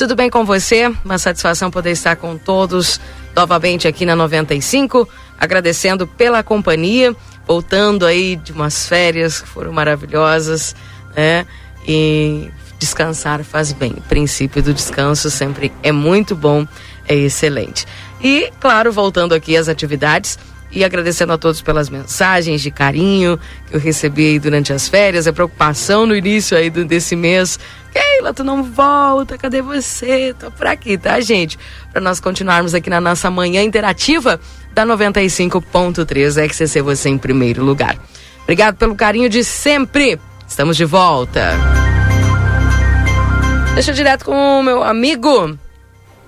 Tudo 0.00 0.16
bem 0.16 0.30
com 0.30 0.46
você? 0.46 0.90
Uma 1.04 1.18
satisfação 1.18 1.70
poder 1.70 1.90
estar 1.90 2.16
com 2.16 2.38
todos 2.38 2.98
novamente 3.36 3.86
aqui 3.86 4.06
na 4.06 4.16
95, 4.16 5.06
agradecendo 5.38 6.06
pela 6.06 6.42
companhia, 6.42 7.14
voltando 7.46 8.06
aí 8.06 8.36
de 8.36 8.50
umas 8.50 8.88
férias 8.88 9.42
que 9.42 9.46
foram 9.46 9.74
maravilhosas, 9.74 10.74
né? 11.14 11.46
E 11.86 12.50
descansar 12.78 13.44
faz 13.44 13.74
bem. 13.74 13.90
O 13.90 14.00
princípio 14.00 14.62
do 14.62 14.72
descanso 14.72 15.28
sempre 15.28 15.70
é 15.82 15.92
muito 15.92 16.34
bom, 16.34 16.66
é 17.06 17.14
excelente. 17.14 17.86
E, 18.22 18.50
claro, 18.58 18.90
voltando 18.90 19.34
aqui 19.34 19.54
às 19.54 19.68
atividades, 19.68 20.38
e 20.72 20.84
agradecendo 20.84 21.32
a 21.32 21.38
todos 21.38 21.60
pelas 21.60 21.88
mensagens 21.88 22.60
de 22.60 22.70
carinho 22.70 23.38
que 23.66 23.76
eu 23.76 23.80
recebi 23.80 24.26
aí 24.28 24.38
durante 24.38 24.72
as 24.72 24.88
férias, 24.88 25.26
a 25.26 25.32
preocupação 25.32 26.06
no 26.06 26.14
início 26.14 26.56
aí 26.56 26.70
do, 26.70 26.84
desse 26.84 27.16
mês. 27.16 27.58
Keila, 27.92 28.32
tu 28.32 28.44
não 28.44 28.62
volta, 28.62 29.36
cadê 29.36 29.60
você? 29.60 30.34
Tô 30.38 30.50
por 30.50 30.66
aqui, 30.66 30.96
tá, 30.96 31.20
gente? 31.20 31.58
Para 31.92 32.00
nós 32.00 32.20
continuarmos 32.20 32.74
aqui 32.74 32.88
na 32.88 33.00
nossa 33.00 33.30
manhã 33.30 33.62
interativa 33.62 34.40
da 34.72 34.86
95.3 34.86 36.48
XCC 36.48 36.82
você 36.82 37.08
em 37.08 37.18
primeiro 37.18 37.64
lugar. 37.64 37.98
Obrigado 38.42 38.76
pelo 38.76 38.94
carinho 38.94 39.28
de 39.28 39.42
sempre. 39.42 40.20
Estamos 40.46 40.76
de 40.76 40.84
volta. 40.84 41.56
Deixa 43.74 43.90
eu 43.90 43.94
direto 43.94 44.24
com 44.24 44.60
o 44.60 44.62
meu 44.62 44.82
amigo 44.82 45.56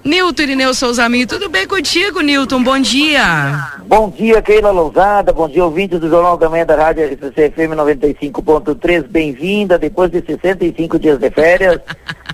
Nilton 0.05 0.43
Irineu 0.43 0.75
Souza 0.75 1.09
Minho, 1.09 1.29
tudo 1.29 1.49
bem 1.49 1.67
contigo, 1.67 2.21
Nilton? 2.21 2.61
Bom 2.63 2.81
dia. 2.81 3.69
Bom 3.87 4.11
dia, 4.11 4.43
Keila 4.43 4.73
Lousada, 4.73 5.33
bom 5.33 5.49
dia, 5.49 5.65
ouvinte 5.65 5.97
do 5.97 6.09
Jornal 6.09 6.37
da 6.37 6.51
Manhã 6.51 6.67
da 6.67 6.75
Rádio 6.75 7.05
RCC 7.05 7.53
FM 7.53 7.77
95.3, 7.77 9.07
bem-vinda 9.07 9.79
depois 9.79 10.11
de 10.11 10.21
65 10.21 10.99
dias 10.99 11.21
de 11.21 11.31
férias. 11.31 11.79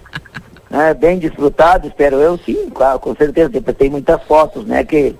é, 0.72 0.94
bem 0.94 1.18
desfrutado, 1.18 1.88
espero 1.88 2.16
eu, 2.16 2.38
sim, 2.38 2.70
claro, 2.70 2.98
com 3.00 3.14
certeza, 3.14 3.50
depois 3.50 3.76
tem 3.76 3.90
muitas 3.90 4.22
fotos, 4.22 4.64
né, 4.64 4.82
que... 4.82 5.14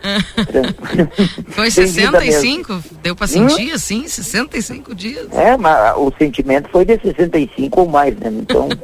Foi 1.52 1.70
65? 1.70 2.82
Deu 3.02 3.14
para 3.14 3.26
sentir, 3.26 3.72
hum? 3.72 3.74
assim, 3.74 4.08
65 4.08 4.94
dias? 4.94 5.28
É, 5.32 5.54
mas 5.58 5.94
o 5.98 6.10
sentimento 6.18 6.70
foi 6.70 6.86
de 6.86 6.98
65 6.98 7.80
ou 7.80 7.88
mais, 7.88 8.16
né, 8.16 8.30
então... 8.32 8.70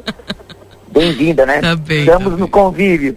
Bem-vinda, 0.94 1.44
né? 1.44 1.60
Tá 1.60 1.74
bem, 1.74 2.00
Estamos 2.00 2.34
tá 2.34 2.38
no 2.38 2.48
convívio. 2.48 3.16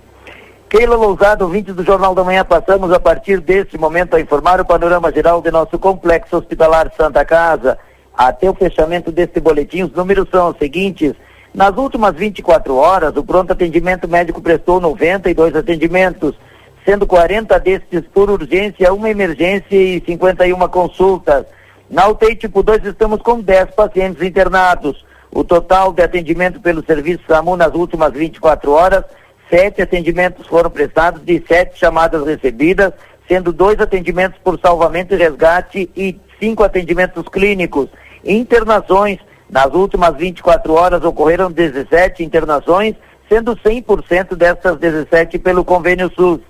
Keila 0.69 0.97
Lousado, 0.97 1.45
ouvintes 1.45 1.73
do 1.73 1.81
Jornal 1.81 2.13
da 2.13 2.25
Manhã, 2.25 2.43
passamos 2.43 2.91
a 2.91 2.99
partir 2.99 3.39
deste 3.39 3.77
momento 3.77 4.17
a 4.17 4.19
informar 4.19 4.59
o 4.59 4.65
panorama 4.65 5.09
geral 5.13 5.41
de 5.41 5.49
nosso 5.49 5.79
complexo 5.79 6.35
hospitalar 6.35 6.91
Santa 6.97 7.23
Casa. 7.23 7.79
Até 8.13 8.49
o 8.49 8.53
fechamento 8.53 9.09
deste 9.09 9.39
boletim, 9.39 9.83
os 9.83 9.93
números 9.93 10.27
são 10.29 10.49
os 10.49 10.57
seguintes. 10.57 11.13
Nas 11.53 11.77
últimas 11.77 12.13
24 12.17 12.75
horas, 12.75 13.15
o 13.15 13.23
pronto 13.23 13.53
atendimento 13.53 14.09
médico 14.09 14.41
prestou 14.41 14.81
92 14.81 15.55
atendimentos, 15.55 16.35
sendo 16.83 17.07
40 17.07 17.57
destes 17.61 18.01
por 18.13 18.29
urgência, 18.29 18.93
uma 18.93 19.09
emergência 19.09 19.73
e 19.73 20.03
51 20.05 20.67
consultas. 20.67 21.45
Na 21.89 22.09
UTI 22.09 22.35
tipo 22.35 22.61
2 22.61 22.83
estamos 22.83 23.21
com 23.21 23.39
10 23.39 23.71
pacientes 23.71 24.21
internados. 24.21 25.05
O 25.31 25.45
total 25.45 25.93
de 25.93 26.03
atendimento 26.03 26.59
pelo 26.59 26.85
serviço 26.85 27.23
SAMU 27.25 27.55
nas 27.55 27.73
últimas 27.73 28.11
24 28.11 28.69
horas 28.69 29.05
sete 29.49 29.81
atendimentos 29.81 30.47
foram 30.47 30.69
prestados 30.69 31.23
de 31.23 31.43
sete 31.47 31.77
chamadas 31.77 32.25
recebidas, 32.25 32.93
sendo 33.27 33.51
dois 33.51 33.79
atendimentos 33.79 34.39
por 34.43 34.59
salvamento 34.59 35.13
e 35.13 35.17
resgate 35.17 35.89
e 35.95 36.19
cinco 36.39 36.63
atendimentos 36.63 37.27
clínicos. 37.29 37.89
Internações, 38.23 39.19
nas 39.49 39.73
últimas 39.73 40.15
24 40.15 40.73
horas 40.73 41.03
ocorreram 41.03 41.51
17 41.51 42.23
internações, 42.23 42.95
sendo 43.29 43.55
100% 43.55 44.35
dessas 44.35 44.77
17 44.77 45.39
pelo 45.39 45.63
convênio 45.63 46.11
SUS. 46.13 46.41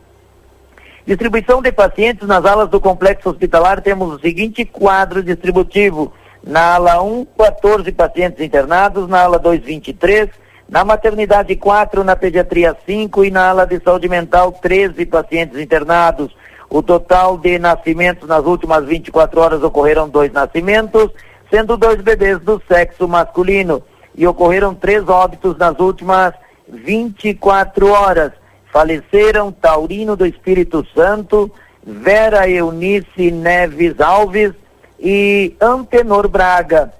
Distribuição 1.05 1.61
de 1.61 1.71
pacientes 1.71 2.27
nas 2.27 2.43
alas 2.43 2.69
do 2.69 2.81
complexo 2.81 3.29
hospitalar, 3.29 3.81
temos 3.81 4.13
o 4.13 4.19
seguinte 4.19 4.65
quadro 4.65 5.23
distributivo. 5.23 6.11
Na 6.43 6.75
ala 6.75 7.01
1, 7.01 7.25
14 7.37 7.91
pacientes 7.91 8.41
internados, 8.41 9.07
na 9.07 9.21
ala 9.21 9.39
2, 9.39 9.61
23, 9.63 10.29
na 10.69 10.83
maternidade, 10.83 11.55
quatro, 11.55 12.03
na 12.03 12.15
pediatria, 12.15 12.75
cinco 12.85 13.23
e 13.23 13.31
na 13.31 13.49
ala 13.49 13.65
de 13.65 13.81
saúde 13.81 14.09
mental, 14.09 14.51
13 14.51 15.05
pacientes 15.05 15.59
internados. 15.59 16.35
O 16.69 16.81
total 16.81 17.37
de 17.37 17.57
nascimentos 17.57 18.27
nas 18.27 18.45
últimas 18.45 18.85
24 18.85 19.39
horas 19.39 19.63
ocorreram 19.63 20.09
dois 20.09 20.31
nascimentos, 20.33 21.09
sendo 21.49 21.77
dois 21.77 22.01
bebês 22.01 22.39
do 22.39 22.61
sexo 22.67 23.07
masculino. 23.07 23.81
E 24.13 24.27
ocorreram 24.27 24.75
três 24.75 25.07
óbitos 25.07 25.57
nas 25.57 25.79
últimas 25.79 26.33
24 26.67 27.87
horas. 27.87 28.33
Faleceram 28.73 29.51
Taurino 29.51 30.17
do 30.17 30.25
Espírito 30.25 30.85
Santo, 30.93 31.49
Vera 31.81 32.49
Eunice 32.49 33.31
Neves 33.31 34.01
Alves 34.01 34.51
e 34.99 35.55
Antenor 35.61 36.27
Braga. 36.27 36.91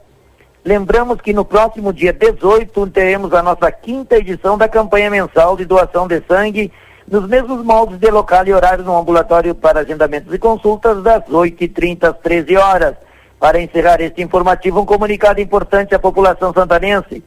Lembramos 0.67 1.21
que 1.21 1.31
no 1.31 1.45
próximo 1.45 1.93
dia 1.93 2.11
18 2.11 2.87
teremos 2.87 3.33
a 3.33 3.41
nossa 3.41 3.71
quinta 3.71 4.17
edição 4.17 4.57
da 4.57 4.67
campanha 4.67 5.09
mensal 5.09 5.55
de 5.55 5.63
doação 5.63 6.09
de 6.09 6.21
sangue, 6.27 6.73
nos 7.09 7.25
mesmos 7.25 7.63
moldes 7.63 7.97
de 7.97 8.11
local 8.11 8.45
e 8.45 8.53
horário 8.53 8.83
no 8.83 8.97
ambulatório 8.97 9.55
para 9.55 9.79
agendamentos 9.79 10.33
e 10.33 10.37
consultas, 10.37 11.01
das 11.01 11.23
8h30 11.23 12.09
às 12.09 12.17
13 12.17 12.57
horas. 12.57 12.95
Para 13.39 13.61
encerrar 13.61 14.01
este 14.01 14.21
informativo, 14.21 14.81
um 14.81 14.85
comunicado 14.85 15.39
importante 15.39 15.95
à 15.95 15.99
população 15.99 16.51
santanense. 16.51 17.23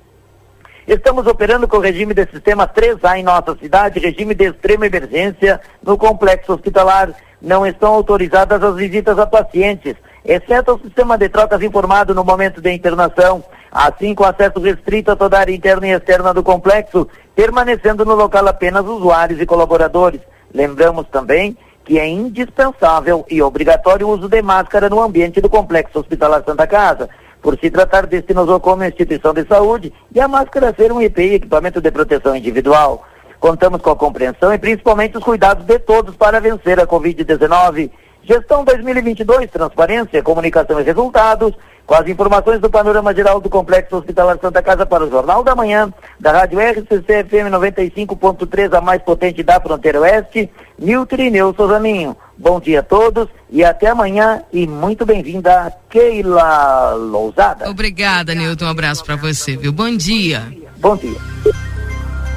Estamos 0.86 1.26
operando 1.26 1.66
com 1.66 1.78
o 1.78 1.80
regime 1.80 2.12
de 2.12 2.26
sistema 2.26 2.68
3A 2.68 3.20
em 3.20 3.22
nossa 3.22 3.56
cidade, 3.56 4.00
regime 4.00 4.34
de 4.34 4.50
extrema 4.50 4.86
emergência 4.86 5.62
no 5.82 5.96
complexo 5.96 6.52
hospitalar. 6.52 7.14
Não 7.40 7.66
estão 7.66 7.94
autorizadas 7.94 8.62
as 8.62 8.76
visitas 8.76 9.18
a 9.18 9.26
pacientes 9.26 9.96
exceto 10.24 10.74
o 10.74 10.80
sistema 10.80 11.16
de 11.16 11.28
trocas 11.28 11.62
informado 11.62 12.14
no 12.14 12.24
momento 12.24 12.60
de 12.60 12.70
internação, 12.72 13.42
assim 13.70 14.14
com 14.14 14.24
acesso 14.24 14.60
restrito 14.60 15.10
a 15.10 15.16
toda 15.16 15.36
a 15.36 15.40
área 15.40 15.54
interna 15.54 15.86
e 15.86 15.92
externa 15.92 16.34
do 16.34 16.42
complexo, 16.42 17.08
permanecendo 17.34 18.04
no 18.04 18.14
local 18.14 18.46
apenas 18.48 18.84
usuários 18.84 19.40
e 19.40 19.46
colaboradores. 19.46 20.20
Lembramos 20.52 21.06
também 21.08 21.56
que 21.84 21.98
é 21.98 22.06
indispensável 22.06 23.24
e 23.30 23.42
obrigatório 23.42 24.06
o 24.06 24.10
uso 24.10 24.28
de 24.28 24.42
máscara 24.42 24.88
no 24.88 25.00
ambiente 25.00 25.40
do 25.40 25.48
complexo 25.48 25.98
hospitalar 25.98 26.42
Santa 26.44 26.66
Casa, 26.66 27.08
por 27.40 27.58
se 27.58 27.70
tratar 27.70 28.06
deste 28.06 28.34
nosocomio 28.34 28.88
instituição 28.88 29.32
de 29.32 29.46
saúde 29.46 29.92
e 30.14 30.20
a 30.20 30.28
máscara 30.28 30.74
ser 30.76 30.92
um 30.92 31.00
EPI, 31.00 31.34
equipamento 31.34 31.80
de 31.80 31.90
proteção 31.90 32.36
individual. 32.36 33.04
Contamos 33.38 33.80
com 33.80 33.90
a 33.90 33.96
compreensão 33.96 34.52
e 34.52 34.58
principalmente 34.58 35.16
os 35.16 35.24
cuidados 35.24 35.64
de 35.64 35.78
todos 35.78 36.14
para 36.14 36.40
vencer 36.40 36.78
a 36.78 36.86
Covid-19. 36.86 37.90
Gestão 38.22 38.64
2022, 38.64 39.50
transparência, 39.50 40.22
comunicação 40.22 40.80
e 40.80 40.84
resultados, 40.84 41.54
com 41.86 41.94
as 41.94 42.06
informações 42.06 42.60
do 42.60 42.70
panorama 42.70 43.12
geral 43.12 43.40
do 43.40 43.50
Complexo 43.50 43.96
Hospitalar 43.96 44.38
Santa 44.40 44.62
Casa 44.62 44.86
para 44.86 45.04
o 45.04 45.10
Jornal 45.10 45.42
da 45.42 45.56
Manhã, 45.56 45.92
da 46.20 46.30
Rádio 46.30 46.60
RCC 46.60 47.24
FM 47.24 47.50
95.3, 47.50 48.76
a 48.76 48.80
mais 48.80 49.02
potente 49.02 49.42
da 49.42 49.60
fronteira 49.60 50.00
oeste, 50.00 50.48
Nilton 50.78 51.16
Ineu 51.16 51.52
Souzaninho. 51.56 52.16
Bom 52.38 52.60
dia 52.60 52.78
a 52.80 52.82
todos 52.82 53.28
e 53.50 53.64
até 53.64 53.88
amanhã 53.88 54.42
e 54.52 54.66
muito 54.66 55.04
bem-vinda 55.04 55.72
Keila 55.88 56.94
Lousada. 56.94 57.68
Obrigada, 57.68 58.34
Nilton, 58.34 58.66
um 58.66 58.70
abraço 58.70 59.04
para 59.04 59.16
você, 59.16 59.56
viu? 59.56 59.72
Bom 59.72 59.96
dia. 59.96 60.46
Bom 60.76 60.96
dia. 60.96 61.18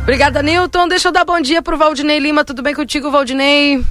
Obrigada, 0.01 0.41
Nilton. 0.41 0.87
Deixa 0.87 1.09
eu 1.09 1.11
dar 1.11 1.23
bom 1.23 1.39
dia 1.39 1.61
pro 1.61 1.77
Valdinei 1.77 2.19
Lima. 2.19 2.43
Tudo 2.43 2.63
bem 2.63 2.73
contigo, 2.73 3.11
Valdinei? 3.11 3.83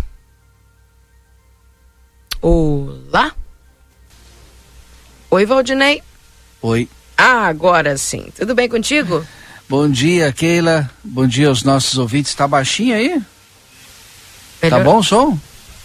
Olá? 2.43 3.33
Oi, 5.31 5.47
Valdinei. 5.47 6.03
Oi. 6.61 6.89
Ah, 7.17 7.47
agora 7.47 7.97
sim. 7.97 8.33
Tudo 8.37 8.53
bem 8.53 8.69
contigo? 8.69 9.25
Bom 9.69 9.89
dia, 9.89 10.33
Keila. 10.33 10.91
Bom 11.05 11.25
dia 11.25 11.47
aos 11.47 11.63
nossos 11.63 11.97
ouvintes. 11.99 12.35
Tá 12.35 12.49
baixinho 12.49 12.97
aí? 12.97 13.11
Tá 13.11 13.25
Melhor. 14.65 14.79
Tá 14.79 14.85
bom 14.85 14.99
o 14.99 15.05
som? 15.05 15.39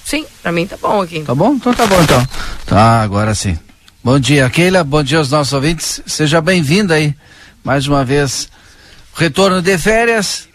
Sim, 0.04 0.26
pra 0.42 0.52
mim 0.52 0.66
tá 0.66 0.78
bom 0.78 1.00
aqui. 1.02 1.22
Tá 1.22 1.36
bom? 1.36 1.54
Então 1.54 1.74
tá 1.76 1.86
bom 1.86 2.02
então. 2.02 2.28
Tá, 2.66 3.02
agora 3.04 3.36
sim. 3.36 3.58
Bom 4.04 4.20
dia, 4.20 4.50
Keila. 4.50 4.84
Bom 4.84 5.04
dia 5.04 5.20
aos 5.20 5.30
nossos 5.30 5.54
ouvintes. 5.54 6.02
Seja 6.08 6.42
bem-vinda 6.42 6.96
aí. 6.96 7.16
Mais 7.64 7.88
uma 7.88 8.04
vez, 8.04 8.50
retorno 9.14 9.62
de 9.62 9.78
férias. 9.78 10.50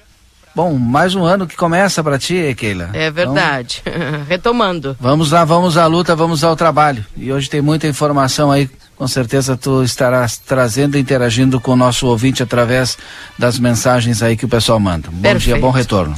Bom, 0.55 0.75
mais 0.75 1.15
um 1.15 1.25
ano 1.25 1.47
que 1.47 1.57
começa 1.57 2.05
para 2.05 2.19
ti, 2.19 2.55
Keila. 2.57 2.91
É 2.93 3.11
verdade. 3.11 3.83
Então, 3.87 4.25
Retomando. 4.29 4.97
Vamos 5.01 5.31
lá, 5.33 5.45
vamos 5.45 5.77
à 5.77 5.87
luta, 5.87 6.15
vamos 6.15 6.45
ao 6.45 6.55
trabalho. 6.55 7.05
E 7.17 7.33
hoje 7.33 7.49
tem 7.49 7.63
muita 7.63 7.87
informação 7.87 8.51
aí. 8.51 8.69
Com 8.97 9.09
certeza 9.09 9.57
tu 9.57 9.83
estarás 9.83 10.37
trazendo 10.37 10.97
e 10.97 11.01
interagindo 11.01 11.59
com 11.59 11.73
o 11.73 11.77
nosso 11.77 12.07
ouvinte 12.07 12.43
através 12.43 12.99
das 13.39 13.59
mensagens 13.59 14.23
aí 14.23 14.37
que 14.37 14.45
o 14.45 14.49
pessoal 14.49 14.79
manda. 14.79 15.09
Bom 15.11 15.23
Perfeito. 15.23 15.45
dia, 15.45 15.57
bom 15.57 15.71
retorno. 15.71 16.15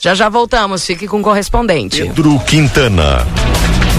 Já 0.00 0.14
já 0.14 0.28
voltamos, 0.28 0.84
fique 0.84 1.06
com 1.06 1.20
o 1.20 1.22
correspondente. 1.22 2.02
Pedro 2.02 2.38
Quintana. 2.40 3.24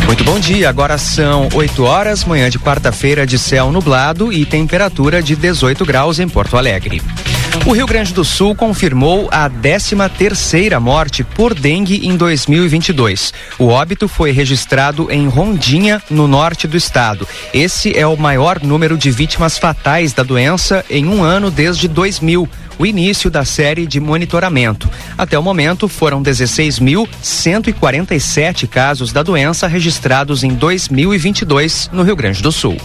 Muito 0.05 0.23
bom 0.23 0.39
dia, 0.39 0.69
agora 0.69 0.97
são 0.97 1.49
8 1.53 1.83
horas, 1.83 2.23
manhã 2.23 2.49
de 2.49 2.59
quarta-feira 2.59 3.25
de 3.25 3.37
céu 3.37 3.71
nublado 3.71 4.31
e 4.31 4.45
temperatura 4.45 5.21
de 5.21 5.35
18 5.35 5.85
graus 5.85 6.19
em 6.19 6.27
Porto 6.27 6.57
Alegre. 6.57 7.01
O 7.65 7.73
Rio 7.73 7.85
Grande 7.85 8.13
do 8.13 8.23
Sul 8.23 8.55
confirmou 8.55 9.27
a 9.31 9.49
13 9.49 9.95
terceira 10.17 10.79
morte 10.79 11.23
por 11.23 11.53
dengue 11.53 12.07
em 12.07 12.15
2022. 12.15 13.33
O 13.59 13.67
óbito 13.67 14.07
foi 14.07 14.31
registrado 14.31 15.11
em 15.11 15.27
Rondinha, 15.27 16.01
no 16.09 16.27
norte 16.27 16.67
do 16.67 16.77
estado. 16.77 17.27
Esse 17.53 17.97
é 17.97 18.07
o 18.07 18.15
maior 18.15 18.63
número 18.63 18.97
de 18.97 19.11
vítimas 19.11 19.57
fatais 19.57 20.13
da 20.13 20.23
doença 20.23 20.85
em 20.89 21.07
um 21.07 21.23
ano 21.23 21.51
desde 21.51 21.87
2000 21.87 22.47
o 22.79 22.85
início 22.85 23.31
da 23.31 23.43
série 23.43 23.87
de 23.87 23.99
monitoramento. 23.99 24.87
Até 25.17 25.37
o 25.37 25.43
momento, 25.43 25.87
foram 25.87 26.21
16.147 26.21 28.67
casos 28.67 29.11
da 29.11 29.23
doença 29.23 29.65
registrados 29.67 30.43
em 30.43 30.53
2022 30.53 31.89
no 31.91 32.03
Rio 32.03 32.15
Grande 32.15 32.39
do 32.41 32.51
Sul. 32.51 32.77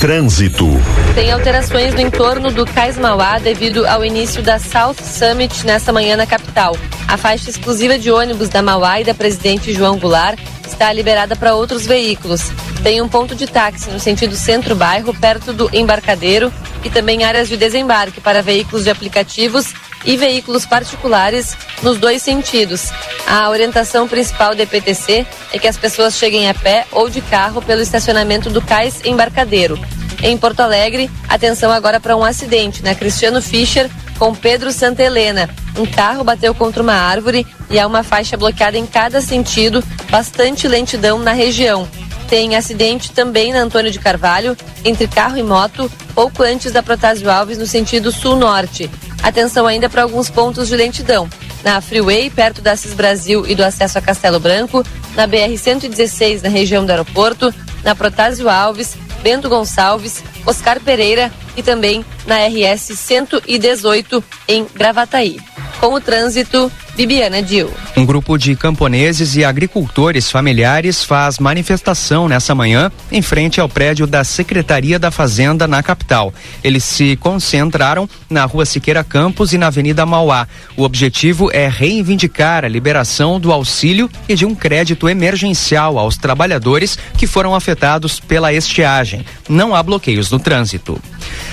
Trânsito. 0.00 0.68
Tem 1.14 1.30
alterações 1.30 1.94
no 1.94 2.00
entorno 2.00 2.50
do 2.50 2.66
Cais 2.66 2.98
Mauá 2.98 3.38
devido 3.38 3.86
ao 3.86 4.04
início 4.04 4.42
da 4.42 4.58
South 4.58 4.96
Summit 5.02 5.64
nesta 5.64 5.92
manhã 5.92 6.16
na 6.16 6.26
capital. 6.26 6.76
A 7.06 7.16
faixa 7.16 7.50
exclusiva 7.50 7.98
de 7.98 8.10
ônibus 8.10 8.48
da 8.48 8.62
Mauá 8.62 9.00
e 9.00 9.04
da 9.04 9.14
Presidente 9.14 9.72
João 9.72 9.98
Goulart 9.98 10.38
está 10.66 10.92
liberada 10.92 11.36
para 11.36 11.54
outros 11.54 11.86
veículos. 11.86 12.50
Tem 12.82 13.00
um 13.00 13.08
ponto 13.08 13.34
de 13.34 13.46
táxi 13.46 13.90
no 13.90 14.00
sentido 14.00 14.34
centro-bairro, 14.34 15.14
perto 15.14 15.52
do 15.52 15.70
embarcadeiro, 15.72 16.52
e 16.84 16.90
também 16.90 17.22
áreas 17.22 17.48
de 17.48 17.56
desembarque 17.56 18.20
para 18.20 18.42
veículos 18.42 18.84
de 18.84 18.90
aplicativos 18.90 19.72
e 20.04 20.16
veículos 20.16 20.66
particulares 20.66 21.56
nos 21.82 21.98
dois 21.98 22.22
sentidos. 22.22 22.90
A 23.26 23.48
orientação 23.48 24.08
principal 24.08 24.54
do 24.54 24.62
EPTC 24.62 25.26
é 25.52 25.58
que 25.58 25.68
as 25.68 25.76
pessoas 25.76 26.16
cheguem 26.16 26.48
a 26.48 26.54
pé 26.54 26.86
ou 26.90 27.08
de 27.08 27.20
carro 27.20 27.62
pelo 27.62 27.80
estacionamento 27.80 28.50
do 28.50 28.60
cais 28.60 29.00
embarcadeiro. 29.04 29.78
Em 30.22 30.36
Porto 30.38 30.60
Alegre, 30.60 31.10
atenção 31.28 31.72
agora 31.72 31.98
para 31.98 32.16
um 32.16 32.24
acidente 32.24 32.82
na 32.82 32.94
Cristiano 32.94 33.42
Fischer 33.42 33.90
com 34.18 34.34
Pedro 34.34 34.70
Santa 34.70 35.02
Helena. 35.02 35.50
Um 35.76 35.84
carro 35.84 36.22
bateu 36.22 36.54
contra 36.54 36.82
uma 36.82 36.94
árvore 36.94 37.46
e 37.68 37.80
há 37.80 37.86
uma 37.86 38.04
faixa 38.04 38.36
bloqueada 38.36 38.78
em 38.78 38.86
cada 38.86 39.20
sentido, 39.20 39.82
bastante 40.10 40.68
lentidão 40.68 41.18
na 41.18 41.32
região. 41.32 41.88
Tem 42.32 42.56
acidente 42.56 43.12
também 43.12 43.52
na 43.52 43.58
Antônio 43.58 43.92
de 43.92 43.98
Carvalho, 43.98 44.56
entre 44.86 45.06
carro 45.06 45.36
e 45.36 45.42
moto, 45.42 45.92
pouco 46.14 46.42
antes 46.42 46.72
da 46.72 46.82
Protásio 46.82 47.30
Alves, 47.30 47.58
no 47.58 47.66
sentido 47.66 48.10
sul-norte. 48.10 48.90
Atenção 49.22 49.66
ainda 49.66 49.86
para 49.90 50.02
alguns 50.02 50.30
pontos 50.30 50.68
de 50.68 50.74
lentidão. 50.74 51.28
Na 51.62 51.78
Freeway, 51.82 52.30
perto 52.30 52.62
da 52.62 52.74
Cis 52.74 52.94
Brasil 52.94 53.44
e 53.46 53.54
do 53.54 53.62
acesso 53.62 53.98
a 53.98 54.00
Castelo 54.00 54.40
Branco, 54.40 54.82
na 55.14 55.28
BR-116, 55.28 56.42
na 56.42 56.48
região 56.48 56.86
do 56.86 56.90
aeroporto, 56.90 57.54
na 57.84 57.94
Protásio 57.94 58.48
Alves, 58.48 58.96
Bento 59.22 59.50
Gonçalves, 59.50 60.24
Oscar 60.46 60.80
Pereira 60.80 61.30
e 61.54 61.62
também 61.62 62.02
na 62.26 62.38
RS 62.46 62.98
118 62.98 64.24
em 64.48 64.66
Gravataí. 64.74 65.38
Com 65.80 65.94
o 65.94 66.00
trânsito, 66.00 66.70
Bibiana 66.94 67.42
Dil. 67.42 67.70
Um 67.96 68.04
grupo 68.04 68.36
de 68.36 68.54
camponeses 68.54 69.34
e 69.34 69.44
agricultores 69.44 70.30
familiares 70.30 71.02
faz 71.02 71.38
manifestação 71.38 72.28
nessa 72.28 72.54
manhã 72.54 72.90
em 73.10 73.20
frente 73.20 73.60
ao 73.60 73.68
prédio 73.68 74.06
da 74.06 74.22
Secretaria 74.24 74.98
da 74.98 75.10
Fazenda 75.10 75.66
na 75.66 75.82
capital. 75.82 76.32
Eles 76.62 76.84
se 76.84 77.16
concentraram 77.16 78.08
na 78.28 78.44
Rua 78.44 78.64
Siqueira 78.64 79.02
Campos 79.02 79.52
e 79.52 79.58
na 79.58 79.68
Avenida 79.68 80.06
Mauá. 80.06 80.46
O 80.76 80.82
objetivo 80.82 81.50
é 81.52 81.66
reivindicar 81.68 82.64
a 82.64 82.68
liberação 82.68 83.40
do 83.40 83.52
auxílio 83.52 84.10
e 84.28 84.34
de 84.34 84.46
um 84.46 84.54
crédito 84.54 85.08
emergencial 85.08 85.98
aos 85.98 86.16
trabalhadores 86.16 86.98
que 87.16 87.26
foram 87.26 87.54
afetados 87.54 88.20
pela 88.20 88.52
estiagem. 88.52 89.24
Não 89.48 89.74
há 89.74 89.82
bloqueios 89.82 90.30
no 90.30 90.38
trânsito. 90.38 91.00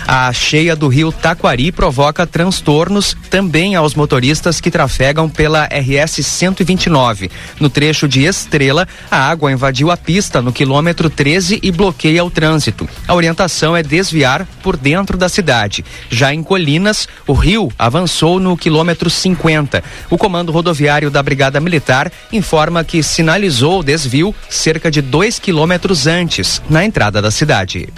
A 0.07 0.33
cheia 0.33 0.75
do 0.75 0.87
rio 0.87 1.11
Taquari 1.11 1.71
provoca 1.71 2.25
transtornos 2.25 3.15
também 3.29 3.75
aos 3.75 3.93
motoristas 3.93 4.59
que 4.59 4.71
trafegam 4.71 5.29
pela 5.29 5.65
RS 5.65 6.25
129. 6.25 7.29
No 7.59 7.69
trecho 7.69 8.07
de 8.07 8.23
Estrela, 8.23 8.87
a 9.11 9.29
água 9.29 9.51
invadiu 9.51 9.91
a 9.91 9.97
pista 9.97 10.41
no 10.41 10.51
quilômetro 10.51 11.09
13 11.09 11.59
e 11.61 11.71
bloqueia 11.71 12.23
o 12.23 12.31
trânsito. 12.31 12.89
A 13.07 13.13
orientação 13.13 13.75
é 13.75 13.83
desviar 13.83 14.47
por 14.63 14.75
dentro 14.75 15.17
da 15.17 15.29
cidade. 15.29 15.85
Já 16.09 16.33
em 16.33 16.41
Colinas, 16.41 17.07
o 17.27 17.33
rio 17.33 17.71
avançou 17.77 18.39
no 18.39 18.57
quilômetro 18.57 19.09
50. 19.09 19.83
O 20.09 20.17
comando 20.17 20.51
rodoviário 20.51 21.11
da 21.11 21.21
Brigada 21.21 21.59
Militar 21.59 22.11
informa 22.31 22.83
que 22.83 23.03
sinalizou 23.03 23.79
o 23.79 23.83
desvio 23.83 24.33
cerca 24.49 24.89
de 24.89 25.01
dois 25.01 25.37
quilômetros 25.37 26.07
antes, 26.07 26.61
na 26.69 26.83
entrada 26.83 27.21
da 27.21 27.31
cidade. 27.31 27.89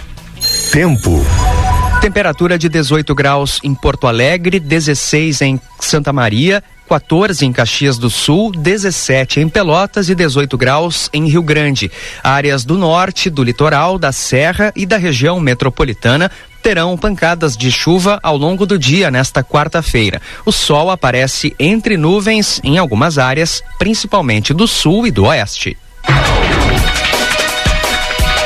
Tempo. 0.70 1.24
Temperatura 2.02 2.58
de 2.58 2.68
18 2.68 3.14
graus 3.14 3.60
em 3.62 3.72
Porto 3.76 4.08
Alegre, 4.08 4.58
16 4.58 5.40
em 5.40 5.60
Santa 5.78 6.12
Maria, 6.12 6.60
14 6.88 7.46
em 7.46 7.52
Caxias 7.52 7.96
do 7.96 8.10
Sul, 8.10 8.50
17 8.50 9.38
em 9.38 9.48
Pelotas 9.48 10.08
e 10.08 10.14
18 10.16 10.58
graus 10.58 11.08
em 11.12 11.28
Rio 11.28 11.44
Grande. 11.44 11.92
Áreas 12.20 12.64
do 12.64 12.76
norte, 12.76 13.30
do 13.30 13.44
litoral, 13.44 14.00
da 14.00 14.10
Serra 14.10 14.72
e 14.74 14.84
da 14.84 14.96
região 14.96 15.38
metropolitana 15.38 16.28
terão 16.60 16.98
pancadas 16.98 17.56
de 17.56 17.70
chuva 17.70 18.18
ao 18.20 18.36
longo 18.36 18.66
do 18.66 18.76
dia 18.76 19.08
nesta 19.08 19.44
quarta-feira. 19.44 20.20
O 20.44 20.50
sol 20.50 20.90
aparece 20.90 21.54
entre 21.56 21.96
nuvens 21.96 22.60
em 22.64 22.78
algumas 22.78 23.16
áreas, 23.16 23.62
principalmente 23.78 24.52
do 24.52 24.66
sul 24.66 25.06
e 25.06 25.12
do 25.12 25.26
oeste. 25.26 25.78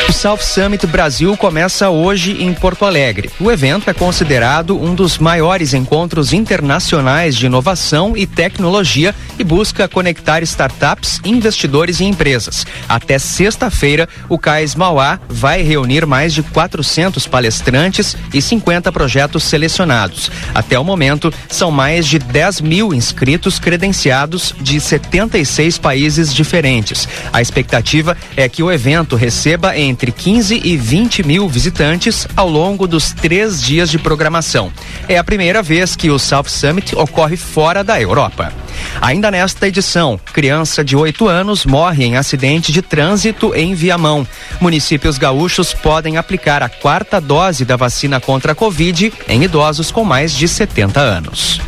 O 0.08 0.12
South 0.12 0.38
Summit 0.38 0.86
Brasil 0.86 1.36
começa 1.36 1.90
hoje 1.90 2.40
em 2.40 2.54
Porto 2.54 2.84
Alegre. 2.84 3.28
O 3.40 3.50
evento 3.50 3.90
é 3.90 3.92
considerado 3.92 4.80
um 4.80 4.94
dos 4.94 5.18
maiores 5.18 5.74
encontros 5.74 6.32
internacionais 6.32 7.34
de 7.34 7.46
inovação 7.46 8.16
e 8.16 8.24
tecnologia 8.24 9.12
e 9.36 9.42
busca 9.42 9.88
conectar 9.88 10.44
startups, 10.44 11.20
investidores 11.24 11.98
e 11.98 12.04
empresas. 12.04 12.64
Até 12.88 13.18
sexta-feira, 13.18 14.08
o 14.28 14.38
CAIS 14.38 14.76
Mauá 14.76 15.18
vai 15.28 15.62
reunir 15.62 16.06
mais 16.06 16.32
de 16.32 16.42
400 16.42 17.26
palestrantes 17.26 18.16
e 18.32 18.40
50 18.40 18.92
projetos 18.92 19.42
selecionados. 19.42 20.30
Até 20.54 20.78
o 20.78 20.84
momento, 20.84 21.34
são 21.48 21.72
mais 21.72 22.06
de 22.06 22.20
10 22.20 22.60
mil 22.60 22.94
inscritos 22.94 23.58
credenciados 23.58 24.54
de 24.60 24.80
76 24.80 25.78
países 25.78 26.32
diferentes. 26.32 27.08
A 27.32 27.42
expectativa 27.42 28.16
é 28.36 28.48
que 28.48 28.62
o 28.62 28.70
evento 28.70 29.16
receba 29.16 29.76
entre 29.76 29.95
entre 29.96 30.12
15 30.12 30.60
e 30.62 30.76
20 30.76 31.22
mil 31.26 31.48
visitantes 31.48 32.28
ao 32.36 32.50
longo 32.50 32.86
dos 32.86 33.12
três 33.12 33.62
dias 33.62 33.90
de 33.90 33.98
programação. 33.98 34.70
É 35.08 35.16
a 35.16 35.24
primeira 35.24 35.62
vez 35.62 35.96
que 35.96 36.10
o 36.10 36.18
South 36.18 36.48
Summit 36.48 36.94
ocorre 36.94 37.38
fora 37.38 37.82
da 37.82 37.98
Europa. 37.98 38.52
Ainda 39.00 39.30
nesta 39.30 39.66
edição, 39.66 40.20
criança 40.34 40.84
de 40.84 40.94
8 40.94 41.26
anos 41.26 41.64
morre 41.64 42.04
em 42.04 42.18
acidente 42.18 42.70
de 42.72 42.82
trânsito 42.82 43.54
em 43.54 43.74
Viamão. 43.74 44.28
Municípios 44.60 45.16
gaúchos 45.16 45.72
podem 45.72 46.18
aplicar 46.18 46.62
a 46.62 46.68
quarta 46.68 47.18
dose 47.18 47.64
da 47.64 47.76
vacina 47.76 48.20
contra 48.20 48.52
a 48.52 48.54
Covid 48.54 49.10
em 49.26 49.44
idosos 49.44 49.90
com 49.90 50.04
mais 50.04 50.34
de 50.34 50.46
70 50.46 51.00
anos. 51.00 51.58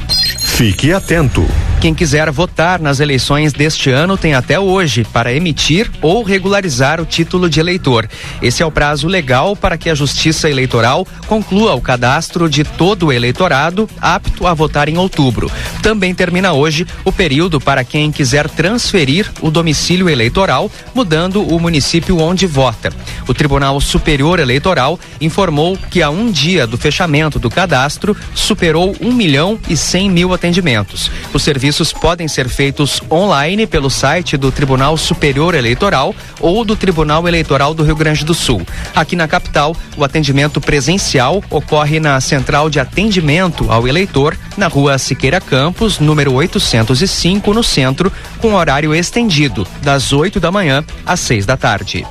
Fique 0.56 0.92
atento. 0.92 1.46
Quem 1.80 1.94
quiser 1.94 2.28
votar 2.32 2.80
nas 2.80 2.98
eleições 2.98 3.52
deste 3.52 3.88
ano 3.88 4.16
tem 4.16 4.34
até 4.34 4.58
hoje 4.58 5.04
para 5.04 5.32
emitir 5.32 5.88
ou 6.02 6.24
regularizar 6.24 7.00
o 7.00 7.06
título 7.06 7.48
de 7.48 7.60
eleitor. 7.60 8.08
Esse 8.42 8.64
é 8.64 8.66
o 8.66 8.70
prazo 8.70 9.06
legal 9.06 9.54
para 9.54 9.78
que 9.78 9.88
a 9.88 9.94
Justiça 9.94 10.50
Eleitoral 10.50 11.06
conclua 11.28 11.76
o 11.76 11.80
cadastro 11.80 12.50
de 12.50 12.64
todo 12.64 13.06
o 13.06 13.12
eleitorado 13.12 13.88
apto 14.00 14.44
a 14.44 14.54
votar 14.54 14.88
em 14.88 14.98
outubro. 14.98 15.48
Também 15.80 16.12
termina 16.12 16.52
hoje 16.52 16.84
o 17.04 17.12
período 17.12 17.60
para 17.60 17.84
quem 17.84 18.10
quiser 18.10 18.50
transferir 18.50 19.30
o 19.40 19.48
domicílio 19.48 20.08
eleitoral, 20.08 20.68
mudando 20.92 21.46
o 21.46 21.60
município 21.60 22.18
onde 22.18 22.44
vota. 22.44 22.92
O 23.28 23.32
Tribunal 23.32 23.80
Superior 23.80 24.40
Eleitoral 24.40 24.98
informou 25.20 25.78
que 25.88 26.02
a 26.02 26.10
um 26.10 26.28
dia 26.28 26.66
do 26.66 26.76
fechamento 26.76 27.38
do 27.38 27.48
cadastro 27.48 28.16
superou 28.34 28.96
um 29.00 29.12
milhão 29.12 29.60
e 29.68 29.76
cem 29.76 30.10
mil 30.10 30.34
atendimentos. 30.38 31.10
O 31.34 31.38
serviço 31.38 31.58
serviços 31.58 31.92
podem 31.92 32.28
ser 32.28 32.48
feitos 32.48 33.02
online 33.10 33.66
pelo 33.66 33.90
site 33.90 34.36
do 34.36 34.50
Tribunal 34.50 34.96
Superior 34.96 35.54
Eleitoral 35.54 36.14
ou 36.40 36.64
do 36.64 36.76
Tribunal 36.76 37.26
Eleitoral 37.28 37.74
do 37.74 37.82
Rio 37.82 37.96
Grande 37.96 38.24
do 38.24 38.32
Sul. 38.32 38.62
Aqui 38.94 39.14
na 39.14 39.28
capital, 39.28 39.76
o 39.96 40.04
atendimento 40.04 40.60
presencial 40.60 41.42
ocorre 41.50 42.00
na 42.00 42.20
Central 42.20 42.70
de 42.70 42.80
Atendimento 42.80 43.70
ao 43.70 43.86
Eleitor, 43.86 44.36
na 44.56 44.68
rua 44.68 44.98
Siqueira 44.98 45.40
Campos, 45.40 45.98
número 45.98 46.32
805, 46.32 47.52
no 47.52 47.62
centro, 47.62 48.12
com 48.38 48.54
horário 48.54 48.94
estendido, 48.94 49.66
das 49.82 50.12
8 50.12 50.40
da 50.40 50.50
manhã 50.50 50.84
às 51.04 51.20
6 51.20 51.44
da 51.44 51.56
tarde. 51.56 52.06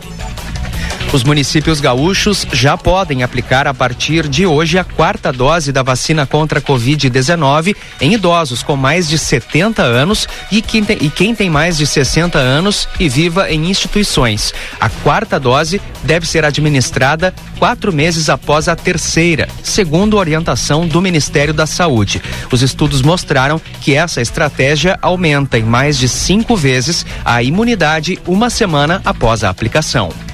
Os 1.13 1.23
municípios 1.23 1.79
gaúchos 1.79 2.45
já 2.51 2.77
podem 2.77 3.23
aplicar 3.23 3.65
a 3.65 3.73
partir 3.73 4.27
de 4.27 4.45
hoje 4.45 4.77
a 4.77 4.83
quarta 4.83 5.31
dose 5.31 5.71
da 5.71 5.81
vacina 5.81 6.25
contra 6.25 6.59
a 6.59 6.61
Covid-19 6.61 7.75
em 8.01 8.13
idosos 8.13 8.61
com 8.61 8.75
mais 8.75 9.07
de 9.07 9.17
70 9.17 9.81
anos 9.81 10.27
e 10.51 10.61
quem, 10.61 10.83
tem, 10.83 10.97
e 10.99 11.09
quem 11.09 11.33
tem 11.33 11.49
mais 11.49 11.77
de 11.77 11.87
60 11.87 12.37
anos 12.37 12.87
e 12.99 13.07
viva 13.07 13.49
em 13.49 13.69
instituições. 13.69 14.53
A 14.79 14.89
quarta 14.89 15.39
dose 15.39 15.81
deve 16.03 16.27
ser 16.27 16.43
administrada 16.43 17.33
quatro 17.57 17.91
meses 17.93 18.29
após 18.29 18.67
a 18.67 18.75
terceira, 18.75 19.47
segundo 19.63 20.17
orientação 20.17 20.87
do 20.87 21.01
Ministério 21.01 21.53
da 21.53 21.65
Saúde. 21.65 22.21
Os 22.51 22.61
estudos 22.61 23.01
mostraram 23.01 23.61
que 23.81 23.95
essa 23.95 24.21
estratégia 24.21 24.99
aumenta 25.01 25.57
em 25.57 25.63
mais 25.63 25.97
de 25.97 26.07
cinco 26.07 26.55
vezes 26.55 27.05
a 27.23 27.41
imunidade 27.41 28.19
uma 28.27 28.49
semana 28.49 29.01
após 29.05 29.43
a 29.43 29.49
aplicação. 29.49 30.26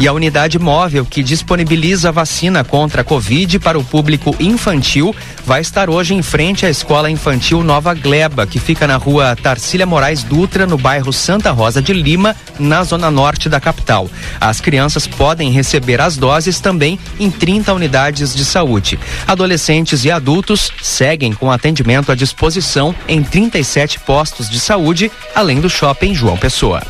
E 0.00 0.08
a 0.08 0.14
unidade 0.14 0.58
móvel 0.58 1.04
que 1.04 1.22
disponibiliza 1.22 2.08
a 2.08 2.10
vacina 2.10 2.64
contra 2.64 3.02
a 3.02 3.04
Covid 3.04 3.58
para 3.58 3.78
o 3.78 3.84
público 3.84 4.34
infantil 4.40 5.14
vai 5.44 5.60
estar 5.60 5.90
hoje 5.90 6.14
em 6.14 6.22
frente 6.22 6.64
à 6.64 6.70
Escola 6.70 7.10
Infantil 7.10 7.62
Nova 7.62 7.92
Gleba, 7.92 8.46
que 8.46 8.58
fica 8.58 8.86
na 8.86 8.96
rua 8.96 9.36
Tarcília 9.36 9.84
Moraes 9.84 10.22
Dutra, 10.22 10.66
no 10.66 10.78
bairro 10.78 11.12
Santa 11.12 11.50
Rosa 11.50 11.82
de 11.82 11.92
Lima, 11.92 12.34
na 12.58 12.82
zona 12.82 13.10
norte 13.10 13.46
da 13.46 13.60
capital. 13.60 14.08
As 14.40 14.58
crianças 14.58 15.06
podem 15.06 15.50
receber 15.50 16.00
as 16.00 16.16
doses 16.16 16.60
também 16.60 16.98
em 17.18 17.30
30 17.30 17.70
unidades 17.74 18.34
de 18.34 18.42
saúde. 18.46 18.98
Adolescentes 19.26 20.02
e 20.06 20.10
adultos 20.10 20.72
seguem 20.80 21.34
com 21.34 21.52
atendimento 21.52 22.10
à 22.10 22.14
disposição 22.14 22.94
em 23.06 23.22
37 23.22 24.00
postos 24.00 24.48
de 24.48 24.60
saúde, 24.60 25.12
além 25.34 25.60
do 25.60 25.68
shopping 25.68 26.14
João 26.14 26.38
Pessoa. 26.38 26.80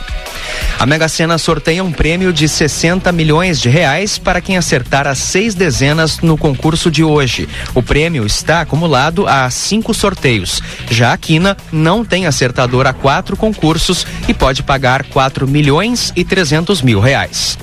A 0.78 0.86
Mega 0.86 1.08
Sena 1.08 1.36
sorteia 1.36 1.84
um 1.84 1.92
prêmio 1.92 2.32
de 2.32 2.48
60 2.48 3.12
milhões 3.12 3.60
de 3.60 3.68
reais 3.68 4.18
para 4.18 4.40
quem 4.40 4.56
acertar 4.56 5.06
as 5.06 5.18
seis 5.18 5.54
dezenas 5.54 6.20
no 6.20 6.38
concurso 6.38 6.90
de 6.90 7.04
hoje. 7.04 7.48
O 7.74 7.82
prêmio 7.82 8.24
está 8.24 8.62
acumulado 8.62 9.26
a 9.26 9.48
cinco 9.50 9.92
sorteios. 9.92 10.62
Já 10.90 11.12
a 11.12 11.18
Quina 11.18 11.56
não 11.70 12.04
tem 12.04 12.26
acertador 12.26 12.86
a 12.86 12.92
quatro 12.92 13.36
concursos 13.36 14.06
e 14.26 14.32
pode 14.32 14.62
pagar 14.62 15.04
4 15.04 15.46
milhões 15.46 16.12
e 16.16 16.24
300 16.24 16.82
mil 16.82 17.00
reais. 17.00 17.58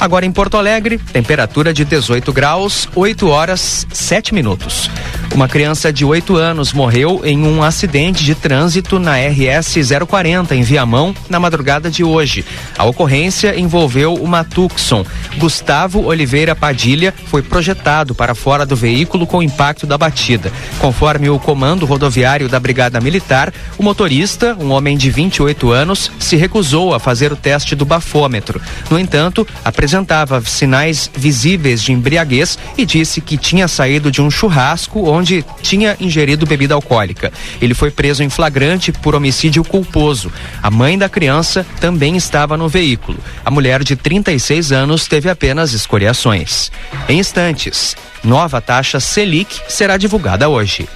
Agora 0.00 0.24
em 0.24 0.30
Porto 0.30 0.56
Alegre, 0.56 0.96
temperatura 0.96 1.74
de 1.74 1.84
18 1.84 2.32
graus, 2.32 2.88
8 2.94 3.28
horas 3.28 3.84
7 3.92 4.32
minutos. 4.32 4.88
Uma 5.34 5.48
criança 5.48 5.92
de 5.92 6.04
8 6.04 6.36
anos 6.36 6.72
morreu 6.72 7.20
em 7.24 7.44
um 7.44 7.62
acidente 7.62 8.24
de 8.24 8.34
trânsito 8.34 8.98
na 8.98 9.16
RS 9.16 9.76
040 10.08 10.54
em 10.54 10.62
Viamão 10.62 11.14
na 11.28 11.38
madrugada 11.38 11.90
de 11.90 12.02
hoje. 12.02 12.44
A 12.76 12.84
ocorrência 12.84 13.58
envolveu 13.58 14.14
uma 14.14 14.42
Tucson. 14.42 15.04
Gustavo 15.36 16.04
Oliveira 16.04 16.54
Padilha 16.54 17.12
foi 17.26 17.42
projetado 17.42 18.14
para 18.14 18.34
fora 18.34 18.64
do 18.64 18.74
veículo 18.74 19.26
com 19.26 19.38
o 19.38 19.42
impacto 19.42 19.86
da 19.86 19.98
batida. 19.98 20.52
Conforme 20.78 21.28
o 21.28 21.38
comando 21.38 21.86
rodoviário 21.86 22.48
da 22.48 22.58
Brigada 22.58 23.00
Militar, 23.00 23.52
o 23.76 23.82
motorista, 23.82 24.56
um 24.58 24.70
homem 24.70 24.96
de 24.96 25.10
28 25.10 25.70
anos, 25.70 26.10
se 26.18 26.36
recusou 26.36 26.94
a 26.94 27.00
fazer 27.00 27.32
o 27.32 27.36
teste 27.36 27.74
do 27.74 27.84
bafômetro. 27.84 28.60
No 28.90 28.98
entanto, 28.98 29.46
apresentava 29.88 30.42
sinais 30.42 31.10
visíveis 31.16 31.82
de 31.82 31.92
embriaguez 31.92 32.58
e 32.76 32.84
disse 32.84 33.22
que 33.22 33.38
tinha 33.38 33.66
saído 33.66 34.10
de 34.10 34.20
um 34.20 34.30
churrasco 34.30 35.08
onde 35.08 35.42
tinha 35.62 35.96
ingerido 35.98 36.44
bebida 36.44 36.74
alcoólica. 36.74 37.32
Ele 37.58 37.72
foi 37.72 37.90
preso 37.90 38.22
em 38.22 38.28
flagrante 38.28 38.92
por 38.92 39.14
homicídio 39.14 39.64
culposo. 39.64 40.30
A 40.62 40.70
mãe 40.70 40.98
da 40.98 41.08
criança 41.08 41.66
também 41.80 42.18
estava 42.18 42.54
no 42.54 42.68
veículo. 42.68 43.18
A 43.42 43.50
mulher 43.50 43.82
de 43.82 43.96
36 43.96 44.72
anos 44.72 45.06
teve 45.06 45.30
apenas 45.30 45.72
escoriações. 45.72 46.70
Em 47.08 47.18
instantes, 47.18 47.96
nova 48.22 48.60
taxa 48.60 49.00
Selic 49.00 49.58
será 49.70 49.96
divulgada 49.96 50.50
hoje 50.50 50.86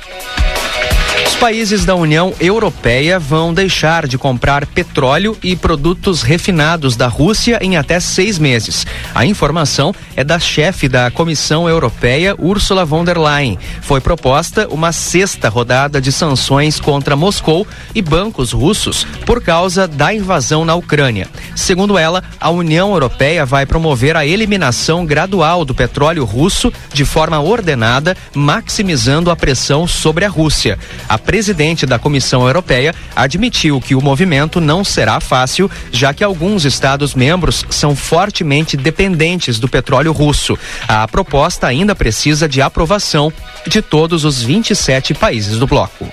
países 1.42 1.84
da 1.84 1.96
União 1.96 2.32
Europeia 2.38 3.18
vão 3.18 3.52
deixar 3.52 4.06
de 4.06 4.16
comprar 4.16 4.64
petróleo 4.64 5.36
e 5.42 5.56
produtos 5.56 6.22
refinados 6.22 6.94
da 6.94 7.08
Rússia 7.08 7.58
em 7.60 7.76
até 7.76 7.98
seis 7.98 8.38
meses. 8.38 8.86
A 9.12 9.26
informação 9.26 9.92
é 10.14 10.22
da 10.22 10.38
chefe 10.38 10.88
da 10.88 11.10
Comissão 11.10 11.68
Europeia, 11.68 12.36
Ursula 12.38 12.84
von 12.84 13.04
der 13.04 13.18
Leyen. 13.18 13.58
Foi 13.80 14.00
proposta 14.00 14.68
uma 14.68 14.92
sexta 14.92 15.48
rodada 15.48 16.00
de 16.00 16.12
sanções 16.12 16.78
contra 16.78 17.16
Moscou 17.16 17.66
e 17.92 18.00
bancos 18.00 18.52
russos 18.52 19.04
por 19.26 19.42
causa 19.42 19.88
da 19.88 20.14
invasão 20.14 20.64
na 20.64 20.76
Ucrânia. 20.76 21.28
Segundo 21.56 21.98
ela, 21.98 22.22
a 22.40 22.50
União 22.50 22.92
Europeia 22.92 23.44
vai 23.44 23.66
promover 23.66 24.16
a 24.16 24.24
eliminação 24.24 25.04
gradual 25.04 25.64
do 25.64 25.74
petróleo 25.74 26.24
russo 26.24 26.72
de 26.92 27.04
forma 27.04 27.40
ordenada, 27.40 28.16
maximizando 28.32 29.28
a 29.28 29.34
pressão 29.34 29.88
sobre 29.88 30.24
a 30.24 30.28
Rússia. 30.28 30.78
A 31.08 31.18
presidente 31.32 31.86
da 31.86 31.98
Comissão 31.98 32.46
Europeia 32.46 32.94
admitiu 33.16 33.80
que 33.80 33.94
o 33.94 34.02
movimento 34.02 34.60
não 34.60 34.84
será 34.84 35.18
fácil, 35.18 35.70
já 35.90 36.12
que 36.12 36.22
alguns 36.22 36.66
Estados-membros 36.66 37.64
são 37.70 37.96
fortemente 37.96 38.76
dependentes 38.76 39.58
do 39.58 39.66
petróleo 39.66 40.12
russo. 40.12 40.58
A 40.86 41.08
proposta 41.08 41.66
ainda 41.66 41.94
precisa 41.94 42.46
de 42.46 42.60
aprovação 42.60 43.32
de 43.66 43.80
todos 43.80 44.26
os 44.26 44.42
27 44.42 45.14
países 45.14 45.58
do 45.58 45.66
bloco. 45.66 46.06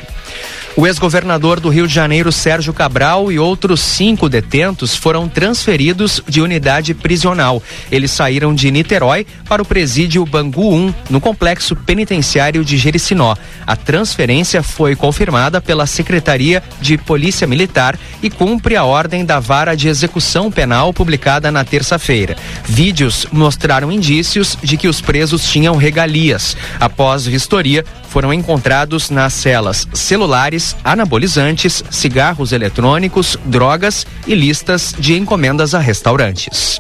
O 0.76 0.88
ex-governador 0.88 1.60
do 1.60 1.68
Rio 1.68 1.88
de 1.88 1.94
Janeiro, 1.94 2.32
Sérgio 2.32 2.72
Cabral, 2.74 3.32
e 3.32 3.40
outros 3.40 3.82
cinco 3.82 4.30
detentos 4.30 4.96
foram 4.96 5.28
transferidos 5.28 6.22
de 6.28 6.42
unidade 6.42 6.94
prisional. 6.94 7.62
Eles 7.92 8.12
saíram 8.12 8.56
de 8.56 8.72
Niterói 8.72 9.26
para 9.48 9.62
o 9.62 9.66
presídio 9.66 10.26
Bangu 10.26 10.74
1, 10.74 10.94
no 11.10 11.20
complexo 11.20 11.76
penitenciário 11.76 12.64
de 12.64 12.78
Jericinó. 12.78 13.36
A 13.68 13.76
transferência 13.76 14.64
foi 14.64 14.96
confirmada 14.96 15.60
pela 15.60 15.86
Secretaria 15.86 16.64
de 16.80 16.98
Polícia 16.98 17.46
Militar 17.46 18.00
e 18.22 18.30
cumpre 18.30 18.76
a 18.76 18.86
ordem 18.86 19.26
da 19.26 19.40
vara 19.40 19.76
de 19.76 19.90
execução 19.90 20.50
penal 20.50 20.94
publicada 20.94 21.52
na 21.52 21.66
terça-feira. 21.66 22.38
Vídeos 22.64 23.28
mostraram 23.32 23.92
indícios 23.92 24.58
de 24.64 24.78
que 24.78 24.88
os 24.88 25.02
presos 25.02 25.50
tinham 25.50 25.76
regalias. 25.76 26.56
Após 26.80 27.26
vistoria, 27.26 27.84
foram 28.10 28.34
encontrados 28.34 29.10
nas 29.10 29.34
celas 29.34 29.88
celulares, 29.94 30.76
anabolizantes, 30.84 31.84
cigarros 31.90 32.52
eletrônicos, 32.52 33.38
drogas 33.46 34.06
e 34.28 34.36
listas 34.36 34.94
de 34.98 35.14
encomendas 35.14 35.74
a 35.74 35.80
restaurantes. 35.80 36.80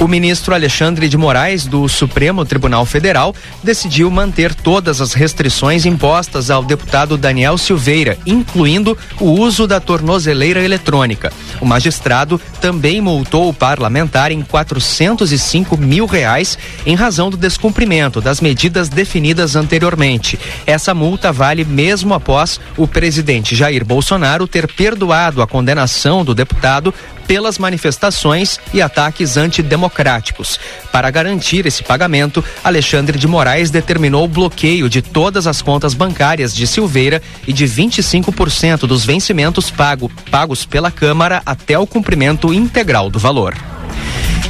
O 0.00 0.08
ministro 0.08 0.54
Alexandre 0.54 1.08
de 1.08 1.16
Moraes, 1.16 1.66
do 1.66 1.88
Supremo 1.88 2.44
Tribunal 2.44 2.84
Federal, 2.84 3.34
decidiu 3.62 4.10
manter 4.10 4.54
todas 4.54 5.00
as 5.00 5.12
restrições 5.12 5.86
impostas 5.86 6.50
ao 6.50 6.64
deputado 6.64 7.16
Daniel 7.16 7.56
Silveira, 7.56 8.18
incluindo 8.26 8.98
o 9.20 9.30
uso 9.30 9.66
da 9.66 9.78
tornozeleira 9.78 10.62
eletrônica. 10.62 11.32
O 11.60 11.66
magistrado 11.66 12.40
também 12.60 13.00
multou 13.00 13.48
o 13.48 13.54
parlamentar 13.54 14.32
em 14.32 14.42
405 14.42 15.76
mil 15.76 16.06
reais 16.06 16.58
em 16.84 16.94
razão 16.94 17.30
do 17.30 17.36
descumprimento 17.36 18.20
das 18.20 18.40
medidas 18.40 18.88
definidas 18.88 19.54
anteriormente. 19.54 20.38
Essa 20.66 20.94
multa 20.94 21.32
vale 21.32 21.64
mesmo 21.64 22.14
após 22.14 22.60
o 22.76 22.88
presidente 22.88 23.54
Jair 23.54 23.84
Bolsonaro 23.84 24.46
ter 24.46 24.66
perdoado 24.66 25.40
a 25.40 25.46
condenação 25.46 26.24
do 26.24 26.34
deputado 26.34 26.92
pelas 27.32 27.56
manifestações 27.56 28.60
e 28.74 28.82
ataques 28.82 29.38
antidemocráticos. 29.38 30.60
Para 30.92 31.10
garantir 31.10 31.64
esse 31.64 31.82
pagamento, 31.82 32.44
Alexandre 32.62 33.18
de 33.18 33.26
Moraes 33.26 33.70
determinou 33.70 34.26
o 34.26 34.28
bloqueio 34.28 34.86
de 34.86 35.00
todas 35.00 35.46
as 35.46 35.62
contas 35.62 35.94
bancárias 35.94 36.54
de 36.54 36.66
Silveira 36.66 37.22
e 37.48 37.52
de 37.54 37.64
25% 37.64 38.80
dos 38.80 39.06
vencimentos 39.06 39.70
pago, 39.70 40.12
pagos 40.30 40.66
pela 40.66 40.90
Câmara 40.90 41.40
até 41.46 41.78
o 41.78 41.86
cumprimento 41.86 42.52
integral 42.52 43.08
do 43.08 43.18
valor. 43.18 43.56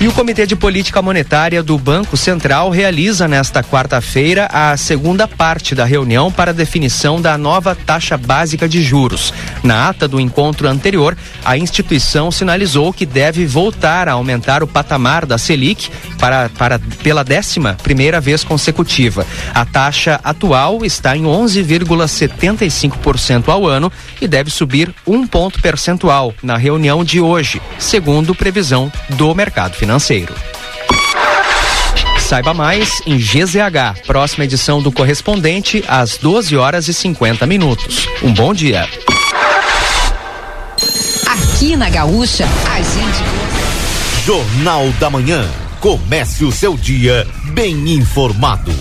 E 0.03 0.09
o 0.09 0.13
Comitê 0.13 0.47
de 0.47 0.57
Política 0.57 1.01
Monetária 1.01 1.63
do 1.63 1.79
Banco 1.79 2.17
Central 2.17 2.71
realiza 2.71 3.29
nesta 3.29 3.63
quarta-feira 3.63 4.49
a 4.53 4.77
segunda 4.77 5.29
parte 5.29 5.77
da 5.77 5.85
reunião 5.85 6.33
para 6.33 6.53
definição 6.53 7.21
da 7.21 7.39
nova 7.39 7.77
taxa 7.77 8.19
básica 8.19 8.69
de 8.69 8.83
juros. 8.83 9.33
Na 9.63 9.91
ata 9.91 10.09
do 10.09 10.19
encontro 10.19 10.67
anterior, 10.67 11.17
a 11.45 11.57
instituição 11.57 12.33
sinalizou 12.33 12.93
que 12.93 13.07
deve 13.07 13.47
voltar 13.47 14.09
a 14.09 14.15
aumentar 14.15 14.65
o 14.65 14.67
patamar 14.67 15.25
da 15.25 15.39
Selic 15.39 15.89
para, 16.19 16.49
para 16.49 16.81
pela 16.81 17.23
décima 17.23 17.77
primeira 17.81 18.21
vez 18.21 18.43
consecutiva. 18.43 19.25
A 19.55 19.65
taxa 19.65 20.19
atual 20.25 20.85
está 20.85 21.17
em 21.17 21.23
11,75% 21.23 23.51
ao 23.51 23.69
ano 23.69 23.93
e 24.21 24.27
deve 24.27 24.51
subir 24.51 24.93
um 25.07 25.29
ponto 25.29 25.63
percentual 25.63 26.35
na 26.43 26.57
reunião 26.57 27.05
de 27.05 27.21
hoje, 27.21 27.63
segundo 27.79 28.35
previsão 28.35 28.91
do 29.11 29.33
mercado 29.33 29.77
financeiro 29.77 29.92
financeiro. 29.93 30.35
Saiba 32.19 32.55
mais 32.55 33.03
em 33.05 33.19
GZH, 33.19 34.07
próxima 34.07 34.45
edição 34.45 34.81
do 34.81 34.91
correspondente 34.91 35.85
às 35.87 36.17
12 36.17 36.57
horas 36.57 36.89
e 36.89 36.95
50 36.95 37.47
minutos. 37.47 38.09
Um 38.23 38.33
bom 38.33 38.55
dia. 38.55 38.89
Aqui 41.27 41.77
na 41.77 41.91
Gaúcha, 41.91 42.47
a 42.71 42.77
gente. 42.77 44.25
Jornal 44.25 44.89
da 44.99 45.11
Manhã. 45.11 45.47
Comece 45.79 46.45
o 46.45 46.53
seu 46.53 46.77
dia 46.77 47.27
bem 47.53 47.93
informado. 47.93 48.73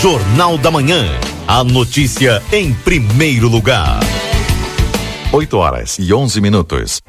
Jornal 0.00 0.56
da 0.56 0.70
Manhã. 0.70 1.04
A 1.46 1.62
notícia 1.64 2.42
em 2.52 2.72
primeiro 2.72 3.48
lugar. 3.48 4.00
8 5.32 5.56
horas 5.56 5.96
e 6.00 6.12
11 6.12 6.40
minutos. 6.40 7.00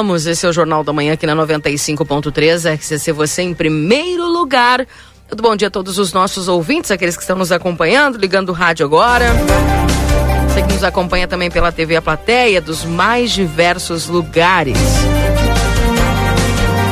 Voltamos. 0.00 0.26
Esse 0.26 0.46
é 0.46 0.48
o 0.48 0.52
Jornal 0.52 0.82
da 0.82 0.92
Manhã 0.92 1.12
aqui 1.12 1.26
na 1.26 1.36
95.3, 1.36 2.74
RCC 2.74 3.12
Você 3.12 3.42
em 3.42 3.54
primeiro 3.54 4.26
lugar. 4.26 4.86
Muito 5.28 5.42
bom 5.42 5.54
dia 5.54 5.68
a 5.68 5.70
todos 5.70 5.98
os 5.98 6.12
nossos 6.12 6.48
ouvintes, 6.48 6.90
aqueles 6.90 7.16
que 7.16 7.22
estão 7.22 7.36
nos 7.36 7.52
acompanhando, 7.52 8.18
ligando 8.18 8.48
o 8.48 8.52
rádio 8.52 8.84
agora. 8.84 9.26
Você 10.48 10.62
que 10.62 10.72
nos 10.72 10.82
acompanha 10.82 11.28
também 11.28 11.50
pela 11.50 11.70
TV 11.70 11.96
A 11.96 12.02
Plateia, 12.02 12.60
dos 12.60 12.84
mais 12.84 13.30
diversos 13.30 14.06
lugares. 14.06 14.78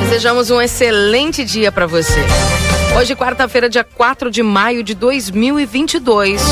Desejamos 0.02 0.50
um 0.50 0.60
excelente 0.60 1.44
dia 1.44 1.72
para 1.72 1.86
você. 1.86 2.24
Hoje, 2.96 3.16
quarta-feira, 3.16 3.68
dia 3.68 3.84
4 3.84 4.30
de 4.30 4.42
maio 4.42 4.82
de 4.84 4.94
2022. 4.94 6.42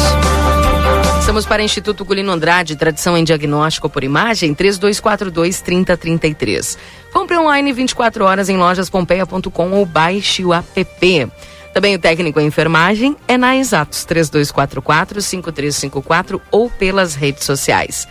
Estamos 1.26 1.44
para 1.44 1.60
Instituto 1.60 2.04
Gulino 2.04 2.30
Andrade, 2.30 2.76
tradição 2.76 3.18
em 3.18 3.24
diagnóstico 3.24 3.90
por 3.90 4.04
imagem, 4.04 4.54
3242-3033. 4.54 6.78
Compre 7.12 7.36
online 7.36 7.72
24 7.72 8.24
horas 8.24 8.48
em 8.48 8.56
lojaspompeia.com 8.56 9.72
ou 9.72 9.84
baixe 9.84 10.44
o 10.44 10.54
app. 10.54 11.28
Também 11.74 11.96
o 11.96 11.98
técnico 11.98 12.38
em 12.38 12.46
enfermagem 12.46 13.16
é 13.26 13.36
na 13.36 13.56
Exatos 13.56 14.06
3244-5354 14.06 16.40
ou 16.48 16.70
pelas 16.70 17.16
redes 17.16 17.42
sociais. 17.42 18.06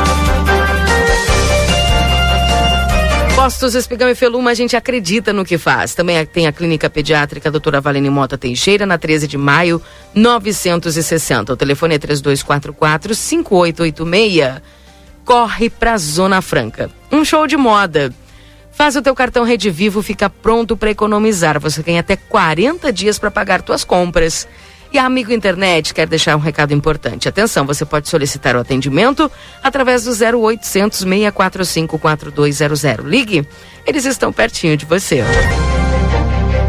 Postos 3.47 3.75
Espigão 3.75 4.09
e 4.09 4.13
Feluma, 4.13 4.51
a 4.51 4.53
gente 4.53 4.75
acredita 4.75 5.31
no 5.31 5.45
que 5.45 5.57
faz. 5.57 5.95
Também 5.95 6.25
tem 6.25 6.47
a 6.47 6.51
Clínica 6.51 6.89
Pediátrica 6.89 7.49
Doutora 7.49 7.79
Valene 7.79 8.09
Mota 8.09 8.37
Teixeira, 8.37 8.85
na 8.85 8.97
13 8.97 9.25
de 9.25 9.37
maio, 9.37 9.81
960. 10.13 11.53
O 11.53 11.55
telefone 11.55 11.95
é 11.95 11.97
3244-5886. 11.97 14.61
Corre 15.23 15.69
pra 15.69 15.97
Zona 15.97 16.41
Franca. 16.41 16.91
Um 17.09 17.23
show 17.23 17.47
de 17.47 17.55
moda. 17.55 18.13
Faz 18.69 18.97
o 18.97 19.01
teu 19.01 19.15
cartão 19.15 19.45
Rede 19.45 19.69
Vivo, 19.69 20.03
fica 20.03 20.29
pronto 20.29 20.75
para 20.75 20.91
economizar. 20.91 21.57
Você 21.57 21.81
tem 21.81 21.97
até 21.97 22.17
40 22.17 22.91
dias 22.91 23.17
para 23.17 23.31
pagar 23.31 23.61
tuas 23.61 23.85
compras. 23.85 24.45
E 24.91 24.97
a 24.97 25.05
Amigo 25.05 25.33
Internet 25.33 25.93
quer 25.93 26.07
deixar 26.07 26.35
um 26.35 26.39
recado 26.39 26.73
importante. 26.73 27.27
Atenção, 27.27 27.65
você 27.65 27.85
pode 27.85 28.07
solicitar 28.07 28.55
o 28.55 28.59
atendimento 28.59 29.29
através 29.61 30.05
do 30.05 30.11
0800 30.11 30.99
645 30.99 31.99
4200. 31.99 33.05
Ligue, 33.05 33.47
eles 33.85 34.05
estão 34.05 34.31
pertinho 34.31 34.77
de 34.77 34.85
você. 34.85 35.23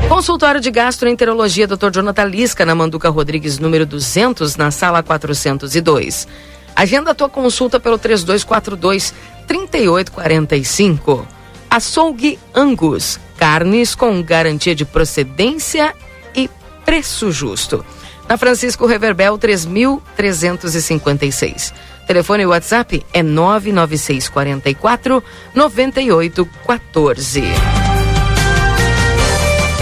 Consultório 0.08 0.60
de 0.60 0.70
Gastroenterologia 0.70 1.66
Dr. 1.66 1.90
Jonathan 1.92 2.24
Lisca, 2.24 2.66
na 2.66 2.74
Manduca 2.74 3.08
Rodrigues, 3.08 3.58
número 3.58 3.86
200, 3.86 4.56
na 4.56 4.70
sala 4.70 5.02
402. 5.02 6.26
Agenda 6.74 7.12
a 7.12 7.14
tua 7.14 7.28
consulta 7.28 7.78
pelo 7.78 7.98
3242 7.98 9.14
3845. 9.46 11.26
Açougue 11.70 12.38
Angus, 12.54 13.20
carnes 13.36 13.94
com 13.94 14.22
garantia 14.22 14.74
de 14.74 14.84
procedência 14.84 15.94
e 16.34 16.50
preço 16.84 17.30
justo 17.30 17.84
na 18.28 18.36
Francisco 18.36 18.86
Reverbel 18.86 19.38
3356. 19.38 21.72
Telefone 22.06 22.42
e 22.42 22.46
WhatsApp 22.46 23.02
é 23.12 23.22
99644 23.22 25.24
9814. 25.54 27.44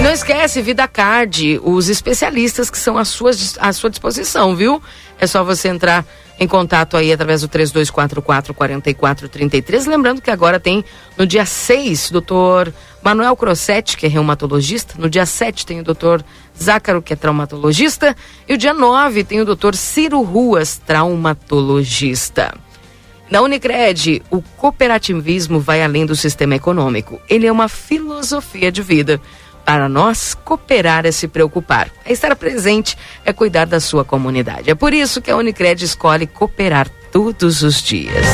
Não 0.03 0.13
esquece, 0.13 0.61
Vida 0.63 0.87
Card, 0.87 1.59
os 1.65 1.89
especialistas 1.89 2.69
que 2.71 2.79
são 2.79 2.97
à 2.99 3.05
sua, 3.05 3.33
à 3.59 3.73
sua 3.73 3.91
disposição, 3.91 4.55
viu? 4.55 4.81
É 5.19 5.27
só 5.27 5.43
você 5.43 5.67
entrar 5.69 6.05
em 6.39 6.47
contato 6.47 6.97
aí 6.97 7.13
através 7.13 7.41
do 7.41 7.49
3244 7.49 8.55
4433. 8.55 9.87
Lembrando 9.87 10.21
que 10.21 10.31
agora 10.31 10.61
tem 10.61 10.85
no 11.17 11.27
dia 11.27 11.47
6, 11.47 12.11
doutor 12.11 12.73
Manuel 13.03 13.37
Crossetti, 13.37 13.97
que 13.97 14.07
é 14.07 14.09
reumatologista. 14.09 14.95
No 14.99 15.09
dia 15.09 15.25
7 15.25 15.65
tem 15.65 15.81
o 15.81 15.85
doutor 15.85 16.25
Zácaro, 16.61 17.01
que 17.01 17.13
é 17.13 17.17
traumatologista. 17.17 18.15
E 18.49 18.55
o 18.55 18.59
dia 18.59 18.75
9 18.75 19.25
tem 19.25 19.41
o 19.41 19.45
doutor 19.45 19.75
Ciro 19.75 20.23
Ruas, 20.23 20.77
traumatologista. 20.79 22.55
Na 23.31 23.41
Unicred, 23.41 24.23
o 24.31 24.41
cooperativismo 24.41 25.59
vai 25.59 25.83
além 25.83 26.07
do 26.07 26.15
sistema 26.15 26.55
econômico. 26.55 27.21
Ele 27.29 27.47
é 27.47 27.51
uma 27.51 27.69
filosofia 27.69 28.71
de 28.71 28.83
vida. 28.83 29.21
Para 29.67 29.89
nós, 29.89 30.35
cooperar 30.35 31.05
é 31.05 31.13
se 31.13 31.29
preocupar. 31.29 31.91
É 32.05 32.13
estar 32.13 32.35
presente, 32.37 32.97
é 33.25 33.33
cuidar 33.33 33.67
da 33.67 33.81
sua 33.81 34.05
comunidade. 34.05 34.71
É 34.71 34.75
por 34.75 34.95
isso 34.95 35.21
que 35.21 35.31
a 35.31 35.37
Unicred 35.37 35.85
escolhe 35.85 36.27
cooperar 36.27 36.89
todos 37.13 37.63
os 37.63 37.83
dias. 37.83 38.25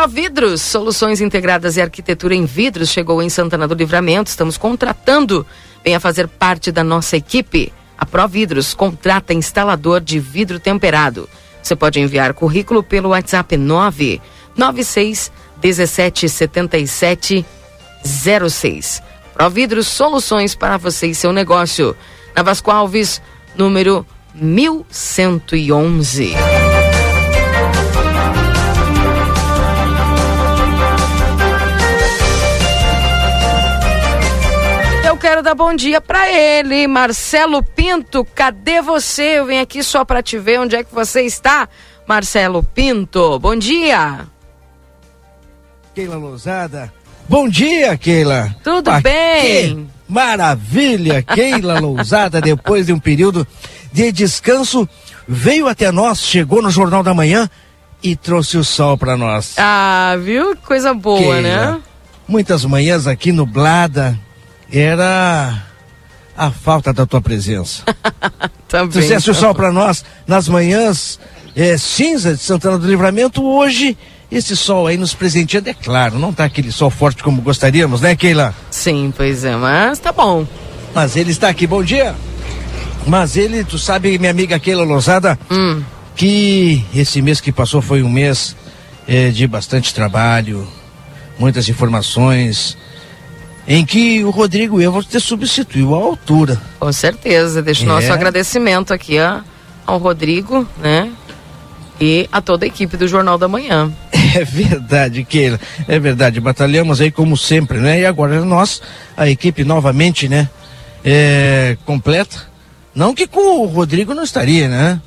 Providros, 0.00 0.62
soluções 0.62 1.20
integradas 1.20 1.76
e 1.76 1.82
arquitetura 1.82 2.34
em 2.34 2.46
vidros, 2.46 2.88
chegou 2.88 3.22
em 3.22 3.28
Santana 3.28 3.68
do 3.68 3.74
Livramento. 3.74 4.30
Estamos 4.30 4.56
contratando. 4.56 5.46
Venha 5.84 6.00
fazer 6.00 6.26
parte 6.26 6.72
da 6.72 6.82
nossa 6.82 7.18
equipe. 7.18 7.70
A 7.98 8.06
Providros 8.06 8.72
contrata 8.72 9.34
instalador 9.34 10.00
de 10.00 10.18
vidro 10.18 10.58
temperado. 10.58 11.28
Você 11.62 11.76
pode 11.76 12.00
enviar 12.00 12.32
currículo 12.32 12.82
pelo 12.82 13.10
WhatsApp 13.10 13.58
996 13.58 15.30
17 15.60 16.28
77 16.28 17.46
06. 18.04 19.02
Providros, 19.34 19.86
soluções 19.86 20.54
para 20.54 20.76
você 20.76 21.08
e 21.08 21.14
seu 21.14 21.32
negócio. 21.32 21.96
Na 22.34 22.42
Vasco 22.42 22.70
Alves, 22.70 23.22
número 23.56 24.06
1111. 24.34 26.34
quero 35.20 35.42
dar 35.42 35.54
bom 35.54 35.74
dia 35.74 36.00
para 36.00 36.30
ele, 36.30 36.86
Marcelo 36.86 37.62
Pinto. 37.62 38.24
Cadê 38.34 38.80
você? 38.80 39.38
Eu 39.38 39.44
venho 39.44 39.62
aqui 39.62 39.82
só 39.82 40.02
para 40.02 40.22
te 40.22 40.38
ver 40.38 40.58
onde 40.58 40.74
é 40.74 40.82
que 40.82 40.94
você 40.94 41.22
está, 41.22 41.68
Marcelo 42.06 42.62
Pinto. 42.62 43.38
Bom 43.38 43.54
dia. 43.54 44.26
Keila 46.00 46.16
Lousada. 46.16 46.90
Bom 47.28 47.46
dia, 47.46 47.94
Keila. 47.94 48.56
Tudo 48.64 48.90
ah, 48.90 49.02
bem? 49.02 49.86
maravilha, 50.08 51.20
Keila 51.34 51.78
Lousada, 51.78 52.40
depois 52.40 52.86
de 52.86 52.92
um 52.94 52.98
período 52.98 53.46
de 53.92 54.10
descanso, 54.10 54.88
veio 55.28 55.68
até 55.68 55.92
nós, 55.92 56.20
chegou 56.20 56.62
no 56.62 56.70
Jornal 56.70 57.02
da 57.02 57.12
Manhã 57.12 57.50
e 58.02 58.16
trouxe 58.16 58.56
o 58.56 58.64
sol 58.64 58.96
para 58.96 59.14
nós. 59.14 59.56
Ah, 59.58 60.16
viu? 60.24 60.56
Coisa 60.56 60.94
boa, 60.94 61.18
Keila, 61.18 61.42
né? 61.42 61.80
Muitas 62.26 62.64
manhãs 62.64 63.06
aqui 63.06 63.30
nublada, 63.30 64.18
era 64.72 65.62
a 66.34 66.50
falta 66.50 66.94
da 66.94 67.04
tua 67.04 67.20
presença. 67.20 67.82
Também. 68.66 68.88
Trouxesse 68.88 69.30
o 69.30 69.34
sol 69.34 69.54
para 69.54 69.70
nós 69.70 70.02
nas 70.26 70.48
manhãs 70.48 71.20
é, 71.54 71.76
cinza 71.76 72.34
de 72.34 72.40
Santana 72.40 72.78
do 72.78 72.86
Livramento, 72.86 73.44
hoje 73.44 73.98
esse 74.30 74.56
sol 74.56 74.86
aí 74.86 74.96
nos 74.96 75.14
presenteando, 75.14 75.68
é 75.70 75.74
claro, 75.74 76.18
não 76.18 76.32
tá 76.32 76.44
aquele 76.44 76.70
sol 76.70 76.90
forte 76.90 77.22
como 77.22 77.42
gostaríamos, 77.42 78.00
né, 78.00 78.14
Keila? 78.14 78.54
Sim, 78.70 79.12
pois 79.16 79.44
é, 79.44 79.56
mas 79.56 79.98
tá 79.98 80.12
bom. 80.12 80.46
Mas 80.94 81.16
ele 81.16 81.30
está 81.30 81.48
aqui, 81.48 81.66
bom 81.66 81.82
dia. 81.82 82.14
Mas 83.06 83.36
ele, 83.36 83.64
tu 83.64 83.78
sabe, 83.78 84.18
minha 84.18 84.30
amiga 84.30 84.58
Keila 84.58 84.84
Lousada, 84.84 85.38
hum. 85.50 85.82
que 86.14 86.84
esse 86.94 87.20
mês 87.22 87.40
que 87.40 87.50
passou 87.50 87.80
foi 87.80 88.02
um 88.02 88.08
mês 88.08 88.54
é, 89.08 89.30
de 89.30 89.46
bastante 89.46 89.94
trabalho, 89.94 90.66
muitas 91.38 91.68
informações, 91.68 92.76
em 93.66 93.84
que 93.84 94.22
o 94.24 94.30
Rodrigo 94.30 94.80
Evans 94.80 95.06
te 95.06 95.20
substituiu 95.20 95.94
à 95.94 95.98
altura. 95.98 96.60
Com 96.78 96.92
certeza, 96.92 97.62
deixo 97.62 97.82
o 97.82 97.84
é. 97.84 97.88
nosso 97.88 98.12
agradecimento 98.12 98.92
aqui 98.92 99.18
ó, 99.18 99.40
ao 99.86 99.98
Rodrigo, 99.98 100.66
né? 100.78 101.10
E 102.00 102.28
a 102.32 102.40
toda 102.40 102.64
a 102.64 102.68
equipe 102.68 102.96
do 102.96 103.06
Jornal 103.06 103.36
da 103.36 103.46
Manhã. 103.46 103.92
É 104.34 104.44
verdade, 104.44 105.24
Keila, 105.24 105.58
é 105.88 105.98
verdade. 105.98 106.40
Batalhamos 106.40 107.00
aí 107.00 107.10
como 107.10 107.36
sempre, 107.36 107.78
né? 107.78 108.00
E 108.00 108.06
agora 108.06 108.44
nós, 108.44 108.80
a 109.16 109.28
equipe 109.28 109.64
novamente, 109.64 110.28
né? 110.28 110.48
É, 111.04 111.76
completa. 111.84 112.48
Não 112.94 113.14
que 113.14 113.26
com 113.26 113.62
o 113.62 113.66
Rodrigo 113.66 114.14
não 114.14 114.22
estaria, 114.22 114.68
né? 114.68 115.00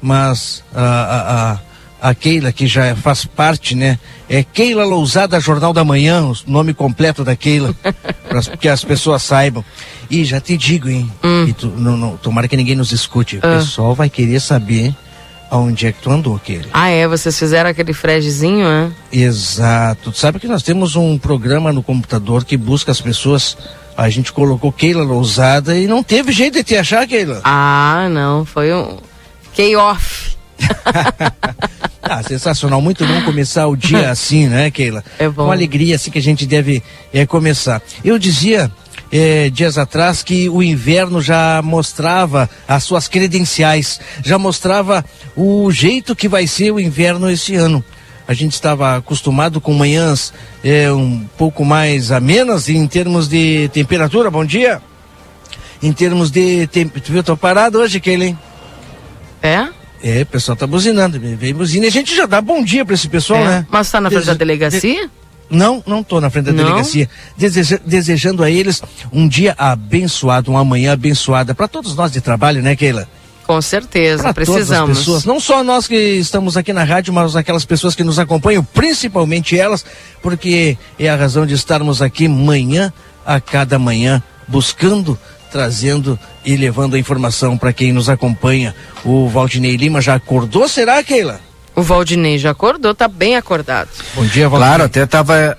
Mas 0.00 0.62
a, 0.74 1.58
a, 2.00 2.10
a 2.10 2.14
Keila, 2.14 2.52
que 2.52 2.66
já 2.66 2.94
faz 2.96 3.24
parte, 3.24 3.74
né? 3.74 3.98
É 4.28 4.42
Keila 4.42 4.84
Lousada 4.84 5.40
Jornal 5.40 5.72
da 5.72 5.84
Manhã, 5.84 6.24
o 6.24 6.34
nome 6.46 6.72
completo 6.72 7.24
da 7.24 7.34
Keila, 7.34 7.74
para 8.28 8.42
que 8.56 8.68
as 8.68 8.84
pessoas 8.84 9.22
saibam. 9.22 9.64
E 10.10 10.24
já 10.24 10.40
te 10.40 10.56
digo, 10.56 10.88
hein? 10.88 11.10
Hum. 11.22 11.52
Tu, 11.52 11.66
não, 11.66 11.96
não, 11.96 12.16
tomara 12.16 12.48
que 12.48 12.56
ninguém 12.56 12.76
nos 12.76 12.92
escute. 12.92 13.36
O 13.36 13.40
ah. 13.42 13.58
pessoal 13.58 13.94
vai 13.94 14.08
querer 14.08 14.40
saber 14.40 14.94
aonde 15.50 15.86
é 15.86 15.92
que 15.92 16.02
tu 16.02 16.10
andou, 16.10 16.38
Keila. 16.38 16.66
Ah, 16.72 16.88
é? 16.88 17.06
Vocês 17.06 17.38
fizeram 17.38 17.70
aquele 17.70 17.92
fregezinho, 17.92 18.66
né? 18.66 18.92
Exato. 19.12 20.10
Tu 20.10 20.18
sabe 20.18 20.38
que 20.38 20.46
nós 20.46 20.62
temos 20.62 20.96
um 20.96 21.18
programa 21.18 21.72
no 21.72 21.82
computador 21.82 22.44
que 22.44 22.56
busca 22.56 22.92
as 22.92 23.00
pessoas. 23.00 23.56
A 23.96 24.08
gente 24.08 24.32
colocou 24.32 24.70
Keila 24.70 25.02
Lousada 25.02 25.76
e 25.76 25.86
não 25.86 26.02
teve 26.02 26.32
jeito 26.32 26.54
de 26.54 26.64
te 26.64 26.76
achar, 26.76 27.06
Keila. 27.06 27.40
Ah, 27.44 28.08
não. 28.10 28.44
Foi 28.44 28.72
um. 28.72 28.98
Fiquei 29.42 29.74
off. 29.74 30.36
ah, 32.02 32.22
sensacional, 32.22 32.80
muito 32.80 33.06
bom 33.06 33.22
começar 33.22 33.66
o 33.66 33.76
dia 33.76 34.10
assim, 34.10 34.48
né, 34.48 34.70
Keila? 34.70 35.04
É 35.18 35.28
bom. 35.28 35.44
Uma 35.44 35.54
alegria 35.54 35.96
assim 35.96 36.10
que 36.10 36.18
a 36.18 36.22
gente 36.22 36.46
deve 36.46 36.82
é, 37.12 37.26
começar. 37.26 37.82
Eu 38.04 38.18
dizia 38.18 38.70
é, 39.10 39.50
dias 39.50 39.78
atrás 39.78 40.22
que 40.22 40.48
o 40.48 40.62
inverno 40.62 41.20
já 41.20 41.60
mostrava 41.62 42.48
as 42.66 42.84
suas 42.84 43.08
credenciais, 43.08 44.00
já 44.22 44.38
mostrava 44.38 45.04
o 45.36 45.70
jeito 45.70 46.14
que 46.14 46.28
vai 46.28 46.46
ser 46.46 46.70
o 46.70 46.80
inverno 46.80 47.30
esse 47.30 47.54
ano. 47.54 47.84
A 48.26 48.34
gente 48.34 48.52
estava 48.52 48.96
acostumado 48.96 49.58
com 49.58 49.72
manhãs 49.72 50.34
é, 50.62 50.92
um 50.92 51.24
pouco 51.38 51.64
mais 51.64 52.12
amenas 52.12 52.68
em 52.68 52.86
termos 52.86 53.26
de 53.26 53.70
temperatura. 53.72 54.30
Bom 54.30 54.44
dia. 54.44 54.82
Em 55.82 55.92
termos 55.94 56.30
de 56.30 56.66
tempo. 56.66 57.00
Tu 57.00 57.10
viu? 57.10 57.22
Tô 57.22 57.38
parado 57.38 57.78
hoje, 57.78 58.00
Keila, 58.00 58.36
É? 59.42 59.68
É, 60.02 60.22
o 60.22 60.26
pessoal 60.26 60.54
tá 60.54 60.66
buzinando, 60.66 61.18
vem 61.18 61.54
buzina 61.54 61.86
e 61.86 61.88
a 61.88 61.90
gente 61.90 62.14
já 62.14 62.24
dá 62.24 62.40
bom 62.40 62.62
dia 62.62 62.84
para 62.84 62.94
esse 62.94 63.08
pessoal, 63.08 63.40
é. 63.40 63.44
né? 63.44 63.66
Mas 63.68 63.90
tá 63.90 64.00
na 64.00 64.10
frente 64.10 64.26
da 64.26 64.34
delegacia? 64.34 65.06
De... 65.06 65.10
Não, 65.50 65.82
não 65.86 66.02
tô 66.02 66.20
na 66.20 66.28
frente 66.30 66.46
da 66.46 66.52
não? 66.52 66.64
delegacia. 66.64 67.08
Deseja... 67.36 67.78
Desejando 67.84 68.42
a 68.42 68.50
eles 68.50 68.82
um 69.12 69.26
dia 69.26 69.54
abençoado, 69.56 70.50
uma 70.50 70.64
manhã 70.64 70.92
abençoada 70.92 71.54
para 71.54 71.68
todos 71.68 71.94
nós 71.94 72.12
de 72.12 72.20
trabalho, 72.20 72.62
né, 72.62 72.76
Keila? 72.76 73.08
Com 73.46 73.62
certeza, 73.62 74.24
pra 74.24 74.34
precisamos. 74.34 74.68
Todas 74.68 74.90
as 74.90 74.98
pessoas, 74.98 75.24
não 75.24 75.40
só 75.40 75.64
nós 75.64 75.88
que 75.88 75.96
estamos 75.96 76.56
aqui 76.58 76.70
na 76.70 76.84
rádio, 76.84 77.14
mas 77.14 77.34
aquelas 77.34 77.64
pessoas 77.64 77.94
que 77.94 78.04
nos 78.04 78.18
acompanham, 78.18 78.62
principalmente 78.62 79.58
elas, 79.58 79.86
porque 80.20 80.76
é 80.98 81.08
a 81.08 81.16
razão 81.16 81.46
de 81.46 81.54
estarmos 81.54 82.02
aqui 82.02 82.28
manhã 82.28 82.92
a 83.24 83.40
cada 83.40 83.78
manhã 83.78 84.22
buscando 84.46 85.18
trazendo 85.50 86.18
e 86.44 86.56
levando 86.56 86.94
a 86.94 86.98
informação 86.98 87.56
para 87.56 87.72
quem 87.72 87.92
nos 87.92 88.08
acompanha. 88.08 88.74
O 89.04 89.28
Valdinei 89.28 89.76
Lima 89.76 90.00
já 90.00 90.14
acordou, 90.14 90.68
será, 90.68 91.02
Keila? 91.02 91.40
O 91.78 91.82
Valdinei 91.82 92.38
já 92.38 92.50
acordou, 92.50 92.92
tá 92.92 93.06
bem 93.06 93.36
acordado. 93.36 93.88
Bom 94.16 94.26
dia, 94.26 94.48
Valdinei. 94.48 94.68
Claro, 94.68 94.82
até 94.82 95.06
tava 95.06 95.56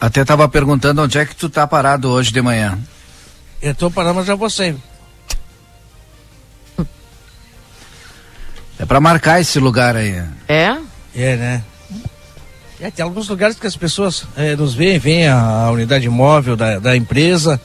até 0.00 0.24
tava 0.24 0.48
perguntando 0.48 1.00
onde 1.00 1.16
é 1.16 1.24
que 1.24 1.36
tu 1.36 1.48
tá 1.48 1.64
parado 1.64 2.10
hoje 2.10 2.32
de 2.32 2.42
manhã. 2.42 2.76
Eu 3.62 3.72
tô 3.72 3.88
parado, 3.88 4.16
mas 4.16 4.26
já 4.26 4.34
vou 4.34 4.50
sair. 4.50 4.74
É 8.76 8.84
para 8.84 9.00
marcar 9.00 9.40
esse 9.40 9.60
lugar 9.60 9.94
aí. 9.94 10.20
É? 10.48 10.76
É, 11.14 11.36
né? 11.36 11.64
É, 12.80 12.90
tem 12.90 13.04
alguns 13.04 13.28
lugares 13.28 13.56
que 13.56 13.68
as 13.68 13.76
pessoas 13.76 14.24
é, 14.36 14.56
nos 14.56 14.74
veem, 14.74 14.98
vem 14.98 15.28
a, 15.28 15.38
a 15.38 15.70
unidade 15.70 16.08
móvel 16.08 16.56
da, 16.56 16.80
da 16.80 16.96
empresa, 16.96 17.60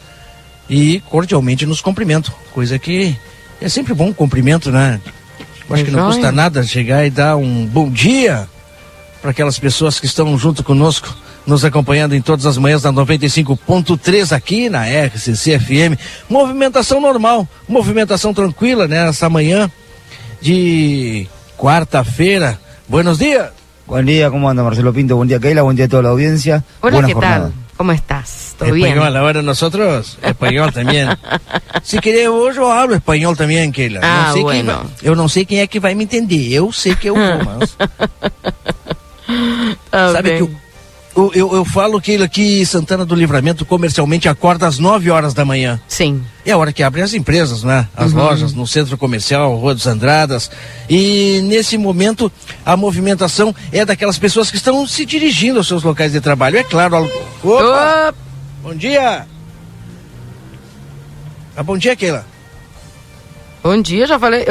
e 0.70 1.00
cordialmente 1.10 1.66
nos 1.66 1.82
cumprimentam, 1.82 2.32
coisa 2.54 2.78
que 2.78 3.18
é 3.60 3.68
sempre 3.68 3.96
bom 3.96 4.14
cumprimento, 4.14 4.72
né? 4.72 5.02
Eu 5.70 5.76
acho 5.76 5.84
é 5.84 5.86
que 5.86 5.92
não 5.92 6.08
custa 6.08 6.32
nada 6.32 6.64
chegar 6.64 7.06
e 7.06 7.10
dar 7.12 7.36
um 7.38 7.66
bom 7.66 7.90
dia 7.90 8.48
para 9.22 9.32
aquelas 9.32 9.60
pessoas 9.60 10.00
que 10.00 10.06
estão 10.06 10.38
junto 10.38 10.64
conosco, 10.64 11.14
nos 11.46 11.64
acompanhando 11.64 12.16
em 12.16 12.22
todas 12.22 12.46
as 12.46 12.58
manhãs 12.58 12.82
da 12.82 12.92
95.3 12.92 14.36
aqui 14.36 14.70
na 14.70 14.86
RCC 14.86 15.60
FM. 15.60 16.00
Movimentação 16.30 17.00
normal, 17.00 17.48
movimentação 17.68 18.34
tranquila 18.34 18.88
nessa 18.88 19.30
manhã 19.30 19.70
de 20.42 21.28
quarta-feira. 21.58 22.60
Buenos 22.88 23.20
dias. 23.20 23.50
Buen 23.86 24.06
día, 24.06 24.30
¿cómo 24.30 24.50
anda 24.50 24.64
Marcelo 24.64 24.94
Pinto? 24.94 25.16
Buen 25.16 25.28
día 25.28 25.40
Keila, 25.40 25.64
buen 25.64 25.76
día 25.76 25.86
a 25.86 25.90
toda 25.90 26.04
la 26.04 26.10
audiencia. 26.10 26.64
Hola, 26.82 26.94
Buena 26.94 27.08
¿qué 27.08 27.14
jornada. 27.14 27.42
tal? 27.42 27.54
¿Cómo 27.80 27.94
estás? 27.94 28.56
¿Todo 28.58 28.76
español, 28.76 29.06
bien? 29.08 29.16
ahora 29.16 29.42
nosotros, 29.42 30.18
español 30.22 30.74
también. 30.74 31.08
Si 31.82 31.98
queremos, 32.00 32.58
eu 32.58 32.70
hablo 32.70 32.94
espanhol 32.94 33.38
também, 33.38 33.72
Keila. 33.72 34.02
Ah, 34.04 34.26
não 34.28 34.34
sei 34.34 34.44
bueno. 34.44 34.92
Quem, 35.00 35.08
eu 35.10 35.16
não 35.16 35.30
sei 35.30 35.46
quem 35.46 35.62
é 35.62 35.68
que 35.68 35.80
vai 35.80 35.96
me 35.96 36.04
entender. 36.04 36.52
Eu 36.52 36.74
sei 36.74 36.94
que 36.94 37.08
eu 37.10 37.16
vou, 37.16 37.40
mas... 37.46 37.78
tá 39.90 40.12
Sabe 40.12 40.30
bem. 40.30 40.46
que 40.46 40.69
eu, 41.20 41.32
eu, 41.34 41.56
eu, 41.56 41.66
falo, 41.66 42.02
que 42.02 42.66
Santana 42.66 43.06
do 43.06 43.14
Livramento 43.14 43.66
comercialmente 43.66 44.30
acorda 44.30 44.68
às 44.68 44.80
9 44.80 45.12
horas 45.12 45.34
da 45.34 45.44
manhã. 45.44 45.80
Sim. 45.88 46.24
É 46.46 46.52
a 46.52 46.58
hora 46.58 46.72
que 46.72 46.82
abrem 46.82 47.04
as 47.04 47.14
empresas, 47.14 47.64
né? 47.64 47.88
As 47.96 48.14
uhum. 48.14 48.20
lojas, 48.20 48.54
no 48.54 48.66
centro 48.66 48.98
comercial, 48.98 49.56
Rua 49.56 49.76
dos 49.76 49.86
Andradas. 49.86 50.50
E 50.90 51.42
nesse 51.44 51.78
momento, 51.78 52.32
a 52.66 52.78
movimentação 52.78 53.54
é 53.72 53.84
daquelas 53.84 54.18
pessoas 54.18 54.50
que 54.50 54.58
estão 54.58 54.88
se 54.88 55.06
dirigindo 55.06 55.58
aos 55.58 55.68
seus 55.68 55.84
locais 55.84 56.12
de 56.12 56.22
trabalho. 56.22 56.58
É 56.58 56.64
claro. 56.64 57.10
Opa! 57.44 58.14
Bom 58.64 58.76
dia! 58.76 59.28
Ah, 61.56 61.64
bom 61.64 61.78
dia, 61.78 61.96
Keila. 61.96 62.26
Bom 63.62 63.82
dia, 63.82 64.08
já 64.08 64.18
falei. 64.18 64.46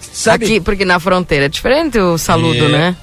Sabe... 0.00 0.46
Aqui, 0.46 0.60
porque 0.60 0.84
na 0.84 0.98
fronteira 0.98 1.44
é 1.44 1.48
diferente 1.48 1.98
o 1.98 2.16
saludo, 2.16 2.64
é... 2.64 2.68
né? 2.68 2.96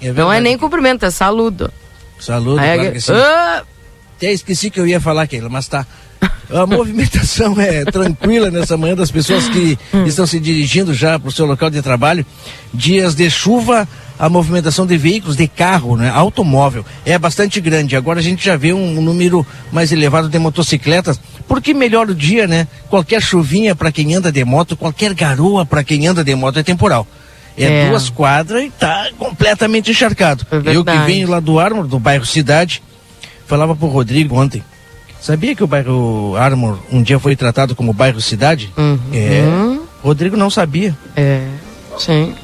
É 0.00 0.12
não 0.12 0.32
é 0.32 0.40
nem 0.40 0.58
cumprimento, 0.58 1.04
é 1.04 1.10
saludo. 1.10 1.72
Saludo, 2.18 2.60
Aí, 2.60 2.78
claro 2.78 2.92
que 2.92 3.00
sim. 3.00 3.12
Ah! 3.12 3.62
Até 4.16 4.32
esqueci 4.32 4.70
que 4.70 4.78
eu 4.78 4.86
ia 4.86 5.00
falar 5.00 5.22
aquilo, 5.22 5.50
mas 5.50 5.66
tá. 5.68 5.86
A 6.50 6.64
movimentação 6.66 7.60
é 7.60 7.84
tranquila 7.84 8.50
nessa 8.50 8.76
manhã 8.76 8.94
das 8.94 9.10
pessoas 9.10 9.48
que 9.48 9.78
hum. 9.92 10.06
estão 10.06 10.26
se 10.26 10.38
dirigindo 10.38 10.94
já 10.94 11.18
para 11.18 11.28
o 11.28 11.32
seu 11.32 11.46
local 11.46 11.68
de 11.68 11.82
trabalho. 11.82 12.24
Dias 12.72 13.14
de 13.14 13.28
chuva, 13.28 13.88
a 14.18 14.28
movimentação 14.28 14.86
de 14.86 14.96
veículos, 14.96 15.36
de 15.36 15.48
carro, 15.48 15.96
né, 15.96 16.10
automóvel, 16.10 16.84
é 17.04 17.18
bastante 17.18 17.60
grande. 17.60 17.96
Agora 17.96 18.20
a 18.20 18.22
gente 18.22 18.44
já 18.44 18.56
vê 18.56 18.72
um, 18.72 19.00
número 19.00 19.46
mais 19.72 19.90
elevado 19.90 20.28
de 20.28 20.38
motocicletas, 20.38 21.20
porque 21.48 21.74
melhora 21.74 22.12
o 22.12 22.14
dia, 22.14 22.46
né? 22.46 22.68
Qualquer 22.88 23.20
chuvinha 23.20 23.74
para 23.74 23.90
quem 23.90 24.14
anda 24.14 24.30
de 24.30 24.44
moto, 24.44 24.76
qualquer 24.76 25.12
garoa 25.14 25.66
para 25.66 25.82
quem 25.82 26.06
anda 26.06 26.22
de 26.22 26.34
moto 26.34 26.58
é 26.58 26.62
temporal. 26.62 27.06
É, 27.56 27.64
é, 27.64 27.88
duas 27.88 28.10
quadras 28.10 28.64
e 28.64 28.70
tá 28.70 29.08
completamente 29.18 29.90
encharcado. 29.90 30.46
É 30.50 30.76
Eu 30.76 30.84
que 30.84 30.96
venho 30.98 31.28
lá 31.28 31.40
do 31.40 31.58
Armor, 31.58 31.86
do 31.86 31.98
bairro 31.98 32.26
Cidade, 32.26 32.82
falava 33.46 33.76
pro 33.76 33.86
Rodrigo 33.86 34.36
ontem. 34.36 34.62
Sabia 35.20 35.54
que 35.54 35.64
o 35.64 35.66
bairro 35.66 36.34
Armor 36.36 36.78
um 36.92 37.02
dia 37.02 37.18
foi 37.18 37.34
tratado 37.36 37.74
como 37.74 37.92
bairro 37.92 38.20
Cidade? 38.20 38.72
Uhum. 38.76 38.98
É. 39.12 39.42
Rodrigo 40.02 40.36
não 40.36 40.50
sabia. 40.50 40.96
É. 41.16 41.46
Sim. 41.98 42.34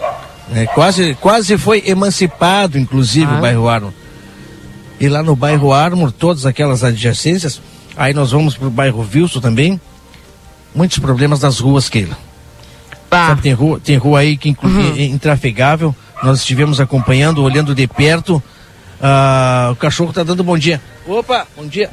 É, 0.54 0.66
quase, 0.66 1.14
quase 1.20 1.58
foi 1.58 1.82
emancipado, 1.86 2.78
inclusive, 2.78 3.30
ah. 3.30 3.38
o 3.38 3.40
bairro 3.40 3.68
Armor. 3.68 3.92
E 4.98 5.08
lá 5.08 5.22
no 5.22 5.34
bairro 5.36 5.72
Armor, 5.72 6.12
todas 6.12 6.46
aquelas 6.46 6.84
adjacências, 6.84 7.60
aí 7.96 8.12
nós 8.14 8.32
vamos 8.32 8.56
pro 8.56 8.70
bairro 8.70 9.06
Wilson 9.12 9.40
também. 9.40 9.80
Muitos 10.74 10.98
problemas 10.98 11.40
das 11.40 11.58
ruas, 11.58 11.88
Keila. 11.88 12.16
Sabe, 13.10 13.42
tem, 13.42 13.52
rua, 13.52 13.80
tem 13.82 13.96
rua 13.96 14.20
aí 14.20 14.36
que 14.36 14.56
uhum. 14.62 14.94
é 14.96 15.04
intrafegável. 15.04 15.94
Nós 16.22 16.38
estivemos 16.38 16.80
acompanhando, 16.80 17.42
olhando 17.42 17.74
de 17.74 17.86
perto. 17.86 18.42
Ah, 19.00 19.70
o 19.72 19.76
cachorro 19.76 20.10
está 20.10 20.22
dando 20.22 20.44
bom 20.44 20.56
dia. 20.56 20.80
Opa, 21.06 21.46
bom 21.56 21.66
dia. 21.66 21.90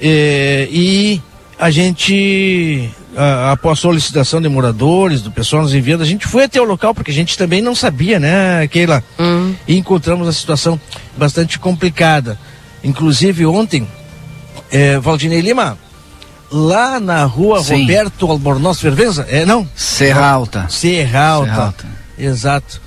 É, 0.00 0.68
e 0.70 1.20
a 1.58 1.70
gente, 1.70 2.88
ah, 3.16 3.52
após 3.52 3.80
solicitação 3.80 4.40
de 4.40 4.48
moradores, 4.48 5.22
do 5.22 5.30
pessoal 5.30 5.62
nos 5.62 5.74
enviando, 5.74 6.02
a 6.02 6.06
gente 6.06 6.26
foi 6.26 6.44
até 6.44 6.60
o 6.60 6.64
local 6.64 6.94
porque 6.94 7.10
a 7.10 7.14
gente 7.14 7.36
também 7.36 7.60
não 7.60 7.74
sabia, 7.74 8.20
né, 8.20 8.68
Keila? 8.68 9.02
Uhum. 9.18 9.54
E 9.66 9.76
encontramos 9.76 10.28
a 10.28 10.32
situação 10.32 10.78
bastante 11.16 11.58
complicada. 11.58 12.38
Inclusive 12.84 13.44
ontem, 13.46 13.88
é, 14.70 14.98
Valdinei 14.98 15.40
Lima, 15.40 15.76
lá 16.50 16.98
na 16.98 17.24
rua 17.24 17.62
Sim. 17.62 17.82
Roberto 17.82 18.30
Albornoz 18.30 18.80
Fervenza, 18.80 19.26
é 19.28 19.44
não? 19.44 19.68
Serra 19.74 20.28
Alta. 20.28 20.66
Serra 20.68 21.26
Alta. 21.26 21.50
Serra 21.50 21.64
Alta. 21.64 21.86
Exato. 22.18 22.80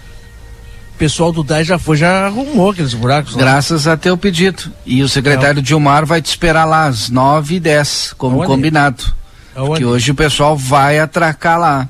O 0.96 0.98
pessoal 0.98 1.32
do 1.32 1.44
DAI 1.44 1.64
já 1.64 1.80
foi, 1.80 1.98
já 1.98 2.28
arrumou 2.28 2.72
aqueles 2.72 2.94
buracos. 2.94 3.36
Graças 3.36 3.88
a 3.88 3.98
teu 3.98 4.18
pedido. 4.18 4.72
E 4.86 5.02
o 5.02 5.10
secretário 5.10 5.60
é. 5.60 5.62
Dilmar 5.62 6.06
vai 6.06 6.22
te 6.22 6.28
esperar 6.28 6.66
lá 6.66 6.86
às 6.86 7.10
9 7.10 7.56
e 7.56 7.60
10, 7.60 8.14
como 8.18 8.38
Aonde? 8.38 8.48
combinado. 8.48 9.04
Aonde? 9.56 9.80
Que 9.80 9.86
hoje 9.86 10.12
o 10.12 10.16
pessoal 10.16 10.56
vai 10.56 11.00
atracar 11.00 11.60
lá. 11.60 11.90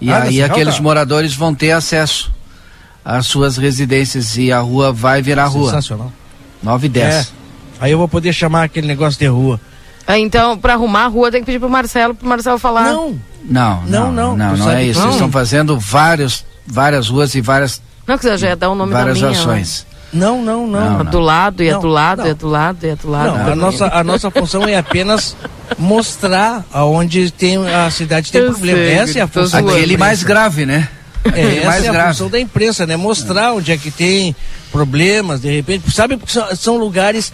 E 0.00 0.10
ah, 0.10 0.22
aí 0.22 0.42
aqueles 0.42 0.78
moradores 0.78 1.34
vão 1.34 1.54
ter 1.54 1.72
acesso 1.72 2.32
às 3.04 3.26
suas 3.26 3.56
residências 3.56 4.36
e 4.36 4.52
a 4.52 4.60
rua 4.60 4.92
vai 4.92 5.22
virar 5.22 5.46
rua. 5.46 5.70
Sensacional. 5.70 6.12
9 6.62 6.86
e 6.86 6.90
10. 6.90 7.14
É. 7.14 7.26
Aí 7.80 7.92
eu 7.92 7.98
vou 7.98 8.08
poder 8.08 8.32
chamar 8.32 8.64
aquele 8.64 8.86
negócio 8.86 9.18
de 9.18 9.26
rua. 9.26 9.60
Ah, 10.06 10.18
então, 10.18 10.56
para 10.56 10.74
arrumar 10.74 11.04
a 11.04 11.08
rua, 11.08 11.30
tem 11.30 11.40
que 11.40 11.46
pedir 11.46 11.58
pro 11.58 11.68
Marcelo, 11.68 12.14
pro 12.14 12.28
Marcelo 12.28 12.58
falar. 12.58 12.92
Não. 12.92 13.18
Não, 13.44 13.82
não, 13.82 14.12
não. 14.12 14.36
Não, 14.36 14.56
não, 14.56 14.70
é 14.70 14.84
isso. 14.84 15.00
Eles 15.00 15.14
estão 15.14 15.30
fazendo 15.30 15.78
vários, 15.78 16.44
várias 16.66 17.08
ruas 17.08 17.34
e 17.34 17.40
várias. 17.40 17.80
Não, 18.06 18.16
que 18.18 18.36
já 18.36 18.48
ia 18.48 18.56
dar 18.56 18.70
o 18.70 18.74
nome 18.74 18.92
várias 18.92 19.20
da 19.20 19.28
minha. 19.28 19.38
ações. 19.40 19.86
Não, 20.12 20.40
não, 20.42 20.66
não. 20.66 20.98
não, 20.98 21.04
Do 21.04 21.18
lado, 21.18 21.62
e 21.62 21.68
é 21.68 21.78
do 21.78 21.86
lado, 21.88 22.26
é 22.26 22.34
do 22.34 22.46
lado, 22.48 22.86
e 22.86 22.88
é 22.90 22.96
do 22.96 23.10
lado. 23.10 23.36
Não, 23.36 23.52
a 23.52 23.56
nossa, 23.56 23.86
a 23.86 24.04
nossa 24.04 24.30
função 24.30 24.64
é 24.64 24.76
apenas 24.76 25.36
mostrar 25.78 26.64
aonde 26.72 27.30
tem 27.30 27.56
a 27.68 27.90
cidade 27.90 28.30
tem 28.32 28.40
Eu 28.40 28.52
problema. 28.52 28.78
Sei, 28.78 28.94
Essa 28.94 29.18
é 29.18 29.22
a 29.22 29.28
função. 29.28 29.68
Aquele 29.68 29.96
mais 29.96 30.22
grave, 30.22 30.64
né? 30.64 30.88
É, 31.34 31.56
essa 31.58 31.66
mais 31.66 31.84
é 31.84 31.88
a 31.88 31.92
grave. 31.92 32.08
função 32.10 32.30
da 32.30 32.40
imprensa, 32.40 32.86
né? 32.86 32.96
Mostrar 32.96 33.52
onde 33.52 33.72
é 33.72 33.76
que 33.76 33.90
tem 33.90 34.34
problemas, 34.70 35.40
de 35.40 35.54
repente. 35.54 35.90
Sabe, 35.90 36.16
porque 36.16 36.32
são, 36.32 36.56
são 36.56 36.76
lugares 36.78 37.32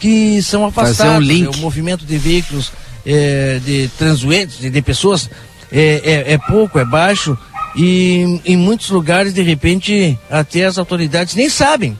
que 0.00 0.42
são 0.42 0.64
afastados. 0.64 1.16
Um 1.16 1.20
link. 1.20 1.44
Né? 1.44 1.50
O 1.54 1.58
movimento 1.58 2.04
de 2.04 2.18
veículos, 2.18 2.72
é, 3.06 3.60
de 3.64 3.88
transuentes, 3.98 4.58
de, 4.58 4.70
de 4.70 4.82
pessoas, 4.82 5.30
é, 5.70 6.00
é, 6.02 6.32
é, 6.32 6.38
pouco, 6.38 6.78
é 6.78 6.84
baixo. 6.84 7.38
E 7.76 8.40
em 8.44 8.56
muitos 8.56 8.90
lugares, 8.90 9.32
de 9.32 9.42
repente, 9.42 10.18
até 10.28 10.64
as 10.64 10.78
autoridades 10.78 11.36
nem 11.36 11.48
sabem. 11.48 11.96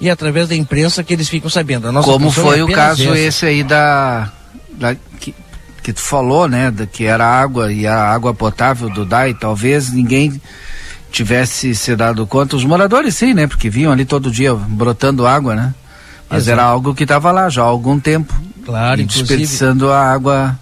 E 0.00 0.08
é 0.08 0.12
através 0.12 0.48
da 0.48 0.56
imprensa 0.56 1.04
que 1.04 1.12
eles 1.12 1.28
ficam 1.28 1.50
sabendo. 1.50 1.92
Como 2.02 2.32
foi 2.32 2.60
é 2.60 2.64
o 2.64 2.68
caso 2.68 3.02
essa. 3.02 3.18
esse 3.18 3.46
aí 3.46 3.62
da. 3.62 4.32
da 4.72 4.96
que, 5.20 5.34
que 5.82 5.92
tu 5.92 6.00
falou, 6.00 6.48
né? 6.48 6.70
Da, 6.70 6.86
que 6.86 7.04
era 7.04 7.24
água 7.24 7.70
e 7.70 7.86
a 7.86 8.02
água 8.10 8.32
potável 8.32 8.88
do 8.88 9.04
DAI, 9.04 9.34
talvez 9.34 9.92
ninguém 9.92 10.40
tivesse 11.12 11.74
se 11.74 11.94
dado 11.94 12.26
conta. 12.26 12.56
Os 12.56 12.64
moradores 12.64 13.14
sim, 13.14 13.34
né? 13.34 13.46
Porque 13.46 13.68
vinham 13.68 13.92
ali 13.92 14.06
todo 14.06 14.30
dia 14.30 14.54
brotando 14.54 15.26
água, 15.26 15.54
né? 15.54 15.74
Mas 16.30 16.44
Exato. 16.44 16.60
era 16.60 16.62
algo 16.62 16.94
que 16.94 17.02
estava 17.02 17.32
lá 17.32 17.48
já 17.48 17.62
há 17.62 17.66
algum 17.66 17.98
tempo. 17.98 18.32
Claro, 18.64 19.00
e 19.00 19.04
desperdiçando 19.04 19.90
a 19.90 20.00
água 20.00 20.56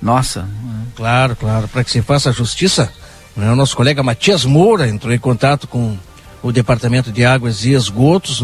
nossa. 0.00 0.48
Claro, 0.96 1.36
claro. 1.36 1.68
Para 1.68 1.84
que 1.84 1.90
se 1.90 2.02
faça 2.02 2.30
a 2.30 2.32
justiça, 2.32 2.92
né? 3.36 3.50
o 3.52 3.56
nosso 3.56 3.76
colega 3.76 4.02
Matias 4.02 4.44
Moura 4.44 4.88
entrou 4.88 5.12
em 5.12 5.18
contato 5.18 5.68
com 5.68 5.96
o 6.42 6.50
Departamento 6.50 7.12
de 7.12 7.24
Águas 7.24 7.64
e 7.64 7.72
Esgotos, 7.72 8.42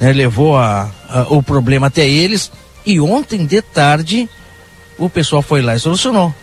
né? 0.00 0.12
levou 0.12 0.58
a, 0.58 0.90
a, 1.08 1.22
o 1.28 1.42
problema 1.42 1.86
até 1.86 2.08
eles 2.08 2.50
e 2.84 2.98
ontem 2.98 3.46
de 3.46 3.62
tarde 3.62 4.28
o 4.98 5.08
pessoal 5.08 5.42
foi 5.42 5.62
lá 5.62 5.76
e 5.76 5.80
solucionou. 5.80 6.34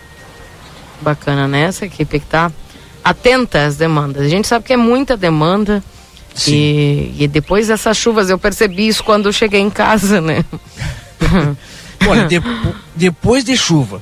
Bacana, 1.01 1.47
né? 1.47 1.63
Essa 1.63 1.85
equipe 1.85 2.19
que 2.19 2.25
está 2.25 2.51
atenta 3.03 3.65
às 3.65 3.75
demandas. 3.75 4.23
A 4.23 4.29
gente 4.29 4.47
sabe 4.47 4.65
que 4.65 4.73
é 4.73 4.77
muita 4.77 5.17
demanda 5.17 5.83
e, 6.47 7.13
e, 7.19 7.27
depois 7.27 7.67
dessas 7.67 7.95
chuvas, 7.97 8.29
eu 8.29 8.37
percebi 8.37 8.87
isso 8.87 9.03
quando 9.03 9.27
eu 9.29 9.33
cheguei 9.33 9.59
em 9.59 9.69
casa, 9.69 10.19
né? 10.19 10.43
Olha, 12.07 12.27
de, 12.27 12.41
depois 12.95 13.43
de 13.43 13.55
chuva 13.55 14.01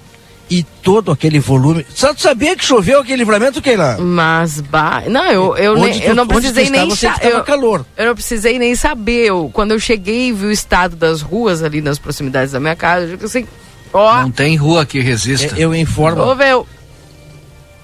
e 0.52 0.64
todo 0.84 1.12
aquele 1.12 1.40
volume. 1.40 1.86
Só 1.96 2.14
tu 2.14 2.22
sabia 2.22 2.58
que 2.58 2.66
choveu 2.66 3.00
aquele 3.00 3.18
livramento, 3.18 3.62
Keila? 3.62 3.98
Mas, 3.98 4.60
bah, 4.60 5.04
não, 5.08 5.26
eu, 5.28 5.56
eu, 5.56 5.76
nem, 5.76 5.98
tu, 5.98 6.08
eu 6.08 6.14
não 6.14 6.28
precisei 6.28 6.70
nem 6.70 6.94
saber. 6.94 7.44
calor. 7.44 7.86
Eu 7.96 8.08
não 8.08 8.14
precisei 8.14 8.60
nem 8.60 8.76
saber. 8.76 9.28
Eu, 9.28 9.50
quando 9.54 9.72
eu 9.72 9.80
cheguei 9.80 10.28
e 10.28 10.32
vi 10.34 10.48
o 10.48 10.52
estado 10.52 10.98
das 10.98 11.22
ruas 11.22 11.64
ali 11.64 11.82
nas 11.82 11.98
proximidades 11.98 12.52
da 12.52 12.60
minha 12.60 12.76
casa, 12.76 13.18
eu 13.18 13.26
assim, 13.26 13.48
ó. 13.94 14.22
Não 14.24 14.32
tem 14.32 14.58
rua 14.58 14.86
que 14.86 15.00
resista. 15.00 15.56
Eu, 15.56 15.74
eu 15.74 15.76
informo. 15.76 16.36
Meu. 16.36 16.68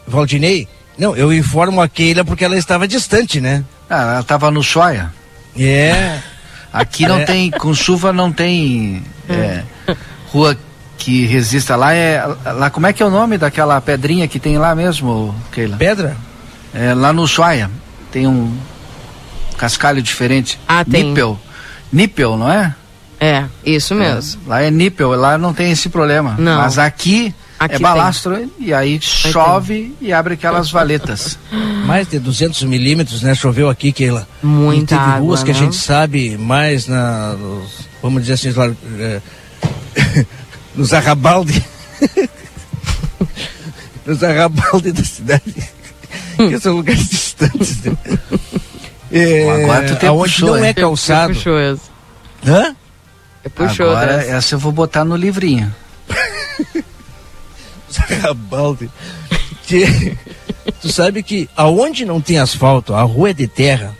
Valdinei, 0.05 0.67
não, 0.97 1.15
eu 1.15 1.31
informo 1.31 1.81
a 1.81 1.87
Keila 1.87 2.25
porque 2.25 2.43
ela 2.43 2.57
estava 2.57 2.85
distante, 2.85 3.39
né? 3.39 3.63
Ah, 3.89 4.01
ela 4.01 4.19
estava 4.19 4.51
no 4.51 4.63
Choia. 4.63 5.11
É. 5.57 6.19
Aqui 6.71 7.07
não 7.07 7.19
é. 7.19 7.25
tem, 7.25 7.51
com 7.51 7.73
chuva 7.73 8.13
não 8.13 8.31
tem 8.31 9.03
é, 9.29 9.63
rua 10.31 10.57
que 10.97 11.25
resista 11.25 11.75
lá. 11.75 11.93
É, 11.93 12.23
lá, 12.45 12.69
como 12.69 12.87
é 12.87 12.93
que 12.93 13.01
é 13.01 13.05
o 13.05 13.09
nome 13.09 13.37
daquela 13.37 13.79
pedrinha 13.81 14.27
que 14.27 14.39
tem 14.39 14.57
lá 14.57 14.75
mesmo, 14.75 15.33
Keila? 15.51 15.77
Pedra? 15.77 16.17
É, 16.73 16.93
lá 16.93 17.13
no 17.13 17.27
Choia. 17.27 17.71
Tem 18.11 18.27
um 18.27 18.55
cascalho 19.57 20.01
diferente. 20.01 20.59
Ah, 20.67 20.83
tem. 20.85 21.05
Nípel. 21.05 21.39
Nípel, 21.91 22.37
não 22.37 22.51
é? 22.51 22.75
É, 23.19 23.45
isso 23.65 23.95
mesmo. 23.95 24.41
É, 24.45 24.49
lá 24.49 24.61
é 24.61 24.69
nípel, 24.69 25.11
lá 25.11 25.37
não 25.37 25.53
tem 25.53 25.71
esse 25.71 25.89
problema. 25.89 26.35
Não. 26.37 26.57
Mas 26.57 26.77
aqui 26.77 27.33
Aqui 27.59 27.75
é 27.75 27.79
balastro 27.79 28.35
tem. 28.35 28.51
e 28.59 28.73
aí 28.73 28.99
chove 29.01 29.95
e 29.99 30.13
abre 30.13 30.35
aquelas 30.35 30.69
valetas. 30.69 31.39
Mais 31.85 32.07
de 32.07 32.19
200 32.19 32.63
milímetros, 32.63 33.23
né? 33.23 33.33
Choveu 33.33 33.69
aqui, 33.69 33.91
Keila. 33.91 34.27
Muita 34.43 34.95
e 34.95 34.97
teve 34.97 35.09
água, 35.09 35.19
ruas 35.19 35.43
que 35.43 35.51
a 35.51 35.53
gente 35.53 35.75
sabe 35.75 36.37
mais 36.37 36.85
na, 36.87 37.33
nos, 37.33 37.87
vamos 38.01 38.21
dizer 38.21 38.33
assim, 38.33 38.51
lá, 38.51 38.69
é, 38.99 39.21
nos 40.75 40.93
arrabalde, 40.93 41.63
nos 44.05 44.21
arrabalde 44.21 44.91
da 44.91 45.03
cidade, 45.03 45.55
que 46.35 46.59
são 46.59 46.75
lugares 46.75 47.09
distantes. 47.09 47.81
Né? 47.83 47.97
É, 49.11 49.63
Agora 49.63 49.87
tu 49.87 49.95
tem 49.95 50.09
aonde 50.09 50.33
puxou, 50.33 50.57
não 50.57 50.65
é 50.65 50.73
calçado. 50.73 51.33
Puxou 51.33 51.57
essa. 51.57 51.81
Hã? 52.45 52.75
Puxou 53.55 53.89
Agora 53.89 54.17
dessa. 54.17 54.31
essa 54.31 54.55
eu 54.55 54.59
vou 54.59 54.71
botar 54.71 55.05
no 55.05 55.15
livrinho. 55.15 55.73
Zarabaldi. 57.97 58.89
Que, 59.65 60.17
tu 60.81 60.91
sabe 60.91 61.23
que 61.23 61.49
aonde 61.55 62.05
não 62.05 62.21
tem 62.21 62.39
asfalto, 62.39 62.93
a 62.93 63.01
rua 63.03 63.31
é 63.31 63.33
de 63.33 63.47
terra, 63.47 63.95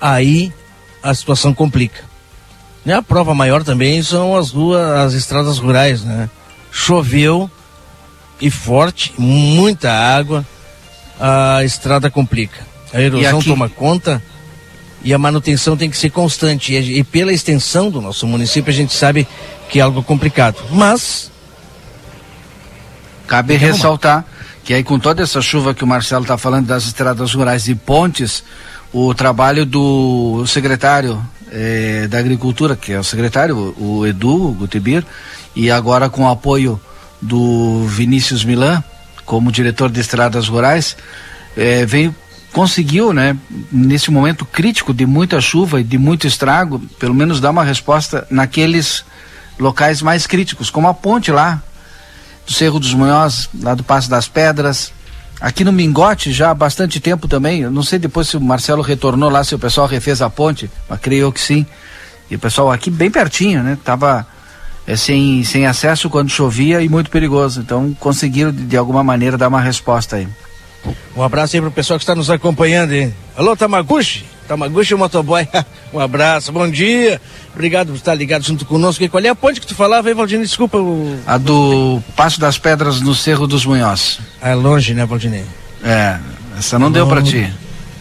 aí 0.00 0.52
a 1.02 1.14
situação 1.14 1.54
complica. 1.54 2.02
Né? 2.84 2.94
A 2.94 3.02
prova 3.02 3.34
maior 3.34 3.64
também 3.64 4.02
são 4.02 4.36
as 4.36 4.50
ruas, 4.50 4.80
as 4.80 5.14
estradas 5.14 5.58
rurais, 5.58 6.02
né? 6.02 6.28
Choveu 6.70 7.50
e 8.40 8.50
forte, 8.50 9.14
muita 9.16 9.90
água, 9.90 10.44
a 11.18 11.64
estrada 11.64 12.10
complica. 12.10 12.66
A 12.92 13.00
erosão 13.00 13.40
toma 13.42 13.68
conta 13.68 14.22
e 15.02 15.12
a 15.12 15.18
manutenção 15.18 15.76
tem 15.76 15.90
que 15.90 15.96
ser 15.96 16.10
constante. 16.10 16.72
E, 16.72 16.98
e, 16.98 17.04
pela 17.04 17.32
extensão 17.32 17.90
do 17.90 18.00
nosso 18.00 18.26
município, 18.26 18.70
a 18.70 18.74
gente 18.74 18.92
sabe 18.92 19.26
que 19.68 19.78
é 19.78 19.82
algo 19.82 20.02
complicado. 20.02 20.56
Mas. 20.70 21.30
Cabe 23.26 23.56
ressaltar 23.56 24.24
que 24.64 24.72
aí, 24.72 24.82
com 24.82 24.98
toda 24.98 25.22
essa 25.22 25.42
chuva 25.42 25.74
que 25.74 25.84
o 25.84 25.86
Marcelo 25.86 26.22
está 26.22 26.38
falando 26.38 26.66
das 26.66 26.86
estradas 26.86 27.34
rurais 27.34 27.68
e 27.68 27.74
pontes, 27.74 28.42
o 28.92 29.12
trabalho 29.12 29.66
do 29.66 30.46
secretário 30.46 31.22
eh, 31.52 32.06
da 32.08 32.18
Agricultura, 32.18 32.74
que 32.74 32.92
é 32.92 32.98
o 32.98 33.04
secretário, 33.04 33.74
o 33.78 34.06
Edu 34.06 34.52
Gutibir, 34.52 35.04
e 35.54 35.70
agora 35.70 36.08
com 36.08 36.24
o 36.24 36.30
apoio 36.30 36.80
do 37.20 37.84
Vinícius 37.86 38.42
Milan, 38.42 38.82
como 39.26 39.52
diretor 39.52 39.90
de 39.90 40.00
estradas 40.00 40.48
rurais, 40.48 40.96
eh, 41.56 41.84
veio 41.84 42.14
conseguiu, 42.50 43.12
né, 43.12 43.36
nesse 43.70 44.12
momento 44.12 44.44
crítico 44.44 44.94
de 44.94 45.04
muita 45.04 45.40
chuva 45.40 45.80
e 45.80 45.84
de 45.84 45.98
muito 45.98 46.24
estrago, 46.24 46.78
pelo 47.00 47.12
menos 47.12 47.40
dar 47.40 47.50
uma 47.50 47.64
resposta 47.64 48.24
naqueles 48.30 49.04
locais 49.58 50.00
mais 50.00 50.24
críticos, 50.24 50.70
como 50.70 50.86
a 50.86 50.94
ponte 50.94 51.32
lá 51.32 51.60
do 52.46 52.52
Cerro 52.52 52.78
dos 52.78 52.94
Munhoz, 52.94 53.48
lá 53.60 53.74
do 53.74 53.82
Passo 53.82 54.08
das 54.08 54.28
Pedras, 54.28 54.92
aqui 55.40 55.64
no 55.64 55.72
Mingote 55.72 56.32
já 56.32 56.50
há 56.50 56.54
bastante 56.54 57.00
tempo 57.00 57.26
também, 57.26 57.62
eu 57.62 57.70
não 57.70 57.82
sei 57.82 57.98
depois 57.98 58.28
se 58.28 58.36
o 58.36 58.40
Marcelo 58.40 58.82
retornou 58.82 59.30
lá, 59.30 59.42
se 59.44 59.54
o 59.54 59.58
pessoal 59.58 59.86
refez 59.86 60.22
a 60.22 60.30
ponte, 60.30 60.70
mas 60.88 61.00
creio 61.00 61.32
que 61.32 61.40
sim. 61.40 61.66
E 62.30 62.36
o 62.36 62.38
pessoal 62.38 62.70
aqui 62.70 62.90
bem 62.90 63.10
pertinho, 63.10 63.62
né, 63.62 63.78
tava 63.84 64.26
é, 64.86 64.96
sem, 64.96 65.42
sem 65.44 65.66
acesso 65.66 66.10
quando 66.10 66.30
chovia 66.30 66.82
e 66.82 66.88
muito 66.88 67.10
perigoso. 67.10 67.60
Então 67.60 67.94
conseguiram 67.98 68.52
de, 68.52 68.64
de 68.64 68.76
alguma 68.76 69.02
maneira 69.02 69.36
dar 69.36 69.48
uma 69.48 69.60
resposta 69.60 70.16
aí. 70.16 70.28
Um 71.16 71.22
abraço 71.22 71.56
aí 71.56 71.62
pro 71.62 71.70
pessoal 71.70 71.98
que 71.98 72.02
está 72.02 72.14
nos 72.14 72.30
acompanhando 72.30 72.92
aí. 72.92 73.12
Alô, 73.36 73.56
Tamaguchi? 73.56 74.24
Tamaguchi 74.46 74.94
Motoboy. 74.94 75.48
um 75.92 75.98
abraço, 75.98 76.52
bom 76.52 76.68
dia. 76.68 77.20
Obrigado 77.52 77.88
por 77.88 77.96
estar 77.96 78.14
ligado 78.14 78.44
junto 78.44 78.64
conosco. 78.64 79.02
E 79.02 79.08
qual 79.08 79.22
é 79.22 79.28
a 79.28 79.34
ponte 79.34 79.60
que 79.60 79.66
tu 79.66 79.74
falava 79.74 80.08
aí, 80.08 80.14
Valdinei? 80.14 80.44
Desculpa. 80.44 80.78
O... 80.78 81.18
A 81.26 81.38
do 81.38 82.02
Passo 82.16 82.38
das 82.40 82.58
Pedras 82.58 83.00
no 83.00 83.14
Cerro 83.14 83.46
dos 83.46 83.64
Munhoz. 83.64 84.18
É 84.40 84.54
longe, 84.54 84.94
né, 84.94 85.06
Valdinei? 85.06 85.44
É, 85.82 86.18
essa 86.58 86.78
não, 86.78 86.90
deu 86.90 87.06
para 87.06 87.22
ti. 87.22 87.52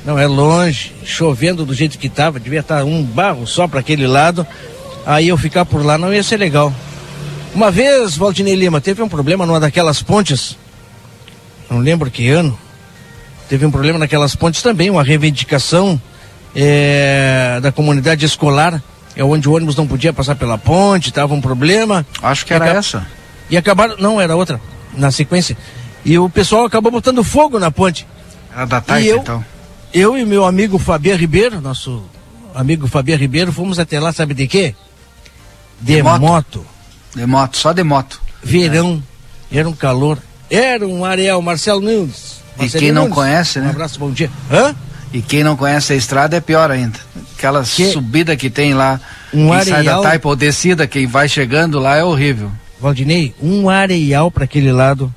Não, 0.05 0.19
é 0.19 0.27
longe, 0.27 0.93
chovendo 1.05 1.65
do 1.65 1.73
jeito 1.73 1.97
que 1.97 2.09
tava, 2.09 2.39
devia 2.39 2.59
estar 2.59 2.79
tá 2.79 2.83
um 2.83 3.03
barro 3.03 3.47
só 3.47 3.67
para 3.67 3.79
aquele 3.79 4.05
lado. 4.05 4.45
Aí 5.05 5.29
eu 5.29 5.37
ficar 5.37 5.65
por 5.65 5.85
lá 5.85 5.97
não 5.97 6.13
ia 6.13 6.23
ser 6.23 6.37
legal. 6.37 6.73
Uma 7.53 7.69
vez, 7.69 8.17
Valdinei 8.17 8.55
Lima, 8.55 8.81
teve 8.81 9.01
um 9.01 9.07
problema 9.07 9.45
numa 9.45 9.59
daquelas 9.59 10.01
pontes, 10.01 10.57
não 11.69 11.79
lembro 11.79 12.09
que 12.09 12.27
ano, 12.29 12.57
teve 13.47 13.65
um 13.65 13.71
problema 13.71 13.99
naquelas 13.99 14.35
pontes 14.35 14.61
também, 14.63 14.89
uma 14.89 15.03
reivindicação 15.03 16.01
é, 16.55 17.59
da 17.61 17.71
comunidade 17.71 18.25
escolar, 18.25 18.81
é 19.15 19.23
onde 19.23 19.47
o 19.47 19.53
ônibus 19.53 19.75
não 19.75 19.87
podia 19.87 20.13
passar 20.13 20.35
pela 20.35 20.57
ponte, 20.57 21.09
estava 21.09 21.33
um 21.33 21.41
problema. 21.41 22.05
Acho 22.21 22.45
que 22.45 22.53
era 22.53 22.67
essa. 22.67 23.05
E 23.49 23.57
acabaram, 23.57 23.95
não, 23.97 24.19
era 24.19 24.35
outra, 24.35 24.59
na 24.95 25.11
sequência. 25.11 25.57
E 26.05 26.17
o 26.17 26.29
pessoal 26.29 26.65
acabou 26.65 26.91
botando 26.91 27.23
fogo 27.23 27.59
na 27.59 27.71
ponte. 27.71 28.07
Era 28.53 28.65
da 28.65 28.81
Taifa, 28.81 29.07
eu, 29.07 29.17
então. 29.17 29.45
Eu 29.93 30.17
e 30.17 30.25
meu 30.25 30.45
amigo 30.45 30.77
Fabiano 30.77 31.19
Ribeiro, 31.19 31.61
nosso 31.61 32.03
amigo 32.53 32.87
Fabiano 32.87 33.21
Ribeiro, 33.21 33.51
fomos 33.51 33.79
até 33.79 33.99
lá, 33.99 34.11
sabe 34.11 34.33
de 34.33 34.47
quê? 34.47 34.75
De, 35.79 35.95
de 35.95 36.03
moto. 36.03 36.21
moto. 36.21 36.65
De 37.15 37.25
moto, 37.25 37.57
só 37.57 37.73
de 37.73 37.83
moto. 37.83 38.21
Verão, 38.41 39.01
é. 39.51 39.59
era 39.59 39.69
um 39.69 39.73
calor, 39.73 40.17
era 40.49 40.87
um 40.87 41.05
areal, 41.05 41.41
Marcelo 41.41 41.81
Nunes. 41.81 42.41
E 42.59 42.69
quem 42.69 42.91
não 42.91 43.09
conhece, 43.09 43.59
né? 43.59 43.67
Um 43.67 43.71
abraço, 43.71 43.99
bom 43.99 44.11
dia. 44.11 44.29
Hã? 44.51 44.75
E 45.13 45.21
quem 45.21 45.43
não 45.43 45.55
conhece 45.55 45.93
a 45.93 45.95
estrada 45.95 46.35
é 46.35 46.41
pior 46.41 46.71
ainda. 46.71 46.99
Aquela 47.37 47.63
que... 47.63 47.91
subida 47.91 48.35
que 48.35 48.49
tem 48.49 48.73
lá, 48.73 48.99
um 49.31 49.47
quem 49.47 49.53
areal... 49.53 49.65
sai 49.65 49.83
da 49.83 50.01
taipa 50.01 50.27
ou 50.27 50.35
descida, 50.35 50.87
quem 50.87 51.05
vai 51.05 51.29
chegando 51.29 51.79
lá 51.79 51.95
é 51.95 52.03
horrível. 52.03 52.51
Valdinei, 52.81 53.33
um 53.39 53.69
areal 53.69 54.31
para 54.31 54.45
aquele 54.45 54.71
lado. 54.71 55.13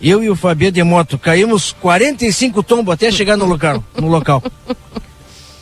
Eu 0.00 0.24
e 0.24 0.28
o 0.28 0.34
Fabiano 0.34 0.72
de 0.72 0.82
moto 0.82 1.16
caímos 1.16 1.72
45 1.80 2.64
tombos 2.64 2.92
até 2.92 3.12
chegar 3.12 3.36
no 3.36 3.44
local, 3.44 3.82
no 3.96 4.08
local. 4.08 4.42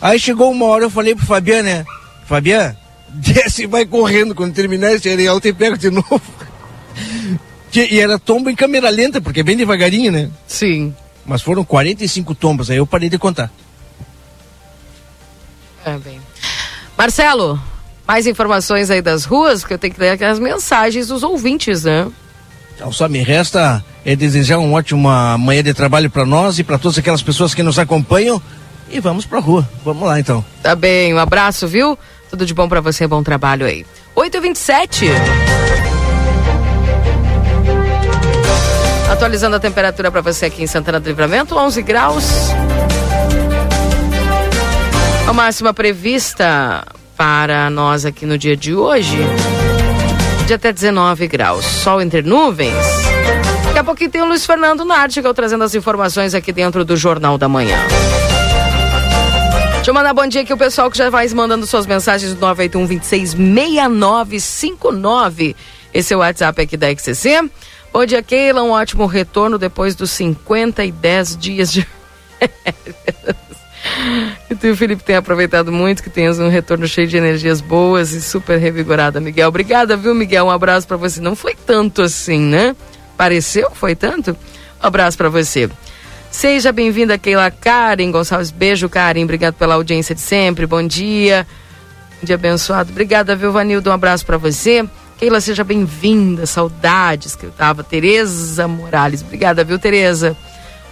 Aí 0.01 0.19
chegou 0.19 0.51
uma 0.51 0.65
hora, 0.65 0.85
eu 0.85 0.91
falei 0.91 1.15
pro 1.15 1.27
Fabiano, 1.27 1.65
né? 1.65 1.85
Fabiano, 2.27 2.75
desce 3.13 3.65
e 3.65 3.67
vai 3.67 3.85
correndo. 3.85 4.35
Quando 4.35 4.55
terminar 4.55 4.93
esse 4.95 5.11
areal, 5.11 5.39
te 5.39 5.53
pego 5.53 5.77
de 5.77 5.91
novo. 5.93 6.23
E 7.75 8.01
era 8.01 8.19
tombo 8.19 8.49
em 8.49 8.57
câmera 8.57 8.89
lenta, 8.89 9.21
porque 9.21 9.41
é 9.41 9.43
bem 9.43 9.57
devagarinho, 9.57 10.11
né? 10.11 10.31
Sim. 10.47 10.95
Mas 11.25 11.43
foram 11.43 11.65
45 11.65 12.35
tombos, 12.35 12.71
aí 12.71 12.79
eu 12.79 12.87
parei 12.87 13.09
de 13.09 13.19
contar. 13.19 13.51
É 15.85 15.97
bem. 15.99 16.21
Marcelo, 16.97 17.61
mais 18.07 18.27
informações 18.27 18.91
aí 18.91 19.01
das 19.01 19.25
ruas, 19.25 19.61
porque 19.61 19.75
eu 19.75 19.79
tenho 19.79 19.95
que 19.95 20.01
ler 20.01 20.11
aquelas 20.11 20.39
mensagens 20.39 21.09
dos 21.09 21.23
ouvintes, 21.23 21.85
né? 21.85 22.11
Então 22.75 22.93
só 22.93 23.09
me 23.09 23.23
resta 23.23 23.85
é 24.05 24.17
desejar 24.17 24.59
uma 24.59 24.79
ótima 24.79 25.37
manhã 25.39 25.63
de 25.63 25.75
trabalho 25.75 26.11
para 26.11 26.25
nós 26.25 26.59
e 26.59 26.65
para 26.65 26.79
todas 26.79 26.99
aquelas 26.99 27.23
pessoas 27.23 27.55
que 27.55 27.63
nos 27.63 27.79
acompanham 27.79 28.41
e 28.91 28.99
vamos 29.01 29.27
pra 29.27 29.39
rua. 29.39 29.69
Vamos 29.85 30.07
lá 30.09 30.19
então. 30.19 30.45
Tá 30.63 30.75
bem, 30.75 31.15
um 31.15 31.19
abraço, 31.19 31.69
viu? 31.69 31.99
Tudo 32.29 32.47
de 32.47 32.55
bom 32.55 32.69
para 32.69 32.81
você, 32.81 33.07
bom 33.07 33.23
trabalho 33.23 33.67
aí. 33.67 33.85
8h27. 34.17 36.00
Atualizando 39.11 39.57
a 39.57 39.61
temperatura 39.61 40.11
para 40.11 40.21
você 40.21 40.45
aqui 40.47 40.63
em 40.63 40.67
Santana 40.69 41.01
do 41.01 41.09
Livramento, 41.09 41.57
11 41.57 41.83
graus. 41.83 42.25
A 45.29 45.33
máxima 45.33 45.75
prevista 45.75 46.87
para 47.17 47.69
nós 47.71 48.07
aqui 48.07 48.25
no 48.25 48.39
dia 48.39 48.57
de 48.57 48.73
hoje, 48.75 49.19
de 50.47 50.55
até 50.55 50.73
19 50.73 51.27
graus. 51.27 51.65
Sol 51.65 52.01
entre 52.01 52.23
nuvens. 52.23 52.73
Daqui 53.65 53.81
a 53.81 53.85
pouquinho 53.85 54.11
tem 54.11 54.23
o 54.23 54.27
Luiz 54.27 54.47
Fernando 54.47 54.85
Nartigal 54.85 55.35
trazendo 55.35 55.65
as 55.65 55.75
informações 55.75 56.33
aqui 56.35 56.53
dentro 56.53 56.85
do 56.85 56.97
Jornal 56.97 57.37
da 57.37 57.49
Manhã. 57.49 57.79
Deixa 59.75 59.91
eu 59.91 59.95
mandar 59.95 60.15
bom 60.15 60.27
dia 60.27 60.43
aqui 60.43 60.53
o 60.53 60.57
pessoal 60.57 60.91
que 60.91 60.99
já 60.99 61.11
vai 61.11 61.27
mandando 61.29 61.67
suas 61.67 61.87
mensagens 61.87 62.35
do 62.35 62.41
981 62.41 62.87
26 62.87 63.35
6959. 63.35 65.57
Esse 65.93 66.15
é 66.15 66.17
o 66.17 66.21
WhatsApp 66.21 66.63
aqui 66.63 66.77
da 66.77 66.89
XCC. 66.91 67.51
Bom 67.93 68.07
dia, 68.07 68.23
Keila. 68.23 68.63
Um 68.63 68.71
ótimo 68.71 69.07
retorno 69.07 69.59
depois 69.59 69.95
dos 69.95 70.11
50 70.13 70.85
e 70.85 70.93
10 70.93 71.37
dias 71.37 71.73
de. 71.73 71.87
E 74.51 74.55
tu, 74.55 74.77
Felipe, 74.77 75.03
tem 75.03 75.17
aproveitado 75.17 75.73
muito, 75.73 76.03
que 76.03 76.11
tenhas 76.11 76.39
um 76.39 76.49
retorno 76.49 76.87
cheio 76.87 77.07
de 77.07 77.17
energias 77.17 77.61
boas 77.61 78.13
e 78.13 78.21
super 78.21 78.59
revigorada, 78.59 79.21
Miguel. 79.21 79.49
Obrigada, 79.49 79.97
viu, 79.97 80.15
Miguel? 80.15 80.47
Um 80.47 80.51
abraço 80.51 80.87
para 80.87 80.97
você. 80.97 81.21
Não 81.21 81.35
foi 81.35 81.55
tanto 81.55 82.03
assim, 82.03 82.39
né? 82.39 82.77
Pareceu 83.17 83.71
que 83.71 83.79
foi 83.79 83.95
tanto? 83.95 84.33
Um 84.33 84.87
abraço 84.87 85.17
para 85.17 85.29
você. 85.29 85.71
Seja 86.31 86.73
bem-vinda, 86.73 87.17
Keila 87.17 87.51
Karen 87.51 88.11
Gonçalves. 88.11 88.51
Beijo, 88.51 88.89
Karen. 88.89 89.23
Obrigado 89.25 89.55
pela 89.55 89.75
audiência 89.75 90.15
de 90.15 90.21
sempre. 90.21 90.67
Bom 90.67 90.87
dia. 90.87 91.47
Um 92.23 92.27
dia 92.27 92.35
abençoado. 92.35 92.91
Obrigada, 92.91 93.35
viu, 93.35 93.53
Vanildo? 93.53 93.91
Um 93.91 93.95
abraço 93.95 94.27
para 94.27 94.37
você. 94.37 94.85
Keila, 95.21 95.39
seja 95.39 95.63
bem-vinda. 95.63 96.47
Saudades 96.47 97.37
que 97.37 97.45
eu 97.45 97.51
tava. 97.51 97.85
Tereza 97.85 98.67
Morales. 98.67 99.21
Obrigada, 99.21 99.63
viu, 99.63 99.79
Tereza? 99.79 100.35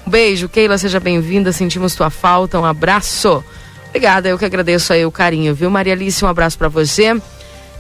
Um 0.07 0.11
beijo, 0.11 0.51
Keila, 0.51 0.77
seja 0.77 1.01
bem-vinda. 1.01 1.51
Sentimos 1.51 1.95
tua 1.95 2.11
falta. 2.11 2.61
Um 2.61 2.64
abraço. 2.67 3.43
Obrigada, 3.88 4.29
eu 4.29 4.38
que 4.38 4.45
agradeço 4.45 4.93
aí 4.93 5.07
o 5.07 5.11
carinho, 5.11 5.55
viu, 5.55 5.71
Maria 5.71 5.95
Alice? 5.95 6.23
Um 6.23 6.29
abraço 6.29 6.59
para 6.59 6.69
você. 6.69 7.19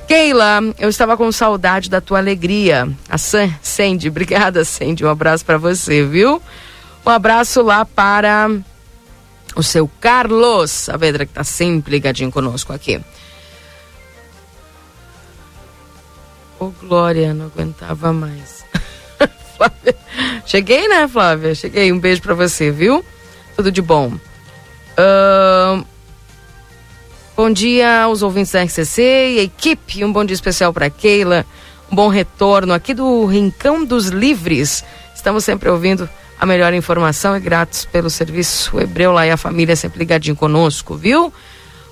Keila, 0.08 0.60
eu 0.78 0.88
estava 0.88 1.18
com 1.18 1.30
saudade 1.30 1.90
da 1.90 2.00
tua 2.00 2.16
alegria. 2.16 2.88
A 3.10 3.18
San, 3.18 3.50
Sandy, 3.60 4.08
obrigada, 4.08 4.64
Sandy. 4.64 5.04
Um 5.04 5.10
abraço 5.10 5.44
para 5.44 5.58
você, 5.58 6.02
viu? 6.02 6.40
Um 7.04 7.10
abraço 7.10 7.60
lá 7.60 7.84
para 7.84 8.50
o 9.54 9.62
seu 9.62 9.86
Carlos 10.00 10.70
Saavedra, 10.70 11.26
que 11.26 11.34
tá 11.34 11.44
sempre 11.44 11.90
ligadinho 11.92 12.32
conosco 12.32 12.72
aqui. 12.72 12.98
Ô, 16.60 16.66
oh, 16.66 16.86
Glória, 16.86 17.32
não 17.32 17.46
aguentava 17.46 18.12
mais. 18.12 18.64
Flávia. 19.56 19.96
Cheguei, 20.44 20.88
né, 20.88 21.06
Flávia? 21.06 21.54
Cheguei. 21.54 21.92
Um 21.92 21.98
beijo 21.98 22.20
para 22.20 22.34
você, 22.34 22.70
viu? 22.70 23.04
Tudo 23.56 23.70
de 23.70 23.80
bom. 23.80 24.12
Uh... 24.98 25.84
Bom 27.38 27.52
dia 27.52 28.02
aos 28.02 28.22
ouvintes 28.22 28.50
da 28.50 28.64
RCC 28.64 29.00
e 29.00 29.38
a 29.38 29.42
equipe. 29.44 30.04
Um 30.04 30.12
bom 30.12 30.24
dia 30.24 30.34
especial 30.34 30.72
para 30.72 30.90
Keila. 30.90 31.46
Um 31.88 31.94
bom 31.94 32.08
retorno 32.08 32.74
aqui 32.74 32.92
do 32.92 33.26
Rincão 33.26 33.84
dos 33.84 34.08
Livres. 34.08 34.84
Estamos 35.14 35.44
sempre 35.44 35.68
ouvindo 35.68 36.10
a 36.40 36.44
melhor 36.44 36.74
informação 36.74 37.36
e 37.36 37.40
gratos 37.40 37.84
pelo 37.84 38.10
serviço 38.10 38.80
Hebreu 38.80 39.12
lá 39.12 39.24
e 39.24 39.30
a 39.30 39.36
família 39.36 39.76
sempre 39.76 40.00
ligadinho 40.00 40.34
conosco, 40.34 40.96
viu? 40.96 41.32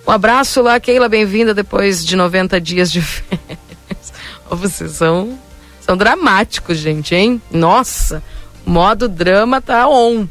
Um 0.04 0.10
abraço 0.10 0.62
lá, 0.62 0.80
Keila, 0.80 1.08
bem-vinda 1.08 1.54
depois 1.54 2.04
de 2.04 2.16
90 2.16 2.60
dias 2.60 2.90
de 2.90 3.00
férias. 3.02 4.12
Vocês 4.50 4.92
são, 4.92 5.38
são 5.80 5.96
dramáticos, 5.96 6.78
gente, 6.78 7.14
hein? 7.14 7.40
Nossa, 7.50 8.22
modo 8.64 9.08
drama 9.08 9.60
tá 9.60 9.88
on. 9.88 10.26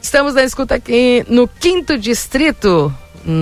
Estamos 0.00 0.34
na 0.34 0.42
escuta 0.42 0.74
aqui 0.74 1.24
no 1.28 1.46
quinto 1.46 1.96
distrito. 1.98 2.92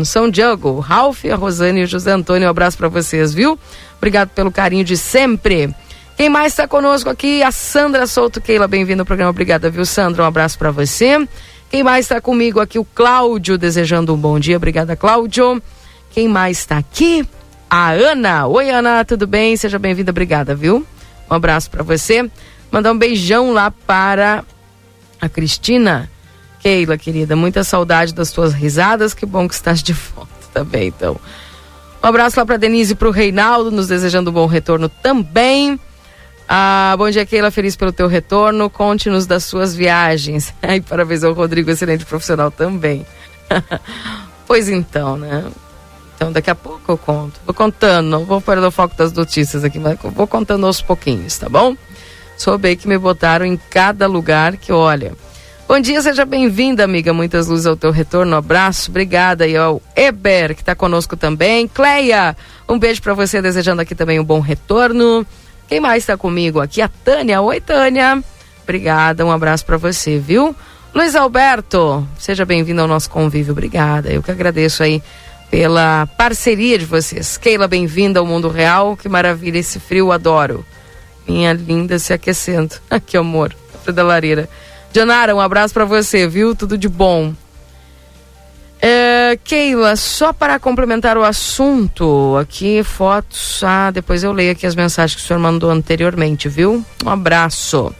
São 0.04 0.28
Diego. 0.28 0.78
Ralph, 0.78 1.24
a 1.24 1.34
Rosane 1.34 1.80
e 1.80 1.84
o 1.84 1.86
José 1.86 2.12
Antônio, 2.12 2.46
um 2.46 2.50
abraço 2.50 2.76
para 2.76 2.88
vocês, 2.88 3.32
viu? 3.32 3.58
Obrigado 3.96 4.28
pelo 4.30 4.50
carinho 4.50 4.84
de 4.84 4.96
sempre. 4.96 5.74
Quem 6.16 6.28
mais 6.28 6.52
está 6.52 6.68
conosco 6.68 7.08
aqui? 7.08 7.42
A 7.42 7.50
Sandra 7.50 8.06
Souto 8.06 8.42
Keila, 8.42 8.68
bem-vindo 8.68 9.00
ao 9.00 9.06
programa. 9.06 9.30
Obrigada, 9.30 9.70
viu, 9.70 9.86
Sandra? 9.86 10.22
Um 10.22 10.26
abraço 10.26 10.58
para 10.58 10.70
você. 10.70 11.26
Quem 11.70 11.82
mais 11.82 12.04
está 12.04 12.20
comigo 12.20 12.60
aqui? 12.60 12.78
O 12.78 12.84
Cláudio, 12.84 13.56
desejando 13.56 14.12
um 14.12 14.18
bom 14.18 14.38
dia. 14.38 14.58
Obrigada, 14.58 14.94
Cláudio. 14.96 15.62
Quem 16.10 16.28
mais 16.28 16.58
está 16.58 16.76
aqui? 16.76 17.26
A 17.70 17.92
Ana. 17.92 18.48
Oi, 18.48 18.68
Ana, 18.68 19.04
tudo 19.04 19.28
bem? 19.28 19.56
Seja 19.56 19.78
bem-vinda. 19.78 20.10
Obrigada, 20.10 20.56
viu? 20.56 20.84
Um 21.30 21.34
abraço 21.34 21.70
para 21.70 21.84
você. 21.84 22.28
Mandar 22.68 22.90
um 22.90 22.98
beijão 22.98 23.52
lá 23.52 23.70
para 23.70 24.44
a 25.20 25.28
Cristina. 25.28 26.10
Keila, 26.58 26.98
querida, 26.98 27.36
muita 27.36 27.62
saudade 27.62 28.12
das 28.12 28.32
tuas 28.32 28.52
risadas. 28.52 29.14
Que 29.14 29.24
bom 29.24 29.46
que 29.46 29.54
estás 29.54 29.84
de 29.84 29.92
volta 29.92 30.32
também, 30.52 30.88
então. 30.88 31.16
Um 32.02 32.06
abraço 32.08 32.40
lá 32.40 32.44
para 32.44 32.56
Denise 32.56 32.94
e 32.94 32.96
para 32.96 33.06
o 33.08 33.12
Reinaldo, 33.12 33.70
nos 33.70 33.86
desejando 33.86 34.30
um 34.30 34.34
bom 34.34 34.46
retorno 34.46 34.88
também. 34.88 35.78
Ah, 36.48 36.96
bom 36.98 37.08
dia, 37.08 37.24
Keila. 37.24 37.52
Feliz 37.52 37.76
pelo 37.76 37.92
teu 37.92 38.08
retorno. 38.08 38.68
Conte-nos 38.68 39.26
das 39.26 39.44
suas 39.44 39.76
viagens. 39.76 40.52
E 40.60 40.80
parabéns 40.80 41.22
ao 41.22 41.32
Rodrigo, 41.32 41.70
excelente 41.70 42.04
profissional 42.04 42.50
também. 42.50 43.06
pois 44.44 44.68
então, 44.68 45.16
né? 45.16 45.44
Então, 46.20 46.30
daqui 46.30 46.50
a 46.50 46.54
pouco 46.54 46.92
eu 46.92 46.98
conto. 46.98 47.40
Vou 47.46 47.54
contando, 47.54 48.06
não 48.06 48.26
vou 48.26 48.42
perder 48.42 48.66
o 48.66 48.70
foco 48.70 48.94
das 48.94 49.10
notícias 49.10 49.64
aqui, 49.64 49.78
mas 49.78 49.98
vou 50.02 50.26
contando 50.26 50.66
aos 50.66 50.82
pouquinhos, 50.82 51.38
tá 51.38 51.48
bom? 51.48 51.74
Soube 52.36 52.76
que 52.76 52.86
me 52.86 52.98
botaram 52.98 53.46
em 53.46 53.56
cada 53.70 54.06
lugar 54.06 54.58
que 54.58 54.70
olha. 54.70 55.14
Bom 55.66 55.80
dia, 55.80 56.02
seja 56.02 56.26
bem-vinda, 56.26 56.84
amiga. 56.84 57.14
Muitas 57.14 57.46
luzes 57.46 57.64
ao 57.64 57.74
teu 57.74 57.90
retorno. 57.90 58.34
Um 58.34 58.38
abraço, 58.38 58.90
obrigada. 58.90 59.46
E 59.46 59.56
ao 59.56 59.80
Eber, 59.96 60.54
que 60.54 60.60
está 60.60 60.74
conosco 60.74 61.16
também. 61.16 61.66
Cleia, 61.66 62.36
um 62.68 62.78
beijo 62.78 63.00
para 63.00 63.14
você, 63.14 63.40
desejando 63.40 63.80
aqui 63.80 63.94
também 63.94 64.20
um 64.20 64.24
bom 64.24 64.40
retorno. 64.40 65.26
Quem 65.68 65.80
mais 65.80 66.02
está 66.02 66.18
comigo 66.18 66.60
aqui? 66.60 66.82
A 66.82 66.88
Tânia. 66.88 67.40
Oi, 67.40 67.62
Tânia. 67.62 68.22
Obrigada, 68.62 69.24
um 69.24 69.32
abraço 69.32 69.64
para 69.64 69.78
você, 69.78 70.18
viu? 70.18 70.54
Luiz 70.94 71.14
Alberto, 71.14 72.06
seja 72.18 72.44
bem-vindo 72.44 72.82
ao 72.82 72.88
nosso 72.88 73.08
convívio. 73.08 73.52
Obrigada. 73.52 74.10
Eu 74.10 74.22
que 74.22 74.30
agradeço 74.30 74.82
aí 74.82 75.02
pela 75.50 76.06
parceria 76.16 76.78
de 76.78 76.84
vocês. 76.84 77.36
Keila, 77.36 77.66
bem-vinda 77.66 78.20
ao 78.20 78.26
mundo 78.26 78.48
real. 78.48 78.96
Que 78.96 79.08
maravilha 79.08 79.58
esse 79.58 79.80
frio, 79.80 80.12
adoro. 80.12 80.64
Minha 81.26 81.52
linda 81.52 81.98
se 81.98 82.12
aquecendo. 82.12 82.76
que 83.04 83.16
amor. 83.16 83.54
Da 83.92 84.04
lareira. 84.04 84.48
Janara, 84.92 85.34
um 85.34 85.40
abraço 85.40 85.74
para 85.74 85.84
você, 85.84 86.28
viu? 86.28 86.54
Tudo 86.54 86.78
de 86.78 86.88
bom. 86.88 87.34
É, 88.80 89.38
Keila, 89.44 89.94
só 89.96 90.32
para 90.32 90.58
complementar 90.58 91.18
o 91.18 91.24
assunto, 91.24 92.36
aqui 92.40 92.82
fotos. 92.82 93.62
Ah, 93.62 93.90
depois 93.90 94.22
eu 94.22 94.32
leio 94.32 94.52
aqui 94.52 94.66
as 94.66 94.74
mensagens 94.74 95.16
que 95.16 95.24
o 95.24 95.26
senhor 95.26 95.40
mandou 95.40 95.70
anteriormente, 95.70 96.48
viu? 96.48 96.84
Um 97.04 97.10
abraço. 97.10 97.94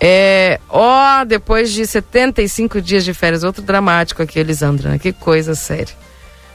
É, 0.00 0.60
ó, 0.68 1.24
depois 1.24 1.72
de 1.72 1.86
75 1.86 2.82
dias 2.82 3.04
de 3.04 3.14
férias, 3.14 3.42
outro 3.42 3.62
dramático 3.62 4.22
aqui, 4.22 4.38
Elisandra, 4.38 4.90
né? 4.90 4.98
Que 4.98 5.12
coisa 5.12 5.54
séria. 5.54 6.03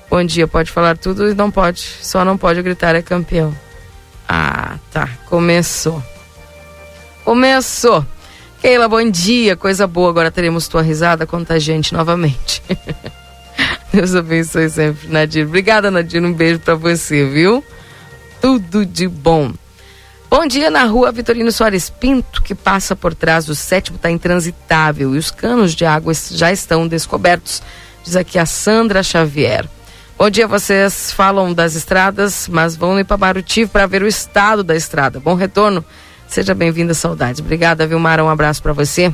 Bom 0.09 0.23
dia, 0.23 0.47
pode 0.47 0.71
falar 0.71 0.97
tudo 0.97 1.29
e 1.29 1.35
não 1.35 1.51
pode, 1.51 1.81
só 2.01 2.25
não 2.25 2.35
pode 2.35 2.61
gritar 2.63 2.95
é 2.95 3.01
campeão. 3.01 3.55
Ah, 4.27 4.77
tá, 4.91 5.07
começou. 5.27 6.03
Começou. 7.23 8.03
Keila, 8.59 8.89
bom 8.89 9.07
dia, 9.09 9.55
coisa 9.55 9.85
boa. 9.85 10.09
Agora 10.09 10.31
teremos 10.31 10.67
tua 10.67 10.81
risada 10.81 11.27
contagiante 11.27 11.93
novamente. 11.93 12.63
Deus 13.93 14.15
abençoe 14.15 14.69
sempre, 14.69 15.07
Nadir. 15.07 15.45
Obrigada, 15.45 15.91
Nadir. 15.91 16.23
Um 16.23 16.33
beijo 16.33 16.59
para 16.59 16.75
você, 16.75 17.25
viu? 17.25 17.63
Tudo 18.41 18.85
de 18.85 19.07
bom. 19.07 19.53
Bom 20.29 20.45
dia 20.45 20.69
na 20.69 20.85
rua 20.85 21.11
Vitorino 21.11 21.51
Soares 21.51 21.89
Pinto, 21.89 22.41
que 22.43 22.53
passa 22.53 22.95
por 22.95 23.15
trás 23.15 23.45
do 23.45 23.55
sétimo, 23.55 23.95
está 23.95 24.11
intransitável 24.11 25.15
e 25.15 25.17
os 25.17 25.31
canos 25.31 25.73
de 25.73 25.85
água 25.85 26.13
já 26.13 26.51
estão 26.51 26.87
descobertos, 26.87 27.63
diz 28.03 28.15
aqui 28.15 28.37
a 28.37 28.45
Sandra 28.45 29.01
Xavier. 29.01 29.67
Bom 30.19 30.29
dia, 30.29 30.45
vocês 30.45 31.13
falam 31.13 31.53
das 31.53 31.75
estradas, 31.75 32.49
mas 32.49 32.75
vão 32.75 32.99
ir 32.99 33.05
para 33.05 33.15
Maruti 33.15 33.65
para 33.65 33.87
ver 33.87 34.03
o 34.03 34.07
estado 34.07 34.65
da 34.65 34.75
estrada. 34.75 35.17
Bom 35.17 35.33
retorno 35.33 35.83
Seja 36.27 36.53
bem-vinda, 36.53 36.93
saudades. 36.93 37.39
Obrigada, 37.39 37.87
Vilmara. 37.87 38.21
Um 38.21 38.27
abraço 38.29 38.61
para 38.61 38.73
você. 38.73 39.13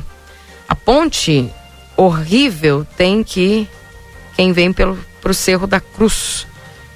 A 0.68 0.74
ponte 0.74 1.48
horrível 1.96 2.84
tem 2.96 3.22
que 3.22 3.68
quem 4.34 4.52
vem 4.52 4.72
pelo 4.72 4.98
pro 5.22 5.32
Cerro 5.32 5.68
da 5.68 5.78
Cruz. 5.78 6.44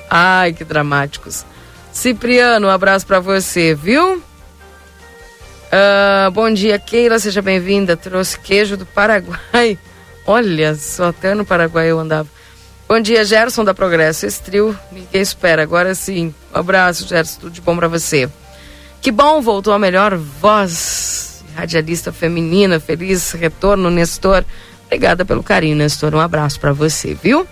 Ai, 0.09 0.53
que 0.53 0.63
dramáticos. 0.65 1.45
Cipriano, 1.93 2.69
um 2.69 2.71
abraço 2.71 3.05
para 3.07 3.19
você, 3.19 3.75
viu? 3.75 4.23
Uh, 5.67 6.31
bom 6.31 6.53
dia, 6.53 6.79
Keila, 6.79 7.19
seja 7.19 7.43
bem-vinda. 7.43 7.97
Trouxe 7.97 8.39
queijo 8.39 8.77
do 8.77 8.87
Paraguai. 8.87 9.79
Olha, 10.27 10.75
só 10.75 11.09
até 11.09 11.35
no 11.35 11.45
Paraguai 11.45 11.91
eu 11.91 11.99
andava. 11.99 12.29
Bom 12.89 13.01
dia, 13.01 13.25
Gerson 13.25 13.65
da 13.65 13.75
Progresso. 13.75 14.27
Esse 14.27 14.41
trio, 14.43 14.79
ninguém 14.93 15.21
espera. 15.21 15.63
Agora 15.63 15.95
sim. 15.95 16.33
Um 16.55 16.59
abraço, 16.59 17.07
Gerson. 17.07 17.41
Tudo 17.41 17.53
de 17.53 17.61
bom 17.61 17.77
para 17.77 17.89
você. 17.89 18.29
Que 19.01 19.11
bom, 19.11 19.41
voltou 19.41 19.73
a 19.73 19.79
melhor 19.79 20.17
voz. 20.17 21.45
Radialista 21.57 22.13
feminina. 22.13 22.79
Feliz 22.79 23.33
retorno, 23.33 23.91
Nestor. 23.91 24.45
Obrigada 24.87 25.25
pelo 25.25 25.43
carinho, 25.43 25.77
Nestor. 25.77 26.15
Um 26.15 26.21
abraço 26.21 26.61
para 26.61 26.73
você, 26.73 27.15
viu? 27.15 27.47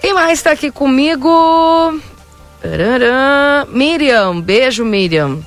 Quem 0.00 0.14
mais 0.14 0.38
está 0.38 0.52
aqui 0.52 0.70
comigo? 0.70 2.00
Miriam. 3.68 4.40
Beijo, 4.40 4.84
Miriam. 4.84 5.40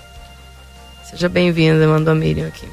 Seja 1.09 1.29
bem-vinda, 1.29 1.87
mandou 1.87 2.11
a 2.11 2.15
Miriam 2.15 2.47
aqui. 2.47 2.67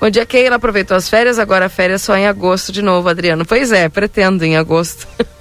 Bom 0.00 0.10
dia, 0.10 0.24
Keila. 0.24 0.56
Aproveitou 0.56 0.96
as 0.96 1.08
férias, 1.08 1.38
agora 1.38 1.68
férias 1.68 2.02
só 2.02 2.16
em 2.16 2.26
agosto 2.26 2.70
de 2.70 2.82
novo, 2.82 3.08
Adriano. 3.08 3.44
Pois 3.44 3.72
é, 3.72 3.88
pretendo 3.88 4.44
em 4.44 4.56
agosto. 4.56 5.08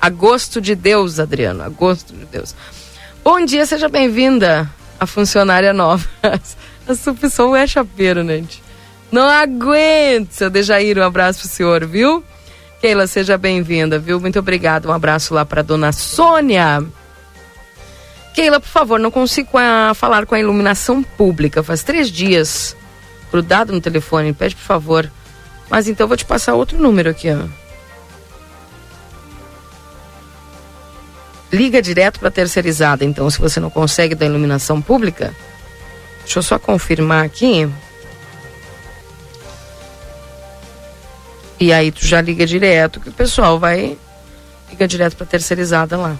A 0.00 0.08
gosto 0.10 0.60
de 0.60 0.76
Deus, 0.76 1.18
Adriano, 1.18 1.64
a 1.64 1.68
gosto 1.68 2.14
de 2.14 2.24
Deus. 2.24 2.54
Bom 3.24 3.44
dia, 3.44 3.66
seja 3.66 3.88
bem-vinda, 3.88 4.70
a 4.98 5.06
funcionária 5.06 5.72
nova. 5.72 6.06
Essa 6.86 7.12
pessoa 7.12 7.58
é 7.58 7.66
chapeiro, 7.66 8.22
né, 8.22 8.36
gente? 8.36 8.62
Não 9.10 9.28
aguento, 9.28 10.30
seu 10.30 10.48
Dejair, 10.48 10.98
um 10.98 11.02
abraço 11.02 11.40
pro 11.40 11.48
senhor, 11.48 11.84
viu? 11.84 12.22
Keila, 12.80 13.08
seja 13.08 13.36
bem-vinda, 13.36 13.98
viu? 13.98 14.20
Muito 14.20 14.38
obrigada. 14.38 14.88
Um 14.88 14.92
abraço 14.92 15.34
lá 15.34 15.44
para 15.44 15.62
dona 15.62 15.90
Sônia. 15.90 16.84
Keila, 18.34 18.60
por 18.60 18.68
favor, 18.68 19.00
não 19.00 19.10
consigo 19.10 19.58
a, 19.58 19.92
falar 19.94 20.26
com 20.26 20.34
a 20.34 20.40
iluminação 20.40 21.02
pública. 21.02 21.62
Faz 21.62 21.82
três 21.82 22.10
dias. 22.10 22.76
Grudado 23.30 23.72
no 23.72 23.80
telefone. 23.80 24.32
Pede, 24.32 24.54
por 24.54 24.62
favor. 24.62 25.10
Mas 25.68 25.88
então 25.88 26.04
eu 26.04 26.08
vou 26.08 26.16
te 26.16 26.24
passar 26.24 26.54
outro 26.54 26.78
número 26.78 27.10
aqui, 27.10 27.28
ó. 27.30 27.46
Liga 31.52 31.80
direto 31.80 32.20
para 32.20 32.30
terceirizada. 32.30 33.04
Então, 33.04 33.28
se 33.30 33.38
você 33.38 33.58
não 33.58 33.70
consegue 33.70 34.14
da 34.14 34.26
iluminação 34.26 34.80
pública, 34.80 35.34
deixa 36.20 36.38
eu 36.38 36.42
só 36.42 36.58
confirmar 36.58 37.24
aqui. 37.24 37.68
E 41.60 41.72
aí 41.72 41.90
tu 41.90 42.06
já 42.06 42.20
liga 42.20 42.46
direto 42.46 43.00
que 43.00 43.08
o 43.08 43.12
pessoal 43.12 43.58
vai 43.58 43.98
liga 44.70 44.86
direto 44.86 45.16
para 45.16 45.26
terceirizada 45.26 45.96
lá. 45.96 46.16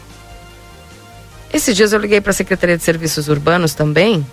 Esses 1.52 1.74
dias 1.74 1.92
eu 1.92 1.98
liguei 1.98 2.20
para 2.20 2.30
a 2.30 2.34
Secretaria 2.34 2.76
de 2.76 2.84
Serviços 2.84 3.28
Urbanos 3.28 3.74
também, 3.74 4.26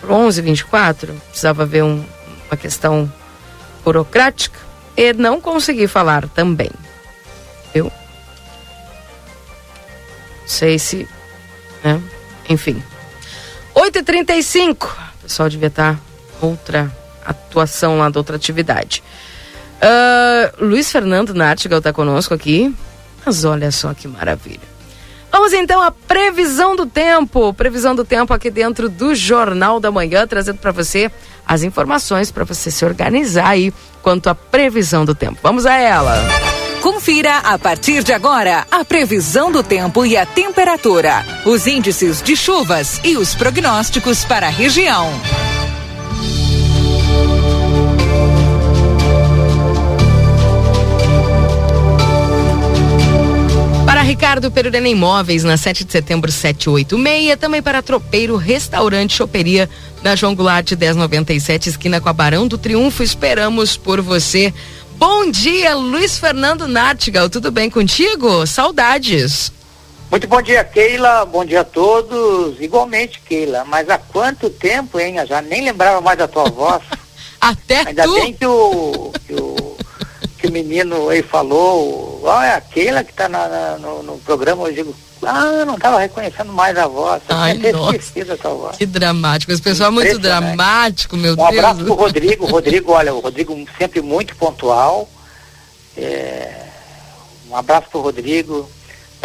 por 0.00 0.10
1124, 0.10 1.14
precisava 1.28 1.66
ver 1.66 1.82
um, 1.82 2.04
uma 2.48 2.56
questão 2.56 3.12
burocrática 3.84 4.58
e 4.96 5.12
não 5.12 5.40
consegui 5.40 5.86
falar 5.86 6.28
também. 6.28 6.70
Viu? 7.74 7.90
Sei 10.46 10.78
se, 10.78 11.08
né? 11.82 12.00
Enfim. 12.48 12.82
8h35, 13.74 14.84
o 14.84 15.22
pessoal 15.22 15.48
devia 15.48 15.68
estar 15.68 15.98
outra 16.40 16.90
atuação 17.24 17.98
lá 17.98 18.08
da 18.08 18.20
outra 18.20 18.36
atividade. 18.36 19.02
Uh, 19.76 20.64
Luiz 20.64 20.90
Fernando 20.90 21.34
Nartigal 21.34 21.78
está 21.78 21.92
conosco 21.92 22.32
aqui. 22.32 22.74
Mas 23.26 23.44
olha 23.44 23.72
só 23.72 23.92
que 23.92 24.06
maravilha. 24.06 24.75
Vamos 25.30 25.52
então 25.52 25.82
à 25.82 25.90
previsão 25.90 26.74
do 26.74 26.86
tempo. 26.86 27.52
Previsão 27.52 27.94
do 27.94 28.04
tempo 28.04 28.32
aqui 28.32 28.50
dentro 28.50 28.88
do 28.88 29.14
Jornal 29.14 29.78
da 29.78 29.90
Manhã, 29.90 30.26
trazendo 30.26 30.58
para 30.58 30.72
você 30.72 31.10
as 31.46 31.62
informações 31.62 32.30
para 32.30 32.44
você 32.44 32.70
se 32.70 32.84
organizar 32.84 33.48
aí 33.48 33.72
quanto 34.02 34.28
à 34.28 34.34
previsão 34.34 35.04
do 35.04 35.14
tempo. 35.14 35.38
Vamos 35.42 35.66
a 35.66 35.74
ela. 35.74 36.22
Confira 36.82 37.38
a 37.38 37.58
partir 37.58 38.02
de 38.04 38.12
agora 38.12 38.66
a 38.70 38.84
previsão 38.84 39.50
do 39.50 39.62
tempo 39.62 40.06
e 40.06 40.16
a 40.16 40.24
temperatura, 40.24 41.24
os 41.44 41.66
índices 41.66 42.22
de 42.22 42.36
chuvas 42.36 43.00
e 43.02 43.16
os 43.16 43.34
prognósticos 43.34 44.24
para 44.24 44.46
a 44.46 44.50
região. 44.50 45.10
Ricardo 54.26 54.50
Perurena 54.50 54.88
Imóveis, 54.88 55.44
na 55.44 55.56
7 55.56 55.84
de 55.84 55.92
setembro 55.92 56.32
786. 56.32 57.38
Também 57.38 57.62
para 57.62 57.80
Tropeiro 57.80 58.34
Restaurante 58.34 59.14
Choperia, 59.14 59.70
na 60.02 60.16
João 60.16 60.34
Goulart 60.34 60.68
1097, 60.72 61.68
esquina 61.68 62.00
com 62.00 62.08
a 62.08 62.12
Barão 62.12 62.48
do 62.48 62.58
Triunfo. 62.58 63.04
Esperamos 63.04 63.76
por 63.76 64.00
você. 64.00 64.52
Bom 64.96 65.30
dia, 65.30 65.76
Luiz 65.76 66.18
Fernando 66.18 66.66
Nartigal. 66.66 67.30
Tudo 67.30 67.52
bem 67.52 67.70
contigo? 67.70 68.44
Saudades. 68.48 69.52
Muito 70.10 70.26
bom 70.26 70.42
dia, 70.42 70.64
Keila. 70.64 71.24
Bom 71.24 71.44
dia 71.44 71.60
a 71.60 71.64
todos. 71.64 72.60
Igualmente, 72.60 73.20
Keila. 73.20 73.64
Mas 73.64 73.88
há 73.88 73.96
quanto 73.96 74.50
tempo, 74.50 74.98
hein? 74.98 75.18
Eu 75.18 75.26
já 75.28 75.40
nem 75.40 75.62
lembrava 75.62 76.00
mais 76.00 76.18
da 76.18 76.26
tua 76.26 76.50
voz. 76.50 76.82
Até 77.40 77.86
Ainda 77.86 78.02
tu? 78.02 78.14
bem 78.14 78.32
que 78.32 78.44
o, 78.44 79.12
que 79.24 79.34
o 79.34 79.45
que 80.36 80.46
o 80.46 80.52
menino 80.52 81.08
aí 81.08 81.22
falou, 81.22 82.20
ó, 82.24 82.42
é 82.42 82.54
aquela 82.54 83.02
que 83.02 83.10
está 83.10 83.28
no, 83.28 84.02
no, 84.02 84.18
programa, 84.18 84.68
eu 84.68 84.72
digo, 84.72 84.94
ah, 85.22 85.64
não 85.64 85.74
estava 85.74 85.98
reconhecendo 85.98 86.52
mais 86.52 86.76
a 86.76 86.86
voz. 86.86 87.22
Ai, 87.28 87.54
nossa, 87.72 88.12
essa 88.14 88.48
voz. 88.50 88.76
Que 88.76 88.86
dramático. 88.86 89.50
Esse 89.50 89.62
pessoal 89.62 89.88
é 89.88 89.92
muito 89.92 90.18
dramático, 90.18 91.16
meu 91.16 91.32
um 91.32 91.36
Deus. 91.36 91.48
Um 91.48 91.58
abraço 91.58 91.84
pro 91.84 91.94
Rodrigo. 91.94 92.46
Rodrigo, 92.46 92.92
olha, 92.92 93.14
o 93.14 93.20
Rodrigo 93.20 93.66
sempre 93.78 94.00
muito 94.02 94.36
pontual. 94.36 95.08
É, 95.96 96.66
um 97.48 97.56
abraço 97.56 97.88
pro 97.90 98.02
Rodrigo, 98.02 98.68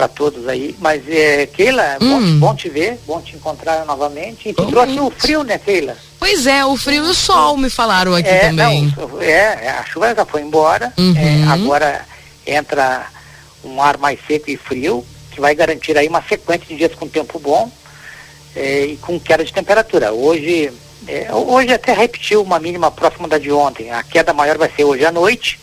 para 0.02 0.08
todos 0.08 0.48
aí. 0.48 0.76
Mas, 0.80 1.08
é, 1.08 1.46
Keila, 1.46 1.98
hum. 2.02 2.40
bom, 2.40 2.48
bom, 2.48 2.56
te 2.56 2.68
ver, 2.70 2.98
bom 3.06 3.22
te 3.22 3.36
encontrar 3.36 3.86
novamente. 3.86 4.50
E 4.50 4.54
tu 4.54 4.66
trouxe 4.66 5.00
o 5.00 5.12
frio, 5.12 5.44
né, 5.44 5.60
Keila? 5.60 5.96
Pois 6.20 6.48
é, 6.48 6.66
o 6.66 6.76
frio 6.76 7.06
e 7.06 7.10
o 7.10 7.14
sol 7.14 7.56
me 7.56 7.70
falaram 7.70 8.16
aqui 8.16 8.28
é, 8.28 8.50
também. 8.50 8.92
Não, 8.98 9.22
é, 9.22 9.70
a 9.70 9.86
chuva 9.86 10.16
já 10.16 10.26
foi 10.26 10.42
embora, 10.42 10.92
uhum. 10.98 11.14
é, 11.16 11.44
agora 11.52 12.06
entra 12.48 13.06
um 13.64 13.80
ar 13.80 13.98
mais 13.98 14.20
seco 14.28 14.50
e 14.50 14.58
frio, 14.58 15.06
que 15.30 15.40
vai 15.40 15.54
garantir 15.54 15.96
aí 15.96 16.08
uma 16.08 16.24
sequência 16.24 16.66
de 16.66 16.76
dias 16.76 16.96
com 16.96 17.08
tempo 17.08 17.38
bom 17.38 17.72
é, 18.56 18.86
e 18.86 18.98
com 18.98 19.20
queda 19.20 19.46
de 19.46 19.54
temperatura. 19.54 20.12
Hoje, 20.12 20.72
é, 21.08 21.32
hoje 21.32 21.74
até 21.74 21.94
repetiu 21.94 22.42
uma 22.42 22.60
mínima 22.60 22.90
próxima 22.90 23.28
da 23.28 23.38
de 23.38 23.52
ontem. 23.52 23.92
A 23.92 24.02
queda 24.02 24.34
maior 24.34 24.58
vai 24.58 24.72
ser 24.76 24.84
hoje 24.84 25.06
à 25.06 25.12
noite 25.12 25.60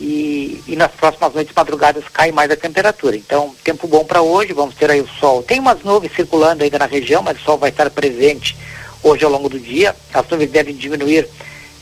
e, 0.00 0.62
e 0.66 0.76
nas 0.76 0.92
próximas 0.92 1.34
noites 1.34 1.52
madrugadas 1.54 2.04
cai 2.12 2.30
mais 2.30 2.50
a 2.50 2.56
temperatura. 2.56 3.16
Então, 3.16 3.54
tempo 3.64 3.86
bom 3.88 4.04
para 4.04 4.22
hoje, 4.22 4.52
vamos 4.52 4.74
ter 4.74 4.90
aí 4.90 5.00
o 5.00 5.08
sol. 5.08 5.42
Tem 5.42 5.58
umas 5.58 5.82
nuvens 5.82 6.14
circulando 6.14 6.62
ainda 6.62 6.78
na 6.78 6.86
região, 6.86 7.22
mas 7.22 7.38
o 7.38 7.42
sol 7.42 7.58
vai 7.58 7.70
estar 7.70 7.90
presente 7.90 8.56
hoje 9.02 9.24
ao 9.24 9.30
longo 9.30 9.48
do 9.48 9.58
dia. 9.58 9.94
As 10.12 10.28
nuvens 10.28 10.50
devem 10.50 10.74
diminuir 10.74 11.28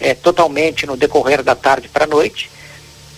é, 0.00 0.14
totalmente 0.14 0.86
no 0.86 0.96
decorrer 0.96 1.42
da 1.42 1.54
tarde 1.54 1.88
para 1.88 2.04
a 2.04 2.08
noite 2.08 2.50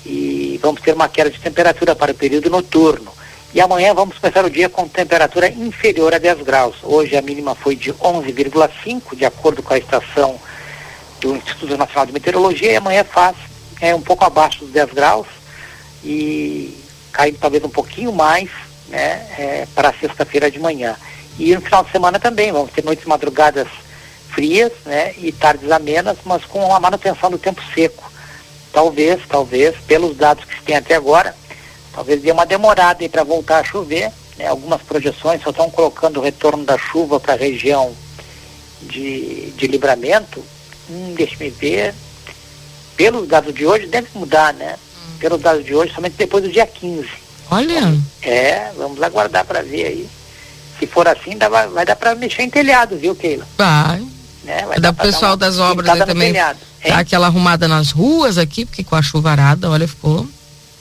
e 0.05 0.59
vamos 0.63 0.81
ter 0.81 0.95
uma 0.95 1.09
queda 1.09 1.31
de 1.31 1.39
temperatura 1.39 1.95
para 1.95 2.13
o 2.13 2.15
período 2.15 2.51
noturno. 2.51 3.13
E 3.55 3.61
amanhã 3.61 3.95
vamos 3.95 4.19
começar 4.19 4.45
o 4.45 4.51
dia 4.51 4.69
com 4.69 4.87
temperatura 4.87 5.49
inferior 5.49 6.15
a 6.15 6.19
10 6.19 6.43
graus. 6.43 6.77
Hoje 6.83 7.17
a 7.17 7.23
mínima 7.23 7.55
foi 7.55 7.77
de 7.77 7.93
11,5, 7.95 9.17
de 9.17 9.25
acordo 9.25 9.63
com 9.63 9.73
a 9.73 9.79
estação 9.79 10.39
do 11.21 11.35
Instituto 11.35 11.77
Nacional 11.77 12.07
de 12.07 12.13
Meteorologia, 12.13 12.73
e 12.73 12.77
amanhã 12.77 13.05
faz 13.05 13.37
é, 13.81 13.95
um 13.95 14.01
pouco 14.01 14.25
abaixo 14.25 14.61
dos 14.61 14.71
10 14.71 14.93
graus 14.93 15.27
e 16.05 16.77
caindo 17.13 17.39
talvez 17.39 17.65
um 17.65 17.69
pouquinho 17.69 18.13
mais 18.13 18.49
né, 18.89 19.27
é, 19.39 19.69
para 19.75 19.93
sexta-feira 19.93 20.51
de 20.51 20.59
manhã. 20.59 20.97
E 21.39 21.55
no 21.55 21.61
final 21.61 21.85
de 21.85 21.93
semana 21.93 22.19
também, 22.19 22.51
vamos 22.51 22.73
ter 22.73 22.85
noites 22.85 23.05
madrugadas 23.07 23.69
frias, 24.31 24.73
né, 24.85 25.15
e 25.19 25.33
tardes 25.33 25.71
amenas, 25.71 26.19
mas 26.25 26.45
com 26.45 26.75
a 26.75 26.81
manutenção 26.81 27.31
do 27.31 27.39
tempo 27.39 27.63
seco. 27.75 28.11
Talvez, 28.73 29.21
talvez, 29.29 29.77
pelos 29.87 30.17
dados 30.17 30.45
que 30.45 30.55
se 30.55 30.63
tem 30.63 30.77
até 30.77 30.95
agora, 30.95 31.35
talvez 31.93 32.21
dê 32.21 32.31
uma 32.31 32.47
demorada 32.47 33.09
para 33.09 33.25
voltar 33.25 33.59
a 33.59 33.65
chover. 33.65 34.11
Né, 34.37 34.47
algumas 34.47 34.83
projeções 34.83 35.43
só 35.43 35.51
estão 35.51 35.71
colocando 35.71 36.19
o 36.19 36.23
retorno 36.23 36.65
da 36.65 36.79
chuva 36.79 37.19
para 37.19 37.35
a 37.35 37.37
região 37.37 37.93
de, 38.83 39.51
de 39.53 39.67
livramento. 39.67 40.45
Hum, 40.89 41.15
Deixa-me 41.17 41.51
ver. 41.51 41.95
Pelos 42.99 43.29
dados 43.29 43.55
de 43.55 43.65
hoje, 43.65 43.87
deve 43.87 44.09
mudar, 44.13 44.53
né? 44.53 44.75
Hum. 44.75 45.19
Pelos 45.21 45.41
dados 45.41 45.65
de 45.65 45.73
hoje, 45.75 45.95
somente 45.95 46.17
depois 46.19 46.43
do 46.43 46.51
dia 46.51 46.67
15. 46.67 47.09
Olha. 47.51 47.97
É, 48.21 48.73
vamos 48.77 49.01
aguardar 49.01 49.45
para 49.45 49.63
ver 49.63 49.87
aí. 49.87 50.09
Se 50.79 50.87
for 50.87 51.07
assim, 51.07 51.39
dá, 51.39 51.49
vai, 51.49 51.69
vai 51.69 51.87
dar 51.87 51.95
para 51.95 52.15
mexer 52.17 52.43
em 52.43 52.51
telhado, 52.51 52.97
viu, 52.97 53.15
Keila? 53.15 53.47
Vai. 53.57 54.05
Né? 54.43 54.65
Vai 54.67 54.81
dar 54.81 54.93
pro 54.93 55.07
pessoal 55.07 55.37
das 55.37 55.59
obras 55.59 55.89
aí 55.89 56.07
também. 56.07 56.33
Telhado, 56.33 56.59
dar 56.87 56.99
aquela 56.99 57.27
arrumada 57.27 57.69
nas 57.69 57.93
ruas 57.93 58.37
aqui, 58.37 58.65
porque 58.65 58.83
com 58.83 58.97
a 58.97 59.03
chuvarada, 59.03 59.71
olha, 59.71 59.87
ficou. 59.87 60.27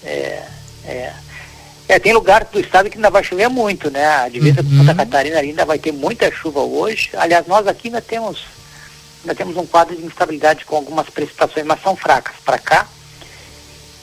É, 0.04 0.44
é. 0.86 1.14
É, 1.88 2.00
tem 2.00 2.14
lugar 2.14 2.44
do 2.52 2.60
estado 2.60 2.90
que 2.90 2.98
ainda 2.98 3.10
vai 3.10 3.24
chover 3.24 3.48
muito, 3.48 3.90
né? 3.90 4.06
A 4.06 4.28
divisa 4.28 4.62
uhum. 4.62 4.70
com 4.70 4.78
Santa 4.78 4.96
Catarina 4.96 5.38
ainda 5.38 5.66
vai 5.66 5.80
ter 5.80 5.94
muita 5.94 6.30
chuva 6.32 6.60
hoje. 6.60 7.12
Aliás, 7.14 7.48
nós 7.48 7.66
aqui 7.66 7.88
ainda 7.88 8.02
temos, 8.02 8.40
ainda 9.28 9.36
temos 9.36 9.58
um 9.58 9.66
quadro 9.66 9.94
de 9.94 10.06
instabilidade 10.06 10.64
com 10.64 10.78
algumas 10.78 11.10
precipitações, 11.10 11.66
mas 11.66 11.82
são 11.82 11.96
fracas. 11.98 12.36
Para 12.46 12.58
cá, 12.58 12.88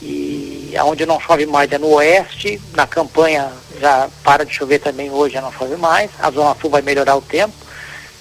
e 0.02 0.74
aonde 0.76 1.06
não 1.06 1.18
chove 1.18 1.46
mais 1.46 1.72
é 1.72 1.78
no 1.78 1.94
oeste, 1.94 2.60
na 2.74 2.86
campanha 2.86 3.50
já 3.80 4.10
para 4.22 4.44
de 4.44 4.52
chover 4.52 4.80
também 4.80 5.10
hoje, 5.10 5.34
já 5.34 5.40
não 5.40 5.50
chove 5.50 5.76
mais, 5.76 6.10
a 6.18 6.30
zona 6.30 6.54
sul 6.60 6.68
vai 6.68 6.82
melhorar 6.82 7.16
o 7.16 7.22
tempo, 7.22 7.54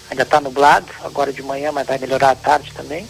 ainda 0.09 0.23
está 0.23 0.39
nublado, 0.39 0.87
agora 1.03 1.33
de 1.33 1.43
manhã, 1.43 1.73
mas 1.73 1.85
vai 1.85 1.97
melhorar 1.97 2.31
à 2.31 2.35
tarde 2.35 2.71
também. 2.73 3.05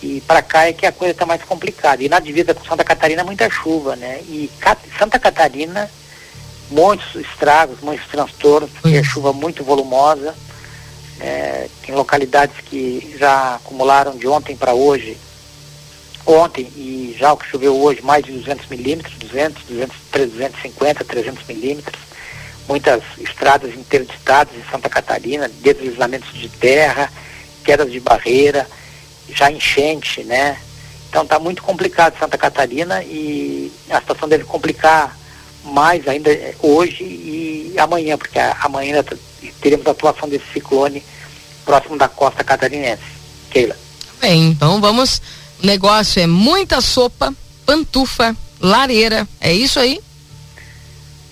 E 0.00 0.20
para 0.20 0.40
cá 0.40 0.68
é 0.68 0.72
que 0.72 0.86
a 0.86 0.92
coisa 0.92 1.12
está 1.12 1.26
mais 1.26 1.42
complicada. 1.42 2.02
E 2.04 2.08
na 2.08 2.20
divisa 2.20 2.54
com 2.54 2.64
Santa 2.64 2.84
Catarina, 2.84 3.24
muita 3.24 3.50
chuva, 3.50 3.96
né? 3.96 4.20
E 4.28 4.48
Santa 4.96 5.18
Catarina, 5.18 5.90
muitos 6.70 7.14
estragos, 7.14 7.80
muitos 7.80 8.06
transtornos, 8.06 8.70
porque 8.70 8.98
é 8.98 9.02
chuva 9.02 9.32
muito 9.32 9.64
volumosa. 9.64 10.34
É, 11.20 11.68
tem 11.84 11.94
localidades 11.94 12.56
que 12.64 13.16
já 13.18 13.56
acumularam 13.56 14.16
de 14.16 14.28
ontem 14.28 14.56
para 14.56 14.74
hoje 14.74 15.16
ontem 16.26 16.64
e 16.76 17.14
já 17.16 17.32
o 17.32 17.36
que 17.36 17.46
choveu 17.46 17.80
hoje, 17.80 18.02
mais 18.02 18.24
de 18.24 18.32
200 18.32 18.66
milímetros, 18.66 19.14
200, 19.18 19.62
200, 19.64 19.96
250, 20.12 21.04
300 21.04 21.46
milímetros. 21.46 22.02
Muitas 22.68 23.02
estradas 23.18 23.74
interditadas 23.74 24.52
em 24.56 24.70
Santa 24.70 24.88
Catarina, 24.88 25.48
deslizamentos 25.48 26.32
de 26.34 26.48
terra, 26.48 27.10
quedas 27.64 27.92
de 27.92 28.00
barreira, 28.00 28.68
já 29.28 29.50
enchente, 29.50 30.24
né? 30.24 30.58
Então 31.08 31.22
está 31.22 31.38
muito 31.38 31.62
complicado 31.62 32.18
Santa 32.18 32.36
Catarina 32.36 33.04
e 33.04 33.72
a 33.88 34.00
situação 34.00 34.28
deve 34.28 34.42
complicar 34.42 35.16
mais 35.66 36.06
ainda 36.06 36.30
hoje 36.60 37.04
e 37.04 37.74
amanhã, 37.78 38.16
porque 38.16 38.38
amanhã 38.60 39.04
teremos 39.60 39.86
a 39.86 39.90
atuação 39.90 40.28
desse 40.28 40.46
ciclone 40.52 41.02
próximo 41.64 41.98
da 41.98 42.08
costa 42.08 42.44
catarinense. 42.44 43.02
Keila. 43.50 43.76
Bem, 44.20 44.50
então 44.50 44.80
vamos. 44.80 45.20
O 45.62 45.66
negócio 45.66 46.20
é 46.22 46.26
muita 46.26 46.80
sopa, 46.80 47.32
pantufa, 47.64 48.36
lareira. 48.60 49.26
É 49.40 49.52
isso 49.52 49.80
aí? 49.80 50.00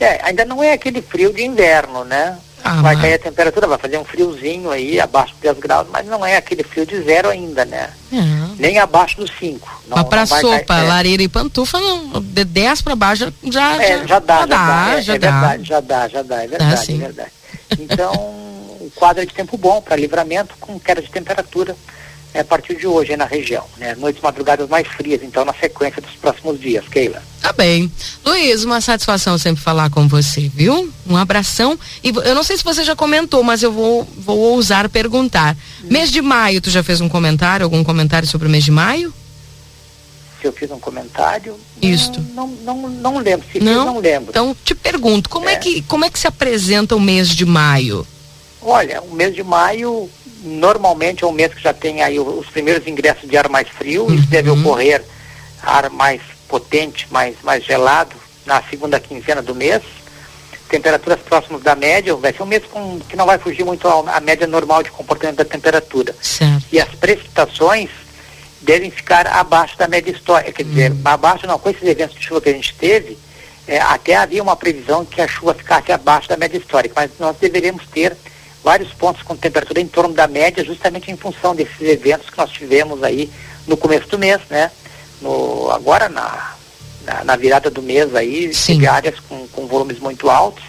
É, 0.01 0.20
ainda 0.24 0.45
não 0.45 0.62
é 0.62 0.72
aquele 0.72 1.01
frio 1.01 1.32
de 1.32 1.45
inverno, 1.45 2.05
né? 2.05 2.39
Ah, 2.62 2.80
vai 2.80 2.97
cair 2.97 3.14
a 3.14 3.18
temperatura, 3.18 3.66
vai 3.66 3.76
fazer 3.76 3.99
um 3.99 4.05
friozinho 4.05 4.70
aí, 4.70 4.99
abaixo 4.99 5.35
de 5.35 5.43
10 5.43 5.59
graus, 5.59 5.87
mas 5.93 6.07
não 6.07 6.24
é 6.24 6.37
aquele 6.37 6.62
frio 6.62 6.87
de 6.87 7.03
zero 7.03 7.28
ainda, 7.28 7.64
né? 7.66 7.91
Uhum. 8.11 8.57
Nem 8.59 8.78
abaixo 8.78 9.18
dos 9.18 9.30
5. 9.39 9.74
Mas 9.89 10.05
para 10.05 10.26
sopa, 10.26 10.64
cair, 10.66 10.85
é. 10.85 10.89
lareira 10.89 11.22
e 11.22 11.28
pantufa, 11.28 11.80
não, 11.80 12.20
de 12.20 12.45
10 12.45 12.82
para 12.82 12.97
baixo 12.97 13.32
já, 13.45 13.82
é, 13.82 13.99
já, 13.99 14.07
já, 14.07 14.18
dá, 14.18 14.39
já, 14.39 14.47
dá, 14.47 14.95
é, 14.97 15.03
já 15.03 15.14
é, 15.14 15.18
dá. 15.18 15.30
verdade, 15.30 15.64
já 15.64 15.80
dá, 15.80 16.09
já 16.09 16.22
dá, 16.22 16.43
é 16.43 16.47
verdade, 16.47 16.93
é 16.93 16.97
verdade. 16.97 17.30
Então, 17.78 18.12
o 18.12 18.91
quadro 18.95 19.22
é 19.22 19.26
de 19.26 19.35
tempo 19.35 19.57
bom 19.57 19.80
para 19.80 19.97
livramento 19.97 20.55
com 20.59 20.78
queda 20.78 21.03
de 21.03 21.11
temperatura 21.11 21.76
é, 22.35 22.41
a 22.41 22.45
partir 22.45 22.74
de 22.74 22.87
hoje 22.87 23.16
na 23.16 23.24
região. 23.24 23.64
Né? 23.78 23.95
Noites 23.95 24.20
madrugadas 24.20 24.68
mais 24.68 24.89
frias, 24.89 25.22
então, 25.22 25.45
na 25.45 25.55
sequência 25.55 26.03
dos 26.03 26.12
próximos 26.16 26.61
dias. 26.61 26.87
Keila. 26.89 27.22
Tá 27.41 27.53
bem. 27.53 27.91
Luiz, 28.24 28.64
uma 28.64 28.80
satisfação 28.80 29.39
sempre 29.39 29.62
falar 29.62 29.89
com 29.89 30.09
você, 30.09 30.49
viu? 30.49 30.93
Um 31.07 31.16
abração. 31.16 31.78
E 32.03 32.09
eu 32.09 32.35
não 32.35 32.43
sei 32.43 32.57
se 32.57 32.64
você 32.64 32.82
já 32.82 32.97
comentou, 32.97 33.43
mas 33.45 33.62
eu 33.62 33.70
vou, 33.70 34.07
vou 34.18 34.39
ousar 34.39 34.89
perguntar. 34.89 35.57
Hum. 35.82 35.87
Mês 35.91 36.11
de 36.11 36.20
maio, 36.20 36.61
tu 36.61 36.70
já 36.70 36.82
fez 36.82 37.01
um 37.01 37.09
comentário, 37.09 37.62
algum 37.62 37.85
comentário 37.85 38.26
sobre 38.26 38.49
o 38.49 38.51
mês 38.51 38.64
de 38.64 38.72
maio? 38.72 39.14
Se 40.45 40.49
eu 40.49 40.53
fiz 40.53 40.70
um 40.70 40.78
comentário. 40.78 41.59
Isto. 41.80 42.20
Não, 42.34 42.47
não, 42.47 42.76
não, 42.76 42.90
não 42.90 43.18
lembro. 43.18 43.47
Se 43.51 43.59
não? 43.61 43.72
Fiz, 43.72 43.84
não 43.86 43.99
lembro. 43.99 44.28
Então, 44.28 44.55
te 44.62 44.74
pergunto, 44.74 45.30
como 45.30 45.49
é. 45.49 45.55
é 45.55 45.57
que, 45.57 45.80
como 45.82 46.05
é 46.05 46.11
que 46.11 46.18
se 46.18 46.26
apresenta 46.26 46.95
o 46.95 47.01
mês 47.01 47.28
de 47.28 47.47
maio? 47.47 48.07
Olha, 48.61 49.01
o 49.01 49.14
mês 49.14 49.34
de 49.34 49.42
maio 49.42 50.11
normalmente 50.42 51.24
é 51.24 51.26
um 51.26 51.32
mês 51.32 51.55
que 51.55 51.62
já 51.62 51.72
tem 51.72 52.03
aí 52.03 52.20
os 52.20 52.47
primeiros 52.49 52.86
ingressos 52.86 53.26
de 53.26 53.34
ar 53.38 53.49
mais 53.49 53.66
frio, 53.68 54.05
uhum. 54.05 54.14
isso 54.14 54.26
deve 54.26 54.51
ocorrer 54.51 55.03
ar 55.62 55.88
mais 55.88 56.20
potente, 56.47 57.07
mais, 57.11 57.36
mais 57.42 57.64
gelado 57.64 58.14
na 58.45 58.62
segunda 58.64 59.01
quinzena 59.01 59.40
do 59.40 59.55
mês. 59.55 59.82
Temperaturas 60.68 61.20
próximas 61.20 61.62
da 61.62 61.74
média, 61.74 62.14
vai 62.16 62.34
ser 62.34 62.42
um 62.42 62.47
mês 62.47 62.64
com, 62.70 63.01
que 63.09 63.16
não 63.16 63.24
vai 63.24 63.38
fugir 63.38 63.64
muito 63.64 63.88
à, 63.88 64.20
média 64.20 64.47
normal 64.47 64.82
de 64.82 64.90
comportamento 64.90 65.36
da 65.36 65.45
temperatura. 65.45 66.14
Certo. 66.20 66.66
E 66.70 66.78
as 66.78 66.88
precipitações 66.90 67.88
devem 68.65 68.91
ficar 68.91 69.27
abaixo 69.27 69.77
da 69.79 69.87
média 69.87 70.11
histórica, 70.11 70.53
quer 70.53 70.65
dizer, 70.65 70.91
uhum. 70.91 71.01
abaixo 71.05 71.47
não, 71.47 71.59
com 71.59 71.71
esses 71.71 71.83
eventos 71.83 72.17
de 72.17 72.25
chuva 72.25 72.41
que 72.41 72.49
a 72.49 72.53
gente 72.53 72.75
teve, 72.75 73.19
é, 73.67 73.79
até 73.79 74.17
havia 74.17 74.43
uma 74.43 74.57
previsão 74.57 75.05
que 75.05 75.21
a 75.21 75.29
chuva 75.29 75.55
ficasse 75.55 75.93
abaixo 75.93 76.29
da 76.29 76.37
média 76.37 76.59
histórica, 76.59 76.95
mas 76.97 77.11
nós 77.19 77.37
deveríamos 77.37 77.87
ter 77.87 78.17
vários 78.62 78.93
pontos 78.93 79.23
com 79.23 79.37
temperatura 79.37 79.81
em 79.81 79.87
torno 79.87 80.15
da 80.15 80.27
média, 80.27 80.65
justamente 80.65 81.11
em 81.11 81.17
função 81.17 81.55
desses 81.55 81.81
eventos 81.81 82.31
que 82.31 82.39
nós 82.39 82.51
tivemos 82.51 83.03
aí 83.03 83.31
no 83.67 83.77
começo 83.77 84.09
do 84.09 84.19
mês, 84.19 84.41
né? 84.51 84.71
No, 85.21 85.71
agora 85.71 86.09
na, 86.09 86.55
na, 87.05 87.25
na 87.25 87.37
virada 87.37 87.71
do 87.71 87.83
mês 87.83 88.15
aí, 88.15 88.51
teve 88.67 88.87
áreas 88.87 89.21
com, 89.21 89.47
com 89.49 89.67
volumes 89.67 89.99
muito 89.99 90.29
altos 90.29 90.65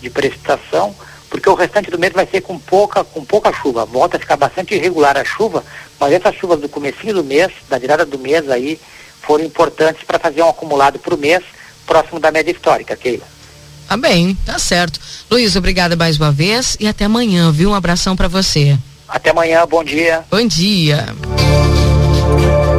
de 0.00 0.10
precipitação, 0.10 0.94
porque 1.36 1.50
o 1.50 1.54
restante 1.54 1.90
do 1.90 1.98
mês 1.98 2.14
vai 2.14 2.26
ser 2.26 2.40
com 2.40 2.58
pouca, 2.58 3.04
com 3.04 3.22
pouca 3.22 3.52
chuva. 3.52 3.84
Volta 3.84 4.16
a 4.16 4.20
ficar 4.20 4.38
bastante 4.38 4.74
irregular 4.74 5.18
a 5.18 5.24
chuva, 5.24 5.62
mas 6.00 6.14
essas 6.14 6.34
chuvas 6.34 6.58
do 6.58 6.66
comecinho 6.66 7.12
do 7.12 7.22
mês, 7.22 7.52
da 7.68 7.76
virada 7.76 8.06
do 8.06 8.18
mês 8.18 8.48
aí, 8.48 8.80
foram 9.20 9.44
importantes 9.44 10.02
para 10.02 10.18
fazer 10.18 10.42
um 10.42 10.48
acumulado 10.48 10.98
para 10.98 11.14
o 11.14 11.18
mês 11.18 11.44
próximo 11.86 12.18
da 12.18 12.32
média 12.32 12.50
histórica, 12.50 12.96
Keila. 12.96 13.26
Tá 13.86 13.98
bem, 13.98 14.34
tá 14.46 14.58
certo. 14.58 14.98
Luiz, 15.30 15.54
obrigada 15.56 15.94
mais 15.94 16.16
uma 16.16 16.32
vez 16.32 16.74
e 16.80 16.88
até 16.88 17.04
amanhã, 17.04 17.52
viu? 17.52 17.70
Um 17.70 17.74
abração 17.74 18.16
para 18.16 18.28
você. 18.28 18.78
Até 19.06 19.28
amanhã, 19.28 19.66
bom 19.66 19.84
dia. 19.84 20.24
Bom 20.30 20.46
dia. 20.46 21.04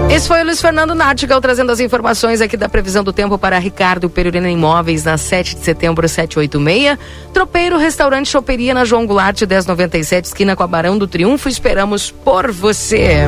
Esse 0.09 0.27
foi 0.27 0.41
o 0.41 0.45
Luiz 0.45 0.61
Fernando 0.61 0.95
Nartigal 0.95 1.41
trazendo 1.41 1.71
as 1.71 1.81
informações 1.81 2.39
aqui 2.39 2.55
da 2.55 2.69
previsão 2.69 3.03
do 3.03 3.11
tempo 3.11 3.37
para 3.37 3.59
Ricardo 3.59 4.09
Perurena 4.09 4.49
Imóveis 4.49 5.03
na 5.03 5.17
7 5.17 5.55
de 5.55 5.65
setembro 5.65 6.07
786. 6.07 6.97
Tropeiro 7.33 7.77
Restaurante 7.77 8.29
Choperia 8.29 8.73
na 8.73 8.85
João 8.85 9.05
Goulart 9.05 9.41
1097, 9.41 10.25
esquina 10.25 10.55
com 10.55 10.63
a 10.63 10.67
Barão 10.67 10.97
do 10.97 11.07
Triunfo. 11.07 11.49
Esperamos 11.49 12.09
por 12.09 12.51
você. 12.51 13.27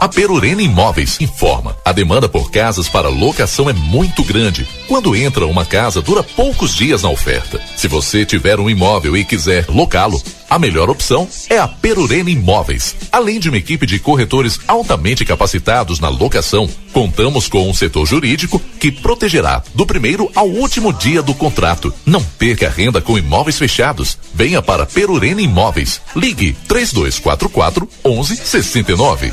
A 0.00 0.08
Perurena 0.08 0.62
Imóveis 0.62 1.20
informa: 1.20 1.76
a 1.84 1.92
demanda 1.92 2.26
por 2.26 2.50
casas 2.50 2.88
para 2.88 3.10
locação 3.10 3.68
é 3.68 3.74
muito 3.74 4.24
grande. 4.24 4.66
Quando 4.88 5.14
entra 5.14 5.46
uma 5.46 5.64
casa, 5.64 6.00
dura 6.00 6.22
poucos 6.22 6.74
dias 6.74 7.02
na 7.02 7.10
oferta. 7.10 7.60
Se 7.76 7.86
você 7.86 8.24
tiver 8.24 8.58
um 8.58 8.70
imóvel 8.70 9.14
e 9.14 9.24
quiser 9.24 9.66
locá-lo, 9.68 10.20
a 10.50 10.58
melhor 10.58 10.90
opção 10.90 11.28
é 11.48 11.58
a 11.58 11.68
Perurena 11.68 12.28
Imóveis. 12.28 12.96
Além 13.12 13.38
de 13.38 13.48
uma 13.48 13.56
equipe 13.56 13.86
de 13.86 14.00
corretores 14.00 14.58
altamente 14.66 15.24
capacitados 15.24 16.00
na 16.00 16.08
locação, 16.08 16.68
contamos 16.92 17.48
com 17.48 17.70
um 17.70 17.72
setor 17.72 18.04
jurídico 18.04 18.60
que 18.80 18.90
protegerá 18.90 19.62
do 19.72 19.86
primeiro 19.86 20.28
ao 20.34 20.48
último 20.48 20.92
dia 20.92 21.22
do 21.22 21.32
contrato. 21.34 21.94
Não 22.04 22.20
perca 22.22 22.68
renda 22.68 23.00
com 23.00 23.16
imóveis 23.16 23.58
fechados. 23.58 24.18
Venha 24.34 24.60
para 24.60 24.84
Perurena 24.84 25.40
Imóveis. 25.40 26.00
Ligue 26.16 26.52
3244 26.66 27.88
1169. 28.04 29.32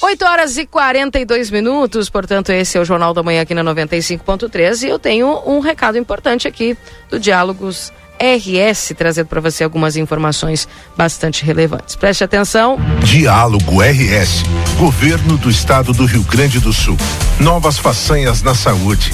8 0.00 0.24
horas 0.24 0.56
e 0.56 0.64
42 0.64 1.50
minutos, 1.50 2.08
portanto, 2.08 2.50
esse 2.50 2.78
é 2.78 2.80
o 2.80 2.84
Jornal 2.84 3.12
da 3.12 3.22
Manhã 3.22 3.42
aqui 3.42 3.52
na 3.52 3.62
95.3 3.62 4.84
e 4.84 4.88
eu 4.88 4.98
tenho 4.98 5.42
um 5.44 5.58
recado 5.58 5.98
importante 5.98 6.48
aqui 6.48 6.78
do 7.10 7.18
Diálogos 7.18 7.92
RS, 8.20 8.94
trazendo 8.96 9.26
para 9.26 9.40
você 9.40 9.64
algumas 9.64 9.96
informações 9.96 10.68
bastante 10.96 11.44
relevantes. 11.44 11.96
Preste 11.96 12.24
atenção. 12.24 12.78
Diálogo 13.02 13.80
RS, 13.80 14.42
Governo 14.78 15.36
do 15.36 15.50
Estado 15.50 15.92
do 15.92 16.04
Rio 16.04 16.22
Grande 16.24 16.60
do 16.60 16.72
Sul. 16.72 16.96
Novas 17.40 17.78
façanhas 17.78 18.42
na 18.42 18.54
saúde. 18.54 19.12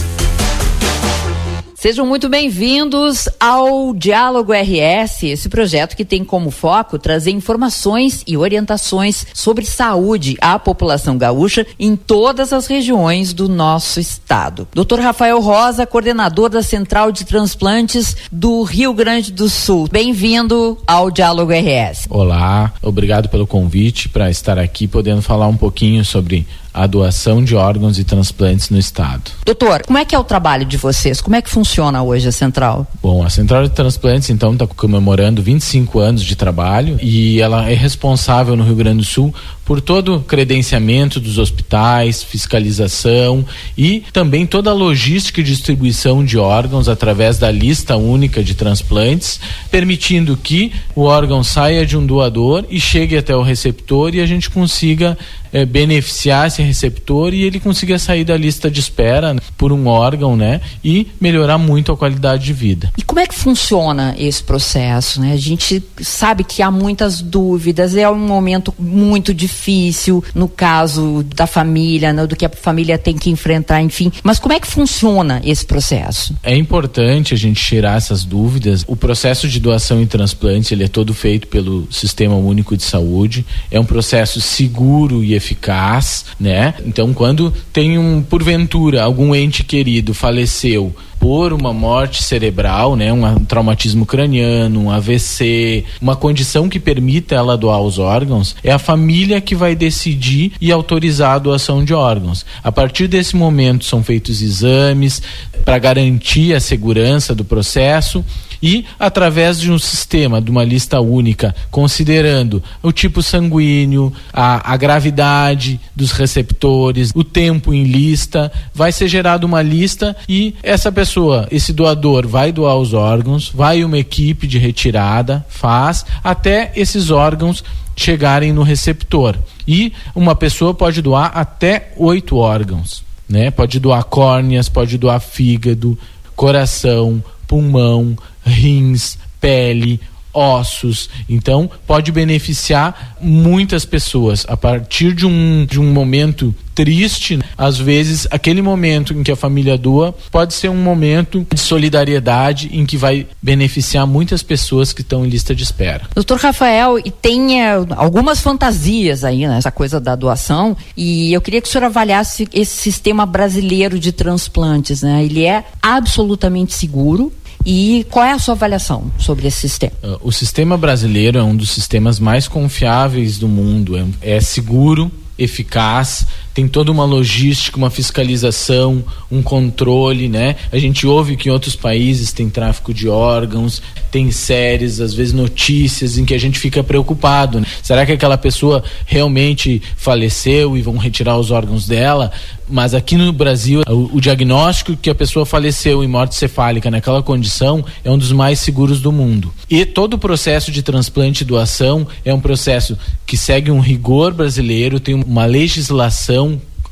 Sejam 1.84 2.06
muito 2.06 2.30
bem-vindos 2.30 3.28
ao 3.38 3.92
Diálogo 3.92 4.54
RS, 4.54 5.24
esse 5.24 5.50
projeto 5.50 5.94
que 5.94 6.02
tem 6.02 6.24
como 6.24 6.50
foco 6.50 6.98
trazer 6.98 7.30
informações 7.30 8.24
e 8.26 8.38
orientações 8.38 9.26
sobre 9.34 9.66
saúde 9.66 10.34
à 10.40 10.58
população 10.58 11.18
gaúcha 11.18 11.66
em 11.78 11.94
todas 11.94 12.54
as 12.54 12.66
regiões 12.66 13.34
do 13.34 13.50
nosso 13.50 14.00
estado. 14.00 14.66
Dr. 14.72 14.98
Rafael 14.98 15.38
Rosa, 15.42 15.84
coordenador 15.84 16.48
da 16.48 16.62
Central 16.62 17.12
de 17.12 17.26
Transplantes 17.26 18.16
do 18.32 18.62
Rio 18.62 18.94
Grande 18.94 19.30
do 19.30 19.50
Sul. 19.50 19.86
Bem-vindo 19.86 20.78
ao 20.86 21.10
Diálogo 21.10 21.52
RS. 21.52 22.06
Olá, 22.08 22.72
obrigado 22.80 23.28
pelo 23.28 23.46
convite 23.46 24.08
para 24.08 24.30
estar 24.30 24.58
aqui 24.58 24.88
podendo 24.88 25.20
falar 25.20 25.48
um 25.48 25.56
pouquinho 25.58 26.02
sobre 26.02 26.46
a 26.74 26.88
doação 26.88 27.42
de 27.44 27.54
órgãos 27.54 28.00
e 28.00 28.04
transplantes 28.04 28.68
no 28.68 28.78
estado. 28.78 29.30
Doutor, 29.46 29.82
como 29.86 29.96
é 29.96 30.04
que 30.04 30.12
é 30.12 30.18
o 30.18 30.24
trabalho 30.24 30.66
de 30.66 30.76
vocês? 30.76 31.20
Como 31.20 31.36
é 31.36 31.40
que 31.40 31.48
funciona 31.48 32.02
hoje 32.02 32.28
a 32.28 32.32
central? 32.32 32.84
Bom, 33.00 33.24
a 33.24 33.30
central 33.30 33.62
de 33.62 33.70
transplantes 33.70 34.28
então 34.28 34.52
está 34.52 34.66
comemorando 34.66 35.40
25 35.40 36.00
anos 36.00 36.24
de 36.24 36.34
trabalho 36.34 36.98
e 37.00 37.40
ela 37.40 37.70
é 37.70 37.74
responsável 37.74 38.56
no 38.56 38.64
Rio 38.64 38.74
Grande 38.74 38.98
do 38.98 39.04
Sul 39.04 39.32
por 39.64 39.80
todo 39.80 40.16
o 40.16 40.20
credenciamento 40.20 41.18
dos 41.18 41.38
hospitais, 41.38 42.22
fiscalização 42.22 43.44
e 43.76 44.02
também 44.12 44.46
toda 44.46 44.70
a 44.70 44.74
logística 44.74 45.40
e 45.40 45.44
distribuição 45.44 46.24
de 46.24 46.38
órgãos 46.38 46.88
através 46.88 47.38
da 47.38 47.50
lista 47.50 47.96
única 47.96 48.42
de 48.42 48.54
transplantes, 48.54 49.40
permitindo 49.70 50.36
que 50.36 50.72
o 50.94 51.02
órgão 51.02 51.42
saia 51.42 51.86
de 51.86 51.96
um 51.96 52.04
doador 52.04 52.64
e 52.68 52.78
chegue 52.78 53.16
até 53.16 53.34
o 53.34 53.42
receptor 53.42 54.14
e 54.14 54.20
a 54.20 54.26
gente 54.26 54.50
consiga 54.50 55.16
é, 55.52 55.64
beneficiar 55.64 56.48
esse 56.48 56.60
receptor 56.62 57.32
e 57.32 57.42
ele 57.42 57.60
consiga 57.60 57.98
sair 57.98 58.24
da 58.24 58.36
lista 58.36 58.68
de 58.68 58.80
espera 58.80 59.32
né, 59.32 59.40
por 59.56 59.72
um 59.72 59.86
órgão, 59.86 60.36
né? 60.36 60.60
E 60.84 61.06
melhorar 61.20 61.58
muito 61.58 61.92
a 61.92 61.96
qualidade 61.96 62.44
de 62.44 62.52
vida. 62.52 62.92
E 62.98 63.02
como 63.02 63.20
é 63.20 63.26
que 63.26 63.34
funciona 63.34 64.16
esse 64.18 64.42
processo, 64.42 65.20
né? 65.20 65.32
A 65.32 65.36
gente 65.36 65.80
sabe 66.02 66.42
que 66.42 66.60
há 66.60 66.72
muitas 66.72 67.22
dúvidas, 67.22 67.94
é 67.94 68.10
um 68.10 68.18
momento 68.18 68.74
muito 68.76 69.32
difícil 69.32 69.53
difícil, 69.54 70.22
no 70.34 70.48
caso 70.48 71.24
da 71.34 71.46
família, 71.46 72.12
né, 72.12 72.26
do 72.26 72.34
que 72.34 72.44
a 72.44 72.50
família 72.50 72.98
tem 72.98 73.16
que 73.16 73.30
enfrentar, 73.30 73.80
enfim. 73.80 74.10
Mas 74.22 74.38
como 74.38 74.52
é 74.52 74.60
que 74.60 74.66
funciona 74.66 75.40
esse 75.44 75.64
processo? 75.64 76.34
É 76.42 76.56
importante 76.56 77.32
a 77.32 77.36
gente 77.36 77.62
tirar 77.62 77.96
essas 77.96 78.24
dúvidas. 78.24 78.84
O 78.86 78.96
processo 78.96 79.48
de 79.48 79.60
doação 79.60 80.02
e 80.02 80.06
transplante 80.06 80.74
ele 80.74 80.84
é 80.84 80.88
todo 80.88 81.14
feito 81.14 81.46
pelo 81.46 81.90
Sistema 81.90 82.34
Único 82.34 82.76
de 82.76 82.82
Saúde. 82.82 83.46
É 83.70 83.78
um 83.78 83.84
processo 83.84 84.40
seguro 84.40 85.22
e 85.22 85.34
eficaz, 85.34 86.26
né? 86.38 86.74
Então, 86.84 87.14
quando 87.14 87.52
tem 87.72 87.96
um 87.98 88.22
porventura 88.22 89.02
algum 89.02 89.34
ente 89.34 89.62
querido 89.62 90.12
faleceu 90.12 90.94
por 91.24 91.54
uma 91.54 91.72
morte 91.72 92.22
cerebral, 92.22 92.96
né, 92.96 93.10
um 93.10 93.46
traumatismo 93.46 94.04
craniano, 94.04 94.78
um 94.78 94.90
AVC, 94.90 95.82
uma 95.98 96.14
condição 96.14 96.68
que 96.68 96.78
permita 96.78 97.34
ela 97.34 97.56
doar 97.56 97.80
os 97.80 97.98
órgãos, 97.98 98.54
é 98.62 98.70
a 98.70 98.78
família 98.78 99.40
que 99.40 99.54
vai 99.54 99.74
decidir 99.74 100.52
e 100.60 100.70
autorizar 100.70 101.36
a 101.36 101.38
doação 101.38 101.82
de 101.82 101.94
órgãos. 101.94 102.44
A 102.62 102.70
partir 102.70 103.08
desse 103.08 103.36
momento 103.36 103.86
são 103.86 104.02
feitos 104.02 104.42
exames 104.42 105.22
para 105.64 105.78
garantir 105.78 106.52
a 106.52 106.60
segurança 106.60 107.34
do 107.34 107.42
processo 107.42 108.22
e 108.64 108.86
através 108.98 109.60
de 109.60 109.70
um 109.70 109.78
sistema, 109.78 110.40
de 110.40 110.50
uma 110.50 110.64
lista 110.64 110.98
única, 110.98 111.54
considerando 111.70 112.62
o 112.82 112.90
tipo 112.92 113.22
sanguíneo, 113.22 114.10
a, 114.32 114.72
a 114.72 114.74
gravidade 114.78 115.78
dos 115.94 116.12
receptores, 116.12 117.12
o 117.14 117.22
tempo 117.22 117.74
em 117.74 117.84
lista, 117.84 118.50
vai 118.74 118.90
ser 118.90 119.06
gerada 119.06 119.44
uma 119.44 119.60
lista 119.60 120.16
e 120.26 120.54
essa 120.62 120.90
pessoa, 120.90 121.46
esse 121.50 121.74
doador, 121.74 122.26
vai 122.26 122.50
doar 122.52 122.76
os 122.76 122.94
órgãos, 122.94 123.50
vai 123.54 123.84
uma 123.84 123.98
equipe 123.98 124.46
de 124.46 124.56
retirada, 124.56 125.44
faz, 125.46 126.06
até 126.24 126.72
esses 126.74 127.10
órgãos 127.10 127.62
chegarem 127.94 128.50
no 128.50 128.62
receptor. 128.62 129.36
E 129.68 129.92
uma 130.14 130.34
pessoa 130.34 130.72
pode 130.72 131.02
doar 131.02 131.32
até 131.34 131.92
oito 131.98 132.38
órgãos. 132.38 133.04
Né? 133.28 133.50
Pode 133.50 133.78
doar 133.80 134.04
córneas, 134.04 134.68
pode 134.68 134.98
doar 134.98 135.20
fígado, 135.20 135.98
coração, 136.36 137.22
pulmão, 137.46 138.16
rins, 138.44 139.18
pele, 139.40 140.00
ossos. 140.34 141.08
Então, 141.28 141.70
pode 141.86 142.10
beneficiar 142.12 143.16
muitas 143.20 143.84
pessoas. 143.84 144.44
A 144.48 144.56
partir 144.56 145.14
de 145.14 145.24
um, 145.24 145.64
de 145.64 145.80
um 145.80 145.92
momento 145.92 146.54
triste, 146.74 147.38
às 147.56 147.78
vezes, 147.78 148.26
aquele 148.30 148.60
momento 148.60 149.14
em 149.14 149.22
que 149.22 149.30
a 149.30 149.36
família 149.36 149.78
doa 149.78 150.14
pode 150.30 150.52
ser 150.54 150.68
um 150.68 150.76
momento 150.76 151.46
de 151.52 151.60
solidariedade 151.60 152.68
em 152.72 152.84
que 152.84 152.96
vai 152.96 153.26
beneficiar 153.40 154.06
muitas 154.06 154.42
pessoas 154.42 154.92
que 154.92 155.00
estão 155.00 155.24
em 155.24 155.28
lista 155.28 155.54
de 155.54 155.62
espera. 155.62 156.08
Doutor 156.14 156.38
Rafael, 156.38 156.98
e 156.98 157.10
tem 157.10 157.62
é, 157.62 157.74
algumas 157.96 158.40
fantasias 158.40 159.24
aí 159.24 159.46
nessa 159.46 159.70
coisa 159.70 160.00
da 160.00 160.16
doação, 160.16 160.76
e 160.96 161.32
eu 161.32 161.40
queria 161.40 161.60
que 161.60 161.68
o 161.68 161.70
senhor 161.70 161.84
avaliasse 161.84 162.48
esse 162.52 162.76
sistema 162.76 163.24
brasileiro 163.24 163.98
de 163.98 164.10
transplantes. 164.10 165.02
Né? 165.02 165.24
Ele 165.24 165.44
é 165.44 165.64
absolutamente 165.80 166.74
seguro, 166.74 167.32
e 167.64 168.06
qual 168.10 168.24
é 168.24 168.32
a 168.32 168.38
sua 168.38 168.54
avaliação 168.54 169.10
sobre 169.18 169.46
esse 169.46 169.60
sistema? 169.60 169.92
Uh, 170.02 170.28
o 170.28 170.32
sistema 170.32 170.76
brasileiro 170.76 171.38
é 171.38 171.42
um 171.42 171.56
dos 171.56 171.70
sistemas 171.70 172.18
mais 172.18 172.46
confiáveis 172.46 173.38
do 173.38 173.48
mundo. 173.48 173.96
É, 173.96 174.36
é 174.36 174.40
seguro, 174.40 175.10
eficaz, 175.38 176.26
tem 176.54 176.68
toda 176.68 176.92
uma 176.92 177.04
logística, 177.04 177.76
uma 177.76 177.90
fiscalização, 177.90 179.04
um 179.30 179.42
controle, 179.42 180.28
né? 180.28 180.54
A 180.70 180.78
gente 180.78 181.04
ouve 181.04 181.36
que 181.36 181.48
em 181.48 181.52
outros 181.52 181.74
países 181.74 182.32
tem 182.32 182.48
tráfico 182.48 182.94
de 182.94 183.08
órgãos, 183.08 183.82
tem 184.10 184.30
séries, 184.30 185.00
às 185.00 185.12
vezes 185.12 185.32
notícias 185.32 186.16
em 186.16 186.24
que 186.24 186.32
a 186.32 186.38
gente 186.38 186.56
fica 186.58 186.84
preocupado. 186.84 187.58
Né? 187.58 187.66
Será 187.82 188.06
que 188.06 188.12
aquela 188.12 188.38
pessoa 188.38 188.84
realmente 189.04 189.82
faleceu 189.96 190.76
e 190.76 190.82
vão 190.82 190.96
retirar 190.96 191.36
os 191.36 191.50
órgãos 191.50 191.88
dela? 191.88 192.30
Mas 192.68 192.94
aqui 192.94 193.16
no 193.16 193.32
Brasil, 193.32 193.82
o, 193.86 194.16
o 194.16 194.20
diagnóstico 194.20 194.96
que 194.96 195.10
a 195.10 195.14
pessoa 195.14 195.44
faleceu 195.44 196.02
em 196.02 196.08
morte 196.08 196.36
cefálica 196.36 196.90
naquela 196.90 197.22
condição 197.22 197.84
é 198.04 198.10
um 198.10 198.16
dos 198.16 198.32
mais 198.32 198.60
seguros 198.60 199.00
do 199.00 199.10
mundo. 199.10 199.52
E 199.68 199.84
todo 199.84 200.14
o 200.14 200.18
processo 200.18 200.70
de 200.70 200.82
transplante 200.82 201.42
e 201.42 201.46
doação 201.46 202.06
é 202.24 202.32
um 202.32 202.40
processo 202.40 202.96
que 203.26 203.36
segue 203.36 203.70
um 203.70 203.80
rigor 203.80 204.32
brasileiro, 204.32 205.00
tem 205.00 205.14
uma 205.14 205.44
legislação 205.44 206.43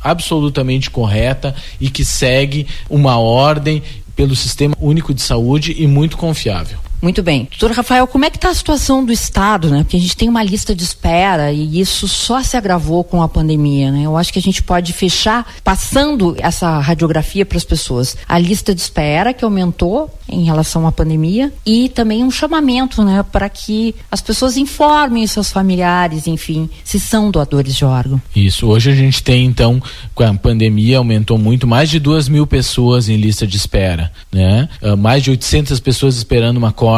absolutamente 0.02 0.90
correta 0.90 1.54
e 1.80 1.88
que 1.88 2.04
segue 2.04 2.66
uma 2.90 3.18
ordem 3.18 3.82
pelo 4.16 4.36
Sistema 4.36 4.74
Único 4.80 5.14
de 5.14 5.22
Saúde 5.22 5.74
e 5.78 5.86
muito 5.86 6.16
confiável. 6.16 6.78
Muito 7.02 7.20
bem. 7.20 7.48
Doutor 7.58 7.74
Rafael, 7.74 8.06
como 8.06 8.24
é 8.24 8.30
que 8.30 8.36
está 8.36 8.50
a 8.50 8.54
situação 8.54 9.04
do 9.04 9.12
Estado, 9.12 9.68
né? 9.68 9.78
Porque 9.78 9.96
a 9.96 10.00
gente 10.00 10.16
tem 10.16 10.28
uma 10.28 10.42
lista 10.44 10.72
de 10.72 10.84
espera 10.84 11.50
e 11.50 11.80
isso 11.80 12.06
só 12.06 12.40
se 12.44 12.56
agravou 12.56 13.02
com 13.02 13.20
a 13.20 13.28
pandemia, 13.28 13.90
né? 13.90 14.02
Eu 14.04 14.16
acho 14.16 14.32
que 14.32 14.38
a 14.38 14.42
gente 14.42 14.62
pode 14.62 14.92
fechar 14.92 15.52
passando 15.64 16.36
essa 16.38 16.78
radiografia 16.78 17.44
para 17.44 17.58
as 17.58 17.64
pessoas. 17.64 18.16
A 18.28 18.38
lista 18.38 18.72
de 18.72 18.80
espera 18.80 19.34
que 19.34 19.44
aumentou 19.44 20.08
em 20.28 20.44
relação 20.44 20.86
à 20.86 20.92
pandemia 20.92 21.52
e 21.66 21.88
também 21.88 22.22
um 22.22 22.30
chamamento, 22.30 23.02
né? 23.02 23.24
Para 23.32 23.48
que 23.48 23.96
as 24.08 24.20
pessoas 24.20 24.56
informem 24.56 25.26
seus 25.26 25.50
familiares, 25.50 26.28
enfim, 26.28 26.70
se 26.84 27.00
são 27.00 27.32
doadores 27.32 27.74
de 27.74 27.84
órgão. 27.84 28.22
Isso. 28.34 28.68
Hoje 28.68 28.92
a 28.92 28.94
gente 28.94 29.24
tem, 29.24 29.44
então, 29.44 29.82
com 30.14 30.22
a 30.22 30.32
pandemia 30.34 30.98
aumentou 30.98 31.36
muito, 31.36 31.66
mais 31.66 31.90
de 31.90 31.98
duas 31.98 32.28
mil 32.28 32.46
pessoas 32.46 33.08
em 33.08 33.16
lista 33.16 33.44
de 33.44 33.56
espera, 33.56 34.12
né? 34.30 34.68
Uh, 34.80 34.96
mais 34.96 35.24
de 35.24 35.30
800 35.30 35.80
pessoas 35.80 36.16
esperando 36.16 36.58
uma 36.58 36.70
córnea 36.70 36.91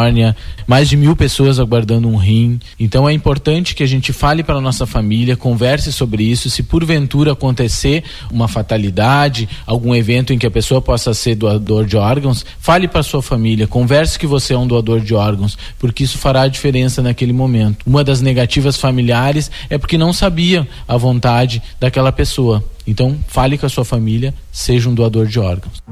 mais 0.66 0.88
de 0.88 0.96
mil 0.96 1.14
pessoas 1.14 1.58
aguardando 1.58 2.08
um 2.08 2.16
rim. 2.16 2.58
Então 2.78 3.08
é 3.08 3.12
importante 3.12 3.74
que 3.74 3.82
a 3.82 3.86
gente 3.86 4.12
fale 4.12 4.42
para 4.42 4.56
a 4.56 4.60
nossa 4.60 4.86
família, 4.86 5.36
converse 5.36 5.92
sobre 5.92 6.24
isso. 6.24 6.50
Se 6.50 6.62
porventura 6.62 7.32
acontecer 7.32 8.04
uma 8.30 8.48
fatalidade, 8.48 9.48
algum 9.66 9.94
evento 9.94 10.32
em 10.32 10.38
que 10.38 10.46
a 10.46 10.50
pessoa 10.50 10.80
possa 10.80 11.14
ser 11.14 11.34
doador 11.34 11.84
de 11.84 11.96
órgãos, 11.96 12.44
fale 12.58 12.88
para 12.88 13.02
sua 13.02 13.22
família, 13.22 13.66
converse 13.66 14.18
que 14.18 14.26
você 14.26 14.54
é 14.54 14.58
um 14.58 14.66
doador 14.66 15.00
de 15.00 15.14
órgãos, 15.14 15.56
porque 15.78 16.04
isso 16.04 16.18
fará 16.18 16.42
a 16.42 16.48
diferença 16.48 17.02
naquele 17.02 17.32
momento. 17.32 17.84
Uma 17.86 18.02
das 18.02 18.20
negativas 18.20 18.76
familiares 18.76 19.50
é 19.68 19.78
porque 19.78 19.98
não 19.98 20.12
sabia 20.12 20.66
a 20.86 20.96
vontade 20.96 21.62
daquela 21.78 22.12
pessoa. 22.12 22.64
Então, 22.86 23.18
fale 23.28 23.56
com 23.56 23.64
a 23.64 23.68
sua 23.68 23.84
família, 23.84 24.34
seja 24.52 24.88
um 24.88 24.94
doador 24.94 25.26
de 25.26 25.40
órgãos. 25.40 25.82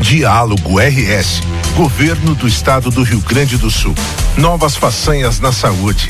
Diálogo 0.00 0.78
RS. 0.78 1.40
Governo 1.76 2.34
do 2.34 2.46
Estado 2.46 2.90
do 2.90 3.02
Rio 3.02 3.20
Grande 3.20 3.56
do 3.56 3.70
Sul. 3.70 3.94
Novas 4.36 4.76
façanhas 4.76 5.40
na 5.40 5.52
saúde. 5.52 6.08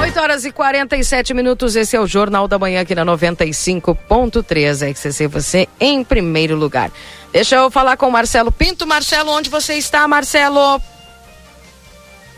8 0.00 0.20
horas 0.20 0.44
e 0.44 0.52
47 0.52 1.34
minutos. 1.34 1.76
Esse 1.76 1.96
é 1.96 2.00
o 2.00 2.06
Jornal 2.06 2.46
da 2.46 2.58
Manhã 2.58 2.80
aqui 2.80 2.94
na 2.94 3.04
95.3. 3.04 4.94
XCC, 4.94 5.28
você 5.28 5.68
em 5.80 6.02
primeiro 6.02 6.56
lugar. 6.56 6.90
Deixa 7.32 7.56
eu 7.56 7.70
falar 7.70 7.96
com 7.96 8.08
o 8.08 8.12
Marcelo 8.12 8.52
Pinto. 8.52 8.86
Marcelo, 8.86 9.32
onde 9.32 9.50
você 9.50 9.74
está, 9.74 10.06
Marcelo? 10.06 10.80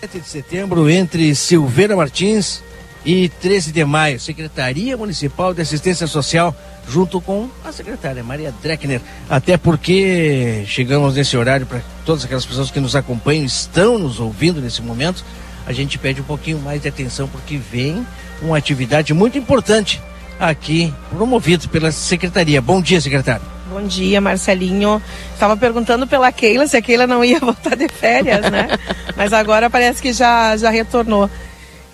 7 0.01 0.21
de 0.21 0.29
setembro, 0.29 0.89
entre 0.89 1.35
Silveira 1.35 1.97
Martins 1.97 2.63
e 3.05 3.29
13 3.29 3.73
de 3.73 3.85
maio, 3.85 4.19
Secretaria 4.19 4.97
Municipal 4.97 5.55
de 5.55 5.63
Assistência 5.63 6.07
Social, 6.07 6.55
junto 6.89 7.21
com 7.21 7.49
a 7.65 7.73
secretária 7.73 8.23
Maria 8.23 8.53
Dreckner. 8.63 9.01
Até 9.29 9.57
porque 9.57 10.65
chegamos 10.67 11.15
nesse 11.15 11.37
horário 11.37 11.67
para 11.67 11.81
todas 12.05 12.25
aquelas 12.25 12.47
pessoas 12.47 12.71
que 12.71 12.81
nos 12.81 12.97
acompanham, 12.97 13.45
estão 13.45 13.99
nos 13.99 14.21
ouvindo 14.21 14.61
nesse 14.61 14.83
momento. 14.83 15.25
A 15.67 15.73
gente 15.73 15.99
pede 15.99 16.21
um 16.21 16.25
pouquinho 16.25 16.59
mais 16.59 16.83
de 16.83 16.89
atenção 16.89 17.29
porque 17.29 17.57
vem 17.57 18.07
uma 18.41 18.57
atividade 18.57 19.13
muito 19.13 19.37
importante 19.37 20.01
aqui, 20.39 20.93
promovido 21.11 21.69
pela 21.69 21.91
secretaria. 21.91 22.61
Bom 22.61 22.81
dia, 22.81 23.01
secretário. 23.01 23.43
Bom 23.71 23.83
dia, 23.83 24.21
Marcelinho. 24.21 25.03
Estava 25.35 25.57
perguntando 25.57 26.07
pela 26.07 26.33
Keila 26.33 26.67
se 26.67 26.77
a 26.77 26.83
Keila 26.83 27.07
não 27.07 27.23
ia 27.23 27.39
voltar 27.41 27.77
de 27.77 27.87
férias, 27.89 28.51
né? 28.51 28.69
Mas 29.15 29.33
agora 29.33 29.69
parece 29.69 30.01
que 30.01 30.13
já, 30.13 30.57
já 30.57 30.71
retornou 30.71 31.29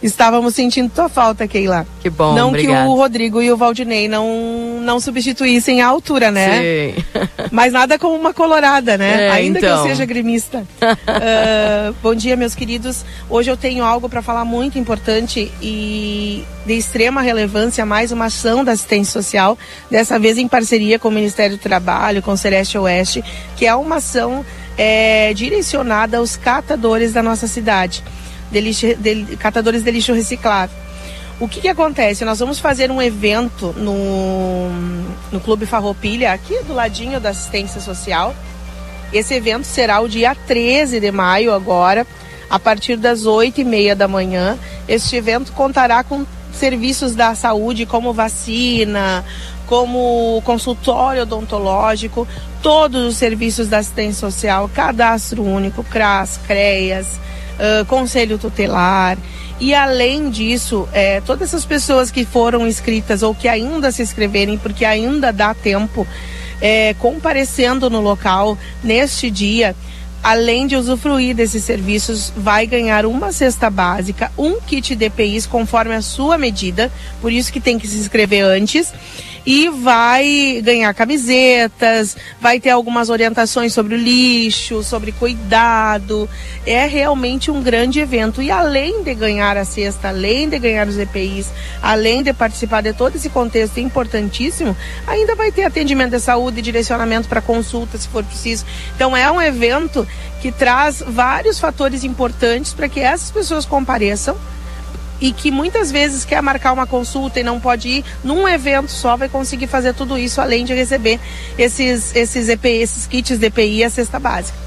estávamos 0.06 0.54
sentindo 0.54 0.90
tua 0.90 1.08
falta, 1.08 1.48
Keila. 1.48 1.86
Que 2.02 2.10
bom, 2.10 2.34
Não 2.34 2.48
obrigada. 2.48 2.82
que 2.82 2.88
o 2.88 2.94
Rodrigo 2.94 3.40
e 3.40 3.50
o 3.50 3.56
Valdinei 3.56 4.06
não, 4.06 4.78
não 4.82 5.00
substituíssem 5.00 5.80
a 5.80 5.86
altura, 5.86 6.30
né? 6.30 6.60
Sim. 6.60 7.04
Mas 7.50 7.72
nada 7.72 7.98
como 7.98 8.14
uma 8.14 8.34
colorada, 8.34 8.98
né? 8.98 9.28
É, 9.28 9.30
Ainda 9.30 9.58
então. 9.58 9.82
que 9.82 9.88
eu 9.88 9.88
seja 9.88 10.04
gremista. 10.04 10.58
uh, 10.58 11.94
bom 12.02 12.14
dia, 12.14 12.36
meus 12.36 12.54
queridos. 12.54 13.02
Hoje 13.30 13.50
eu 13.50 13.56
tenho 13.56 13.82
algo 13.82 14.06
para 14.06 14.20
falar 14.20 14.44
muito 14.44 14.78
importante 14.78 15.50
e 15.62 16.44
de 16.66 16.74
extrema 16.74 17.22
relevância, 17.22 17.86
mais 17.86 18.12
uma 18.12 18.26
ação 18.26 18.62
da 18.62 18.72
assistência 18.72 19.12
social, 19.12 19.56
dessa 19.90 20.18
vez 20.18 20.36
em 20.36 20.46
parceria 20.46 20.98
com 20.98 21.08
o 21.08 21.12
Ministério 21.12 21.56
do 21.56 21.60
Trabalho, 21.60 22.22
com 22.22 22.32
o 22.32 22.36
Celeste 22.36 22.76
Oeste, 22.76 23.24
que 23.56 23.66
é 23.66 23.74
uma 23.74 23.96
ação 23.96 24.44
é, 24.76 25.32
direcionada 25.32 26.18
aos 26.18 26.36
catadores 26.36 27.12
da 27.12 27.22
nossa 27.22 27.46
cidade 27.46 28.02
de 28.50 28.60
lixo, 28.60 28.94
de, 28.96 29.36
catadores 29.36 29.82
de 29.82 29.90
lixo 29.90 30.12
reciclável. 30.12 30.76
O 31.40 31.48
que, 31.48 31.60
que 31.60 31.68
acontece? 31.68 32.24
Nós 32.24 32.38
vamos 32.38 32.60
fazer 32.60 32.90
um 32.90 33.02
evento 33.02 33.74
no, 33.76 34.70
no 35.32 35.40
Clube 35.40 35.66
Farroupilha, 35.66 36.32
aqui 36.32 36.62
do 36.62 36.72
ladinho 36.72 37.18
da 37.18 37.30
assistência 37.30 37.80
social. 37.80 38.34
Esse 39.12 39.34
evento 39.34 39.64
será 39.64 40.00
o 40.00 40.08
dia 40.08 40.34
13 40.34 41.00
de 41.00 41.10
maio 41.10 41.52
agora, 41.52 42.06
a 42.48 42.58
partir 42.58 42.96
das 42.96 43.26
oito 43.26 43.60
e 43.60 43.64
meia 43.64 43.96
da 43.96 44.06
manhã. 44.06 44.56
Este 44.86 45.16
evento 45.16 45.52
contará 45.52 46.04
com 46.04 46.24
serviços 46.52 47.14
da 47.14 47.34
saúde 47.34 47.84
como 47.84 48.12
vacina, 48.12 49.24
como 49.66 50.40
consultório 50.44 51.22
odontológico, 51.22 52.28
todos 52.62 53.06
os 53.06 53.16
serviços 53.16 53.68
da 53.68 53.78
assistência 53.78 54.20
social, 54.20 54.70
cadastro 54.72 55.42
único, 55.42 55.82
CRAS, 55.84 56.38
CREAS, 56.46 57.18
conselho 57.86 58.38
tutelar. 58.38 59.18
E 59.60 59.72
além 59.74 60.30
disso, 60.30 60.88
é, 60.92 61.20
todas 61.20 61.48
essas 61.48 61.64
pessoas 61.64 62.10
que 62.10 62.24
foram 62.24 62.66
inscritas 62.66 63.22
ou 63.22 63.34
que 63.34 63.46
ainda 63.46 63.92
se 63.92 64.02
inscreverem, 64.02 64.58
porque 64.58 64.84
ainda 64.84 65.32
dá 65.32 65.54
tempo, 65.54 66.06
é, 66.60 66.94
comparecendo 66.94 67.88
no 67.88 68.00
local 68.00 68.58
neste 68.82 69.30
dia, 69.30 69.76
além 70.22 70.66
de 70.66 70.74
usufruir 70.74 71.36
desses 71.36 71.62
serviços, 71.62 72.32
vai 72.34 72.66
ganhar 72.66 73.04
uma 73.04 73.30
cesta 73.30 73.68
básica, 73.68 74.32
um 74.38 74.58
kit 74.58 74.96
DPIs 74.96 75.46
conforme 75.46 75.94
a 75.94 76.00
sua 76.02 76.38
medida, 76.38 76.90
por 77.20 77.30
isso 77.30 77.52
que 77.52 77.60
tem 77.60 77.78
que 77.78 77.86
se 77.86 77.98
inscrever 77.98 78.42
antes 78.42 78.92
e 79.46 79.68
vai 79.68 80.60
ganhar 80.64 80.92
camisetas, 80.94 82.16
vai 82.40 82.58
ter 82.58 82.70
algumas 82.70 83.10
orientações 83.10 83.72
sobre 83.72 83.94
o 83.94 83.98
lixo, 83.98 84.82
sobre 84.82 85.12
cuidado. 85.12 86.28
É 86.66 86.86
realmente 86.86 87.50
um 87.50 87.62
grande 87.62 88.00
evento. 88.00 88.40
E 88.40 88.50
além 88.50 89.02
de 89.02 89.14
ganhar 89.14 89.56
a 89.56 89.64
cesta, 89.64 90.08
além 90.08 90.48
de 90.48 90.58
ganhar 90.58 90.88
os 90.88 90.98
EPIs, 90.98 91.50
além 91.82 92.22
de 92.22 92.32
participar 92.32 92.82
de 92.82 92.92
todo 92.92 93.16
esse 93.16 93.28
contexto 93.28 93.78
importantíssimo, 93.78 94.76
ainda 95.06 95.34
vai 95.34 95.52
ter 95.52 95.64
atendimento 95.64 96.12
de 96.12 96.20
saúde, 96.20 96.62
direcionamento 96.62 97.28
para 97.28 97.40
consulta, 97.40 97.98
se 97.98 98.08
for 98.08 98.24
preciso. 98.24 98.64
Então 98.94 99.16
é 99.16 99.30
um 99.30 99.40
evento 99.40 100.06
que 100.40 100.50
traz 100.50 101.02
vários 101.06 101.58
fatores 101.58 102.04
importantes 102.04 102.72
para 102.72 102.88
que 102.88 103.00
essas 103.00 103.30
pessoas 103.30 103.66
compareçam 103.66 104.36
e 105.20 105.32
que 105.32 105.50
muitas 105.50 105.90
vezes 105.90 106.24
quer 106.24 106.42
marcar 106.42 106.72
uma 106.72 106.86
consulta 106.86 107.40
e 107.40 107.42
não 107.42 107.60
pode 107.60 107.88
ir, 107.88 108.04
num 108.22 108.48
evento 108.48 108.90
só 108.90 109.16
vai 109.16 109.28
conseguir 109.28 109.66
fazer 109.66 109.94
tudo 109.94 110.18
isso, 110.18 110.40
além 110.40 110.64
de 110.64 110.74
receber 110.74 111.20
esses, 111.58 112.14
esses 112.14 112.48
EPI, 112.48 112.82
esses 112.82 113.06
kits 113.06 113.38
de 113.38 113.46
EPI 113.46 113.76
e 113.76 113.84
a 113.84 113.90
cesta 113.90 114.18
básica. 114.18 114.58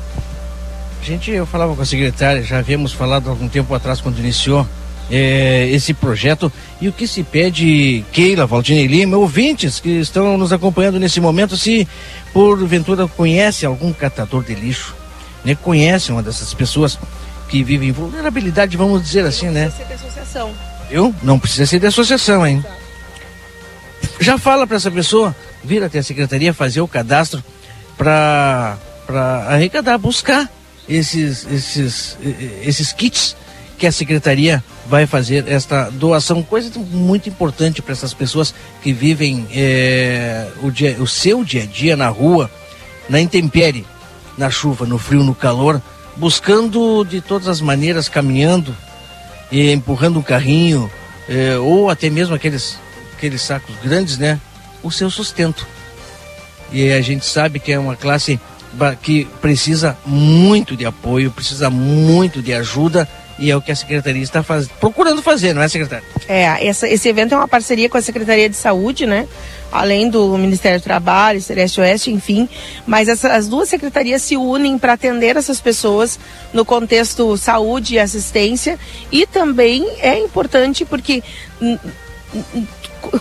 Gente, 1.03 1.31
eu 1.31 1.45
falava 1.45 1.75
com 1.75 1.81
a 1.81 1.85
secretária, 1.85 2.41
já 2.41 2.59
havíamos 2.59 2.91
falado 2.91 3.29
algum 3.29 3.47
tempo 3.47 3.73
atrás, 3.73 4.01
quando 4.01 4.19
iniciou 4.19 4.67
é, 5.09 5.67
esse 5.69 5.93
projeto, 5.93 6.51
e 6.81 6.87
o 6.87 6.93
que 6.93 7.07
se 7.07 7.23
pede, 7.23 8.03
Keila, 8.11 8.45
Valdinei 8.45 8.87
Lima, 8.87 9.15
ouvintes 9.17 9.79
que 9.79 9.99
estão 9.99 10.37
nos 10.37 10.51
acompanhando 10.51 10.99
nesse 10.99 11.21
momento, 11.21 11.55
se 11.55 11.87
porventura 12.33 13.07
conhece 13.07 13.65
algum 13.65 13.93
catador 13.93 14.43
de 14.43 14.53
lixo, 14.53 14.95
né, 15.45 15.55
conhece 15.55 16.11
uma 16.11 16.21
dessas 16.21 16.53
pessoas, 16.53 16.99
que 17.47 17.63
vivem 17.63 17.89
em 17.89 17.91
vulnerabilidade, 17.91 18.75
vamos 18.77 19.03
dizer 19.03 19.25
assim, 19.25 19.49
né? 19.49 19.69
Precisa 19.69 19.85
ser 19.85 19.87
de 19.87 19.93
associação. 19.93 20.53
Eu? 20.89 21.15
Não 21.21 21.39
precisa 21.39 21.65
ser 21.65 21.79
de 21.79 21.87
associação, 21.87 22.45
hein? 22.45 22.63
Já 24.19 24.37
fala 24.37 24.65
para 24.65 24.77
essa 24.77 24.91
pessoa 24.91 25.35
vir 25.63 25.83
até 25.83 25.99
a 25.99 26.03
secretaria 26.03 26.53
fazer 26.53 26.81
o 26.81 26.87
cadastro 26.87 27.43
para 27.97 28.77
arrecadar, 29.47 29.97
buscar 29.97 30.49
esses, 30.87 31.45
esses, 31.51 32.17
esses 32.61 32.93
kits 32.93 33.35
que 33.77 33.85
a 33.85 33.91
secretaria 33.91 34.63
vai 34.87 35.05
fazer 35.05 35.47
esta 35.47 35.89
doação, 35.91 36.41
coisa 36.41 36.71
muito 36.79 37.29
importante 37.29 37.81
para 37.81 37.91
essas 37.91 38.13
pessoas 38.13 38.53
que 38.81 38.91
vivem 38.91 39.45
é, 39.51 40.47
o, 40.63 40.71
dia, 40.71 40.97
o 40.99 41.05
seu 41.05 41.43
dia 41.43 41.63
a 41.63 41.65
dia 41.65 41.95
na 41.95 42.07
rua, 42.07 42.49
na 43.07 43.19
intempérie, 43.19 43.85
na 44.37 44.49
chuva, 44.49 44.85
no 44.85 44.97
frio, 44.97 45.23
no 45.23 45.35
calor, 45.35 45.81
buscando 46.17 47.03
de 47.03 47.21
todas 47.21 47.47
as 47.47 47.61
maneiras, 47.61 48.09
caminhando 48.09 48.75
e 49.51 49.71
empurrando 49.71 50.19
um 50.19 50.23
carrinho, 50.23 50.91
eh, 51.29 51.57
ou 51.57 51.89
até 51.89 52.09
mesmo 52.09 52.35
aqueles, 52.35 52.77
aqueles 53.15 53.41
sacos 53.41 53.75
grandes, 53.83 54.17
né? 54.17 54.39
O 54.83 54.91
seu 54.91 55.09
sustento. 55.09 55.65
E 56.71 56.91
a 56.91 57.01
gente 57.01 57.25
sabe 57.25 57.59
que 57.59 57.71
é 57.71 57.79
uma 57.79 57.95
classe 57.95 58.39
que 59.01 59.25
precisa 59.41 59.97
muito 60.05 60.75
de 60.75 60.85
apoio, 60.85 61.31
precisa 61.31 61.69
muito 61.69 62.41
de 62.41 62.53
ajuda 62.53 63.07
e 63.39 63.49
é 63.49 63.55
o 63.55 63.61
que 63.61 63.71
a 63.71 63.75
secretaria 63.75 64.21
está 64.21 64.43
faz... 64.43 64.67
procurando 64.67 65.21
fazer, 65.21 65.53
não 65.53 65.61
é, 65.61 65.67
secretária? 65.67 66.05
É, 66.27 66.67
essa, 66.67 66.87
esse 66.89 67.07
evento 67.07 67.33
é 67.33 67.37
uma 67.37 67.47
parceria 67.47 67.89
com 67.89 67.97
a 67.97 68.01
Secretaria 68.01 68.49
de 68.49 68.55
Saúde, 68.55 69.05
né? 69.05 69.27
Além 69.71 70.09
do 70.09 70.37
Ministério 70.37 70.79
do 70.79 70.83
Trabalho, 70.83 71.41
Celeste 71.41 71.79
Oeste, 71.79 72.11
enfim. 72.11 72.49
Mas 72.85 73.07
essa, 73.07 73.33
as 73.33 73.47
duas 73.47 73.69
secretarias 73.69 74.21
se 74.21 74.35
unem 74.35 74.77
para 74.77 74.93
atender 74.93 75.37
essas 75.37 75.61
pessoas 75.61 76.19
no 76.53 76.65
contexto 76.65 77.37
saúde 77.37 77.95
e 77.95 77.99
assistência. 77.99 78.77
E 79.11 79.25
também 79.25 79.87
é 79.99 80.19
importante 80.19 80.83
porque 80.85 81.23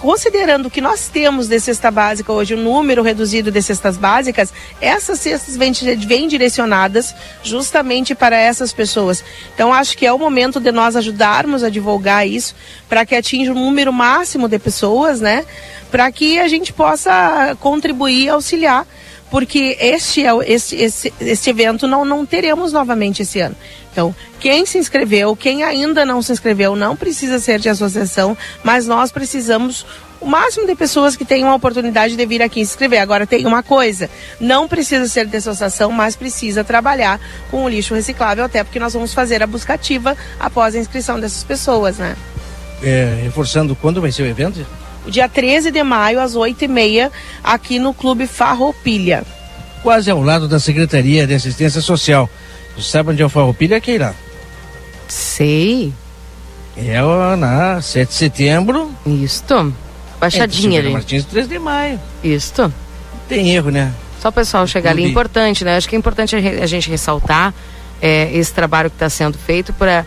considerando 0.01 0.71
que 0.71 0.81
nós 0.81 1.09
temos 1.09 1.49
de 1.49 1.61
cesta 1.61 1.91
básica 1.91 2.33
hoje, 2.33 2.55
um 2.55 2.62
número 2.62 3.03
reduzido 3.03 3.51
de 3.51 3.62
cestas 3.62 3.97
básicas, 3.97 4.53
essas 4.81 5.21
cestas 5.21 5.57
vêm, 5.57 5.73
vêm 6.07 6.29
direcionadas 6.29 7.14
justamente 7.43 8.14
para 8.14 8.37
essas 8.37 8.73
pessoas. 8.73 9.23
Então, 9.55 9.73
acho 9.73 9.97
que 9.97 10.07
é 10.07 10.12
o 10.12 10.19
momento 10.19 10.59
de 10.59 10.73
nós 10.73 10.97
ajudarmos 10.97 11.62
a 11.62 11.71
divulgar 11.71 12.27
isso 12.27 12.55
para 12.89 13.05
que 13.05 13.14
atinja 13.14 13.53
um 13.53 13.55
número 13.55 13.93
máximo 13.93 14.49
de 14.49 14.59
pessoas, 14.59 15.21
né? 15.21 15.45
Para 15.91 16.11
que 16.11 16.39
a 16.39 16.49
gente 16.49 16.73
possa 16.73 17.57
contribuir, 17.61 18.29
auxiliar 18.29 18.87
porque 19.31 19.77
este, 19.81 20.25
é, 20.25 20.31
este, 20.47 20.77
este, 20.77 21.12
este 21.21 21.51
evento 21.51 21.87
não, 21.89 22.05
não 22.05 22.25
teremos 22.25 22.73
novamente 22.73 23.23
esse 23.23 23.41
ano. 23.41 23.57
Então, 23.97 24.15
quem 24.39 24.67
se 24.67 24.77
inscreveu, 24.77 25.35
quem 25.35 25.63
ainda 25.63 26.05
não 26.05 26.21
se 26.21 26.31
inscreveu, 26.31 26.77
não 26.77 26.95
precisa 26.95 27.39
ser 27.39 27.59
de 27.59 27.71
associação, 27.71 28.37
mas 28.63 28.87
nós 28.87 29.11
precisamos 29.11 29.87
o 30.21 30.27
máximo 30.27 30.67
de 30.67 30.75
pessoas 30.75 31.17
que 31.17 31.25
tenham 31.25 31.49
a 31.49 31.55
oportunidade 31.55 32.15
de 32.15 32.27
vir 32.27 32.43
aqui 32.43 32.57
se 32.57 32.73
inscrever. 32.73 33.01
Agora 33.01 33.27
tem 33.27 33.47
uma 33.47 33.63
coisa, 33.63 34.11
não 34.39 34.69
precisa 34.69 35.09
ser 35.09 35.25
de 35.25 35.39
associação, 35.39 35.91
mas 35.93 36.15
precisa 36.15 36.63
trabalhar 36.63 37.19
com 37.51 37.65
o 37.65 37.69
lixo 37.71 37.95
reciclável, 37.95 38.45
até 38.45 38.63
porque 38.63 38.79
nós 38.79 38.93
vamos 38.93 39.15
fazer 39.15 39.43
a 39.43 39.47
buscativa 39.47 40.15
após 40.39 40.75
a 40.75 40.79
inscrição 40.79 41.19
dessas 41.19 41.43
pessoas, 41.43 41.97
né? 41.97 42.15
É, 42.83 43.21
reforçando, 43.23 43.75
quando 43.75 44.03
vai 44.03 44.13
ser 44.13 44.25
o 44.25 44.27
evento? 44.27 44.67
O 45.07 45.11
dia 45.11 45.27
13 45.27 45.71
de 45.71 45.83
maio, 45.83 46.21
às 46.21 46.35
8h30, 46.35 47.11
aqui 47.43 47.79
no 47.79 47.95
Clube 47.95 48.27
Farroupilha. 48.27 49.25
Quase 49.83 50.11
ao 50.11 50.21
lado 50.21 50.47
da 50.47 50.61
Secretaria 50.61 51.27
de 51.27 51.33
Assistência 51.33 51.81
Social. 51.81 52.29
Você 52.77 52.91
sabe 52.91 53.11
onde 53.11 53.22
é 53.22 53.27
o 53.27 53.29
Farroupilha, 53.29 53.81
Keila? 53.81 54.14
Sei. 55.09 55.93
É 56.77 57.01
na 57.37 57.81
7 57.81 58.09
de 58.09 58.14
setembro. 58.14 58.91
Isto. 59.07 59.72
Baixadinha 60.20 60.79
é, 60.79 60.83
ali. 60.83 60.93
Martins, 60.93 61.24
3 61.24 61.49
de 61.49 61.59
maio. 61.59 61.99
Isto. 62.22 62.72
Tem 63.29 63.55
erro, 63.55 63.70
né? 63.70 63.93
Só 64.20 64.29
o 64.29 64.33
pessoal 64.33 64.66
chegar 64.66 64.91
ali. 64.91 65.05
Importante, 65.05 65.64
né? 65.64 65.77
Acho 65.77 65.89
que 65.89 65.97
é 65.97 65.99
importante 65.99 66.37
a 66.37 66.66
gente 66.66 66.91
ressaltar 66.91 67.55
é, 68.01 68.31
esse 68.33 68.53
trabalho 68.53 68.91
que 68.91 68.97
está 68.97 69.09
sendo 69.09 69.39
feito 69.39 69.72
para 69.72 70.05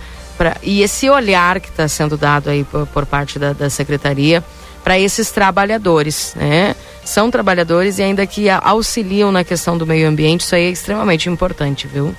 e 0.63 0.81
esse 0.81 1.09
olhar 1.09 1.59
que 1.59 1.67
está 1.67 1.87
sendo 1.87 2.15
dado 2.15 2.49
aí 2.49 2.63
por, 2.63 2.87
por 2.87 3.05
parte 3.05 3.37
da, 3.37 3.51
da 3.51 3.69
secretaria 3.69 4.43
para 4.83 4.97
esses 4.97 5.31
trabalhadores, 5.31 6.33
né? 6.35 6.75
São 7.03 7.29
trabalhadores 7.29 7.99
e 7.99 8.03
ainda 8.03 8.25
que 8.25 8.49
auxiliam 8.49 9.31
na 9.31 9.43
questão 9.43 9.77
do 9.77 9.85
meio 9.85 10.07
ambiente, 10.07 10.41
isso 10.41 10.55
aí 10.55 10.65
é 10.65 10.69
extremamente 10.69 11.27
importante, 11.29 11.87
viu? 11.87 12.15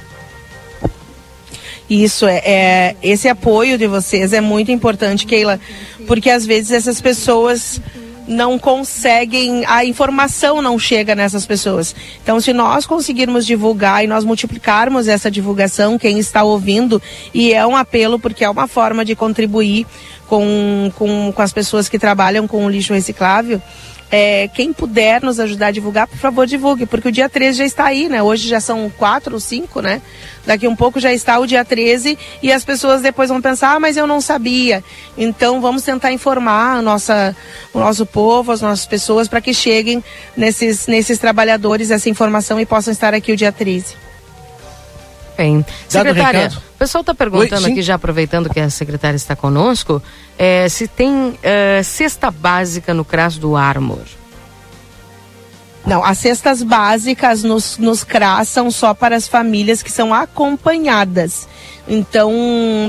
Isso 1.90 2.24
é, 2.24 2.38
é, 2.44 2.96
esse 3.02 3.28
apoio 3.28 3.76
de 3.76 3.88
vocês 3.88 4.32
é 4.32 4.40
muito 4.40 4.70
importante, 4.70 5.26
Keila, 5.26 5.58
porque 6.06 6.30
às 6.30 6.46
vezes 6.46 6.70
essas 6.70 7.00
pessoas 7.00 7.80
não 8.28 8.56
conseguem, 8.60 9.64
a 9.66 9.84
informação 9.84 10.62
não 10.62 10.78
chega 10.78 11.16
nessas 11.16 11.44
pessoas. 11.44 11.94
Então, 12.22 12.40
se 12.40 12.52
nós 12.52 12.86
conseguirmos 12.86 13.44
divulgar 13.44 14.04
e 14.04 14.06
nós 14.06 14.24
multiplicarmos 14.24 15.08
essa 15.08 15.28
divulgação, 15.28 15.98
quem 15.98 16.20
está 16.20 16.44
ouvindo, 16.44 17.02
e 17.34 17.52
é 17.52 17.66
um 17.66 17.76
apelo 17.76 18.20
porque 18.20 18.44
é 18.44 18.50
uma 18.50 18.68
forma 18.68 19.04
de 19.04 19.16
contribuir 19.16 19.84
com, 20.28 20.92
com, 20.94 21.32
com 21.32 21.42
as 21.42 21.52
pessoas 21.52 21.88
que 21.88 21.98
trabalham 21.98 22.46
com 22.46 22.64
o 22.64 22.70
lixo 22.70 22.94
reciclável, 22.94 23.60
é, 24.10 24.48
quem 24.48 24.72
puder 24.72 25.22
nos 25.22 25.38
ajudar 25.38 25.68
a 25.68 25.70
divulgar, 25.70 26.08
por 26.08 26.18
favor, 26.18 26.46
divulgue, 26.46 26.84
porque 26.84 27.08
o 27.08 27.12
dia 27.12 27.28
13 27.28 27.58
já 27.58 27.64
está 27.64 27.84
aí, 27.84 28.08
né? 28.08 28.22
Hoje 28.22 28.48
já 28.48 28.60
são 28.60 28.90
quatro 28.90 29.34
ou 29.34 29.40
cinco, 29.40 29.80
né? 29.80 30.02
Daqui 30.44 30.66
um 30.66 30.74
pouco 30.74 30.98
já 30.98 31.12
está 31.12 31.38
o 31.38 31.46
dia 31.46 31.64
13 31.64 32.18
e 32.42 32.52
as 32.52 32.64
pessoas 32.64 33.02
depois 33.02 33.28
vão 33.28 33.40
pensar, 33.40 33.76
ah, 33.76 33.80
mas 33.80 33.96
eu 33.96 34.06
não 34.06 34.20
sabia. 34.20 34.82
Então 35.16 35.60
vamos 35.60 35.82
tentar 35.82 36.12
informar 36.12 36.78
a 36.78 36.82
nossa, 36.82 37.36
o 37.72 37.78
nosso 37.78 38.04
povo, 38.04 38.50
as 38.50 38.60
nossas 38.60 38.86
pessoas, 38.86 39.28
para 39.28 39.40
que 39.40 39.54
cheguem 39.54 40.02
nesses, 40.36 40.86
nesses 40.86 41.18
trabalhadores 41.18 41.90
essa 41.90 42.08
informação 42.08 42.58
e 42.58 42.66
possam 42.66 42.92
estar 42.92 43.14
aqui 43.14 43.32
o 43.32 43.36
dia 43.36 43.52
13. 43.52 44.09
Bem, 45.40 45.64
secretária, 45.88 46.52
o 46.74 46.78
pessoal 46.78 47.00
está 47.00 47.14
perguntando 47.14 47.64
Oi, 47.64 47.72
aqui, 47.72 47.80
já 47.80 47.94
aproveitando 47.94 48.50
que 48.50 48.60
a 48.60 48.68
secretária 48.68 49.16
está 49.16 49.34
conosco, 49.34 50.02
é, 50.38 50.68
se 50.68 50.86
tem 50.86 51.38
é, 51.42 51.82
cesta 51.82 52.30
básica 52.30 52.92
no 52.92 53.06
CRAS 53.06 53.38
do 53.38 53.56
Armor. 53.56 54.04
Não, 55.86 56.04
as 56.04 56.18
cestas 56.18 56.62
básicas 56.62 57.42
nos, 57.42 57.78
nos 57.78 58.04
CRAS 58.04 58.50
são 58.50 58.70
só 58.70 58.92
para 58.92 59.16
as 59.16 59.26
famílias 59.26 59.82
que 59.82 59.90
são 59.90 60.12
acompanhadas. 60.12 61.48
Então, 61.88 62.32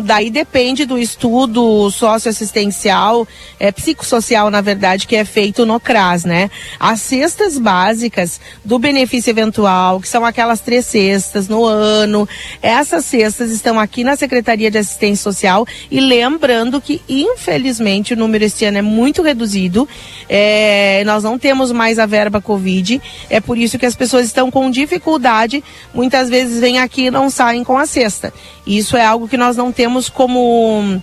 daí 0.04 0.30
depende 0.30 0.86
do 0.86 0.98
estudo 0.98 1.90
socioassistencial, 1.92 3.28
é, 3.60 3.72
psicossocial, 3.72 4.50
na 4.50 4.62
verdade, 4.62 5.08
que 5.08 5.16
é 5.16 5.26
feito 5.26 5.66
no 5.66 5.80
CRAS, 5.80 6.26
né? 6.26 6.50
As 6.80 7.02
cestas 7.02 7.58
básicas 7.58 8.40
do 8.64 8.78
benefício 8.78 9.30
eventual, 9.30 10.00
que 10.00 10.08
são 10.08 10.26
aquelas 10.26 10.62
três 10.62 10.86
cestas 10.86 11.48
no 11.48 11.66
ano, 11.66 12.28
essas 12.62 13.06
cestas 13.06 13.52
estão 13.52 13.80
aqui 13.80 14.04
na 14.04 14.16
Secretaria 14.16 14.70
de 14.70 14.78
Assistência 14.78 15.24
Social 15.24 15.66
e 15.90 16.00
lembrando 16.00 16.80
que, 16.80 17.02
infelizmente, 17.08 18.14
o 18.14 18.18
número 18.18 18.44
este 18.44 18.66
ano 18.66 18.78
é 18.78 18.82
muito 18.82 19.22
reduzido, 19.22 19.88
é, 20.30 21.04
nós 21.06 21.24
não 21.24 21.40
temos 21.40 21.72
mais 21.72 21.98
a 21.98 22.06
verba 22.06 22.42
Covid, 22.42 23.02
é 23.30 23.40
por 23.40 23.58
isso 23.58 23.80
que 23.80 23.86
as 23.86 23.96
pessoas 23.96 24.26
estão 24.26 24.52
com 24.52 24.70
dificuldade, 24.70 25.64
muitas 25.94 26.30
vezes 26.30 26.60
vêm 26.60 26.80
aqui 26.80 27.06
e 27.06 27.12
não 27.12 27.30
saem 27.30 27.64
com 27.64 27.78
a 27.78 27.86
cesta. 27.86 28.34
Isso 28.66 28.96
é 28.96 29.06
algo 29.06 29.28
que 29.28 29.38
nós 29.38 29.58
não 29.58 29.72
temos 29.72 30.10
como 30.10 31.02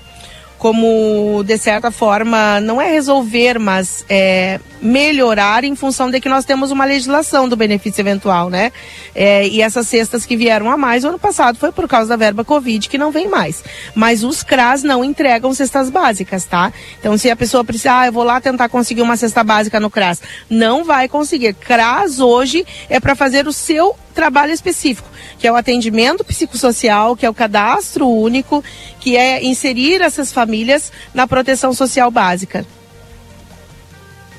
como 0.58 1.42
de 1.44 1.56
certa 1.56 1.90
forma 1.90 2.60
não 2.60 2.82
é 2.82 2.90
resolver, 2.90 3.58
mas 3.58 4.04
é 4.08 4.58
melhorar 4.82 5.64
em 5.64 5.74
função 5.74 6.10
de 6.10 6.20
que 6.20 6.28
nós 6.28 6.44
temos 6.44 6.70
uma 6.70 6.84
legislação 6.84 7.48
do 7.48 7.56
benefício 7.56 8.00
eventual, 8.00 8.50
né? 8.50 8.72
É, 9.14 9.46
e 9.46 9.62
essas 9.62 9.86
cestas 9.86 10.26
que 10.26 10.36
vieram 10.36 10.70
a 10.70 10.76
mais 10.76 11.04
o 11.04 11.08
ano 11.08 11.18
passado 11.18 11.58
foi 11.58 11.72
por 11.72 11.88
causa 11.88 12.08
da 12.08 12.16
verba 12.16 12.44
Covid 12.44 12.88
que 12.88 12.98
não 12.98 13.10
vem 13.10 13.28
mais. 13.28 13.62
Mas 13.94 14.24
os 14.24 14.42
CRAS 14.42 14.82
não 14.82 15.04
entregam 15.04 15.54
cestas 15.54 15.88
básicas, 15.90 16.44
tá? 16.44 16.72
Então 16.98 17.16
se 17.16 17.30
a 17.30 17.36
pessoa 17.36 17.64
precisar, 17.64 18.00
ah, 18.00 18.06
eu 18.06 18.12
vou 18.12 18.24
lá 18.24 18.40
tentar 18.40 18.68
conseguir 18.68 19.02
uma 19.02 19.16
cesta 19.16 19.44
básica 19.44 19.78
no 19.78 19.90
CRAS, 19.90 20.20
não 20.50 20.84
vai 20.84 21.08
conseguir. 21.08 21.54
CRAS 21.54 22.18
hoje 22.18 22.66
é 22.90 22.98
para 22.98 23.14
fazer 23.14 23.46
o 23.46 23.52
seu 23.52 23.96
trabalho 24.18 24.52
específico 24.52 25.08
que 25.38 25.46
é 25.46 25.52
o 25.52 25.56
atendimento 25.56 26.24
psicossocial, 26.24 27.16
que 27.16 27.24
é 27.24 27.30
o 27.30 27.34
cadastro 27.34 28.08
único, 28.08 28.62
que 28.98 29.16
é 29.16 29.44
inserir 29.44 30.02
essas 30.02 30.32
famílias 30.32 30.92
na 31.14 31.26
proteção 31.26 31.72
social 31.72 32.10
básica. 32.10 32.66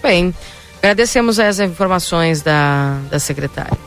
Bem, 0.04 0.34
agradecemos 0.80 1.40
as 1.40 1.60
informações 1.60 2.42
da, 2.42 3.00
da 3.10 3.18
secretária. 3.20 3.78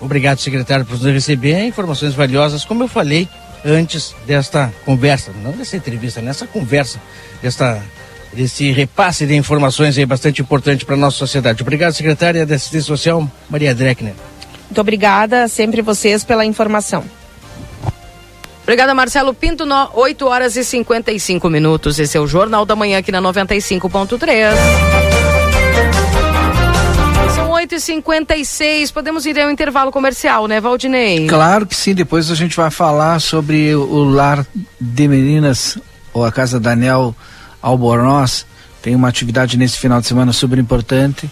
Obrigado, 0.00 0.38
secretário, 0.38 0.84
por 0.84 0.94
nos 0.94 1.12
receber 1.12 1.64
informações 1.64 2.14
valiosas. 2.14 2.64
Como 2.64 2.84
eu 2.84 2.88
falei 2.88 3.28
antes 3.64 4.14
desta 4.26 4.72
conversa, 4.84 5.32
não 5.42 5.52
dessa 5.52 5.76
entrevista, 5.76 6.20
nessa 6.20 6.46
conversa, 6.46 7.00
desta, 7.42 7.82
desse 8.32 8.70
repasse 8.70 9.26
de 9.26 9.34
informações 9.34 9.98
aí 9.98 10.06
bastante 10.06 10.40
importante 10.40 10.84
para 10.84 10.94
a 10.94 10.98
nossa 10.98 11.16
sociedade. 11.16 11.62
Obrigado, 11.62 11.94
secretária 11.94 12.46
da 12.46 12.54
Assistência 12.54 12.86
Social, 12.86 13.28
Maria 13.50 13.74
Dreckner. 13.74 14.14
Muito 14.66 14.80
obrigada 14.80 15.48
sempre 15.48 15.80
vocês 15.82 16.24
pela 16.24 16.44
informação. 16.44 17.04
Obrigada, 18.66 18.92
Marcelo 18.94 19.32
Pinto. 19.32 19.64
No, 19.64 19.90
8 19.94 20.26
horas 20.26 20.56
e 20.56 20.64
55 20.64 21.48
minutos. 21.48 22.00
Esse 22.00 22.18
é 22.18 22.20
o 22.20 22.26
Jornal 22.26 22.66
da 22.66 22.74
Manhã 22.74 22.98
aqui 22.98 23.12
na 23.12 23.22
95.3. 23.22 24.18
São 27.36 27.52
8h56. 27.52 28.92
Podemos 28.92 29.24
ir 29.24 29.38
ao 29.38 29.52
intervalo 29.52 29.92
comercial, 29.92 30.48
né, 30.48 30.60
Valdinei? 30.60 31.28
Claro 31.28 31.64
que 31.64 31.76
sim. 31.76 31.94
Depois 31.94 32.28
a 32.28 32.34
gente 32.34 32.56
vai 32.56 32.68
falar 32.68 33.20
sobre 33.20 33.72
o 33.72 34.02
lar 34.02 34.44
de 34.80 35.06
meninas, 35.06 35.78
ou 36.12 36.24
a 36.24 36.32
Casa 36.32 36.58
Daniel 36.58 37.14
Albornoz. 37.62 38.44
Tem 38.82 38.96
uma 38.96 39.08
atividade 39.08 39.56
nesse 39.56 39.78
final 39.78 40.00
de 40.00 40.08
semana 40.08 40.32
super 40.32 40.58
importante, 40.58 41.30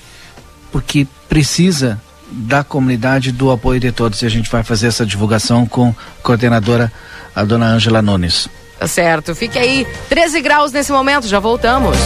porque 0.70 1.04
precisa 1.28 2.00
da 2.34 2.64
comunidade, 2.64 3.32
do 3.32 3.50
apoio 3.50 3.80
de 3.80 3.92
todos. 3.92 4.22
E 4.22 4.26
a 4.26 4.28
gente 4.28 4.50
vai 4.50 4.62
fazer 4.62 4.88
essa 4.88 5.06
divulgação 5.06 5.64
com 5.66 5.88
a 5.90 6.22
coordenadora, 6.22 6.92
a 7.34 7.44
dona 7.44 7.66
Ângela 7.66 8.02
Nunes. 8.02 8.48
Tá 8.78 8.88
certo. 8.88 9.34
Fique 9.34 9.58
aí, 9.58 9.86
13 10.08 10.40
graus 10.40 10.72
nesse 10.72 10.92
momento, 10.92 11.26
já 11.26 11.38
voltamos. 11.38 11.96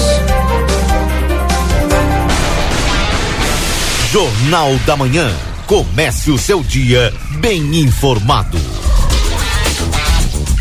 Jornal 4.11 4.74
da 4.87 4.97
Manhã. 4.97 5.31
Comece 5.66 6.31
o 6.31 6.39
seu 6.39 6.62
dia 6.62 7.12
bem 7.41 7.81
informado. 7.81 8.59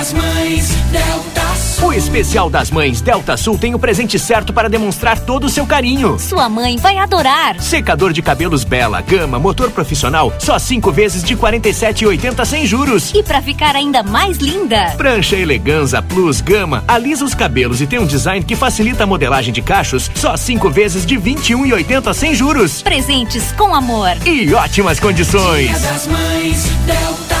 das 0.00 0.14
Mães 0.14 0.70
Delta 0.90 1.54
Sul. 1.56 1.88
O 1.88 1.92
especial 1.92 2.48
das 2.48 2.70
Mães 2.70 3.02
Delta 3.02 3.36
Sul 3.36 3.58
tem 3.58 3.74
o 3.74 3.78
presente 3.78 4.18
certo 4.18 4.50
para 4.50 4.66
demonstrar 4.66 5.18
todo 5.18 5.44
o 5.44 5.48
seu 5.50 5.66
carinho. 5.66 6.18
Sua 6.18 6.48
mãe 6.48 6.78
vai 6.78 6.96
adorar. 6.96 7.60
Secador 7.60 8.10
de 8.10 8.22
cabelos 8.22 8.64
Bela, 8.64 9.02
Gama, 9.02 9.38
motor 9.38 9.70
profissional, 9.70 10.32
só 10.38 10.58
cinco 10.58 10.90
vezes 10.90 11.22
de 11.22 11.36
47,80 11.36 12.44
sem 12.46 12.64
juros. 12.64 13.12
E 13.14 13.22
para 13.22 13.42
ficar 13.42 13.76
ainda 13.76 14.02
mais 14.02 14.38
linda, 14.38 14.94
prancha 14.96 15.36
Eleganza 15.36 16.00
Plus 16.00 16.40
Gama 16.40 16.82
alisa 16.88 17.22
os 17.22 17.34
cabelos 17.34 17.82
e 17.82 17.86
tem 17.86 17.98
um 17.98 18.06
design 18.06 18.42
que 18.42 18.56
facilita 18.56 19.04
a 19.04 19.06
modelagem 19.06 19.52
de 19.52 19.60
cachos, 19.60 20.10
só 20.14 20.34
cinco 20.34 20.70
vezes 20.70 21.04
de 21.04 21.16
21,80 21.16 22.14
sem 22.14 22.34
juros. 22.34 22.80
Presentes 22.80 23.52
com 23.52 23.74
amor 23.74 24.16
e 24.24 24.54
ótimas 24.54 24.98
condições. 24.98 25.68
Dia 25.68 25.78
das 25.78 26.06
Mães 26.06 26.64
Delta 26.86 27.40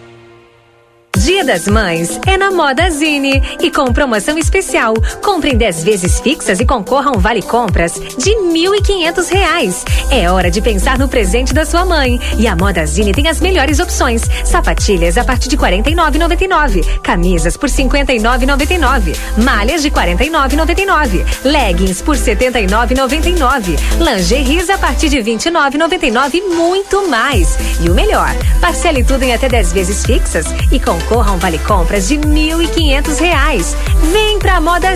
Dia 1.23 1.45
das 1.45 1.67
Mães 1.67 2.19
é 2.25 2.35
na 2.35 2.49
Moda 2.49 2.89
Zine 2.89 3.43
e 3.61 3.69
com 3.69 3.93
promoção 3.93 4.39
especial. 4.39 4.95
Compre 5.23 5.51
em 5.51 5.55
10 5.55 5.83
vezes 5.83 6.19
fixas 6.19 6.59
e 6.59 6.65
concorra 6.65 7.11
a 7.11 7.15
um 7.15 7.19
vale 7.19 7.43
compras 7.43 7.93
de 8.17 8.31
R$ 8.31 9.29
reais. 9.29 9.85
É 10.09 10.31
hora 10.31 10.49
de 10.49 10.59
pensar 10.59 10.97
no 10.97 11.07
presente 11.07 11.53
da 11.53 11.63
sua 11.63 11.85
mãe. 11.85 12.19
E 12.39 12.47
a 12.47 12.55
Moda 12.55 12.83
Zine 12.87 13.11
tem 13.11 13.27
as 13.27 13.39
melhores 13.39 13.79
opções: 13.79 14.23
sapatilhas 14.43 15.15
a 15.15 15.23
partir 15.23 15.47
de 15.47 15.55
R$ 15.55 15.83
49,99, 15.83 17.01
camisas 17.01 17.55
por 17.55 17.69
R$ 17.69 17.75
59,99, 17.75 19.15
malhas 19.43 19.83
de 19.83 19.89
R$ 19.89 20.15
49,99, 20.15 21.23
leggings 21.43 22.01
por 22.01 22.15
R$ 22.15 22.35
79,99, 22.35 23.77
lingeries 23.99 24.71
a 24.71 24.77
partir 24.79 25.09
de 25.09 25.17
29,99 25.17 26.33
e 26.33 26.41
muito 26.41 27.07
mais. 27.07 27.55
E 27.79 27.91
o 27.91 27.93
melhor, 27.93 28.35
parcele 28.59 29.03
tudo 29.03 29.21
em 29.21 29.33
até 29.33 29.47
10 29.47 29.71
vezes 29.71 30.03
fixas 30.03 30.47
e 30.71 30.79
concorra 30.79 31.10
concorra 31.11 31.31
a 31.31 31.33
um 31.33 31.37
vale 31.37 31.59
compras 31.59 32.07
de 32.07 32.15
R$ 32.15 32.21
1.500. 32.21 33.75
Vem 34.13 34.39
pra 34.39 34.61
Moda 34.61 34.95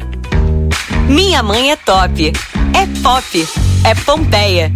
Minha 1.07 1.43
mãe 1.43 1.71
é 1.71 1.75
top. 1.75 2.31
É 2.73 3.01
pop. 3.01 3.47
É 3.83 3.95
Pompeia. 3.95 4.71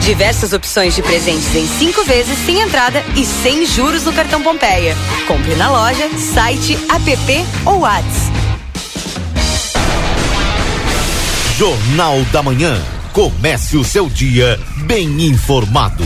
Diversas 0.00 0.52
opções 0.52 0.94
de 0.94 1.02
presentes 1.02 1.54
em 1.54 1.66
cinco 1.66 2.04
vezes 2.04 2.38
sem 2.46 2.60
entrada 2.60 3.02
e 3.16 3.24
sem 3.24 3.66
juros 3.66 4.04
no 4.04 4.12
cartão 4.12 4.42
Pompeia. 4.42 4.96
Compre 5.26 5.54
na 5.56 5.70
loja, 5.70 6.08
site, 6.16 6.78
app 6.88 7.46
ou 7.64 7.80
Whats. 7.80 8.30
Jornal 11.56 12.22
da 12.32 12.42
Manhã. 12.42 12.80
Comece 13.12 13.76
o 13.76 13.84
seu 13.84 14.08
dia 14.08 14.60
bem 14.84 15.26
informado. 15.26 16.04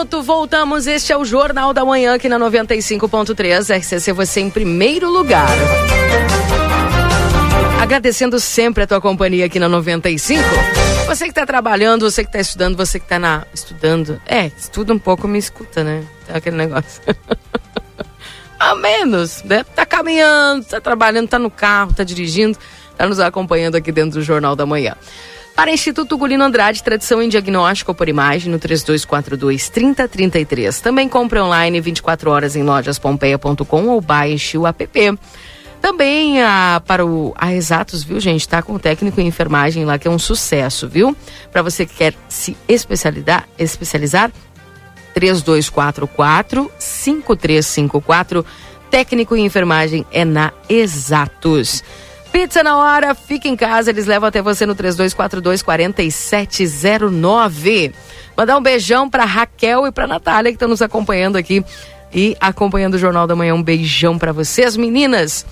Minuto, 0.00 0.22
voltamos. 0.22 0.86
Este 0.86 1.12
é 1.12 1.16
o 1.16 1.26
Jornal 1.26 1.74
da 1.74 1.84
Manhã 1.84 2.14
aqui 2.14 2.26
na 2.26 2.38
95.3. 2.38 3.76
RCC, 3.76 4.12
você 4.14 4.40
em 4.40 4.48
primeiro 4.48 5.10
lugar. 5.10 5.50
Agradecendo 7.78 8.40
sempre 8.40 8.84
a 8.84 8.86
tua 8.86 9.00
companhia 9.00 9.44
aqui 9.44 9.58
na 9.58 9.68
95. 9.68 10.42
Você 11.06 11.24
que 11.24 11.30
está 11.30 11.44
trabalhando, 11.44 12.10
você 12.10 12.22
que 12.22 12.30
está 12.30 12.40
estudando, 12.40 12.76
você 12.78 12.98
que 12.98 13.04
está 13.04 13.18
na 13.18 13.44
estudando. 13.52 14.20
É, 14.26 14.46
estuda 14.46 14.94
um 14.94 14.98
pouco, 14.98 15.28
me 15.28 15.38
escuta, 15.38 15.84
né? 15.84 16.02
Tem 16.26 16.34
aquele 16.34 16.56
negócio. 16.56 17.02
a 18.58 18.74
menos, 18.74 19.42
né? 19.42 19.64
Tá 19.74 19.84
caminhando, 19.84 20.64
tá 20.64 20.80
trabalhando, 20.80 21.28
tá 21.28 21.38
no 21.38 21.50
carro, 21.50 21.92
tá 21.92 22.04
dirigindo, 22.04 22.56
tá 22.96 23.06
nos 23.06 23.20
acompanhando 23.20 23.74
aqui 23.74 23.92
dentro 23.92 24.20
do 24.20 24.22
Jornal 24.22 24.56
da 24.56 24.64
Manhã. 24.64 24.96
Para 25.60 25.72
Instituto 25.72 26.16
Gulino 26.16 26.42
Andrade, 26.42 26.82
tradição 26.82 27.20
em 27.20 27.28
diagnóstico 27.28 27.94
por 27.94 28.08
imagem 28.08 28.50
no 28.50 28.58
3242-3033. 28.58 30.80
Também 30.80 31.06
compre 31.06 31.38
online 31.38 31.82
24 31.82 32.30
horas 32.30 32.56
em 32.56 32.62
lojaspompeia.com 32.62 33.88
ou 33.88 34.00
baixe 34.00 34.56
o 34.56 34.66
app. 34.66 35.18
Também 35.78 36.42
a, 36.42 36.80
para 36.86 37.04
o 37.04 37.34
a 37.36 37.52
Exatos, 37.52 38.02
viu, 38.02 38.18
gente? 38.18 38.48
Tá 38.48 38.62
com 38.62 38.72
o 38.72 38.78
técnico 38.78 39.20
em 39.20 39.26
enfermagem 39.26 39.84
lá, 39.84 39.98
que 39.98 40.08
é 40.08 40.10
um 40.10 40.18
sucesso, 40.18 40.88
viu? 40.88 41.14
Para 41.52 41.60
você 41.60 41.84
que 41.84 41.94
quer 41.94 42.14
se 42.26 42.56
especializar, 42.66 43.46
especializar 43.58 44.32
3244 45.12 46.72
5354. 46.78 48.46
Técnico 48.90 49.36
em 49.36 49.44
enfermagem 49.44 50.06
é 50.10 50.24
na 50.24 50.54
Exatos. 50.70 51.84
Pizza 52.32 52.62
na 52.62 52.78
hora, 52.78 53.14
fica 53.14 53.48
em 53.48 53.56
casa, 53.56 53.90
eles 53.90 54.06
levam 54.06 54.28
até 54.28 54.40
você 54.40 54.64
no 54.64 54.74
3242 54.74 55.62
4709. 55.62 57.92
Mandar 58.36 58.56
um 58.56 58.62
beijão 58.62 59.10
pra 59.10 59.24
Raquel 59.24 59.84
e 59.86 59.92
pra 59.92 60.06
Natália 60.06 60.52
que 60.52 60.56
estão 60.56 60.68
nos 60.68 60.80
acompanhando 60.80 61.36
aqui 61.36 61.64
e 62.14 62.36
acompanhando 62.40 62.94
o 62.94 62.98
Jornal 62.98 63.26
da 63.26 63.34
Manhã. 63.34 63.54
Um 63.54 63.62
beijão 63.62 64.16
para 64.16 64.32
vocês, 64.32 64.76
meninas. 64.76 65.44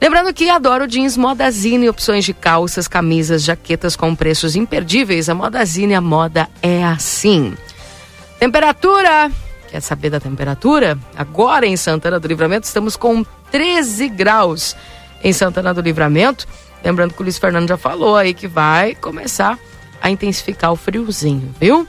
Lembrando 0.00 0.32
que 0.32 0.48
adoro 0.48 0.86
jeans 0.86 1.16
Modazine, 1.16 1.88
opções 1.88 2.24
de 2.24 2.32
calças, 2.32 2.86
camisas, 2.86 3.42
jaquetas 3.42 3.96
com 3.96 4.14
preços 4.14 4.54
imperdíveis. 4.56 5.28
A 5.28 5.34
Modazine, 5.34 5.94
a 5.94 6.00
moda 6.00 6.48
é 6.62 6.84
assim. 6.84 7.54
Temperatura. 8.38 9.30
Quer 9.70 9.80
saber 9.80 10.10
da 10.10 10.18
temperatura? 10.18 10.98
Agora 11.16 11.66
em 11.66 11.76
Santana 11.76 12.18
do 12.18 12.28
Livramento 12.28 12.66
estamos 12.66 12.96
com 12.96 13.24
13 13.50 14.08
graus 14.08 14.76
em 15.22 15.32
Santana 15.32 15.72
do 15.74 15.80
Livramento. 15.80 16.46
Lembrando 16.84 17.14
que 17.14 17.20
o 17.20 17.24
Luiz 17.24 17.38
Fernando 17.38 17.68
já 17.68 17.76
falou 17.76 18.16
aí 18.16 18.32
que 18.32 18.48
vai 18.48 18.94
começar 18.94 19.58
a 20.00 20.10
intensificar 20.10 20.72
o 20.72 20.76
friozinho, 20.76 21.54
viu? 21.60 21.86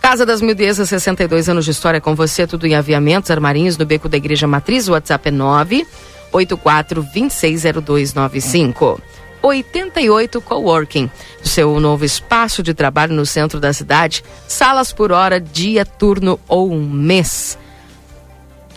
Casa 0.00 0.24
das 0.24 0.40
Mildezas, 0.40 0.88
62 0.88 1.48
anos 1.48 1.64
de 1.64 1.72
história 1.72 2.00
com 2.00 2.14
você, 2.14 2.46
tudo 2.46 2.64
em 2.64 2.76
aviamentos, 2.76 3.28
armarinhos 3.30 3.76
no 3.76 3.84
beco 3.84 4.08
da 4.08 4.16
Igreja 4.16 4.46
Matriz. 4.46 4.86
O 4.88 4.92
WhatsApp 4.92 5.28
é 5.28 5.32
984 5.32 7.02
260295. 7.02 9.00
88 9.42 10.40
Coworking, 10.40 11.10
seu 11.42 11.78
novo 11.80 12.04
espaço 12.04 12.62
de 12.62 12.72
trabalho 12.72 13.14
no 13.14 13.26
centro 13.26 13.58
da 13.60 13.72
cidade, 13.72 14.24
salas 14.46 14.92
por 14.92 15.10
hora, 15.12 15.40
dia, 15.40 15.84
turno 15.84 16.38
ou 16.48 16.72
um 16.72 16.88
mês. 16.88 17.58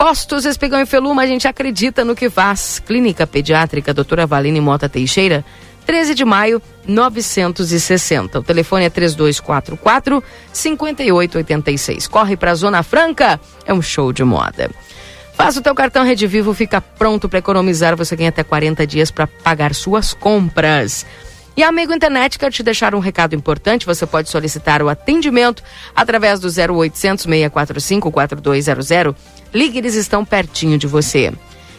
Postos 0.00 0.46
Espigão 0.46 0.80
e 0.80 0.86
Feluma, 0.86 1.20
a 1.20 1.26
gente 1.26 1.46
acredita 1.46 2.06
no 2.06 2.16
que 2.16 2.30
faz. 2.30 2.78
Clínica 2.78 3.26
Pediátrica 3.26 3.92
Doutora 3.92 4.26
Valine 4.26 4.58
Mota 4.58 4.88
Teixeira, 4.88 5.44
13 5.84 6.14
de 6.14 6.24
maio, 6.24 6.62
960. 6.88 8.38
O 8.38 8.42
telefone 8.42 8.86
é 8.86 8.88
3244 8.88 10.24
5886. 10.54 12.08
Corre 12.08 12.34
para 12.34 12.52
a 12.52 12.54
Zona 12.54 12.82
Franca, 12.82 13.38
é 13.66 13.74
um 13.74 13.82
show 13.82 14.10
de 14.10 14.24
moda. 14.24 14.70
Faça 15.34 15.60
o 15.60 15.62
teu 15.62 15.74
cartão 15.74 16.02
Rede 16.02 16.26
Vivo, 16.26 16.54
fica 16.54 16.80
pronto 16.80 17.28
para 17.28 17.40
economizar. 17.40 17.94
Você 17.94 18.16
ganha 18.16 18.30
até 18.30 18.42
40 18.42 18.86
dias 18.86 19.10
para 19.10 19.26
pagar 19.26 19.74
suas 19.74 20.14
compras. 20.14 21.04
E 21.54 21.62
Amigo 21.62 21.92
Internet 21.92 22.38
quer 22.38 22.50
te 22.50 22.62
deixar 22.62 22.94
um 22.94 23.00
recado 23.00 23.34
importante. 23.34 23.84
Você 23.84 24.06
pode 24.06 24.30
solicitar 24.30 24.82
o 24.82 24.88
atendimento 24.88 25.62
através 25.94 26.40
do 26.40 26.46
0800 26.48 27.24
645 27.24 28.10
4200. 28.10 29.14
Ligue, 29.52 29.78
eles 29.78 29.94
estão 29.94 30.24
pertinho 30.24 30.78
de 30.78 30.86
você. 30.86 31.32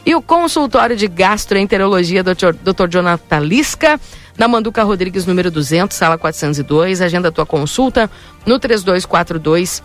E 0.05 0.15
o 0.15 0.21
consultório 0.21 0.95
de 0.95 1.07
gastroenterologia 1.07 2.23
do 2.23 2.33
Dr. 2.33 2.87
Jonathan 2.89 3.39
Lisca, 3.39 3.99
na 4.37 4.47
Manduca 4.47 4.83
Rodrigues, 4.83 5.25
número 5.25 5.51
200, 5.51 5.95
sala 5.95 6.17
402. 6.17 7.01
Agenda 7.01 7.31
tua 7.31 7.45
consulta 7.45 8.09
no 8.45 8.57
3242 8.57 9.83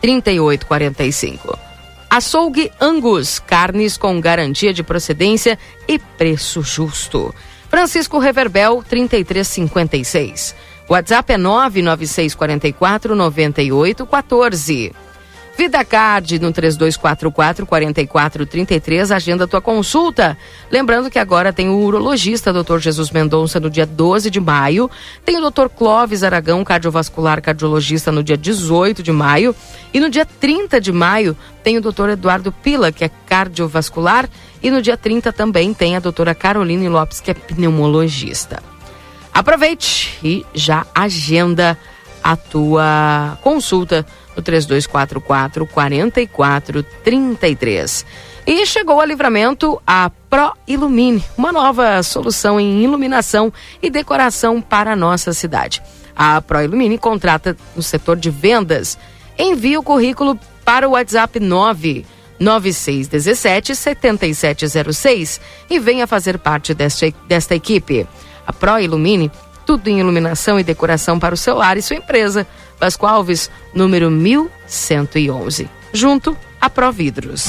3845. 0.00 1.58
Açougue 2.08 2.72
Angus, 2.80 3.38
carnes 3.38 3.96
com 3.96 4.20
garantia 4.20 4.72
de 4.72 4.82
procedência 4.82 5.56
e 5.86 5.98
preço 5.98 6.60
justo. 6.62 7.32
Francisco 7.68 8.18
Reverbel, 8.18 8.82
3356. 8.82 10.56
WhatsApp 10.88 11.34
é 11.34 11.38
99644 11.38 13.14
9814. 13.14 14.92
Vida 15.56 15.84
Card 15.84 16.38
no 16.38 16.52
3244 16.52 17.66
4433, 17.66 19.12
agenda 19.12 19.46
tua 19.46 19.60
consulta. 19.60 20.36
Lembrando 20.70 21.10
que 21.10 21.18
agora 21.18 21.52
tem 21.52 21.68
o 21.68 21.78
urologista 21.78 22.52
Dr. 22.52 22.78
Jesus 22.78 23.10
Mendonça 23.10 23.60
no 23.60 23.68
dia 23.68 23.84
12 23.84 24.30
de 24.30 24.40
maio, 24.40 24.90
tem 25.24 25.36
o 25.36 25.50
Dr. 25.50 25.68
Clóvis 25.68 26.22
Aragão, 26.22 26.64
cardiovascular 26.64 27.42
cardiologista 27.42 28.10
no 28.10 28.22
dia 28.22 28.38
18 28.38 29.02
de 29.02 29.12
maio 29.12 29.54
e 29.92 30.00
no 30.00 30.08
dia 30.08 30.24
30 30.24 30.80
de 30.80 30.92
maio 30.92 31.36
tem 31.62 31.76
o 31.76 31.80
Dr. 31.80 32.10
Eduardo 32.10 32.50
Pila, 32.50 32.90
que 32.90 33.04
é 33.04 33.10
cardiovascular, 33.26 34.28
e 34.62 34.70
no 34.70 34.80
dia 34.80 34.96
30 34.96 35.32
também 35.32 35.74
tem 35.74 35.94
a 35.94 36.00
doutora 36.00 36.34
Caroline 36.34 36.88
Lopes, 36.88 37.20
que 37.20 37.30
é 37.30 37.34
pneumologista. 37.34 38.62
Aproveite 39.32 40.18
e 40.24 40.44
já 40.54 40.86
agenda 40.94 41.76
a 42.22 42.36
tua 42.36 43.38
consulta 43.42 44.06
no 44.36 44.42
3244 44.42 45.66
4433. 45.66 48.04
E 48.46 48.64
chegou 48.66 49.00
a 49.00 49.06
livramento 49.06 49.80
a 49.86 50.10
Pro 50.28 50.52
Ilumine, 50.66 51.24
uma 51.36 51.52
nova 51.52 52.02
solução 52.02 52.58
em 52.58 52.82
iluminação 52.82 53.52
e 53.82 53.90
decoração 53.90 54.60
para 54.60 54.92
a 54.92 54.96
nossa 54.96 55.32
cidade. 55.32 55.80
A 56.16 56.40
Pro 56.40 56.62
Ilumine 56.62 56.98
contrata 56.98 57.56
no 57.76 57.82
setor 57.82 58.16
de 58.16 58.30
vendas. 58.30 58.98
Envie 59.38 59.78
o 59.78 59.82
currículo 59.82 60.38
para 60.64 60.88
o 60.88 60.92
WhatsApp 60.92 61.38
9 61.38 62.06
9617 62.40 63.76
7706 63.76 65.40
e 65.68 65.78
venha 65.78 66.06
fazer 66.06 66.38
parte 66.38 66.72
desta, 66.72 67.12
desta 67.28 67.54
equipe. 67.54 68.06
A 68.46 68.52
Pro 68.52 68.80
Ilumine, 68.80 69.30
tudo 69.70 69.86
em 69.86 70.00
iluminação 70.00 70.58
e 70.58 70.64
decoração 70.64 71.16
para 71.16 71.32
o 71.32 71.38
celular 71.38 71.76
e 71.76 71.82
sua 71.82 71.94
empresa. 71.94 72.44
Vasco 72.80 73.06
Alves, 73.06 73.48
número 73.72 74.10
1111. 74.10 75.70
Junto 75.92 76.36
a 76.60 76.68
Providros. 76.68 77.46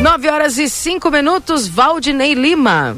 9 0.00 0.30
horas 0.30 0.56
e 0.56 0.66
5 0.66 1.10
minutos, 1.10 1.68
Valdinei 1.68 2.32
Lima. 2.32 2.96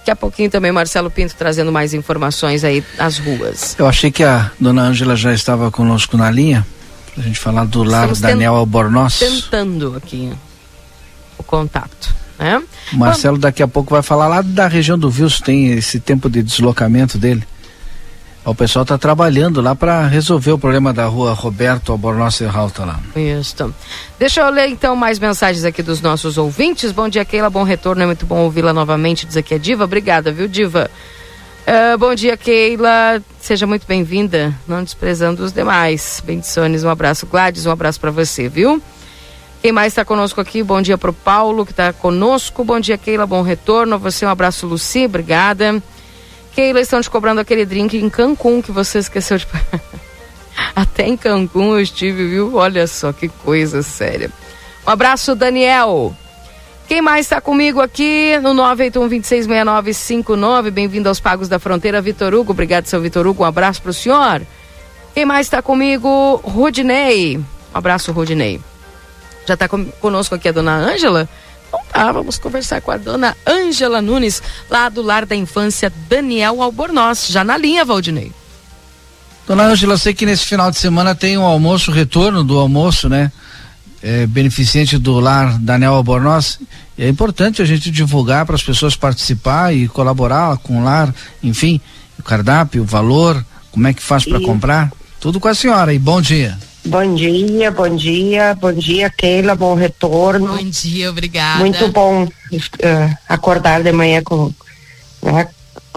Daqui 0.00 0.10
a 0.10 0.16
pouquinho 0.16 0.50
também 0.50 0.70
Marcelo 0.70 1.10
Pinto 1.10 1.34
trazendo 1.36 1.72
mais 1.72 1.94
informações 1.94 2.64
aí 2.64 2.84
das 2.98 3.16
ruas. 3.16 3.74
Eu 3.78 3.86
achei 3.86 4.12
que 4.12 4.22
a 4.22 4.50
dona 4.60 4.82
Ângela 4.82 5.16
já 5.16 5.32
estava 5.32 5.70
conosco 5.70 6.18
na 6.18 6.30
linha, 6.30 6.66
pra 7.14 7.24
gente 7.24 7.38
falar 7.38 7.64
do 7.64 7.82
lar 7.82 8.10
Estamos 8.10 8.20
Daniel 8.20 8.54
Albornoz. 8.56 9.20
Tentando 9.20 9.96
aqui 9.96 10.30
o 11.38 11.42
contato. 11.42 12.23
Né? 12.38 12.62
O 12.92 12.96
Marcelo 12.96 13.38
daqui 13.38 13.62
a 13.62 13.68
pouco 13.68 13.94
vai 13.94 14.02
falar 14.02 14.28
lá 14.28 14.42
da 14.42 14.66
região 14.66 14.98
do 14.98 15.10
Vilso, 15.10 15.42
tem 15.42 15.72
esse 15.72 16.00
tempo 16.00 16.28
de 16.28 16.42
deslocamento 16.42 17.16
dele. 17.16 17.44
O 18.44 18.54
pessoal 18.54 18.82
está 18.82 18.98
trabalhando 18.98 19.62
lá 19.62 19.74
para 19.74 20.06
resolver 20.06 20.52
o 20.52 20.58
problema 20.58 20.92
da 20.92 21.06
rua 21.06 21.32
Roberto 21.32 21.92
Albornoz 21.92 22.34
Serralta 22.34 22.84
lá. 22.84 23.00
Isso. 23.16 23.74
Deixa 24.18 24.42
eu 24.42 24.50
ler 24.50 24.68
então 24.68 24.94
mais 24.94 25.18
mensagens 25.18 25.64
aqui 25.64 25.82
dos 25.82 26.02
nossos 26.02 26.36
ouvintes. 26.36 26.92
Bom 26.92 27.08
dia, 27.08 27.24
Keila. 27.24 27.48
Bom 27.48 27.62
retorno. 27.62 28.02
É 28.02 28.06
muito 28.06 28.26
bom 28.26 28.40
ouvi-la 28.40 28.74
novamente. 28.74 29.24
Diz 29.24 29.38
aqui 29.38 29.54
a 29.54 29.58
Diva. 29.58 29.84
Obrigada, 29.84 30.30
viu, 30.30 30.46
Diva? 30.46 30.90
Uh, 31.66 31.96
bom 31.96 32.14
dia, 32.14 32.36
Keila. 32.36 33.22
Seja 33.40 33.66
muito 33.66 33.86
bem-vinda. 33.86 34.54
Não 34.68 34.84
desprezando 34.84 35.42
os 35.42 35.50
demais. 35.50 36.22
Bendições. 36.22 36.84
Um 36.84 36.90
abraço, 36.90 37.26
Gladys. 37.26 37.64
Um 37.64 37.70
abraço 37.70 37.98
para 37.98 38.10
você, 38.10 38.46
viu? 38.46 38.82
Quem 39.64 39.72
mais 39.72 39.94
está 39.94 40.04
conosco 40.04 40.42
aqui? 40.42 40.62
Bom 40.62 40.82
dia 40.82 40.98
para 40.98 41.08
o 41.08 41.14
Paulo, 41.14 41.64
que 41.64 41.72
está 41.72 41.90
conosco. 41.90 42.62
Bom 42.62 42.78
dia, 42.78 42.98
Keila. 42.98 43.24
Bom 43.24 43.40
retorno. 43.40 43.94
A 43.94 43.96
você 43.96 44.26
um 44.26 44.28
abraço, 44.28 44.66
Luci. 44.66 45.06
Obrigada. 45.06 45.82
Keila, 46.54 46.82
estão 46.82 47.00
te 47.00 47.08
cobrando 47.08 47.40
aquele 47.40 47.64
drink 47.64 47.96
em 47.96 48.10
Cancún 48.10 48.60
que 48.60 48.70
você 48.70 48.98
esqueceu 48.98 49.38
de. 49.38 49.46
Até 50.76 51.06
em 51.06 51.16
Cancún 51.16 51.72
eu 51.72 51.80
estive, 51.80 52.28
viu? 52.28 52.56
Olha 52.56 52.86
só 52.86 53.10
que 53.10 53.26
coisa 53.26 53.82
séria. 53.82 54.30
Um 54.86 54.90
abraço, 54.90 55.34
Daniel. 55.34 56.14
Quem 56.86 57.00
mais 57.00 57.24
está 57.24 57.40
comigo 57.40 57.80
aqui 57.80 58.38
no 58.42 58.50
981-266959? 58.50 60.70
Bem-vindo 60.72 61.08
aos 61.08 61.20
Pagos 61.20 61.48
da 61.48 61.58
Fronteira, 61.58 62.02
Vitor 62.02 62.34
Hugo. 62.34 62.52
Obrigado, 62.52 62.84
seu 62.84 63.00
Vitor 63.00 63.26
Hugo. 63.26 63.44
Um 63.44 63.46
abraço 63.46 63.80
para 63.80 63.92
o 63.92 63.94
senhor. 63.94 64.42
Quem 65.14 65.24
mais 65.24 65.46
está 65.46 65.62
comigo? 65.62 66.38
Rudinei. 66.44 67.38
Um 67.38 67.44
abraço, 67.72 68.12
Rudinei. 68.12 68.60
Já 69.46 69.54
está 69.54 69.68
conosco 69.68 70.34
aqui 70.34 70.48
a 70.48 70.52
dona 70.52 70.76
Ângela? 70.76 71.28
Então 71.68 71.80
tá, 71.92 72.12
vamos 72.12 72.38
conversar 72.38 72.80
com 72.80 72.90
a 72.90 72.96
dona 72.96 73.36
Ângela 73.46 74.00
Nunes, 74.00 74.42
lá 74.70 74.88
do 74.88 75.02
Lar 75.02 75.26
da 75.26 75.34
Infância 75.34 75.92
Daniel 76.08 76.62
Albornoz, 76.62 77.28
já 77.28 77.42
na 77.42 77.56
linha, 77.56 77.84
Valdinei. 77.84 78.32
Dona 79.46 79.64
Ângela, 79.64 79.94
eu 79.94 79.98
sei 79.98 80.14
que 80.14 80.24
nesse 80.24 80.46
final 80.46 80.70
de 80.70 80.78
semana 80.78 81.14
tem 81.14 81.36
um 81.36 81.42
almoço, 81.42 81.90
retorno 81.90 82.42
do 82.42 82.58
almoço, 82.58 83.08
né? 83.08 83.30
É, 84.02 84.26
beneficente 84.26 84.98
do 84.98 85.18
Lar 85.18 85.58
Daniel 85.58 85.94
Albornoz. 85.94 86.60
E 86.96 87.04
é 87.04 87.08
importante 87.08 87.60
a 87.60 87.64
gente 87.64 87.90
divulgar 87.90 88.46
para 88.46 88.54
as 88.54 88.62
pessoas 88.62 88.96
participar 88.96 89.74
e 89.74 89.88
colaborar 89.88 90.56
com 90.58 90.80
o 90.80 90.84
lar, 90.84 91.12
enfim, 91.42 91.80
o 92.18 92.22
cardápio, 92.22 92.82
o 92.82 92.86
valor, 92.86 93.44
como 93.70 93.88
é 93.88 93.92
que 93.92 94.02
faz 94.02 94.24
para 94.24 94.40
comprar. 94.40 94.92
Tudo 95.20 95.40
com 95.40 95.48
a 95.48 95.54
senhora 95.54 95.92
e 95.92 95.98
bom 95.98 96.20
dia. 96.20 96.56
Bom 96.86 97.14
dia, 97.14 97.70
bom 97.70 97.96
dia, 97.96 98.54
bom 98.54 98.72
dia, 98.72 99.08
Keila, 99.08 99.54
bom 99.54 99.74
retorno. 99.74 100.48
Bom 100.48 100.64
dia, 100.64 101.08
obrigada. 101.08 101.58
Muito 101.60 101.88
bom 101.88 102.24
uh, 102.24 103.18
acordar 103.26 103.82
de 103.82 103.90
manhã 103.90 104.22
com, 104.22 104.52
né, 105.22 105.48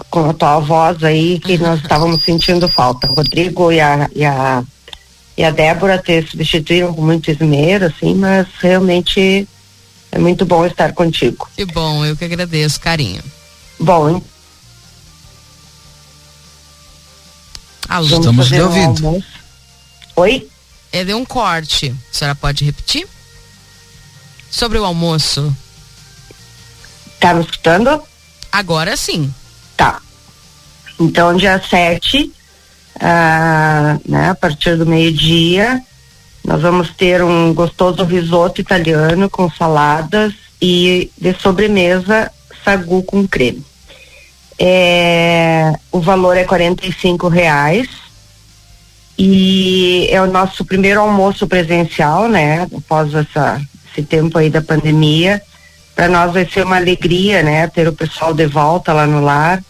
com 0.08 0.30
a 0.30 0.32
tua 0.32 0.60
voz 0.60 1.04
aí, 1.04 1.38
que 1.40 1.58
nós 1.60 1.82
estávamos 1.82 2.24
sentindo 2.24 2.66
falta. 2.68 3.10
O 3.10 3.14
Rodrigo 3.14 3.70
e 3.70 3.80
a, 3.80 4.08
e 4.14 4.24
a, 4.24 4.64
e 5.36 5.44
a 5.44 5.50
Débora 5.50 5.98
te 5.98 6.22
substituíram 6.22 6.94
com 6.94 7.02
muito 7.02 7.30
esmero, 7.30 7.84
assim, 7.84 8.14
mas 8.14 8.46
realmente 8.58 9.46
é 10.10 10.18
muito 10.18 10.46
bom 10.46 10.64
estar 10.64 10.94
contigo. 10.94 11.46
Que 11.54 11.66
bom, 11.66 12.02
eu 12.02 12.16
que 12.16 12.24
agradeço, 12.24 12.80
carinho. 12.80 13.22
Bom, 13.78 14.08
hein? 14.08 14.22
Alô, 17.86 18.06
Estamos 18.06 18.50
lhe 18.50 18.60
ouvindo. 18.60 19.22
Oi? 20.16 20.48
É, 20.98 21.04
deu 21.04 21.16
um 21.16 21.24
corte. 21.24 21.94
A 22.10 22.14
senhora 22.14 22.34
pode 22.34 22.64
repetir? 22.64 23.06
Sobre 24.50 24.78
o 24.78 24.84
almoço. 24.84 25.56
Tá 27.20 27.32
me 27.32 27.42
escutando? 27.42 28.02
Agora 28.50 28.96
sim. 28.96 29.32
Tá. 29.76 30.02
Então, 30.98 31.36
dia 31.36 31.62
7, 31.62 32.32
ah, 32.98 33.96
né, 34.08 34.30
a 34.30 34.34
partir 34.34 34.76
do 34.76 34.84
meio-dia, 34.84 35.80
nós 36.44 36.62
vamos 36.62 36.90
ter 36.90 37.22
um 37.22 37.54
gostoso 37.54 38.02
risoto 38.02 38.60
italiano 38.60 39.30
com 39.30 39.48
saladas 39.48 40.34
e 40.60 41.12
de 41.16 41.32
sobremesa 41.34 42.32
sagu 42.64 43.04
com 43.04 43.24
creme. 43.28 43.64
É, 44.58 45.72
o 45.92 46.00
valor 46.00 46.36
é 46.36 46.42
R$ 46.42 47.28
reais 47.30 48.07
e 49.18 50.06
é 50.10 50.22
o 50.22 50.28
nosso 50.28 50.64
primeiro 50.64 51.00
almoço 51.00 51.46
presencial, 51.48 52.28
né? 52.28 52.68
Após 52.72 53.12
essa, 53.12 53.60
esse 53.90 54.06
tempo 54.06 54.38
aí 54.38 54.48
da 54.48 54.62
pandemia. 54.62 55.42
Para 55.96 56.08
nós 56.08 56.32
vai 56.32 56.46
ser 56.46 56.64
uma 56.64 56.76
alegria, 56.76 57.42
né? 57.42 57.66
Ter 57.66 57.88
o 57.88 57.92
pessoal 57.92 58.32
de 58.32 58.46
volta 58.46 58.92
lá 58.92 59.08
no 59.08 59.20
lar. 59.20 59.60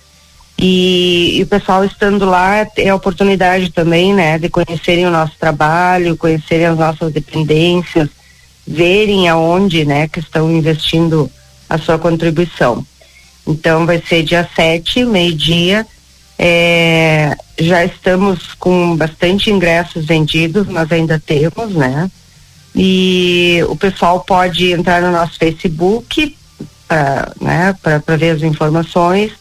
E, 0.59 1.39
e, 1.39 1.43
o 1.43 1.47
pessoal 1.47 1.83
estando 1.83 2.27
lá 2.27 2.67
é 2.77 2.89
a 2.91 2.95
oportunidade 2.95 3.73
também, 3.73 4.13
né? 4.13 4.39
De 4.39 4.51
conhecerem 4.51 5.07
o 5.07 5.11
nosso 5.11 5.33
trabalho, 5.39 6.17
conhecerem 6.17 6.67
as 6.67 6.77
nossas 6.77 7.11
dependências, 7.11 8.11
verem 8.67 9.31
aonde, 9.31 9.87
né? 9.87 10.09
Que 10.09 10.21
estão 10.21 10.51
investindo 10.51 11.31
a 11.71 11.79
sua 11.79 11.99
contribuição. 11.99 12.85
Então 13.47 13.87
vai 13.87 14.03
ser 14.07 14.25
dia 14.25 14.47
7, 14.55 15.07
meio-dia 15.07 15.87
é, 16.39 17.37
já 17.59 17.85
estamos 17.85 18.55
com 18.55 18.97
bastante 18.97 19.51
ingressos 19.51 20.07
vendidos, 20.07 20.69
nós 20.69 20.91
ainda 20.93 21.19
temos, 21.19 21.75
né? 21.75 22.09
E 22.75 23.65
o 23.69 23.75
pessoal 23.75 24.21
pode 24.21 24.71
entrar 24.71 25.01
no 25.03 25.11
nosso 25.11 25.37
Facebook, 25.37 26.37
uh, 26.63 27.45
né, 27.45 27.75
para 27.83 28.17
ver 28.17 28.37
as 28.37 28.43
informações, 28.43 29.33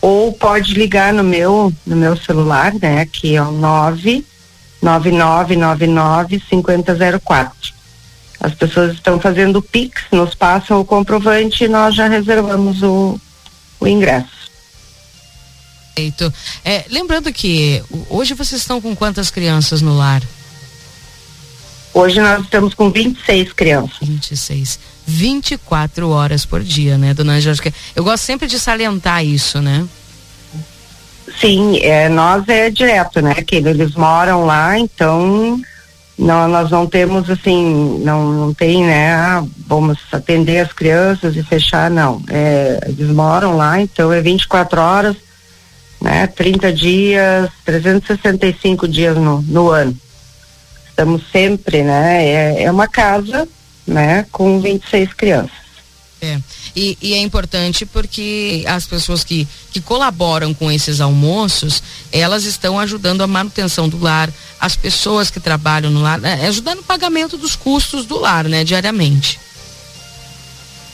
ou 0.00 0.32
pode 0.32 0.74
ligar 0.74 1.12
no 1.12 1.24
meu, 1.24 1.72
no 1.84 1.96
meu 1.96 2.16
celular, 2.16 2.72
né, 2.74 3.04
que 3.06 3.34
é 3.34 3.42
o 3.42 3.50
99999 3.50 6.40
5004. 6.48 7.74
As 8.38 8.54
pessoas 8.54 8.92
estão 8.92 9.18
fazendo 9.18 9.60
Pix, 9.60 10.04
nos 10.12 10.32
passam 10.34 10.80
o 10.80 10.84
comprovante 10.84 11.64
e 11.64 11.68
nós 11.68 11.92
já 11.94 12.06
reservamos 12.06 12.82
o, 12.82 13.18
o 13.80 13.88
ingresso. 13.88 14.45
Perfeito. 15.96 16.30
É, 16.62 16.84
lembrando 16.90 17.32
que 17.32 17.82
hoje 18.10 18.34
vocês 18.34 18.60
estão 18.60 18.82
com 18.82 18.94
quantas 18.94 19.30
crianças 19.30 19.80
no 19.80 19.96
lar? 19.96 20.22
Hoje 21.94 22.20
nós 22.20 22.44
estamos 22.44 22.74
com 22.74 22.90
26 22.90 23.54
crianças. 23.54 23.96
26. 24.02 24.78
24 25.06 26.10
horas 26.10 26.44
por 26.44 26.62
dia, 26.62 26.98
né, 26.98 27.14
dona 27.14 27.34
Angélica? 27.34 27.72
Eu 27.94 28.04
gosto 28.04 28.24
sempre 28.24 28.46
de 28.46 28.60
salientar 28.60 29.24
isso, 29.24 29.62
né? 29.62 29.86
Sim, 31.40 31.78
é, 31.78 32.10
nós 32.10 32.46
é 32.46 32.68
direto, 32.70 33.22
né? 33.22 33.34
Que 33.34 33.56
eles 33.56 33.94
moram 33.94 34.44
lá, 34.44 34.78
então 34.78 35.58
não, 36.18 36.46
nós 36.46 36.70
não 36.70 36.86
temos 36.86 37.30
assim, 37.30 38.02
não, 38.04 38.32
não 38.32 38.54
tem, 38.54 38.84
né? 38.84 39.14
Ah, 39.14 39.42
vamos 39.66 39.98
atender 40.12 40.58
as 40.58 40.72
crianças 40.74 41.34
e 41.36 41.42
fechar, 41.42 41.90
não. 41.90 42.22
É, 42.28 42.80
eles 42.86 43.08
moram 43.08 43.56
lá, 43.56 43.80
então 43.80 44.12
é 44.12 44.20
24 44.20 44.80
horas, 44.80 45.16
né? 46.00 46.26
30 46.26 46.72
dias, 46.72 47.50
365 47.64 48.88
dias 48.88 49.16
no, 49.16 49.42
no 49.42 49.70
ano. 49.70 49.96
Estamos 50.88 51.22
sempre, 51.30 51.82
né? 51.82 52.26
É, 52.26 52.62
é 52.64 52.70
uma 52.70 52.88
casa, 52.88 53.48
né? 53.86 54.26
Com 54.32 54.60
26 54.60 55.12
crianças. 55.14 55.66
É. 56.20 56.38
E, 56.74 56.96
e, 57.00 57.14
é 57.14 57.18
importante 57.18 57.84
porque 57.84 58.64
as 58.66 58.86
pessoas 58.86 59.22
que, 59.22 59.46
que 59.70 59.80
colaboram 59.80 60.52
com 60.54 60.72
esses 60.72 61.00
almoços, 61.00 61.82
elas 62.10 62.44
estão 62.44 62.78
ajudando 62.78 63.22
a 63.22 63.26
manutenção 63.26 63.88
do 63.88 63.98
lar, 63.98 64.30
as 64.58 64.76
pessoas 64.76 65.30
que 65.30 65.38
trabalham 65.38 65.90
no 65.90 66.00
lar, 66.00 66.18
né, 66.18 66.46
ajudando 66.46 66.80
o 66.80 66.84
pagamento 66.84 67.36
dos 67.36 67.54
custos 67.54 68.06
do 68.06 68.18
lar, 68.18 68.44
né, 68.44 68.64
diariamente. 68.64 69.38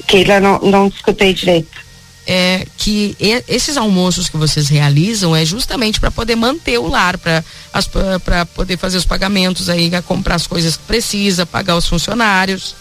Keila, 0.07 0.41
não, 0.41 0.59
não 0.61 0.89
escutei 0.89 1.33
direito. 1.33 1.81
É 2.25 2.65
que 2.77 3.17
e, 3.19 3.43
esses 3.49 3.77
almoços 3.77 4.29
que 4.29 4.37
vocês 4.37 4.69
realizam 4.69 5.35
é 5.35 5.45
justamente 5.45 5.99
para 5.99 6.11
poder 6.11 6.37
manter 6.37 6.79
o 6.79 6.87
lar, 6.87 7.19
para 7.19 8.47
poder 8.55 8.77
fazer 8.77 8.97
os 8.97 9.05
pagamentos 9.05 9.69
aí, 9.69 9.91
comprar 10.03 10.37
as 10.37 10.47
coisas 10.47 10.77
que 10.77 10.85
precisa, 10.85 11.45
pagar 11.45 11.77
os 11.77 11.89
funcionários. 11.89 12.77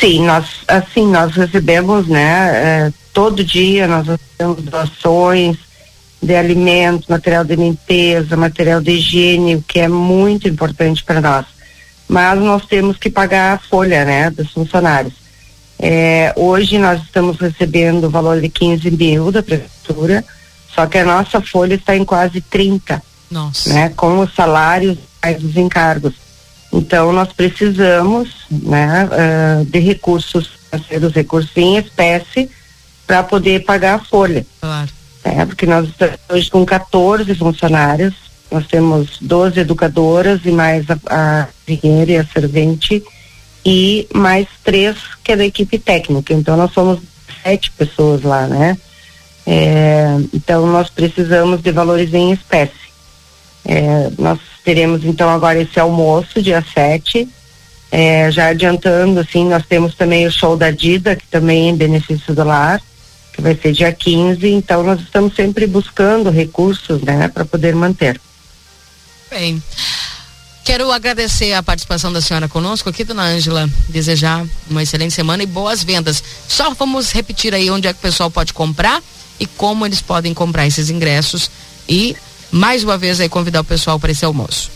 Sim, 0.00 0.26
nós 0.26 0.46
assim 0.66 1.06
nós 1.06 1.34
recebemos, 1.34 2.08
né? 2.08 2.50
É, 2.52 2.92
todo 3.12 3.44
dia 3.44 3.86
nós 3.86 4.06
recebemos 4.06 4.64
doações 4.64 5.56
de 6.20 6.34
alimentos, 6.34 7.06
material 7.06 7.44
de 7.44 7.54
limpeza, 7.54 8.36
material 8.36 8.80
de 8.80 8.92
higiene, 8.92 9.56
o 9.56 9.62
que 9.62 9.80
é 9.80 9.88
muito 9.88 10.48
importante 10.48 11.04
para 11.04 11.20
nós. 11.20 11.46
Mas 12.08 12.38
nós 12.40 12.66
temos 12.66 12.96
que 12.96 13.10
pagar 13.10 13.54
a 13.54 13.58
folha, 13.58 14.04
né, 14.04 14.30
dos 14.30 14.50
funcionários. 14.50 15.23
É, 15.78 16.32
hoje 16.36 16.78
nós 16.78 17.02
estamos 17.02 17.38
recebendo 17.38 18.04
o 18.04 18.10
valor 18.10 18.40
de 18.40 18.48
15 18.48 18.90
mil 18.90 19.32
da 19.32 19.42
prefeitura, 19.42 20.24
só 20.74 20.86
que 20.86 20.98
a 20.98 21.04
nossa 21.04 21.40
folha 21.40 21.74
está 21.74 21.96
em 21.96 22.04
quase 22.04 22.40
30. 22.40 23.02
Nossa. 23.30 23.72
Né, 23.72 23.88
com 23.90 24.20
os 24.20 24.32
salários 24.34 24.98
mais 25.24 25.42
os 25.42 25.56
encargos. 25.56 26.14
Então, 26.72 27.12
nós 27.12 27.32
precisamos 27.32 28.30
né, 28.50 29.08
uh, 29.08 29.64
de 29.64 29.78
recursos, 29.78 30.50
dos 31.00 31.12
recursos 31.14 31.50
em 31.56 31.78
espécie, 31.78 32.50
para 33.06 33.22
poder 33.22 33.64
pagar 33.64 33.94
a 33.94 33.98
folha. 33.98 34.44
Claro. 34.60 34.90
É, 35.22 35.44
porque 35.46 35.66
nós 35.66 35.88
estamos 35.88 36.16
hoje 36.28 36.50
com 36.50 36.66
14 36.66 37.34
funcionários, 37.34 38.14
nós 38.50 38.66
temos 38.66 39.18
12 39.20 39.60
educadoras 39.60 40.40
e 40.44 40.50
mais 40.50 40.84
a, 40.90 40.98
a 41.08 41.48
e 41.66 42.16
a 42.16 42.26
servente, 42.26 43.02
e 43.64 44.06
mais 44.14 44.46
três 44.62 44.96
que 45.22 45.32
é 45.32 45.36
da 45.36 45.44
equipe 45.44 45.78
técnica. 45.78 46.34
Então, 46.34 46.56
nós 46.56 46.72
somos 46.72 47.00
sete 47.42 47.70
pessoas 47.70 48.22
lá, 48.22 48.46
né? 48.46 48.76
É, 49.46 50.16
então, 50.32 50.66
nós 50.66 50.90
precisamos 50.90 51.62
de 51.62 51.70
valores 51.70 52.12
em 52.12 52.32
espécie. 52.32 52.84
É, 53.64 54.10
nós 54.18 54.38
teremos 54.64 55.04
então 55.04 55.28
agora 55.28 55.60
esse 55.60 55.78
almoço, 55.80 56.42
dia 56.42 56.64
7. 56.74 57.28
É, 57.90 58.30
já 58.30 58.48
adiantando, 58.48 59.20
assim, 59.20 59.48
nós 59.48 59.64
temos 59.66 59.94
também 59.94 60.26
o 60.26 60.32
show 60.32 60.56
da 60.56 60.70
Dida, 60.70 61.14
que 61.14 61.26
também 61.28 61.66
é 61.66 61.70
em 61.70 61.76
benefício 61.76 62.34
do 62.34 62.42
lar, 62.42 62.82
que 63.32 63.40
vai 63.40 63.54
ser 63.54 63.72
dia 63.72 63.92
15. 63.92 64.46
Então, 64.48 64.82
nós 64.82 65.00
estamos 65.00 65.34
sempre 65.34 65.66
buscando 65.66 66.30
recursos, 66.30 67.00
né, 67.02 67.28
para 67.28 67.44
poder 67.44 67.74
manter. 67.74 68.20
Bem. 69.30 69.62
Quero 70.64 70.90
agradecer 70.90 71.52
a 71.52 71.62
participação 71.62 72.10
da 72.10 72.22
senhora 72.22 72.48
conosco 72.48 72.88
aqui, 72.88 73.04
dona 73.04 73.22
Ângela. 73.22 73.68
Desejar 73.90 74.46
uma 74.70 74.82
excelente 74.82 75.12
semana 75.12 75.42
e 75.42 75.46
boas 75.46 75.84
vendas. 75.84 76.24
Só 76.48 76.72
vamos 76.72 77.12
repetir 77.12 77.54
aí 77.54 77.70
onde 77.70 77.86
é 77.86 77.92
que 77.92 77.98
o 77.98 78.02
pessoal 78.02 78.30
pode 78.30 78.54
comprar 78.54 79.02
e 79.38 79.46
como 79.46 79.84
eles 79.84 80.00
podem 80.00 80.32
comprar 80.32 80.66
esses 80.66 80.88
ingressos 80.88 81.50
e 81.86 82.16
mais 82.50 82.82
uma 82.82 82.96
vez 82.96 83.20
aí 83.20 83.28
convidar 83.28 83.60
o 83.60 83.64
pessoal 83.64 84.00
para 84.00 84.10
esse 84.10 84.24
almoço. 84.24 84.70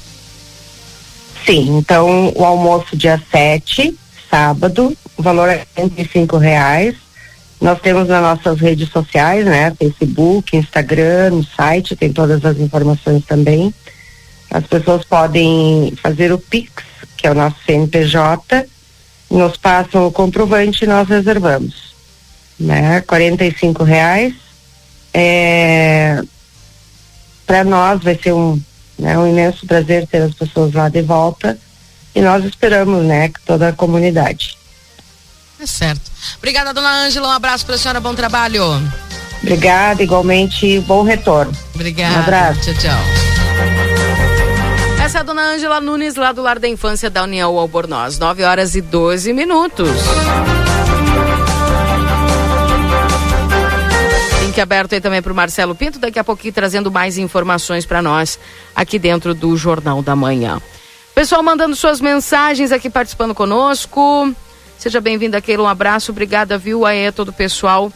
Sim, 1.47 1.79
então 1.79 2.35
o 2.37 2.45
almoço 2.45 2.95
dia 2.95 3.23
7, 3.31 3.97
sábado, 4.31 4.95
o 5.17 5.23
valor 5.23 5.49
é 5.49 5.67
R$ 5.75 6.39
reais. 6.39 6.97
Nós 7.59 7.81
temos 7.81 8.07
nas 8.09 8.23
nossas 8.23 8.61
redes 8.61 8.91
sociais, 8.91 9.47
né? 9.47 9.75
Facebook, 9.79 10.55
Instagram, 10.55 11.31
no 11.31 11.45
site, 11.45 11.97
tem 11.97 12.13
todas 12.13 12.45
as 12.45 12.59
informações 12.59 13.25
também. 13.25 13.73
As 14.51 14.67
pessoas 14.67 15.05
podem 15.05 15.93
fazer 16.03 16.33
o 16.33 16.39
Pix, 16.39 16.85
que 17.17 17.27
é 17.27 17.31
o 17.31 17.35
nosso 17.35 17.57
CNPJ, 17.67 18.67
nos 19.31 19.57
passam 19.57 20.07
o 20.07 20.13
comprovante 20.13 20.85
e 20.85 20.89
nós 20.89 21.09
reservamos. 21.09 21.95
Né? 22.59 23.03
R$ 23.09 23.85
reais. 23.85 24.35
É, 25.13 26.23
para 27.47 27.65
nós 27.65 28.03
vai 28.03 28.19
ser 28.23 28.33
um, 28.33 28.61
né, 28.99 29.19
um 29.19 29.27
imenso 29.27 29.67
prazer 29.67 30.07
ter 30.07 30.23
as 30.23 30.35
pessoas 30.35 30.73
lá 30.73 30.89
de 30.89 31.03
volta 31.03 31.59
e 32.15 32.21
nós 32.21 32.45
esperamos, 32.45 33.05
né, 33.05 33.29
que 33.29 33.41
toda 33.41 33.69
a 33.69 33.73
comunidade. 33.73 34.57
É 35.61 35.67
certo. 35.67 36.11
Obrigada, 36.37 36.73
dona 36.73 37.05
Ângela. 37.05 37.29
Um 37.29 37.33
abraço 37.33 37.67
para 37.67 37.75
a 37.75 37.79
senhora. 37.79 38.01
Bom 38.01 38.15
trabalho. 38.15 38.63
Obrigada, 39.43 40.03
igualmente. 40.03 40.81
Bom 40.81 41.03
retorno. 41.03 41.53
Obrigada. 41.75 42.17
Um 42.17 42.21
abraço. 42.21 42.61
Tchau, 42.61 42.75
tchau. 42.75 43.38
Essa 45.09 45.17
é 45.17 45.21
a 45.21 45.25
dona 45.25 45.55
Ângela 45.55 45.81
Nunes, 45.81 46.17
lá 46.17 46.33
do 46.33 46.43
Lar 46.43 46.59
da 46.59 46.69
Infância 46.69 47.09
da 47.09 47.23
União 47.23 47.57
Albornoz. 47.57 48.19
9 48.19 48.45
horas 48.45 48.75
e 48.75 48.83
12 48.83 49.33
minutos. 49.33 49.89
link 54.43 54.61
aberto 54.61 54.93
aí 54.93 55.01
também 55.01 55.23
para 55.23 55.33
o 55.33 55.35
Marcelo 55.35 55.75
Pinto, 55.75 55.99
daqui 55.99 56.19
a 56.19 56.25
pouquinho 56.25 56.53
trazendo 56.53 56.91
mais 56.91 57.17
informações 57.17 57.87
para 57.87 58.03
nós 58.03 58.39
aqui 58.77 58.99
dentro 58.99 59.33
do 59.33 59.57
Jornal 59.57 60.03
da 60.03 60.15
Manhã. 60.15 60.61
Pessoal 61.15 61.43
mandando 61.43 61.75
suas 61.75 62.03
mensagens 62.03 62.71
aqui 62.71 62.91
participando 62.91 63.35
conosco. 63.35 64.31
Seja 64.77 65.01
bem-vindo, 65.01 65.41
Keila. 65.41 65.63
Um 65.63 65.69
abraço, 65.69 66.13
obrigada, 66.13 66.59
viu, 66.59 66.85
a 66.85 66.91
todo 67.17 67.31
o 67.31 67.33
pessoal. 67.33 67.91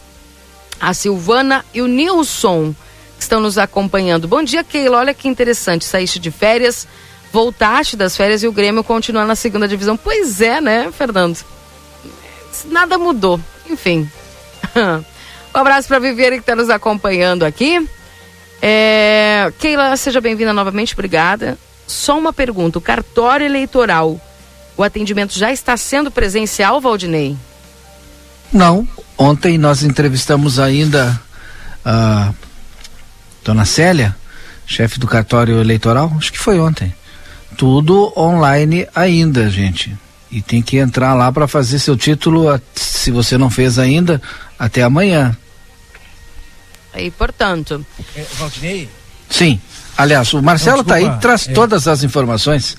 A 0.81 0.95
Silvana 0.95 1.63
e 1.75 1.83
o 1.83 1.87
Nilson 1.87 2.75
estão 3.23 3.41
nos 3.41 3.59
acompanhando. 3.59 4.29
Bom 4.29 4.43
dia, 4.43 4.63
Keila. 4.63 4.99
Olha 4.99 5.15
que 5.15 5.29
interessante. 5.29 5.85
Saíste 5.85 6.19
de 6.19 6.31
férias, 6.31 6.87
voltaste 7.33 7.97
das 7.97 8.17
férias 8.17 8.43
e 8.43 8.49
o 8.49 8.53
Grêmio 8.53 8.85
continua 8.85 9.25
na 9.25 9.35
segunda 9.35 9.67
divisão. 9.67 9.97
Pois 9.97 10.41
é, 10.41 10.61
né, 10.61 10.91
Fernando? 10.93 11.39
Nada 12.67 12.99
mudou. 12.99 13.41
Enfim. 13.69 14.11
Um 15.55 15.59
abraço 15.59 15.87
para 15.87 15.99
Viviane 15.99 16.37
que 16.37 16.43
está 16.43 16.57
nos 16.57 16.71
acompanhando 16.71 17.45
aqui. 17.45 17.87
É... 18.63 19.53
Keila, 19.59 19.95
seja 19.99 20.19
bem-vinda 20.19 20.53
novamente, 20.55 20.95
obrigada. 20.95 21.59
Só 21.87 22.19
uma 22.19 22.33
pergunta: 22.33 22.79
o 22.79 22.81
cartório 22.81 23.45
eleitoral, 23.45 24.19
o 24.79 24.83
atendimento 24.83 25.39
já 25.39 25.53
está 25.53 25.77
sendo 25.77 26.11
presencial, 26.11 26.81
Valdinei? 26.81 27.37
Não. 28.51 28.89
Ontem 29.19 29.59
nós 29.59 29.83
entrevistamos 29.83 30.59
ainda 30.59 31.21
a 31.85 32.33
dona 33.45 33.65
Célia, 33.65 34.15
chefe 34.67 34.99
do 34.99 35.07
cartório 35.07 35.61
eleitoral, 35.61 36.13
acho 36.17 36.33
que 36.33 36.39
foi 36.39 36.59
ontem. 36.59 36.93
Tudo 37.57 38.13
online 38.17 38.87
ainda, 38.95 39.51
gente. 39.51 39.97
E 40.31 40.41
tem 40.41 40.63
que 40.63 40.79
entrar 40.79 41.15
lá 41.15 41.31
para 41.31 41.47
fazer 41.47 41.79
seu 41.79 41.97
título, 41.97 42.47
se 42.75 43.11
você 43.11 43.37
não 43.37 43.51
fez 43.51 43.79
ainda, 43.79 44.21
até 44.59 44.83
amanhã. 44.83 45.37
E 46.97 47.11
portanto. 47.11 47.85
É, 48.17 48.25
Valdinei? 48.39 48.89
Sim. 49.29 49.61
Aliás, 49.97 50.33
o 50.33 50.43
Marcelo 50.43 50.81
está 50.81 50.95
aí 50.95 51.19
traz 51.21 51.49
é... 51.49 51.53
todas 51.53 51.87
as 51.87 52.03
informações. 52.03 52.77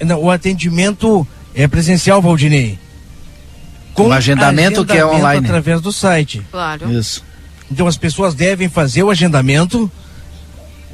Não, 0.00 0.22
o 0.22 0.30
atendimento 0.30 1.26
é 1.54 1.66
presencial, 1.66 2.20
Valdinei. 2.20 2.78
Com 3.94 4.08
o 4.08 4.12
agendamento, 4.12 4.82
agendamento 4.82 4.84
que 4.84 4.98
é 4.98 5.06
online. 5.06 5.46
Através 5.46 5.80
do 5.80 5.90
site. 5.90 6.46
Claro. 6.50 6.92
Isso. 6.92 7.24
Então 7.70 7.86
as 7.86 7.96
pessoas 7.96 8.34
devem 8.34 8.68
fazer 8.68 9.02
o 9.02 9.10
agendamento. 9.10 9.90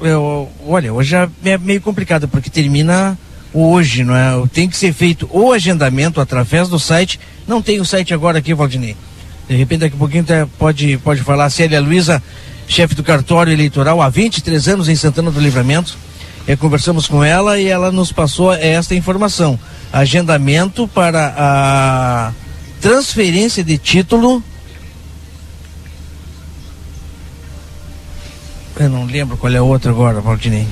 Eu, 0.00 0.48
olha, 0.66 0.92
hoje 0.92 1.14
é 1.44 1.58
meio 1.58 1.80
complicado, 1.80 2.26
porque 2.26 2.50
termina 2.50 3.16
hoje, 3.52 4.04
não 4.04 4.16
é? 4.16 4.46
Tem 4.52 4.68
que 4.68 4.76
ser 4.76 4.92
feito 4.92 5.28
o 5.30 5.52
agendamento 5.52 6.20
através 6.20 6.68
do 6.68 6.78
site. 6.78 7.20
Não 7.46 7.60
tem 7.60 7.80
o 7.80 7.84
site 7.84 8.14
agora 8.14 8.38
aqui, 8.38 8.54
Valdinei. 8.54 8.96
De 9.48 9.56
repente, 9.56 9.80
daqui 9.80 9.94
a 9.94 9.98
pouquinho 9.98 10.24
pode, 10.58 10.96
pode 10.98 11.20
falar. 11.20 11.50
Célia 11.50 11.80
Luiza, 11.80 12.22
chefe 12.66 12.94
do 12.94 13.02
cartório 13.02 13.52
eleitoral 13.52 14.00
há 14.00 14.08
23 14.08 14.68
anos 14.68 14.88
em 14.88 14.96
Santana 14.96 15.30
do 15.30 15.40
Livramento. 15.40 15.96
É, 16.46 16.56
conversamos 16.56 17.06
com 17.06 17.22
ela 17.22 17.58
e 17.58 17.68
ela 17.68 17.92
nos 17.92 18.10
passou 18.10 18.52
esta 18.52 18.94
informação. 18.94 19.58
Agendamento 19.92 20.88
para 20.88 21.34
a 21.36 22.32
transferência 22.80 23.62
de 23.62 23.78
título 23.78 24.42
Eu 28.82 28.90
não 28.90 29.04
lembro 29.04 29.36
qual 29.36 29.52
é 29.52 29.58
a 29.58 29.62
outra 29.62 29.90
agora, 29.90 30.20
Valdinei. 30.20 30.66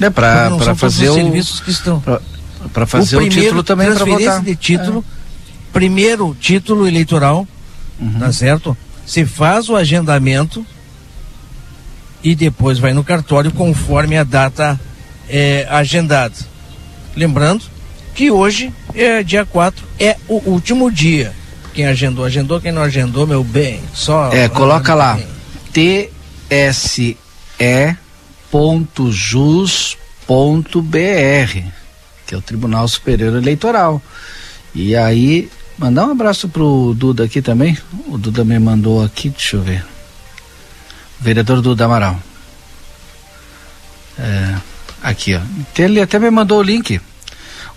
É 0.00 0.10
para 0.10 0.74
fazer 0.74 1.08
o 1.08 1.14
serviços 1.14 1.60
que 1.60 1.70
estão. 1.70 2.02
para 2.72 2.86
fazer 2.86 3.16
o, 3.16 3.20
primeiro, 3.20 3.42
título 3.42 3.62
também 3.62 3.86
para 3.86 3.96
transferência 3.96 4.30
votar. 4.32 4.42
É. 4.42 4.50
de 4.50 4.56
título, 4.56 5.04
primeiro 5.72 6.36
título 6.38 6.86
eleitoral, 6.86 7.46
Uhum. 7.98 8.18
tá 8.18 8.30
certo? 8.32 8.76
Se 9.06 9.24
faz 9.24 9.68
o 9.70 9.76
agendamento 9.76 10.66
e 12.22 12.34
depois 12.34 12.78
vai 12.78 12.92
no 12.92 13.02
cartório 13.02 13.50
conforme 13.50 14.18
a 14.18 14.24
data 14.24 14.78
é, 15.28 15.66
agendada. 15.70 16.34
Lembrando 17.14 17.64
que 18.14 18.30
hoje 18.30 18.72
é 18.94 19.22
dia 19.22 19.46
4, 19.46 19.82
é 19.98 20.16
o 20.28 20.42
último 20.50 20.90
dia. 20.90 21.32
Quem 21.72 21.86
agendou, 21.86 22.24
agendou, 22.24 22.60
quem 22.60 22.72
não 22.72 22.82
agendou, 22.82 23.26
meu 23.26 23.44
bem, 23.44 23.80
só. 23.94 24.30
É, 24.32 24.48
coloca 24.48 24.94
lá 24.94 25.18
tse.jus.br, 26.48 27.90
que 32.26 32.34
é 32.34 32.38
o 32.38 32.42
Tribunal 32.42 32.86
Superior 32.88 33.36
Eleitoral. 33.36 34.02
E 34.74 34.94
aí, 34.94 35.50
mandar 35.78 36.06
um 36.06 36.12
abraço 36.12 36.48
pro 36.48 36.94
Duda 36.96 37.24
aqui 37.24 37.40
também. 37.40 37.76
O 38.08 38.18
Duda 38.18 38.44
me 38.44 38.58
mandou 38.58 39.02
aqui, 39.02 39.30
deixa 39.30 39.56
eu 39.56 39.62
ver. 39.62 39.84
Vereador 41.20 41.62
Duda 41.62 41.86
Amaral. 41.86 42.20
É, 44.18 44.54
aqui, 45.02 45.34
ó. 45.34 45.40
Ele 45.78 46.00
até 46.00 46.18
me 46.18 46.30
mandou 46.30 46.58
o 46.58 46.62
link. 46.62 47.00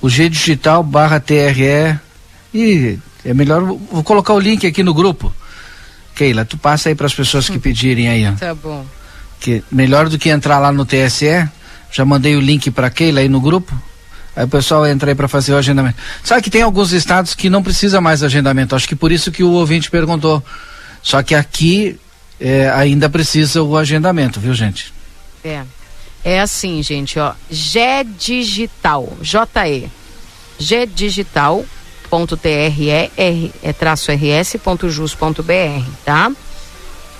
O 0.01 0.09
G 0.09 0.29
Digital 0.29 0.83
barra 0.83 1.19
TRE. 1.19 1.99
E 2.53 2.99
é 3.23 3.33
melhor, 3.33 3.61
vou 3.63 4.03
colocar 4.03 4.33
o 4.33 4.39
link 4.39 4.65
aqui 4.65 4.83
no 4.83 4.93
grupo. 4.93 5.33
Keila, 6.19 6.43
tu 6.43 6.57
passa 6.57 6.89
aí 6.89 6.95
para 6.95 7.05
as 7.07 7.13
pessoas 7.13 7.47
que 7.47 7.57
pedirem 7.57 8.09
aí, 8.09 8.27
ó. 8.27 8.33
Tá 8.33 8.53
bom. 8.53 8.85
Que 9.39 9.63
melhor 9.71 10.09
do 10.09 10.19
que 10.19 10.27
entrar 10.27 10.59
lá 10.59 10.69
no 10.69 10.85
TSE, 10.85 11.47
já 11.89 12.03
mandei 12.03 12.35
o 12.35 12.41
link 12.41 12.69
para 12.71 12.89
Keila 12.89 13.21
aí 13.21 13.29
no 13.29 13.39
grupo. 13.39 13.73
Aí 14.35 14.43
o 14.43 14.47
pessoal 14.49 14.85
entra 14.85 15.11
aí 15.11 15.15
para 15.15 15.29
fazer 15.29 15.53
o 15.53 15.57
agendamento. 15.57 15.95
Sabe 16.21 16.41
que 16.41 16.49
tem 16.49 16.61
alguns 16.61 16.91
estados 16.91 17.33
que 17.33 17.49
não 17.49 17.63
precisa 17.63 18.01
mais 18.01 18.21
agendamento. 18.21 18.75
Acho 18.75 18.85
que 18.85 18.97
por 18.97 19.13
isso 19.13 19.31
que 19.31 19.43
o 19.43 19.51
ouvinte 19.51 19.89
perguntou. 19.89 20.43
Só 21.01 21.23
que 21.23 21.33
aqui 21.33 21.97
é, 22.37 22.69
ainda 22.69 23.09
precisa 23.09 23.63
o 23.63 23.77
agendamento, 23.77 24.41
viu, 24.41 24.53
gente? 24.53 24.93
É. 25.41 25.63
É 26.21 26.41
assim, 26.41 26.83
gente, 26.83 27.17
ó. 27.17 27.33
G 27.49 28.03
Digital, 28.19 29.17
J-E. 29.21 29.87
G 30.59 30.85
Digital 30.85 31.63
ponto 32.09 32.35
TRE, 32.35 32.89
R, 33.15 33.53
é 33.63 33.73
tá? 36.03 36.31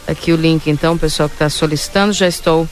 Aqui 0.07 0.31
o 0.31 0.35
link, 0.35 0.69
então, 0.69 0.97
pessoal 0.97 1.29
que 1.29 1.35
está 1.35 1.49
solicitando, 1.49 2.13
já 2.13 2.27
estou 2.27 2.67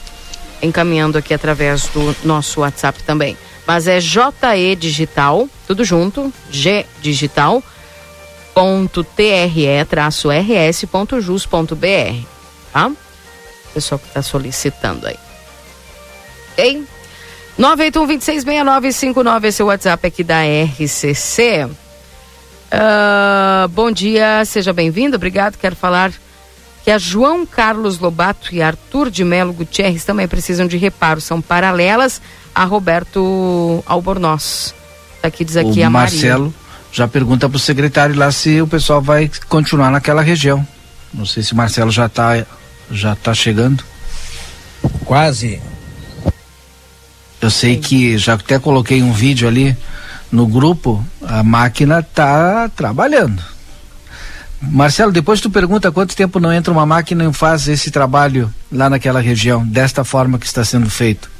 encaminhando 0.60 1.16
aqui 1.16 1.32
através 1.32 1.86
do 1.88 2.14
nosso 2.24 2.60
WhatsApp 2.60 3.02
também. 3.04 3.36
Mas 3.66 3.86
é 3.86 4.00
JE 4.00 4.74
Digital, 4.76 5.48
tudo 5.66 5.84
junto, 5.84 6.32
G 6.50 6.84
Digital, 7.00 7.62
ponto 8.54 9.04
TRE, 9.04 9.84
traço 9.88 10.28
RS 10.30 10.84
ponto 10.90 11.20
jus 11.20 11.46
ponto 11.46 11.76
BR, 11.76 12.24
tá? 12.72 12.90
Pessoal 13.72 13.98
que 13.98 14.08
está 14.08 14.22
solicitando 14.22 15.06
aí. 15.06 15.16
Ok? 16.52 16.84
981-266959, 17.58 19.44
esse 19.44 19.62
é 19.62 19.64
o 19.64 19.68
WhatsApp 19.68 20.06
aqui 20.06 20.24
da 20.24 20.42
RCC. 20.42 21.68
Ah, 22.70 23.66
bom 23.70 23.90
dia, 23.90 24.44
seja 24.44 24.72
bem-vindo, 24.72 25.16
obrigado. 25.16 25.56
Quero 25.56 25.74
falar 25.74 26.12
que 26.84 26.90
a 26.90 26.98
João 26.98 27.46
Carlos 27.46 27.98
Lobato 27.98 28.54
e 28.54 28.62
Arthur 28.62 29.10
de 29.10 29.24
Melo 29.24 29.52
Gutierrez 29.52 30.04
também 30.04 30.28
precisam 30.28 30.66
de 30.66 30.76
reparo, 30.76 31.20
são 31.20 31.40
paralelas 31.40 32.20
a 32.54 32.64
Roberto 32.64 33.82
Albornoz. 33.86 34.74
Aqui 35.22 35.44
diz 35.44 35.56
aqui 35.56 35.80
o 35.80 35.86
a 35.86 35.90
Maria. 35.90 35.90
Marcelo 35.90 36.54
já 36.92 37.06
pergunta 37.06 37.48
pro 37.48 37.58
secretário 37.58 38.16
lá 38.16 38.30
se 38.32 38.60
o 38.60 38.66
pessoal 38.66 39.00
vai 39.02 39.30
continuar 39.48 39.90
naquela 39.90 40.22
região. 40.22 40.66
Não 41.12 41.26
sei 41.26 41.42
se 41.42 41.52
o 41.52 41.56
Marcelo 41.56 41.90
já 41.90 42.08
tá 42.08 42.44
já 42.90 43.14
tá 43.14 43.34
chegando. 43.34 43.84
Quase. 45.04 45.60
Eu 47.40 47.50
sei 47.50 47.76
que 47.76 48.18
já 48.18 48.34
até 48.34 48.58
coloquei 48.58 49.02
um 49.02 49.12
vídeo 49.12 49.46
ali 49.46 49.76
no 50.30 50.46
grupo, 50.46 51.04
a 51.22 51.42
máquina 51.42 52.02
tá 52.02 52.68
trabalhando. 52.74 53.42
Marcelo, 54.60 55.12
depois 55.12 55.40
tu 55.40 55.48
pergunta 55.48 55.92
quanto 55.92 56.16
tempo 56.16 56.40
não 56.40 56.52
entra 56.52 56.72
uma 56.72 56.84
máquina 56.84 57.24
e 57.24 57.32
faz 57.32 57.68
esse 57.68 57.90
trabalho 57.90 58.52
lá 58.70 58.90
naquela 58.90 59.20
região, 59.20 59.64
desta 59.64 60.04
forma 60.04 60.38
que 60.38 60.46
está 60.46 60.64
sendo 60.64 60.90
feito. 60.90 61.30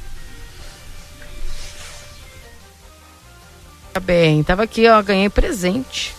Tá 3.91 3.99
bem, 3.99 4.41
tava 4.43 4.63
aqui, 4.63 4.87
ó, 4.87 5.01
ganhei 5.01 5.29
presente. 5.29 6.15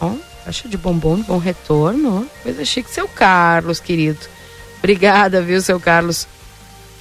Ó, 0.00 0.12
caixa 0.44 0.68
de 0.68 0.78
bombom, 0.78 1.20
bom 1.20 1.38
retorno, 1.38 2.22
ó. 2.22 2.42
Coisa 2.42 2.64
chique, 2.64 2.90
seu 2.90 3.06
Carlos, 3.06 3.78
querido. 3.78 4.20
Obrigada, 4.78 5.42
viu, 5.42 5.60
seu 5.60 5.78
Carlos, 5.78 6.26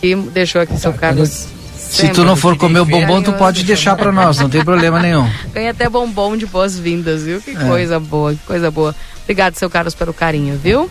que 0.01 0.15
deixou 0.15 0.61
aqui 0.61 0.77
seu 0.77 0.93
Carlos. 0.93 1.47
Se 1.93 2.09
tu 2.09 2.25
não 2.25 2.35
for 2.35 2.57
comer 2.57 2.79
o 2.79 2.85
bombom, 2.85 3.21
tu 3.21 3.31
pode 3.33 3.63
deixar 3.63 3.95
para 3.95 4.11
nós, 4.11 4.39
não 4.39 4.49
tem 4.49 4.65
problema 4.65 4.99
nenhum. 4.99 5.29
Ganha 5.53 5.69
até 5.69 5.87
bombom 5.87 6.35
de 6.35 6.47
boas-vindas, 6.47 7.21
viu? 7.23 7.39
Que 7.39 7.51
É. 7.51 7.55
coisa 7.55 7.99
boa, 7.99 8.33
que 8.33 8.39
coisa 8.47 8.71
boa. 8.71 8.95
Obrigado, 9.21 9.55
seu 9.55 9.69
Carlos, 9.69 9.93
pelo 9.93 10.11
carinho, 10.11 10.57
viu? 10.57 10.89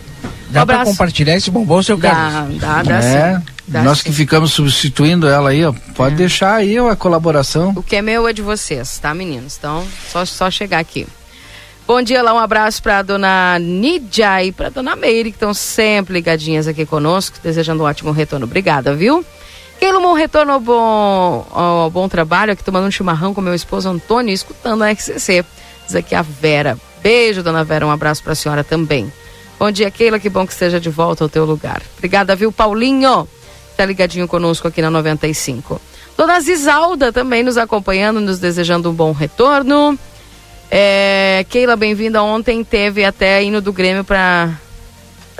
Dá 0.49 0.65
pra 0.65 0.85
compartilhar 0.85 1.35
esse 1.35 1.51
bombom, 1.51 1.83
seu 1.83 1.97
Carlos? 1.97 2.57
Dá, 2.57 2.81
dá, 2.81 2.83
dá 2.83 2.95
é, 3.05 3.35
sim. 3.35 3.45
Dá 3.67 3.83
nós 3.83 3.97
sim. 3.97 4.05
que 4.05 4.13
ficamos 4.13 4.53
substituindo 4.53 5.27
ela 5.27 5.49
aí, 5.49 5.65
ó, 5.65 5.73
pode 5.93 6.15
deixar 6.15 6.55
aí 6.55 6.77
a 6.77 6.95
colaboração. 6.95 7.73
O 7.75 7.83
que 7.83 7.97
é 7.97 8.01
meu 8.01 8.25
é 8.25 8.31
de 8.31 8.41
vocês, 8.41 8.97
tá, 8.97 9.13
meninos? 9.13 9.57
Então, 9.59 9.85
só, 10.09 10.23
só 10.23 10.49
chegar 10.49 10.79
aqui. 10.79 11.05
Bom 11.85 12.01
dia 12.01 12.21
lá, 12.23 12.33
um 12.33 12.39
abraço 12.39 12.81
pra 12.81 13.01
dona 13.01 13.59
Nídia 13.59 14.41
e 14.41 14.53
pra 14.53 14.69
dona 14.69 14.95
Meire, 14.95 15.31
que 15.31 15.35
estão 15.35 15.53
sempre 15.53 16.13
ligadinhas 16.13 16.65
aqui 16.65 16.85
conosco, 16.85 17.37
desejando 17.43 17.83
um 17.83 17.85
ótimo 17.85 18.11
retorno. 18.11 18.45
Obrigada, 18.45 18.95
viu? 18.95 19.25
Keilo, 19.79 19.99
bom 19.99 20.13
retorno 20.13 20.53
ao 20.53 20.59
bom, 20.59 21.45
ao 21.51 21.89
bom 21.89 22.07
trabalho, 22.07 22.53
aqui 22.53 22.63
tomando 22.63 22.87
um 22.87 22.91
chimarrão 22.91 23.33
com 23.33 23.41
meu 23.41 23.53
esposo 23.53 23.89
Antônio, 23.89 24.33
escutando 24.33 24.83
a 24.83 24.91
RCC. 24.91 25.43
Diz 25.85 25.95
aqui 25.95 26.15
a 26.15 26.21
Vera. 26.21 26.77
Beijo, 27.01 27.43
dona 27.43 27.63
Vera, 27.63 27.85
um 27.85 27.91
abraço 27.91 28.23
pra 28.23 28.35
senhora 28.35 28.63
também. 28.63 29.11
Bom 29.59 29.69
dia, 29.71 29.91
Keila, 29.91 30.19
que 30.19 30.29
bom 30.29 30.45
que 30.45 30.53
esteja 30.53 30.79
de 30.79 30.89
volta 30.89 31.23
ao 31.23 31.29
teu 31.29 31.45
lugar. 31.45 31.81
Obrigada, 31.97 32.35
viu, 32.35 32.51
Paulinho? 32.51 33.27
Tá 33.75 33.85
ligadinho 33.85 34.27
conosco 34.27 34.67
aqui 34.67 34.81
na 34.81 34.89
95. 34.89 35.81
Dona 36.15 36.39
Zisalda 36.39 37.11
também 37.11 37.43
nos 37.43 37.57
acompanhando, 37.57 38.21
nos 38.21 38.39
desejando 38.39 38.89
um 38.89 38.93
bom 38.93 39.11
retorno. 39.11 39.97
É, 40.69 41.45
Keila, 41.49 41.75
bem-vinda. 41.75 42.23
Ontem 42.23 42.63
teve 42.63 43.03
até 43.03 43.43
hino 43.43 43.61
do 43.61 43.73
Grêmio 43.73 44.03
pra 44.03 44.49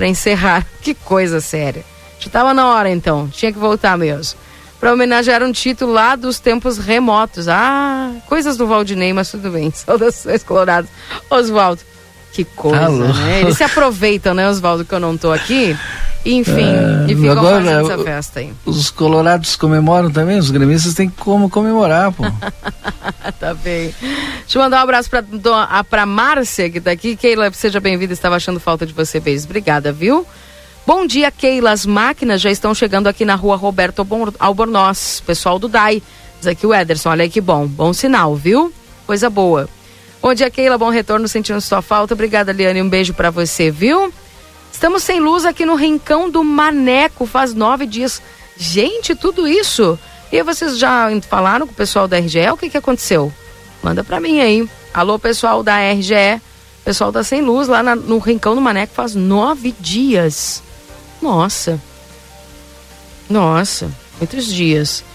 encerrar. 0.02 0.66
Que 0.82 0.94
coisa 0.94 1.40
séria. 1.40 1.84
Já 2.24 2.30
tava 2.30 2.54
na 2.54 2.68
hora 2.68 2.90
então, 2.90 3.28
tinha 3.30 3.52
que 3.52 3.60
voltar 3.60 3.98
mesmo. 3.98 4.40
Pra 4.80 4.92
homenagear 4.94 5.42
um 5.44 5.52
título 5.52 5.94
lá 5.94 6.16
dos 6.16 6.40
tempos 6.40 6.78
remotos. 6.78 7.48
Ah, 7.48 8.12
coisas 8.28 8.58
do 8.58 8.68
Valdinei, 8.68 9.14
mas 9.14 9.32
tudo 9.32 9.50
bem. 9.50 9.72
Saudações 9.76 10.44
coloradas. 10.44 10.90
Oswaldo, 11.30 11.82
que 12.34 12.44
coisa, 12.44 12.86
Alô. 12.86 13.08
né? 13.08 13.42
Eles 13.42 13.56
se 13.58 13.64
aproveitam, 13.64 14.34
né, 14.34 14.50
Oswaldo, 14.50 14.84
que 14.84 14.94
eu 14.94 15.00
não 15.00 15.18
tô 15.18 15.32
aqui. 15.32 15.78
Enfim, 16.26 16.64
É, 17.08 17.12
e 17.12 17.16
ficam 17.16 17.32
agora, 17.32 17.56
fazendo 17.64 17.86
essa 17.92 17.98
o- 17.98 18.04
festa 18.04 18.40
aí. 18.40 18.54
Os 18.66 18.90
colorados 18.90 19.56
comemoram 19.58 20.10
também, 20.10 20.38
os 20.38 20.50
gremistas 20.52 20.94
têm 20.94 21.10
como 21.10 21.50
comemorar, 21.50 22.12
pô. 22.14 22.24
tá 23.40 23.54
bem. 23.54 23.94
Deixa 24.42 24.58
eu 24.58 24.62
mandar 24.62 24.80
um 24.80 24.84
abraço 24.84 25.10
pra 25.90 26.06
Márcia, 26.06 26.70
que 26.70 26.80
tá 26.80 26.92
aqui. 26.92 27.16
Keila, 27.18 27.52
seja 27.52 27.80
bem-vinda. 27.82 28.14
Estava 28.14 28.36
achando 28.38 28.60
falta 28.60 28.86
de 28.86 28.94
você. 28.94 29.20
Beijos. 29.20 29.44
Obrigada, 29.46 29.92
viu? 29.92 30.26
Bom 30.86 31.06
dia, 31.08 31.32
Keila. 31.32 31.72
As 31.72 31.86
máquinas 31.86 32.42
já 32.42 32.52
estão 32.52 32.74
chegando 32.76 33.08
aqui 33.08 33.24
na 33.24 33.36
rua 33.36 33.56
Roberto 33.56 34.00
Albor- 34.00 34.34
Albornoz. 34.40 35.22
Pessoal 35.26 35.58
do 35.58 35.68
DAI. 35.70 36.04
Diz 36.40 36.48
aqui 36.48 36.68
o 36.68 36.74
Ederson. 36.74 37.10
Olha 37.10 37.24
aí 37.24 37.30
que 37.30 37.40
bom. 37.40 37.66
Bom 37.66 37.94
sinal, 37.94 38.36
viu? 38.36 38.72
Coisa 39.08 39.30
boa. 39.30 39.70
Bom 40.22 40.34
dia, 40.34 40.50
Keila. 40.50 40.78
Bom 40.78 40.90
retorno. 40.90 41.28
Sentindo 41.28 41.62
sua 41.62 41.82
falta. 41.82 42.14
Obrigada, 42.14 42.52
Liane. 42.52 42.82
Um 42.82 42.90
beijo 42.90 43.14
pra 43.14 43.30
você, 43.30 43.72
viu? 43.72 44.14
Estamos 44.72 45.04
sem 45.04 45.20
luz 45.22 45.46
aqui 45.46 45.66
no 45.66 45.76
Rincão 45.76 46.30
do 46.30 46.44
Maneco. 46.44 47.26
Faz 47.26 47.54
nove 47.54 47.86
dias. 47.86 48.22
Gente, 48.58 49.16
tudo 49.16 49.48
isso. 49.48 49.98
E 50.32 50.44
vocês 50.44 50.78
já 50.78 51.08
falaram 51.30 51.66
com 51.66 51.72
o 51.74 51.76
pessoal 51.76 52.08
da 52.08 52.18
RGE? 52.20 52.50
O 52.52 52.58
que, 52.58 52.70
que 52.70 52.78
aconteceu? 52.78 53.32
Manda 53.82 54.04
pra 54.04 54.20
mim 54.20 54.40
aí. 54.42 54.68
Alô, 54.94 55.18
pessoal 55.18 55.64
da 55.64 55.78
RGE. 55.80 56.42
Pessoal 56.84 57.12
tá 57.14 57.24
sem 57.24 57.42
luz 57.42 57.70
lá 57.70 57.82
na- 57.82 57.96
no 57.96 58.18
Rincão 58.18 58.54
do 58.56 58.60
Maneco 58.60 58.94
faz 58.94 59.16
nove 59.16 59.74
dias. 59.80 60.62
Nossa. 61.24 61.82
Nossa, 63.30 63.90
muitos 64.18 64.46
dias. 64.46 65.06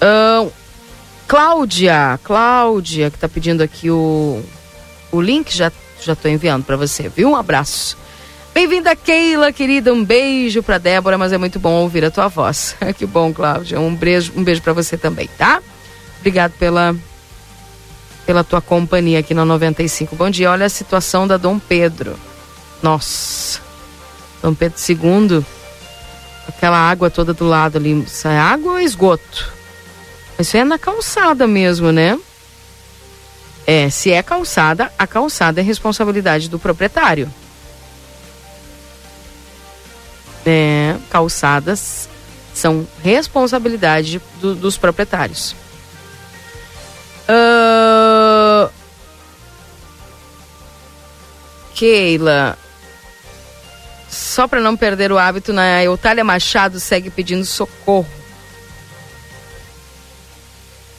Ahn, 0.00 0.50
Cláudia, 1.28 2.18
Cláudia, 2.24 3.08
que 3.08 3.16
tá 3.16 3.28
pedindo 3.28 3.62
aqui 3.62 3.88
o, 3.88 4.42
o 5.12 5.20
link, 5.20 5.56
já, 5.56 5.70
já 6.02 6.16
tô 6.16 6.26
enviando 6.28 6.64
pra 6.64 6.76
você, 6.76 7.08
viu? 7.08 7.30
Um 7.30 7.36
abraço. 7.36 7.96
Bem-vinda, 8.52 8.96
Keila, 8.96 9.52
querida. 9.52 9.92
Um 9.92 10.04
beijo 10.04 10.60
pra 10.60 10.78
Débora, 10.78 11.16
mas 11.16 11.32
é 11.32 11.38
muito 11.38 11.60
bom 11.60 11.74
ouvir 11.74 12.04
a 12.04 12.10
tua 12.10 12.26
voz. 12.26 12.74
que 12.98 13.06
bom, 13.06 13.32
Cláudia. 13.32 13.78
Um 13.78 13.94
beijo, 13.94 14.32
um 14.36 14.42
beijo 14.42 14.60
para 14.60 14.72
você 14.72 14.98
também, 14.98 15.28
tá? 15.38 15.62
Obrigado 16.18 16.52
pela 16.58 16.96
pela 18.26 18.42
tua 18.42 18.60
companhia 18.60 19.20
aqui 19.20 19.34
na 19.34 19.44
95. 19.44 20.16
Bom 20.16 20.30
dia. 20.30 20.50
Olha 20.50 20.66
a 20.66 20.70
situação 20.70 21.28
da 21.28 21.36
Dom 21.36 21.60
Pedro. 21.60 22.18
Nossa. 22.82 23.62
Dom 24.44 24.54
Pedro 24.54 24.78
II. 24.78 25.42
Aquela 26.46 26.76
água 26.76 27.08
toda 27.08 27.32
do 27.32 27.46
lado 27.46 27.78
ali. 27.78 28.02
Isso 28.02 28.28
é 28.28 28.38
água 28.38 28.72
ou 28.72 28.78
esgoto? 28.78 29.50
Isso 30.38 30.54
é 30.58 30.64
na 30.64 30.78
calçada 30.78 31.46
mesmo, 31.46 31.90
né? 31.90 32.20
É, 33.66 33.88
se 33.88 34.12
é 34.12 34.22
calçada, 34.22 34.92
a 34.98 35.06
calçada 35.06 35.62
é 35.62 35.64
responsabilidade 35.64 36.50
do 36.50 36.58
proprietário. 36.58 37.32
É, 40.44 40.96
calçadas 41.08 42.06
são 42.52 42.86
responsabilidade 43.02 44.20
do, 44.42 44.54
dos 44.54 44.76
proprietários. 44.76 45.56
Uh... 47.26 48.70
Keila, 51.74 52.58
só 54.14 54.48
para 54.48 54.60
não 54.60 54.76
perder 54.76 55.12
o 55.12 55.18
hábito, 55.18 55.52
na 55.52 55.62
né? 55.62 55.84
Eutália 55.84 56.24
Machado 56.24 56.80
segue 56.80 57.10
pedindo 57.10 57.44
socorro. 57.44 58.06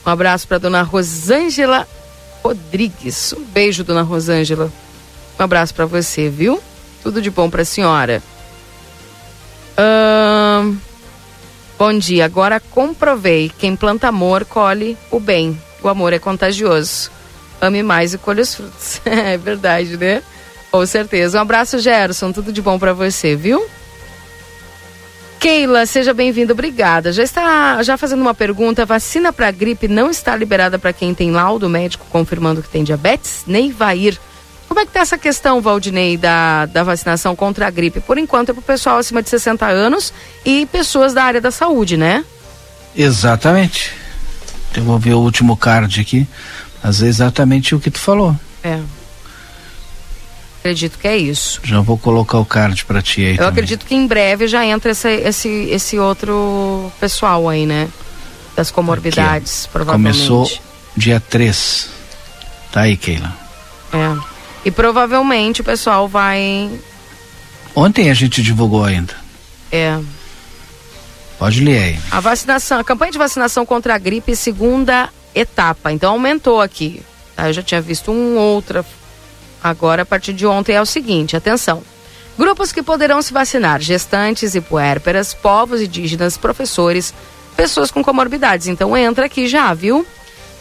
Um 0.04 0.10
abraço 0.10 0.46
para 0.46 0.58
dona 0.58 0.82
Rosângela 0.82 1.88
Rodrigues. 2.42 3.32
Um 3.32 3.42
beijo, 3.42 3.82
dona 3.82 4.02
Rosângela. 4.02 4.70
Um 5.38 5.42
abraço 5.42 5.74
para 5.74 5.86
você, 5.86 6.28
viu? 6.28 6.62
Tudo 7.02 7.20
de 7.20 7.30
bom 7.30 7.50
para 7.50 7.62
a 7.62 7.64
senhora. 7.64 8.22
Uh... 9.76 10.76
Bom 11.78 11.98
dia. 11.98 12.24
Agora 12.24 12.58
comprovei: 12.58 13.50
quem 13.58 13.76
planta 13.76 14.08
amor 14.08 14.44
colhe 14.44 14.96
o 15.10 15.20
bem. 15.20 15.60
O 15.82 15.88
amor 15.88 16.12
é 16.12 16.18
contagioso. 16.18 17.10
Ame 17.60 17.82
mais 17.82 18.14
e 18.14 18.18
colhe 18.18 18.40
os 18.40 18.54
frutos. 18.54 19.00
é 19.04 19.36
verdade, 19.36 19.96
né? 19.96 20.22
Com 20.70 20.84
certeza. 20.84 21.38
Um 21.38 21.42
abraço, 21.42 21.78
Gerson. 21.78 22.32
Tudo 22.32 22.52
de 22.52 22.60
bom 22.60 22.78
para 22.78 22.92
você, 22.92 23.34
viu? 23.34 23.66
Keila, 25.38 25.86
seja 25.86 26.12
bem-vinda, 26.12 26.52
obrigada. 26.52 27.12
Já 27.12 27.22
está 27.22 27.82
já 27.82 27.96
fazendo 27.96 28.22
uma 28.22 28.34
pergunta, 28.34 28.84
vacina 28.86 29.32
para 29.32 29.50
gripe 29.50 29.86
não 29.86 30.10
está 30.10 30.34
liberada 30.34 30.78
para 30.78 30.92
quem 30.92 31.14
tem 31.14 31.30
laudo 31.30 31.68
médico 31.68 32.06
confirmando 32.10 32.62
que 32.62 32.68
tem 32.68 32.82
diabetes? 32.82 33.44
Neivair. 33.46 34.18
Como 34.66 34.80
é 34.80 34.82
que 34.82 34.90
está 34.90 35.00
essa 35.00 35.16
questão, 35.16 35.60
Valdinei, 35.60 36.16
da, 36.16 36.66
da 36.66 36.82
vacinação 36.82 37.36
contra 37.36 37.66
a 37.66 37.70
gripe? 37.70 38.00
Por 38.00 38.18
enquanto 38.18 38.50
é 38.50 38.52
para 38.52 38.60
o 38.60 38.62
pessoal 38.62 38.98
acima 38.98 39.22
de 39.22 39.30
60 39.30 39.64
anos 39.66 40.12
e 40.44 40.66
pessoas 40.66 41.14
da 41.14 41.22
área 41.22 41.40
da 41.40 41.50
saúde, 41.50 41.96
né? 41.96 42.24
Exatamente. 42.94 43.94
Eu 44.74 44.82
vou 44.82 44.98
ver 44.98 45.14
o 45.14 45.20
último 45.20 45.56
card 45.56 46.00
aqui, 46.00 46.26
mas 46.82 47.02
é 47.02 47.06
exatamente 47.06 47.74
o 47.74 47.80
que 47.80 47.90
tu 47.90 48.00
falou. 48.00 48.34
É. 48.64 48.80
Acredito 50.66 50.98
que 50.98 51.06
é 51.06 51.16
isso. 51.16 51.60
Já 51.62 51.80
vou 51.80 51.96
colocar 51.96 52.38
o 52.38 52.44
card 52.44 52.84
para 52.86 53.00
ti 53.00 53.20
aí. 53.20 53.30
Eu 53.30 53.36
também. 53.36 53.50
acredito 53.50 53.86
que 53.86 53.94
em 53.94 54.04
breve 54.04 54.48
já 54.48 54.66
entra 54.66 54.90
esse, 54.90 55.08
esse, 55.08 55.48
esse 55.70 55.96
outro 55.96 56.90
pessoal 56.98 57.48
aí, 57.48 57.64
né? 57.64 57.88
Das 58.56 58.72
comorbidades, 58.72 59.64
Aqui, 59.64 59.72
provavelmente. 59.72 60.26
Começou 60.26 60.50
dia 60.96 61.20
3. 61.20 61.88
Tá 62.72 62.80
aí, 62.80 62.96
Keila. 62.96 63.32
É. 63.92 64.16
E 64.64 64.70
provavelmente 64.72 65.60
o 65.60 65.64
pessoal 65.64 66.08
vai. 66.08 66.68
Ontem 67.72 68.10
a 68.10 68.14
gente 68.14 68.42
divulgou 68.42 68.84
ainda. 68.84 69.14
É. 69.70 70.00
Pode 71.38 71.60
ler 71.60 71.78
aí. 71.78 71.98
A 72.10 72.18
vacinação, 72.18 72.80
a 72.80 72.84
campanha 72.84 73.12
de 73.12 73.18
vacinação 73.18 73.64
contra 73.64 73.94
a 73.94 73.98
gripe, 73.98 74.34
segunda 74.34 75.10
etapa. 75.32 75.92
Então 75.92 76.10
aumentou 76.14 76.60
aqui. 76.60 77.02
Tá? 77.36 77.50
Eu 77.50 77.52
já 77.52 77.62
tinha 77.62 77.80
visto 77.80 78.10
um 78.10 78.36
outra. 78.36 78.84
Agora, 79.68 80.02
a 80.02 80.06
partir 80.06 80.32
de 80.32 80.46
ontem, 80.46 80.74
é 80.74 80.80
o 80.80 80.86
seguinte: 80.86 81.36
atenção. 81.36 81.82
Grupos 82.38 82.70
que 82.70 82.82
poderão 82.82 83.20
se 83.20 83.32
vacinar: 83.32 83.80
gestantes 83.80 84.54
e 84.54 84.60
puérperas, 84.60 85.34
povos 85.34 85.80
indígenas, 85.80 86.36
professores, 86.36 87.12
pessoas 87.56 87.90
com 87.90 88.02
comorbidades. 88.02 88.66
Então 88.68 88.96
entra 88.96 89.26
aqui 89.26 89.48
já, 89.48 89.72
viu? 89.74 90.06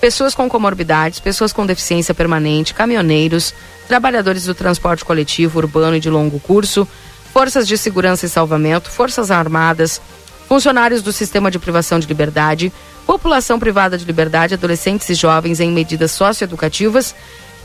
Pessoas 0.02 0.34
com 0.34 0.50
comorbidades, 0.50 1.20
pessoas 1.20 1.54
com 1.54 1.66
deficiência 1.66 2.14
permanente, 2.14 2.74
caminhoneiros, 2.74 3.54
trabalhadores 3.88 4.46
do 4.46 4.56
transporte 4.56 5.06
coletivo, 5.06 5.60
urbano 5.60 5.96
e 5.96 6.00
de 6.00 6.10
longo 6.10 6.40
curso, 6.40 6.88
forças 7.34 7.68
de 7.68 7.78
segurança 7.78 8.26
e 8.26 8.30
salvamento, 8.30 8.90
forças 8.90 9.32
armadas, 9.32 10.02
funcionários 10.48 11.02
do 11.02 11.12
sistema 11.12 11.50
de 11.50 11.60
privação 11.60 12.00
de 12.00 12.08
liberdade, 12.08 12.72
população 13.06 13.60
privada 13.60 13.98
de 13.98 14.06
liberdade, 14.06 14.54
adolescentes 14.54 15.10
e 15.10 15.14
jovens 15.14 15.60
em 15.60 15.72
medidas 15.72 16.12
socioeducativas, 16.12 17.16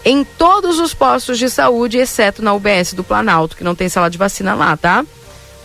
em 0.05 0.24
todos 0.24 0.78
os 0.78 0.94
postos 0.94 1.39
de 1.39 1.51
saúde, 1.51 1.98
exceto 1.98 2.43
na 2.43 2.55
UBS 2.55 2.94
do 2.94 3.05
Planalto, 3.05 3.56
que 3.56 3.64
não 3.64 3.74
tem 3.74 3.89
sala 3.89 4.10
de 4.10 4.18
vacina 4.18 4.55
lá, 4.55 4.77
tá? 4.77 5.05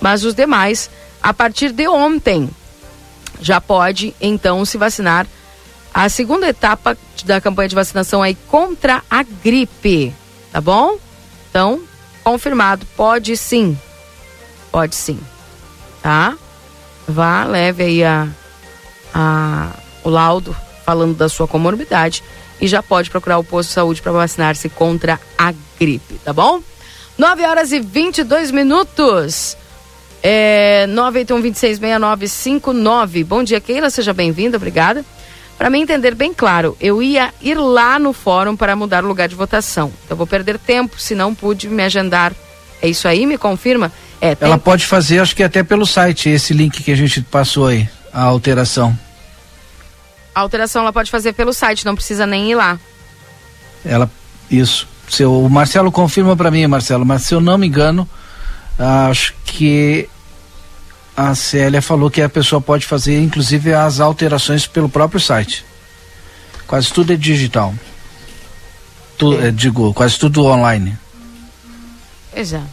Mas 0.01 0.23
os 0.23 0.33
demais, 0.33 0.89
a 1.21 1.33
partir 1.33 1.71
de 1.71 1.87
ontem, 1.87 2.49
já 3.39 3.61
pode 3.61 4.13
então 4.19 4.65
se 4.65 4.77
vacinar. 4.77 5.25
A 5.93 6.09
segunda 6.09 6.47
etapa 6.47 6.97
da 7.23 7.39
campanha 7.39 7.69
de 7.69 7.75
vacinação 7.75 8.21
aí 8.21 8.35
contra 8.47 9.01
a 9.09 9.23
gripe, 9.23 10.13
tá 10.51 10.59
bom? 10.59 10.97
Então, 11.49 11.81
confirmado, 12.23 12.85
pode 12.97 13.37
sim. 13.37 13.77
Pode 14.71 14.95
sim. 14.95 15.19
Tá? 16.01 16.37
vá, 17.07 17.43
leve 17.45 17.83
aí 17.83 18.03
a, 18.03 18.27
a, 19.13 19.69
o 20.03 20.09
laudo 20.09 20.55
falando 20.85 21.15
da 21.15 21.29
sua 21.29 21.47
comorbidade 21.47 22.23
e 22.59 22.67
já 22.67 22.81
pode 22.81 23.09
procurar 23.09 23.37
o 23.37 23.43
posto 23.43 23.69
de 23.69 23.75
saúde 23.75 24.01
para 24.01 24.11
vacinar-se 24.11 24.67
contra 24.69 25.19
a 25.37 25.53
gripe, 25.79 26.15
tá 26.23 26.33
bom? 26.33 26.61
9 27.17 27.45
horas 27.45 27.71
e 27.71 27.79
22 27.79 28.51
minutos. 28.51 29.55
É, 30.21 30.85
981-266959. 30.89 33.25
Bom 33.25 33.43
dia, 33.43 33.61
Keila. 33.61 33.89
Seja 33.89 34.13
bem-vinda, 34.13 34.57
obrigada. 34.57 35.05
Para 35.57 35.69
me 35.69 35.79
entender 35.79 36.13
bem 36.15 36.33
claro, 36.33 36.75
eu 36.81 37.01
ia 37.01 37.33
ir 37.41 37.55
lá 37.55 37.97
no 37.97 38.11
fórum 38.11 38.57
para 38.57 38.75
mudar 38.75 39.05
o 39.05 39.07
lugar 39.07 39.29
de 39.29 39.35
votação. 39.35 39.93
Eu 40.09 40.17
vou 40.17 40.27
perder 40.27 40.59
tempo 40.59 40.99
se 40.99 41.15
não 41.15 41.33
pude 41.33 41.69
me 41.69 41.83
agendar. 41.83 42.33
É 42.81 42.89
isso 42.89 43.07
aí? 43.07 43.25
Me 43.25 43.37
confirma? 43.37 43.89
É. 44.19 44.35
Ela 44.39 44.57
pode 44.57 44.85
fazer, 44.85 45.19
acho 45.19 45.35
que 45.35 45.43
até 45.43 45.63
pelo 45.63 45.85
site, 45.85 46.29
esse 46.29 46.53
link 46.53 46.83
que 46.83 46.91
a 46.91 46.95
gente 46.95 47.21
passou 47.21 47.67
aí, 47.67 47.87
a 48.11 48.23
alteração. 48.23 48.97
A 50.35 50.41
alteração 50.41 50.81
ela 50.81 50.91
pode 50.91 51.09
fazer 51.09 51.31
pelo 51.31 51.53
site, 51.53 51.85
não 51.85 51.95
precisa 51.95 52.27
nem 52.27 52.51
ir 52.51 52.55
lá. 52.55 52.77
Ela, 53.85 54.11
isso. 54.51 54.85
Seu, 55.09 55.45
o 55.45 55.49
Marcelo 55.49 55.91
confirma 55.91 56.35
para 56.35 56.51
mim, 56.51 56.67
Marcelo, 56.67 57.05
mas 57.05 57.21
se 57.21 57.33
eu 57.33 57.39
não 57.39 57.57
me 57.57 57.67
engano, 57.67 58.09
acho 58.77 59.33
que 59.45 60.09
a 61.15 61.33
Célia 61.33 61.81
falou 61.81 62.11
que 62.11 62.21
a 62.21 62.27
pessoa 62.27 62.59
pode 62.59 62.85
fazer, 62.85 63.21
inclusive, 63.21 63.73
as 63.73 64.01
alterações 64.01 64.67
pelo 64.67 64.89
próprio 64.89 65.21
site. 65.21 65.65
Quase 66.67 66.91
tudo 66.91 67.13
é 67.13 67.15
digital. 67.15 67.73
Tu, 69.17 69.33
é. 69.39 69.51
digo, 69.51 69.93
quase 69.93 70.19
tudo 70.19 70.45
online. 70.45 70.97
Exato. 72.35 72.67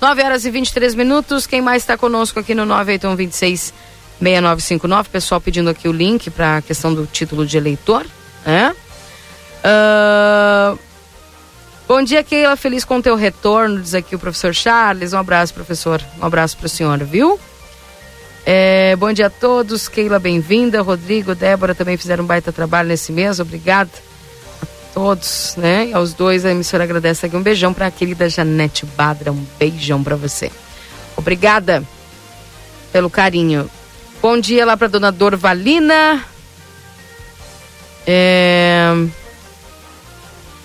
9 0.00 0.22
horas 0.22 0.44
e 0.44 0.50
23 0.50 0.94
minutos. 0.94 1.46
Quem 1.46 1.62
mais 1.62 1.82
está 1.82 1.96
conosco 1.96 2.38
aqui 2.38 2.54
no 2.54 2.66
98126 2.66 3.72
6959? 4.20 5.08
Pessoal 5.10 5.40
pedindo 5.40 5.70
aqui 5.70 5.88
o 5.88 5.92
link 5.92 6.30
para 6.30 6.58
a 6.58 6.62
questão 6.62 6.92
do 6.92 7.06
título 7.06 7.46
de 7.46 7.56
eleitor. 7.56 8.06
Né? 8.44 8.74
Uh... 9.64 10.78
Bom 11.88 12.02
dia, 12.02 12.22
Keila. 12.22 12.54
Feliz 12.54 12.84
com 12.84 12.98
o 12.98 13.02
teu 13.02 13.16
retorno, 13.16 13.80
diz 13.80 13.94
aqui 13.94 14.14
o 14.14 14.18
professor 14.18 14.54
Charles. 14.54 15.14
Um 15.14 15.18
abraço, 15.18 15.54
professor. 15.54 16.02
Um 16.20 16.26
abraço 16.26 16.54
para 16.58 16.66
o 16.66 16.68
senhor, 16.68 16.98
viu? 16.98 17.40
É, 18.44 18.94
bom 18.96 19.10
dia 19.10 19.28
a 19.28 19.30
todos. 19.30 19.88
Keila, 19.88 20.18
bem-vinda. 20.18 20.82
Rodrigo, 20.82 21.34
Débora 21.34 21.74
também 21.74 21.96
fizeram 21.96 22.24
um 22.24 22.26
baita 22.26 22.52
trabalho 22.52 22.90
nesse 22.90 23.10
mês. 23.10 23.40
Obrigada 23.40 23.90
todos, 24.92 25.54
né? 25.56 25.86
E 25.88 25.94
aos 25.94 26.12
dois, 26.12 26.44
a 26.44 26.50
emissora 26.50 26.84
agradece 26.84 27.24
aqui. 27.24 27.36
Um 27.36 27.42
beijão 27.42 27.72
para 27.72 27.86
a 27.86 27.90
querida 27.90 28.28
Janete 28.28 28.84
Badra. 28.84 29.32
Um 29.32 29.46
beijão 29.58 30.04
para 30.04 30.16
você. 30.16 30.50
Obrigada 31.16 31.82
pelo 32.92 33.08
carinho. 33.08 33.70
Bom 34.20 34.38
dia 34.40 34.66
lá 34.66 34.76
para 34.76 34.88
dona 34.88 35.12
Dorvalina. 35.12 36.24
É... 38.06 38.90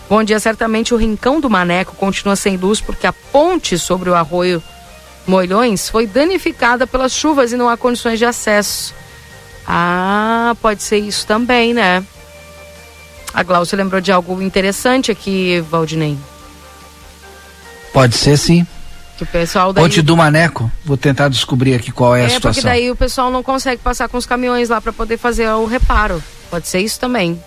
Bom 0.09 0.23
dia. 0.23 0.39
Certamente 0.39 0.93
o 0.93 0.97
Rincão 0.97 1.39
do 1.39 1.49
Maneco 1.49 1.95
continua 1.95 2.35
sem 2.35 2.57
luz 2.57 2.81
porque 2.81 3.05
a 3.05 3.13
ponte 3.13 3.77
sobre 3.77 4.09
o 4.09 4.15
arroio 4.15 4.61
Moilhões 5.25 5.87
foi 5.87 6.05
danificada 6.05 6.85
pelas 6.85 7.13
chuvas 7.13 7.51
e 7.51 7.57
não 7.57 7.69
há 7.69 7.77
condições 7.77 8.19
de 8.19 8.25
acesso. 8.25 8.93
Ah, 9.65 10.55
pode 10.61 10.83
ser 10.83 10.97
isso 10.97 11.25
também, 11.25 11.73
né? 11.73 12.03
A 13.33 13.41
Glaucia 13.43 13.77
lembrou 13.77 14.01
de 14.01 14.11
algo 14.11 14.41
interessante 14.41 15.11
aqui, 15.11 15.61
Valdinei. 15.61 16.17
Pode 17.93 18.15
ser 18.15 18.37
sim. 18.37 18.67
Que 19.17 19.23
o 19.23 19.27
pessoal 19.27 19.71
daí... 19.71 19.83
Ponte 19.83 20.01
do 20.01 20.17
Maneco, 20.17 20.71
vou 20.83 20.97
tentar 20.97 21.27
descobrir 21.29 21.75
aqui 21.75 21.91
qual 21.91 22.15
é, 22.15 22.21
a 22.21 22.25
É, 22.25 22.29
situação. 22.29 22.61
porque 22.63 22.67
daí 22.67 22.89
o 22.89 22.95
pessoal 22.95 23.29
não 23.29 23.43
consegue 23.43 23.81
passar 23.81 24.09
com 24.09 24.17
os 24.17 24.25
caminhões 24.25 24.69
lá 24.69 24.81
para 24.81 24.91
poder 24.91 25.17
fazer 25.17 25.47
o 25.49 25.65
reparo. 25.65 26.21
Pode 26.49 26.67
ser 26.67 26.79
isso 26.79 26.99
também. 26.99 27.41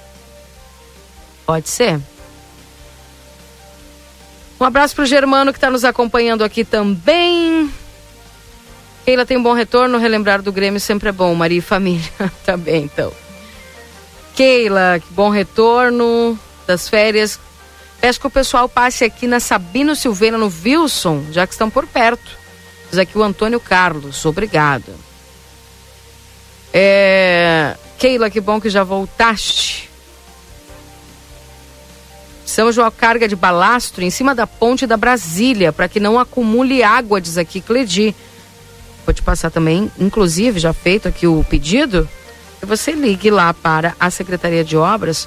Pode 1.45 1.69
ser. 1.69 2.01
Um 4.61 4.65
abraço 4.65 4.95
pro 4.95 5.05
Germano 5.05 5.53
que 5.53 5.59
está 5.59 5.71
nos 5.71 5.85
acompanhando 5.85 6.43
aqui 6.43 6.65
também. 6.65 7.71
Keila 9.05 9.27
tem 9.27 9.37
um 9.37 9.43
bom 9.43 9.53
retorno, 9.53 9.99
relembrar 9.99 10.43
do 10.43 10.51
Grêmio 10.51 10.81
sempre 10.81 11.09
é 11.11 11.13
bom, 11.13 11.35
Maria 11.35 11.59
e 11.59 11.63
família. 11.63 12.11
tá 12.45 12.57
bem, 12.57 12.85
então. 12.85 13.13
Keila, 14.35 14.99
que 15.01 15.13
bom 15.13 15.29
retorno 15.31 16.39
das 16.67 16.89
férias. 16.89 17.39
Peço 18.07 18.21
que 18.21 18.27
o 18.29 18.31
pessoal 18.31 18.69
passe 18.69 19.03
aqui 19.03 19.27
na 19.27 19.41
Sabino 19.41 19.97
Silveira, 19.97 20.39
no 20.39 20.47
Wilson, 20.65 21.25
já 21.33 21.45
que 21.45 21.55
estão 21.55 21.69
por 21.69 21.89
perto. 21.89 22.39
Diz 22.89 23.01
aqui 23.01 23.19
o 23.19 23.23
Antônio 23.25 23.59
Carlos, 23.59 24.25
obrigado. 24.25 24.95
É... 26.73 27.77
Keila, 27.99 28.31
que 28.31 28.41
bom 28.41 28.61
que 28.61 28.71
já 28.71 28.85
voltaste. 28.85 29.91
De 32.45 32.79
uma 32.79 32.93
carga 32.93 33.27
de 33.27 33.35
balastro 33.35 34.05
em 34.05 34.11
cima 34.11 34.37
da 34.37 34.47
ponte 34.47 34.87
da 34.87 34.97
Brasília, 34.97 35.73
para 35.73 35.89
que 35.89 35.99
não 35.99 36.17
acumule 36.17 36.85
água, 36.85 37.21
diz 37.21 37.37
aqui 37.37 37.61
Cledi. 37.61 38.15
Vou 39.05 39.13
te 39.13 39.21
passar 39.21 39.51
também, 39.51 39.91
inclusive, 39.99 40.61
já 40.61 40.73
feito 40.73 41.09
aqui 41.09 41.27
o 41.27 41.45
pedido, 41.51 42.09
que 42.61 42.67
você 42.67 42.93
ligue 42.93 43.33
lá 43.33 43.53
para 43.53 43.97
a 43.99 44.09
Secretaria 44.11 44.63
de 44.63 44.77
Obras, 44.77 45.27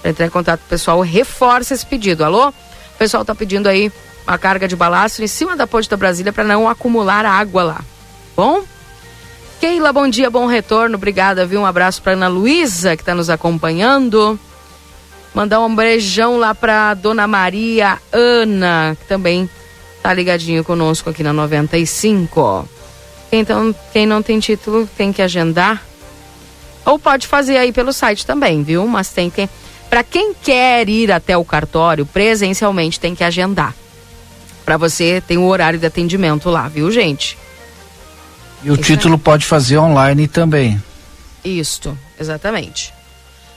para 0.00 0.10
entrar 0.10 0.26
em 0.26 0.30
contato 0.30 0.60
com 0.60 0.66
o 0.66 0.68
pessoal, 0.68 1.00
reforça 1.00 1.74
esse 1.74 1.84
pedido. 1.84 2.24
Alô? 2.24 2.48
O 2.48 2.54
pessoal 2.98 3.22
está 3.22 3.34
pedindo 3.34 3.68
aí 3.68 3.92
uma 4.26 4.38
carga 4.38 4.68
de 4.68 4.76
balastro 4.76 5.24
em 5.24 5.28
cima 5.28 5.56
da 5.56 5.66
ponte 5.66 5.88
da 5.88 5.96
Brasília 5.96 6.32
para 6.32 6.44
não 6.44 6.68
acumular 6.68 7.24
água 7.24 7.62
lá. 7.62 7.80
Bom? 8.36 8.62
Keila, 9.60 9.92
bom 9.92 10.08
dia, 10.08 10.30
bom 10.30 10.46
retorno. 10.46 10.96
Obrigada, 10.96 11.44
viu? 11.44 11.60
Um 11.60 11.66
abraço 11.66 12.00
para 12.00 12.12
Ana 12.12 12.28
Luísa, 12.28 12.96
que 12.96 13.02
está 13.02 13.14
nos 13.14 13.28
acompanhando. 13.28 14.38
Mandar 15.34 15.60
um 15.60 15.74
beijão 15.74 16.38
lá 16.38 16.54
para 16.54 16.94
Dona 16.94 17.26
Maria 17.26 17.98
Ana, 18.12 18.96
que 19.00 19.06
também 19.06 19.48
tá 20.02 20.12
ligadinho 20.12 20.62
conosco 20.62 21.10
aqui 21.10 21.22
na 21.22 21.32
95. 21.32 22.68
Então, 23.32 23.74
quem 23.92 24.06
não 24.06 24.22
tem 24.22 24.38
título 24.38 24.88
tem 24.96 25.12
que 25.12 25.22
agendar. 25.22 25.82
Ou 26.84 26.98
pode 26.98 27.26
fazer 27.26 27.58
aí 27.58 27.72
pelo 27.72 27.92
site 27.92 28.24
também, 28.24 28.62
viu? 28.62 28.86
Mas 28.86 29.10
tem 29.10 29.28
que. 29.28 29.48
Para 29.88 30.04
quem 30.04 30.34
quer 30.34 30.88
ir 30.88 31.10
até 31.10 31.36
o 31.36 31.44
cartório 31.44 32.04
presencialmente, 32.04 33.00
tem 33.00 33.14
que 33.14 33.24
agendar. 33.24 33.74
Para 34.64 34.76
você 34.76 35.22
tem 35.26 35.38
o 35.38 35.46
horário 35.46 35.78
de 35.78 35.86
atendimento 35.86 36.50
lá, 36.50 36.68
viu, 36.68 36.90
gente? 36.90 37.38
E 38.62 38.70
o 38.70 38.76
título 38.76 39.18
pode 39.18 39.46
fazer 39.46 39.78
online 39.78 40.28
também. 40.28 40.82
Isto, 41.44 41.96
exatamente. 42.20 42.92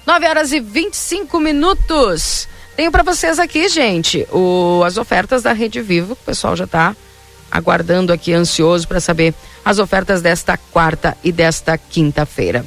9 0.06 0.28
horas 0.28 0.52
e 0.52 0.60
25 0.60 1.40
minutos. 1.40 2.48
Tenho 2.76 2.92
para 2.92 3.04
vocês 3.04 3.40
aqui, 3.40 3.68
gente, 3.68 4.26
o, 4.32 4.84
as 4.86 4.98
ofertas 4.98 5.44
da 5.44 5.52
Rede 5.52 5.82
Vivo. 5.82 6.14
O 6.14 6.16
pessoal 6.16 6.56
já 6.56 6.64
está 6.64 6.96
aguardando 7.52 8.14
aqui, 8.14 8.34
ansioso 8.34 8.88
para 8.88 9.02
saber 9.02 9.34
as 9.66 9.80
ofertas 9.80 10.22
desta 10.22 10.58
quarta 10.58 11.18
e 11.24 11.32
desta 11.32 11.78
quinta-feira. 11.78 12.66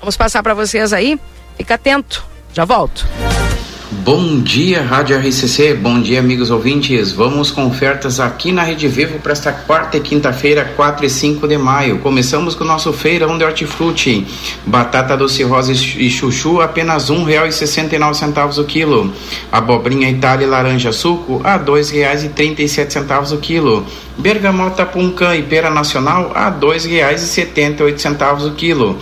Vamos 0.00 0.16
passar 0.16 0.42
para 0.42 0.54
vocês 0.54 0.92
aí. 0.92 1.18
Fica 1.56 1.74
atento. 1.74 2.29
Já 2.52 2.64
volto. 2.64 3.06
Bom 3.92 4.40
dia, 4.40 4.82
Rádio 4.82 5.18
RCC. 5.18 5.74
Bom 5.74 6.00
dia, 6.00 6.20
amigos 6.20 6.50
ouvintes. 6.50 7.12
Vamos 7.12 7.50
com 7.50 7.66
ofertas 7.66 8.18
aqui 8.18 8.50
na 8.50 8.62
Rede 8.62 8.88
Vivo 8.88 9.18
para 9.18 9.32
esta 9.32 9.52
quarta 9.52 9.96
e 9.96 10.00
quinta-feira, 10.00 10.64
4 10.76 11.04
e 11.04 11.10
5 11.10 11.46
de 11.46 11.58
maio. 11.58 11.98
Começamos 11.98 12.54
com 12.54 12.64
o 12.64 12.66
nosso 12.66 12.92
feirão 12.92 13.36
de 13.36 13.44
hortifruti. 13.44 14.26
Batata 14.64 15.16
doce 15.16 15.42
rosa 15.42 15.72
e 15.72 16.08
chuchu, 16.08 16.60
apenas 16.60 17.10
nove 17.98 18.16
centavos 18.16 18.58
o 18.58 18.64
quilo. 18.64 19.12
Abobrinha 19.50 20.08
Itália 20.08 20.46
e 20.46 20.48
laranja 20.48 20.92
suco, 20.92 21.40
a 21.44 21.58
sete 22.68 22.92
centavos 22.92 23.32
o 23.32 23.38
quilo 23.38 23.84
bergamota 24.20 24.76
tá 24.76 24.86
puncã 24.86 25.34
e 25.34 25.42
pera 25.42 25.68
nacional 25.70 26.30
a 26.34 26.48
R$ 26.48 26.60
2,78 26.60 28.46
o 28.46 28.52
quilo. 28.54 28.96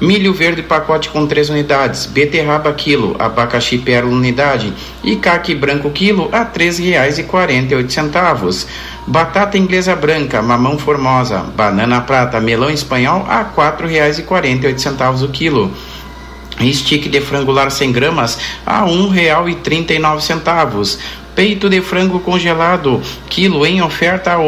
Milho 0.00 0.34
verde 0.34 0.62
pacote 0.62 1.10
com 1.10 1.26
3 1.26 1.50
unidades, 1.50 2.06
beterraba 2.06 2.72
quilo, 2.72 3.14
abacaxi 3.18 3.76
pérola 3.78 4.14
unidade 4.14 4.72
e 5.04 5.16
caqui 5.16 5.54
branco 5.54 5.90
quilo 5.90 6.30
a 6.32 6.38
R$ 6.40 6.46
3,48. 6.54 8.66
Batata 9.06 9.58
inglesa 9.58 9.94
branca, 9.94 10.42
mamão 10.42 10.76
formosa, 10.78 11.44
banana 11.56 12.00
prata, 12.00 12.40
melão 12.40 12.70
espanhol 12.70 13.26
a 13.28 13.42
R$ 13.42 13.50
4,48 13.56 15.22
o 15.22 15.28
quilo. 15.28 15.70
Stick 16.72 17.08
de 17.08 17.20
frangular 17.20 17.70
100 17.70 17.92
gramas 17.92 18.38
a 18.64 18.84
R$ 18.84 18.90
1,39 18.90 20.98
Peito 21.34 21.70
de 21.70 21.80
frango 21.80 22.20
congelado, 22.20 23.00
quilo 23.30 23.64
em 23.64 23.80
oferta 23.80 24.32
a 24.32 24.38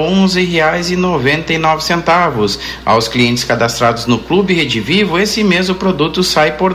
nove 1.59 1.83
centavos. 1.83 2.59
Aos 2.85 3.09
clientes 3.09 3.43
cadastrados 3.43 4.05
no 4.07 4.19
Clube 4.19 4.53
Rede 4.53 4.81
Vivo, 4.81 5.19
esse 5.19 5.43
mesmo 5.43 5.75
produto 5.75 6.23
sai 6.23 6.53
por 6.53 6.75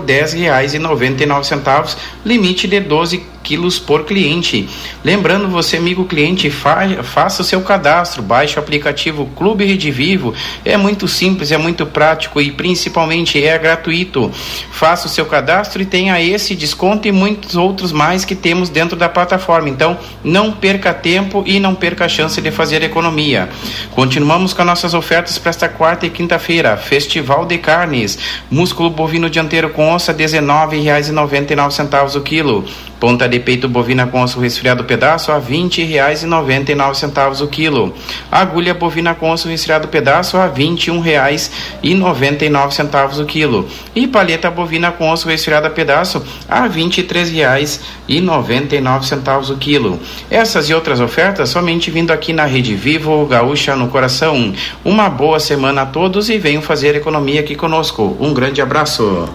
nove 1.26 1.46
centavos, 1.46 1.96
limite 2.26 2.68
de 2.68 2.80
12 2.80 3.24
quilos 3.44 3.80
por 3.80 4.06
cliente. 4.06 4.68
Lembrando 5.04 5.48
você, 5.48 5.78
amigo 5.78 6.06
cliente, 6.06 6.50
fa 6.50 6.80
faça 7.04 7.42
o 7.42 7.46
seu 7.46 7.62
cadastro, 7.62 8.22
baixe 8.22 8.56
o 8.56 8.60
aplicativo 8.60 9.30
Clube 9.36 9.66
Rede 9.66 9.92
Vivo. 9.92 10.34
É 10.64 10.78
muito 10.78 11.08
simples, 11.08 11.52
é 11.52 11.58
muito 11.58 11.86
prático 11.86 12.40
e 12.40 12.52
principalmente 12.52 13.44
é 13.44 13.58
gratuito. 13.58 14.32
Faça 14.72 15.08
o 15.08 15.10
seu 15.10 15.26
cadastro 15.26 15.82
e 15.82 15.86
tenha 15.86 16.22
esse 16.22 16.56
desconto 16.56 17.08
e 17.08 17.12
muitos 17.12 17.56
outros 17.56 17.92
mais 17.92 18.24
que 18.26 18.36
temos 18.36 18.70
dentro 18.70 18.96
da 18.96 19.10
plataforma. 19.10 19.70
Então, 19.70 19.98
não 20.24 20.52
perca 20.52 20.94
tempo 20.94 21.44
e 21.46 21.60
não 21.60 21.76
perca 21.76 22.06
a 22.06 22.10
chance 22.10 22.42
de 22.42 22.52
fazer 22.52 22.84
economia. 22.84 23.50
Continuamos 23.92 24.54
com 24.54 24.62
as 24.62 24.68
nossas 24.68 24.94
ofertas 24.94 25.38
para 25.38 25.50
esta 25.50 25.70
quarta 25.70 26.06
e 26.06 26.10
quinta-feira. 26.10 26.78
Festival 26.78 27.46
de 27.46 27.58
Carnes. 27.58 28.18
Músculo 28.50 28.90
bovino 28.90 29.30
dianteiro 29.30 29.70
com 29.70 29.90
onça, 29.90 30.12
R$ 30.12 30.18
19,99 30.24 32.16
o 32.16 32.22
quilo. 32.22 32.66
Ponta 33.00 33.30
de 33.30 33.40
peito 33.40 33.70
bovina 33.70 34.08
com 34.08 34.22
osso 34.22 34.42
resfriado 34.42 34.84
pedaço 34.84 35.32
a 35.32 35.38
R$ 35.38 35.56
20,99 35.56 37.42
o 37.42 37.48
quilo. 37.48 37.96
Agulha 38.30 38.74
bovina 38.74 39.16
com 39.16 39.32
osso 39.32 39.48
resfriado 39.48 39.88
pedaço 39.88 40.36
a 40.36 40.48
R$ 40.48 40.52
21,99 40.52 43.22
o 43.22 43.26
quilo. 43.26 43.66
E 43.96 44.06
paleta 44.06 44.52
bovina 44.52 44.92
com 44.92 45.10
osso 45.10 45.30
resfriado 45.30 45.70
pedaço 45.70 46.22
a 46.48 46.64
R$ 46.64 46.70
23,99 46.70 49.50
o 49.50 49.58
quilo. 49.58 49.98
Essas 50.30 50.70
e 50.70 50.74
outras 50.74 51.00
ofertas 51.00 51.48
somente 51.50 51.90
vindo 51.90 52.12
aqui 52.12 52.34
na 52.34 52.44
Rede 52.44 52.76
Vivo 52.76 53.26
Gaúcha 53.26 53.78
no 53.78 53.88
Coração. 53.88 54.54
Uma 54.84 55.10
boa 55.10 55.40
semana 55.40 55.84
a 55.84 55.86
todos 55.86 56.30
e 56.30 56.38
venham 56.38 56.62
fazer 56.62 56.96
economia 56.96 57.40
aqui 57.40 57.56
conosco. 57.56 58.18
Um 58.20 58.34
grande 58.34 58.62
abraço. 58.62 59.30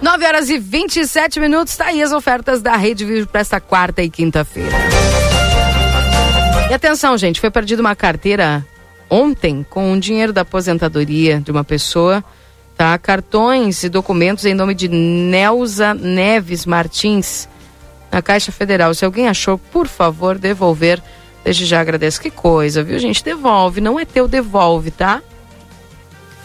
9 0.00 0.24
horas 0.24 0.48
e 0.48 0.58
27 0.58 1.40
minutos, 1.40 1.76
tá 1.76 1.86
aí 1.86 2.00
as 2.00 2.12
ofertas 2.12 2.62
da 2.62 2.76
Rede 2.76 3.04
Vivo 3.04 3.26
para 3.26 3.40
esta 3.40 3.60
quarta 3.60 4.00
e 4.00 4.08
quinta-feira. 4.08 4.76
E 6.70 6.74
atenção, 6.74 7.18
gente, 7.18 7.40
foi 7.40 7.50
perdida 7.50 7.82
uma 7.82 7.96
carteira 7.96 8.64
ontem 9.10 9.66
com 9.68 9.92
o 9.92 9.98
dinheiro 9.98 10.32
da 10.32 10.42
aposentadoria 10.42 11.40
de 11.40 11.50
uma 11.50 11.64
pessoa, 11.64 12.22
tá? 12.76 12.96
Cartões 12.96 13.82
e 13.82 13.88
documentos 13.88 14.44
em 14.44 14.54
nome 14.54 14.72
de 14.72 14.86
Nelza 14.86 15.94
Neves 15.94 16.64
Martins, 16.64 17.48
na 18.12 18.22
Caixa 18.22 18.52
Federal. 18.52 18.94
Se 18.94 19.04
alguém 19.04 19.26
achou, 19.26 19.58
por 19.58 19.88
favor, 19.88 20.38
devolver. 20.38 21.02
Desde 21.42 21.66
já 21.66 21.80
agradeço. 21.80 22.20
Que 22.20 22.30
coisa, 22.30 22.84
viu, 22.84 22.98
gente? 22.98 23.24
Devolve, 23.24 23.80
não 23.80 23.98
é 23.98 24.04
teu, 24.04 24.28
devolve, 24.28 24.92
tá? 24.92 25.22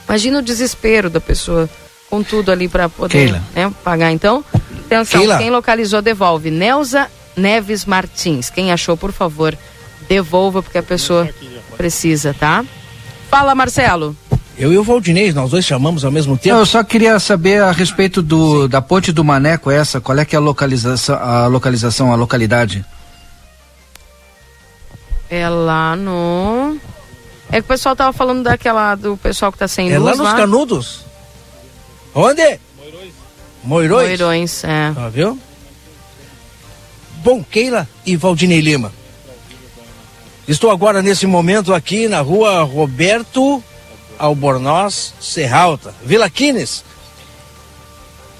Imagina 0.08 0.40
o 0.40 0.42
desespero 0.42 1.10
da 1.10 1.22
pessoa 1.22 1.70
com 2.14 2.22
tudo 2.22 2.52
ali 2.52 2.68
para 2.68 2.88
poder 2.88 3.41
né, 3.56 3.73
pagar. 3.84 4.11
Então, 4.11 4.45
atenção, 4.85 5.22
Keila. 5.22 5.40
quem 5.40 5.49
localizou, 5.49 5.99
devolve. 5.99 6.52
Neuza 6.52 7.07
Neves 7.35 7.85
Martins. 7.85 8.52
Quem 8.52 8.72
achou, 8.72 8.95
por 8.95 9.11
favor, 9.11 9.57
devolva, 10.07 10.61
porque 10.61 10.77
a 10.77 10.84
pessoa 10.84 11.27
precisa, 11.76 12.35
tá? 12.40 12.64
Fala, 13.31 13.56
Marcelo. 13.56 14.15
Eu 14.56 14.72
e 14.72 14.77
o 14.77 14.84
Valdinei, 14.84 15.34
nós 15.34 15.49
dois 15.49 15.65
chamamos 15.65 16.06
ao 16.06 16.11
mesmo 16.11 16.38
tempo. 16.38 16.53
Não, 16.53 16.60
eu 16.60 16.68
só 16.68 16.84
queria 16.84 17.19
saber 17.19 17.64
a 17.64 17.72
respeito 17.72 18.22
do, 18.22 18.68
da 18.68 18.80
ponte 18.80 19.11
do 19.11 19.23
Maneco 19.23 19.72
essa, 19.72 19.99
qual 19.99 20.19
é 20.19 20.23
que 20.23 20.35
é 20.35 20.38
a 20.38 20.41
localização, 20.41 21.15
a 21.15 21.48
localização, 21.48 22.14
a 22.14 22.15
localidade? 22.15 22.85
É 25.31 25.49
lá 25.49 25.95
no. 25.95 26.77
É 27.52 27.53
que 27.53 27.61
o 27.61 27.64
pessoal 27.64 27.95
tava 27.95 28.14
falando 28.14 28.44
daquela 28.44 28.94
do 28.94 29.18
pessoal 29.18 29.52
que 29.52 29.57
tá 29.57 29.68
sem 29.68 29.91
É 29.91 29.98
luz 29.98 30.19
lá 30.19 30.23
nos 30.23 30.34
Canudos. 30.35 31.12
Onde? 32.15 32.60
Moirões. 33.64 34.07
Moirões, 34.07 34.64
é. 34.64 34.91
Tá, 34.94 35.10
viu? 35.10 35.40
Bom, 37.23 37.44
Keila 37.44 37.88
e 38.06 38.15
Valdinei 38.15 38.60
Lima. 38.60 38.91
Estou 40.48 40.69
agora 40.69 41.02
nesse 41.02 41.26
momento 41.26 41.73
aqui 41.73 42.07
na 42.07 42.19
rua 42.19 42.64
Roberto 42.64 43.64
Albornoz 44.19 45.14
Serralta, 45.19 45.95
Vila 46.03 46.30
Quines. 46.30 46.84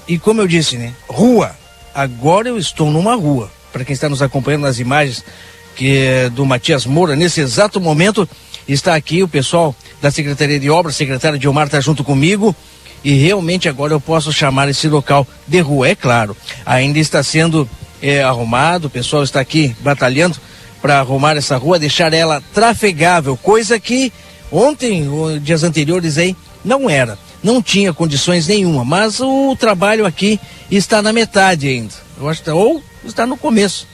E 0.06 0.18
como 0.18 0.42
eu 0.42 0.46
disse, 0.46 0.76
né? 0.76 0.94
Rua. 1.08 1.56
Agora 1.94 2.48
eu 2.48 2.58
estou 2.58 2.90
numa 2.90 3.14
rua. 3.14 3.50
Para 3.72 3.84
quem 3.84 3.94
está 3.94 4.08
nos 4.08 4.20
acompanhando 4.20 4.62
nas 4.62 4.78
imagens 4.78 5.24
que 5.74 5.96
é 5.96 6.28
do 6.28 6.44
Matias 6.44 6.86
Moura, 6.86 7.16
nesse 7.16 7.40
exato 7.40 7.80
momento 7.80 8.28
está 8.68 8.94
aqui 8.94 9.22
o 9.22 9.28
pessoal 9.28 9.74
da 10.00 10.10
Secretaria 10.10 10.60
de 10.60 10.70
Obras, 10.70 10.94
secretário 10.94 11.38
Dilmar 11.38 11.66
está 11.66 11.80
junto 11.80 12.04
comigo 12.04 12.54
e 13.04 13.12
realmente 13.12 13.68
agora 13.68 13.92
eu 13.92 14.00
posso 14.00 14.32
chamar 14.32 14.68
esse 14.68 14.88
local 14.88 15.26
de 15.46 15.60
rua, 15.60 15.88
é 15.88 15.94
claro. 15.94 16.34
Ainda 16.64 16.98
está 16.98 17.22
sendo 17.22 17.68
é, 18.00 18.22
arrumado, 18.22 18.86
o 18.86 18.90
pessoal 18.90 19.22
está 19.22 19.40
aqui 19.40 19.76
batalhando 19.80 20.36
para 20.80 20.98
arrumar 20.98 21.36
essa 21.36 21.56
rua, 21.56 21.78
deixar 21.78 22.12
ela 22.14 22.42
trafegável, 22.52 23.36
coisa 23.36 23.78
que 23.78 24.12
ontem, 24.50 25.06
dias 25.42 25.62
anteriores 25.62 26.16
aí, 26.18 26.34
não 26.64 26.88
era. 26.88 27.18
Não 27.42 27.60
tinha 27.60 27.92
condições 27.92 28.46
nenhuma, 28.46 28.84
mas 28.84 29.20
o 29.20 29.54
trabalho 29.54 30.06
aqui 30.06 30.40
está 30.70 31.02
na 31.02 31.12
metade 31.12 31.68
ainda. 31.68 31.92
Eu 32.18 32.28
acho 32.28 32.40
que, 32.40 32.46
tá, 32.46 32.54
ou 32.54 32.82
está 33.04 33.26
no 33.26 33.36
começo. 33.36 33.86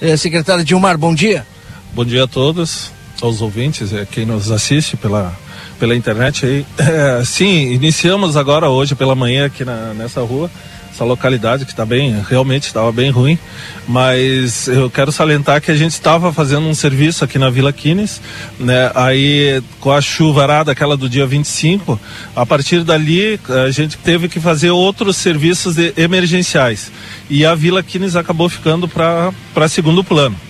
É, 0.00 0.16
secretário 0.16 0.62
Dilmar, 0.64 0.98
bom 0.98 1.14
dia. 1.14 1.46
Bom 1.94 2.04
dia 2.04 2.24
a 2.24 2.26
todos, 2.26 2.92
aos 3.22 3.40
ouvintes, 3.40 3.92
é, 3.94 4.04
quem 4.04 4.26
nos 4.26 4.50
assiste 4.50 4.96
pela, 4.96 5.34
pela 5.78 5.94
internet 5.94 6.46
aí. 6.46 6.66
É, 6.88 7.22
sim, 7.24 7.72
iniciamos 7.72 8.36
agora 8.36 8.68
hoje 8.68 8.94
pela 8.94 9.14
manhã 9.14 9.46
aqui 9.46 9.64
na, 9.64 9.92
nessa 9.94 10.20
rua 10.20 10.50
essa 10.98 11.04
localidade 11.04 11.64
que 11.64 11.70
está 11.70 11.86
bem, 11.86 12.20
realmente 12.28 12.64
estava 12.64 12.90
bem 12.90 13.08
ruim, 13.08 13.38
mas 13.86 14.66
eu 14.66 14.90
quero 14.90 15.12
salientar 15.12 15.60
que 15.60 15.70
a 15.70 15.76
gente 15.76 15.92
estava 15.92 16.32
fazendo 16.32 16.66
um 16.66 16.74
serviço 16.74 17.24
aqui 17.24 17.38
na 17.38 17.48
Vila 17.48 17.72
Quines, 17.72 18.20
né? 18.58 18.90
Aí 18.96 19.62
com 19.78 19.92
a 19.92 20.00
chuvarada 20.00 20.72
aquela 20.72 20.96
do 20.96 21.08
dia 21.08 21.24
25, 21.24 22.00
a 22.34 22.44
partir 22.44 22.82
dali 22.82 23.38
a 23.48 23.70
gente 23.70 23.96
teve 23.98 24.28
que 24.28 24.40
fazer 24.40 24.70
outros 24.70 25.16
serviços 25.16 25.76
emergenciais 25.96 26.90
e 27.30 27.46
a 27.46 27.54
Vila 27.54 27.80
Quines 27.80 28.16
acabou 28.16 28.48
ficando 28.48 28.88
para 28.88 29.68
segundo 29.68 30.02
plano. 30.02 30.47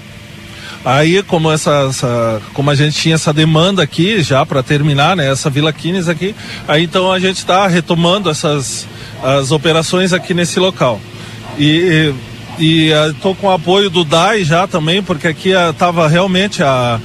Aí, 0.91 1.23
como 1.23 1.53
essa, 1.53 1.87
essa, 1.91 2.41
como 2.55 2.71
a 2.71 2.75
gente 2.75 2.97
tinha 2.97 3.17
essa 3.17 3.31
demanda 3.31 3.83
aqui 3.83 4.23
já 4.23 4.47
para 4.47 4.63
terminar, 4.63 5.15
né, 5.15 5.31
essa 5.31 5.51
Vila 5.51 5.71
Quines 5.71 6.09
aqui, 6.09 6.35
aí 6.67 6.85
então 6.85 7.13
a 7.13 7.19
gente 7.19 7.37
está 7.37 7.67
retomando 7.67 8.31
essas 8.31 8.89
as 9.23 9.53
operações 9.53 10.15
aqui 10.15 10.33
nesse 10.33 10.59
local. 10.59 10.99
E 11.59 12.15
e 12.59 12.91
estou 13.11 13.35
com 13.35 13.49
o 13.49 13.53
apoio 13.53 13.91
do 13.91 14.03
DAI 14.03 14.45
já 14.45 14.67
também, 14.67 15.03
porque 15.03 15.29
aqui 15.29 15.51
estava 15.51 16.09
realmente 16.09 16.63
a 16.63 16.99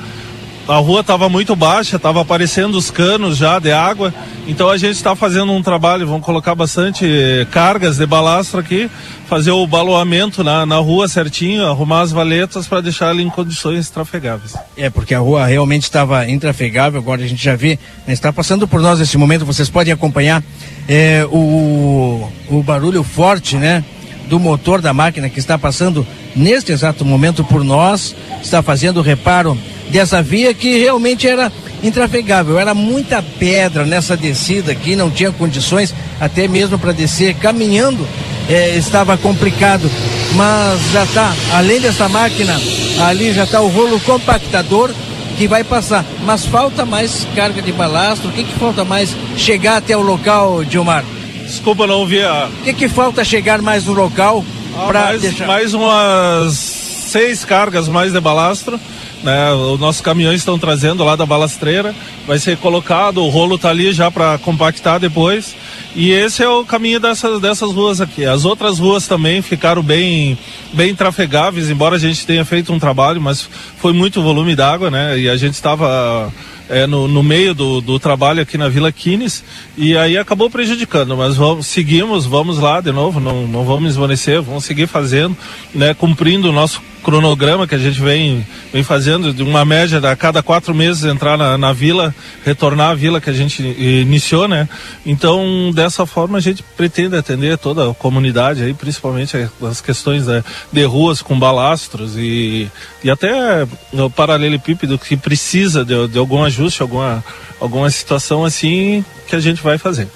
a 0.67 0.77
rua 0.77 1.01
estava 1.01 1.27
muito 1.27 1.55
baixa, 1.55 1.97
estava 1.97 2.21
aparecendo 2.21 2.75
os 2.75 2.89
canos 2.89 3.37
já 3.37 3.59
de 3.59 3.71
água. 3.71 4.13
Então 4.47 4.69
a 4.69 4.77
gente 4.77 4.95
está 4.95 5.15
fazendo 5.15 5.51
um 5.51 5.61
trabalho, 5.61 6.07
vamos 6.07 6.25
colocar 6.25 6.55
bastante 6.55 7.05
cargas 7.51 7.97
de 7.97 8.05
balastro 8.05 8.59
aqui, 8.59 8.89
fazer 9.27 9.51
o 9.51 9.65
baloamento 9.67 10.43
na, 10.43 10.65
na 10.65 10.77
rua 10.77 11.07
certinho, 11.07 11.65
arrumar 11.65 12.01
as 12.01 12.11
valetas 12.11 12.67
para 12.67 12.81
deixar 12.81 13.09
ela 13.09 13.21
em 13.21 13.29
condições 13.29 13.89
trafegáveis. 13.89 14.55
É, 14.77 14.89
porque 14.89 15.13
a 15.13 15.19
rua 15.19 15.45
realmente 15.45 15.83
estava 15.83 16.29
intrafegável, 16.29 16.99
agora 16.99 17.23
a 17.23 17.27
gente 17.27 17.43
já 17.43 17.55
vê, 17.55 17.77
né, 18.07 18.13
está 18.13 18.31
passando 18.31 18.67
por 18.67 18.81
nós 18.81 18.99
nesse 18.99 19.17
momento, 19.17 19.45
vocês 19.45 19.69
podem 19.69 19.93
acompanhar 19.93 20.43
é, 20.87 21.25
o, 21.31 22.29
o 22.49 22.63
barulho 22.63 23.03
forte, 23.03 23.55
né? 23.55 23.83
Do 24.27 24.39
motor 24.39 24.81
da 24.81 24.93
máquina 24.93 25.29
que 25.29 25.39
está 25.39 25.57
passando 25.57 26.05
neste 26.35 26.71
exato 26.71 27.05
momento 27.05 27.43
por 27.43 27.63
nós, 27.63 28.15
está 28.41 28.61
fazendo 28.61 28.97
o 28.97 29.03
reparo 29.03 29.57
dessa 29.89 30.21
via 30.21 30.53
que 30.53 30.77
realmente 30.77 31.27
era 31.27 31.51
intrafegável. 31.83 32.57
Era 32.59 32.73
muita 32.73 33.21
pedra 33.21 33.85
nessa 33.85 34.15
descida 34.15 34.71
aqui, 34.71 34.95
não 34.95 35.11
tinha 35.11 35.31
condições 35.31 35.93
até 36.19 36.47
mesmo 36.47 36.79
para 36.79 36.91
descer 36.91 37.35
caminhando. 37.35 38.07
É, 38.49 38.75
estava 38.75 39.17
complicado, 39.17 39.89
mas 40.35 40.91
já 40.91 41.03
está, 41.03 41.33
além 41.53 41.79
dessa 41.79 42.09
máquina, 42.09 42.59
ali 43.07 43.31
já 43.31 43.45
está 43.45 43.61
o 43.61 43.69
rolo 43.69 43.99
compactador 44.01 44.91
que 45.37 45.47
vai 45.47 45.63
passar. 45.63 46.05
Mas 46.25 46.45
falta 46.45 46.85
mais 46.85 47.25
carga 47.35 47.61
de 47.61 47.71
balastro. 47.71 48.29
O 48.29 48.33
que, 48.33 48.43
que 48.43 48.59
falta 48.59 48.83
mais 48.83 49.15
chegar 49.37 49.77
até 49.77 49.95
o 49.95 50.01
local, 50.01 50.63
Dilmar? 50.63 51.03
Desculpa, 51.53 51.85
não 51.85 51.99
ouvi 51.99 52.21
a. 52.21 52.49
O 52.61 52.63
que, 52.63 52.73
que 52.73 52.89
falta 52.89 53.23
chegar 53.23 53.61
mais 53.61 53.85
no 53.85 53.93
local 53.93 54.43
ah, 54.75 54.87
para 54.87 55.03
mais, 55.05 55.21
deixar... 55.21 55.47
mais 55.47 55.73
umas 55.73 56.53
seis 56.53 57.45
cargas 57.45 57.87
mais 57.87 58.11
de 58.11 58.19
balastro 58.19 58.79
né? 59.23 59.51
Os 59.53 59.79
nossos 59.79 60.01
caminhões 60.01 60.41
estão 60.41 60.59
trazendo 60.59 61.03
lá 61.03 61.15
da 61.15 61.25
balastreira, 61.25 61.95
vai 62.27 62.37
ser 62.37 62.57
colocado, 62.57 63.23
o 63.23 63.29
rolo 63.29 63.55
está 63.55 63.69
ali 63.69 63.91
já 63.93 64.11
para 64.11 64.37
compactar 64.37 64.99
depois. 64.99 65.55
E 65.95 66.11
esse 66.11 66.43
é 66.43 66.49
o 66.49 66.65
caminho 66.65 66.99
dessas, 66.99 67.39
dessas 67.39 67.71
ruas 67.71 68.01
aqui. 68.01 68.25
As 68.25 68.45
outras 68.45 68.79
ruas 68.79 69.07
também 69.07 69.41
ficaram 69.41 69.81
bem, 69.81 70.37
bem 70.73 70.93
trafegáveis, 70.93 71.69
embora 71.69 71.95
a 71.95 71.99
gente 71.99 72.25
tenha 72.25 72.43
feito 72.43 72.73
um 72.73 72.79
trabalho, 72.79 73.21
mas 73.21 73.47
foi 73.77 73.93
muito 73.93 74.21
volume 74.21 74.55
d'água, 74.55 74.91
né? 74.91 75.17
E 75.17 75.29
a 75.29 75.37
gente 75.37 75.53
estava 75.53 76.31
é, 76.73 76.87
no, 76.87 77.07
no, 77.07 77.21
meio 77.21 77.53
do, 77.53 77.79
do, 77.79 77.99
trabalho 77.99 78.41
aqui 78.41 78.57
na 78.57 78.67
Vila 78.67 78.91
Quines 78.91 79.43
e 79.77 79.95
aí 79.95 80.17
acabou 80.17 80.49
prejudicando, 80.49 81.15
mas 81.15 81.35
vamos, 81.35 81.67
seguimos, 81.67 82.25
vamos 82.25 82.57
lá 82.57 82.81
de 82.81 82.91
novo, 82.91 83.19
não, 83.19 83.47
não 83.47 83.63
vamos 83.63 83.91
esvanecer, 83.91 84.41
vamos 84.41 84.65
seguir 84.65 84.87
fazendo, 84.87 85.37
né, 85.73 85.93
cumprindo 85.93 86.49
o 86.49 86.51
nosso 86.51 86.81
cronograma 87.03 87.67
que 87.67 87.75
a 87.75 87.77
gente 87.77 87.99
vem, 87.99 88.45
vem 88.71 88.81
fazendo, 88.81 89.33
de 89.33 89.43
uma 89.43 89.65
média 89.65 89.99
a 90.09 90.15
cada 90.15 90.41
quatro 90.41 90.73
meses 90.73 91.03
entrar 91.03 91.37
na, 91.37 91.57
na 91.57 91.73
vila, 91.73 92.15
retornar 92.45 92.91
à 92.91 92.95
vila 92.95 93.19
que 93.19 93.29
a 93.29 93.33
gente 93.33 93.61
iniciou, 93.61 94.47
né? 94.47 94.67
Então, 95.05 95.71
dessa 95.73 96.05
forma, 96.05 96.37
a 96.37 96.41
gente 96.41 96.63
pretende 96.75 97.15
atender 97.15 97.57
toda 97.57 97.91
a 97.91 97.93
comunidade 97.93 98.63
aí, 98.63 98.73
principalmente 98.73 99.37
as 99.61 99.81
questões 99.81 100.25
de, 100.25 100.43
de 100.71 100.83
ruas 100.85 101.21
com 101.21 101.37
balastros 101.37 102.15
e, 102.17 102.69
e 103.03 103.11
até 103.11 103.67
o 103.91 104.09
paralelepípedo 104.09 104.97
que 104.97 105.17
precisa 105.17 105.83
de, 105.83 106.07
de 106.07 106.17
algum 106.17 106.43
ajuste, 106.43 106.81
alguma, 106.81 107.23
alguma 107.59 107.89
situação 107.89 108.45
assim 108.45 109.03
que 109.27 109.35
a 109.35 109.39
gente 109.39 109.61
vai 109.61 109.77
fazer 109.77 110.07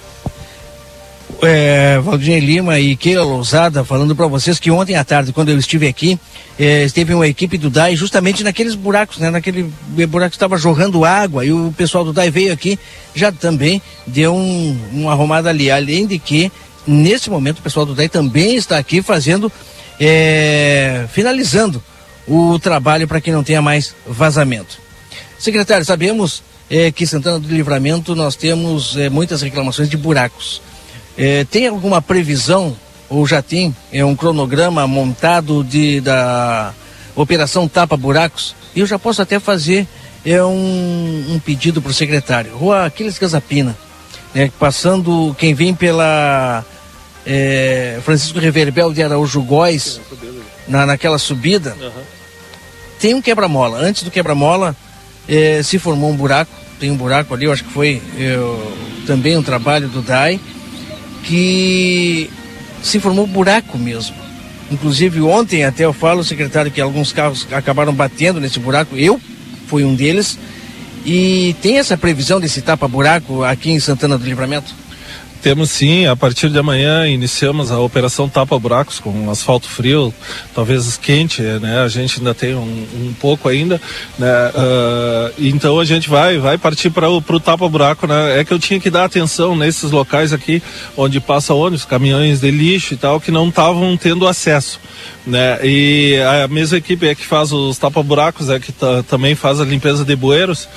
é, 1.42 1.98
Valdir 2.00 2.42
Lima 2.42 2.78
e 2.80 2.96
Keila 2.96 3.24
Lousada 3.24 3.84
falando 3.84 4.16
para 4.16 4.26
vocês 4.26 4.58
que 4.58 4.70
ontem 4.70 4.96
à 4.96 5.04
tarde, 5.04 5.32
quando 5.32 5.50
eu 5.50 5.58
estive 5.58 5.86
aqui, 5.86 6.18
é, 6.58 6.84
esteve 6.84 7.14
uma 7.14 7.28
equipe 7.28 7.56
do 7.56 7.70
DAI 7.70 7.94
justamente 7.94 8.42
naqueles 8.42 8.74
buracos, 8.74 9.18
né? 9.18 9.30
Naquele 9.30 9.72
buraco 10.08 10.30
que 10.30 10.36
estava 10.36 10.58
jorrando 10.58 11.04
água 11.04 11.44
e 11.44 11.52
o 11.52 11.72
pessoal 11.76 12.04
do 12.04 12.12
DAI 12.12 12.30
veio 12.30 12.52
aqui, 12.52 12.78
já 13.14 13.30
também 13.30 13.80
deu 14.06 14.34
um, 14.34 14.76
uma 14.92 15.12
arrumada 15.12 15.50
ali. 15.50 15.70
Além 15.70 16.06
de 16.06 16.18
que, 16.18 16.50
nesse 16.86 17.30
momento, 17.30 17.60
o 17.60 17.62
pessoal 17.62 17.86
do 17.86 17.94
DAI 17.94 18.08
também 18.08 18.56
está 18.56 18.76
aqui 18.76 19.00
fazendo, 19.00 19.52
é, 20.00 21.06
finalizando 21.12 21.82
o 22.26 22.58
trabalho 22.58 23.06
para 23.06 23.20
que 23.20 23.30
não 23.30 23.44
tenha 23.44 23.62
mais 23.62 23.94
vazamento. 24.06 24.78
Secretário, 25.38 25.84
sabemos 25.84 26.42
é, 26.68 26.90
que 26.90 27.06
Santana 27.06 27.38
do 27.38 27.48
Livramento 27.48 28.14
nós 28.16 28.34
temos 28.34 28.96
é, 28.96 29.08
muitas 29.08 29.40
reclamações 29.40 29.88
de 29.88 29.96
buracos. 29.96 30.60
É, 31.18 31.44
tem 31.44 31.66
alguma 31.66 32.00
previsão, 32.00 32.76
ou 33.10 33.26
já 33.26 33.42
tem, 33.42 33.74
é 33.92 34.04
um 34.04 34.14
cronograma 34.14 34.86
montado 34.86 35.64
de, 35.64 36.00
da 36.00 36.72
operação 37.16 37.66
Tapa 37.66 37.96
Buracos? 37.96 38.54
E 38.72 38.78
eu 38.78 38.86
já 38.86 39.00
posso 39.00 39.20
até 39.20 39.40
fazer 39.40 39.88
é, 40.24 40.40
um, 40.44 41.26
um 41.30 41.40
pedido 41.40 41.82
para 41.82 41.90
o 41.90 41.94
secretário. 41.94 42.56
Rua 42.56 42.86
Aquiles 42.86 43.18
Casapina, 43.18 43.76
né, 44.32 44.52
passando 44.60 45.34
quem 45.36 45.54
vem 45.54 45.74
pela 45.74 46.64
é, 47.26 47.98
Francisco 48.04 48.38
Reverbel 48.38 48.92
de 48.92 49.02
Araújo 49.02 49.42
Góes, 49.42 50.00
na, 50.68 50.86
naquela 50.86 51.18
subida, 51.18 51.76
uhum. 51.80 52.02
tem 53.00 53.14
um 53.14 53.20
quebra-mola. 53.20 53.80
Antes 53.80 54.04
do 54.04 54.10
quebra-mola, 54.12 54.76
é, 55.28 55.64
se 55.64 55.80
formou 55.80 56.10
um 56.10 56.16
buraco, 56.16 56.52
tem 56.78 56.92
um 56.92 56.96
buraco 56.96 57.34
ali, 57.34 57.46
eu 57.46 57.52
acho 57.52 57.64
que 57.64 57.72
foi 57.72 58.00
é, 58.16 58.36
também 59.04 59.36
um 59.36 59.42
trabalho 59.42 59.88
do 59.88 60.00
DAI 60.00 60.38
que 61.24 62.30
se 62.82 63.00
formou 63.00 63.26
buraco 63.26 63.78
mesmo. 63.78 64.16
Inclusive 64.70 65.20
ontem 65.22 65.64
até 65.64 65.84
eu 65.84 65.92
falo, 65.92 66.22
secretário, 66.22 66.70
que 66.70 66.80
alguns 66.80 67.12
carros 67.12 67.46
acabaram 67.50 67.92
batendo 67.92 68.40
nesse 68.40 68.58
buraco. 68.58 68.96
Eu 68.96 69.20
fui 69.66 69.84
um 69.84 69.94
deles. 69.94 70.38
E 71.04 71.56
tem 71.62 71.78
essa 71.78 71.96
previsão 71.96 72.38
desse 72.38 72.60
tapa-buraco 72.60 73.42
aqui 73.42 73.70
em 73.70 73.80
Santana 73.80 74.18
do 74.18 74.24
Livramento? 74.24 74.74
Temos 75.42 75.70
sim, 75.70 76.06
a 76.06 76.16
partir 76.16 76.50
de 76.50 76.58
amanhã 76.58 77.06
iniciamos 77.08 77.70
a 77.70 77.78
operação 77.78 78.28
Tapa 78.28 78.58
Buracos 78.58 78.98
com 78.98 79.30
asfalto 79.30 79.68
frio, 79.68 80.12
talvez 80.52 80.96
quente, 80.96 81.40
né? 81.42 81.80
A 81.80 81.88
gente 81.88 82.18
ainda 82.18 82.34
tem 82.34 82.56
um, 82.56 82.86
um 82.94 83.14
pouco 83.20 83.48
ainda, 83.48 83.80
né? 84.18 84.26
Uh, 84.48 85.34
então 85.38 85.78
a 85.78 85.84
gente 85.84 86.08
vai, 86.08 86.38
vai 86.38 86.58
partir 86.58 86.90
para 86.90 87.08
o 87.08 87.40
Tapa 87.40 87.68
Buraco, 87.68 88.06
né? 88.08 88.40
É 88.40 88.44
que 88.44 88.52
eu 88.52 88.58
tinha 88.58 88.80
que 88.80 88.90
dar 88.90 89.04
atenção 89.04 89.54
nesses 89.56 89.92
locais 89.92 90.32
aqui 90.32 90.60
onde 90.96 91.20
passa 91.20 91.54
ônibus, 91.54 91.84
caminhões 91.84 92.40
de 92.40 92.50
lixo 92.50 92.94
e 92.94 92.96
tal, 92.96 93.20
que 93.20 93.30
não 93.30 93.48
estavam 93.48 93.96
tendo 93.96 94.26
acesso, 94.26 94.80
né? 95.24 95.60
E 95.62 96.16
a 96.42 96.48
mesma 96.48 96.78
equipe 96.78 97.06
é 97.06 97.14
que 97.14 97.24
faz 97.24 97.52
os 97.52 97.78
tapa 97.78 98.02
buracos, 98.02 98.50
é 98.50 98.58
que 98.58 98.72
também 99.06 99.36
faz 99.36 99.60
a 99.60 99.64
limpeza 99.64 100.04
de 100.04 100.16
bueiros. 100.16 100.68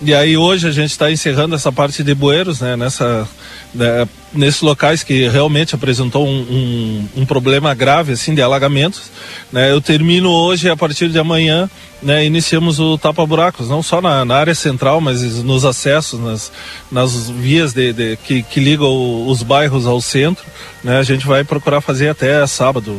E 0.00 0.14
aí 0.14 0.36
hoje 0.36 0.68
a 0.68 0.70
gente 0.70 0.90
está 0.90 1.10
encerrando 1.10 1.54
essa 1.54 1.72
parte 1.72 2.04
de 2.04 2.14
bueiros, 2.14 2.60
né? 2.60 2.76
Nessa 2.76 3.28
né, 3.74 4.08
nesses 4.32 4.60
locais 4.60 5.02
que 5.02 5.28
realmente 5.28 5.74
apresentou 5.74 6.26
um, 6.26 6.40
um, 6.40 7.08
um, 7.22 7.26
problema 7.26 7.74
grave 7.74 8.12
assim 8.12 8.34
de 8.34 8.40
alagamentos. 8.40 9.10
Né, 9.52 9.70
eu 9.70 9.80
termino 9.80 10.30
hoje 10.30 10.70
a 10.70 10.76
partir 10.76 11.08
de 11.08 11.18
amanhã, 11.18 11.68
né, 12.02 12.24
iniciamos 12.24 12.78
o 12.78 12.96
tapa 12.96 13.24
buracos, 13.26 13.68
não 13.68 13.82
só 13.82 14.00
na, 14.00 14.24
na, 14.24 14.36
área 14.36 14.54
central, 14.54 15.00
mas 15.00 15.22
nos 15.42 15.64
acessos, 15.64 16.20
nas, 16.20 16.52
nas 16.90 17.28
vias 17.28 17.72
de, 17.72 17.92
de 17.92 18.16
que, 18.24 18.42
que, 18.42 18.60
ligam 18.60 19.26
os 19.26 19.42
bairros 19.42 19.86
ao 19.86 20.00
centro. 20.00 20.44
Né, 20.82 20.98
a 20.98 21.02
gente 21.02 21.26
vai 21.26 21.44
procurar 21.44 21.80
fazer 21.80 22.08
até 22.08 22.46
sábado, 22.46 22.96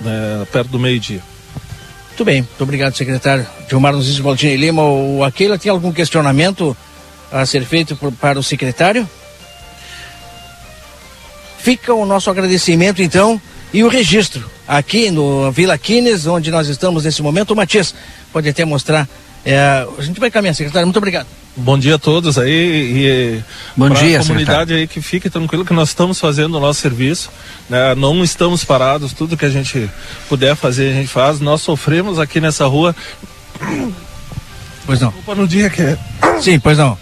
né, 0.00 0.46
perto 0.52 0.68
do 0.68 0.78
meio 0.78 0.98
dia. 1.00 1.22
Muito 2.18 2.26
bem, 2.26 2.42
muito 2.42 2.62
obrigado, 2.64 2.96
secretário. 2.96 3.46
Gilmar 3.70 3.92
Nunes 3.92 4.18
Valdinei 4.18 4.56
Lima, 4.56 4.82
o 4.82 5.22
Aquila 5.22 5.56
tem 5.56 5.70
algum 5.70 5.92
questionamento 5.92 6.76
a 7.30 7.46
ser 7.46 7.64
feito 7.64 7.94
por, 7.94 8.10
para 8.10 8.40
o 8.40 8.42
secretário? 8.42 9.08
Fica 11.60 11.94
o 11.94 12.04
nosso 12.04 12.28
agradecimento, 12.28 13.00
então, 13.00 13.40
e 13.72 13.84
o 13.84 13.88
registro 13.88 14.50
aqui 14.66 15.12
no 15.12 15.52
Vila 15.52 15.78
Quines, 15.78 16.26
onde 16.26 16.50
nós 16.50 16.66
estamos 16.66 17.04
nesse 17.04 17.22
momento. 17.22 17.52
O 17.52 17.56
Matias 17.56 17.94
pode 18.32 18.48
até 18.48 18.64
mostrar. 18.64 19.08
É, 19.44 19.86
a 19.96 20.02
gente 20.02 20.20
vai 20.20 20.30
caminhar, 20.30 20.54
secretário. 20.54 20.86
Muito 20.86 20.96
obrigado. 20.96 21.26
Bom 21.56 21.78
dia 21.78 21.96
a 21.96 21.98
todos 21.98 22.38
aí 22.38 22.52
e 22.52 23.44
Bom 23.76 23.90
dia, 23.90 24.20
a 24.20 24.22
comunidade 24.22 24.26
secretário. 24.26 24.76
aí 24.76 24.86
que 24.86 25.00
fique 25.00 25.28
tranquilo 25.28 25.64
que 25.64 25.72
nós 25.72 25.88
estamos 25.88 26.20
fazendo 26.20 26.56
o 26.56 26.60
nosso 26.60 26.80
serviço, 26.80 27.30
né? 27.68 27.94
Não 27.96 28.22
estamos 28.22 28.64
parados, 28.64 29.12
tudo 29.12 29.36
que 29.36 29.44
a 29.44 29.50
gente 29.50 29.90
puder 30.28 30.54
fazer 30.54 30.90
a 30.90 30.94
gente 30.94 31.08
faz. 31.08 31.40
Nós 31.40 31.62
sofremos 31.62 32.18
aqui 32.18 32.40
nessa 32.40 32.66
rua. 32.66 32.94
Pois 34.86 35.00
não. 35.00 35.12
No 35.36 35.48
dia 35.48 35.68
que 35.68 35.82
é... 35.82 35.98
Sim, 36.40 36.60
pois 36.60 36.78
não. 36.78 36.96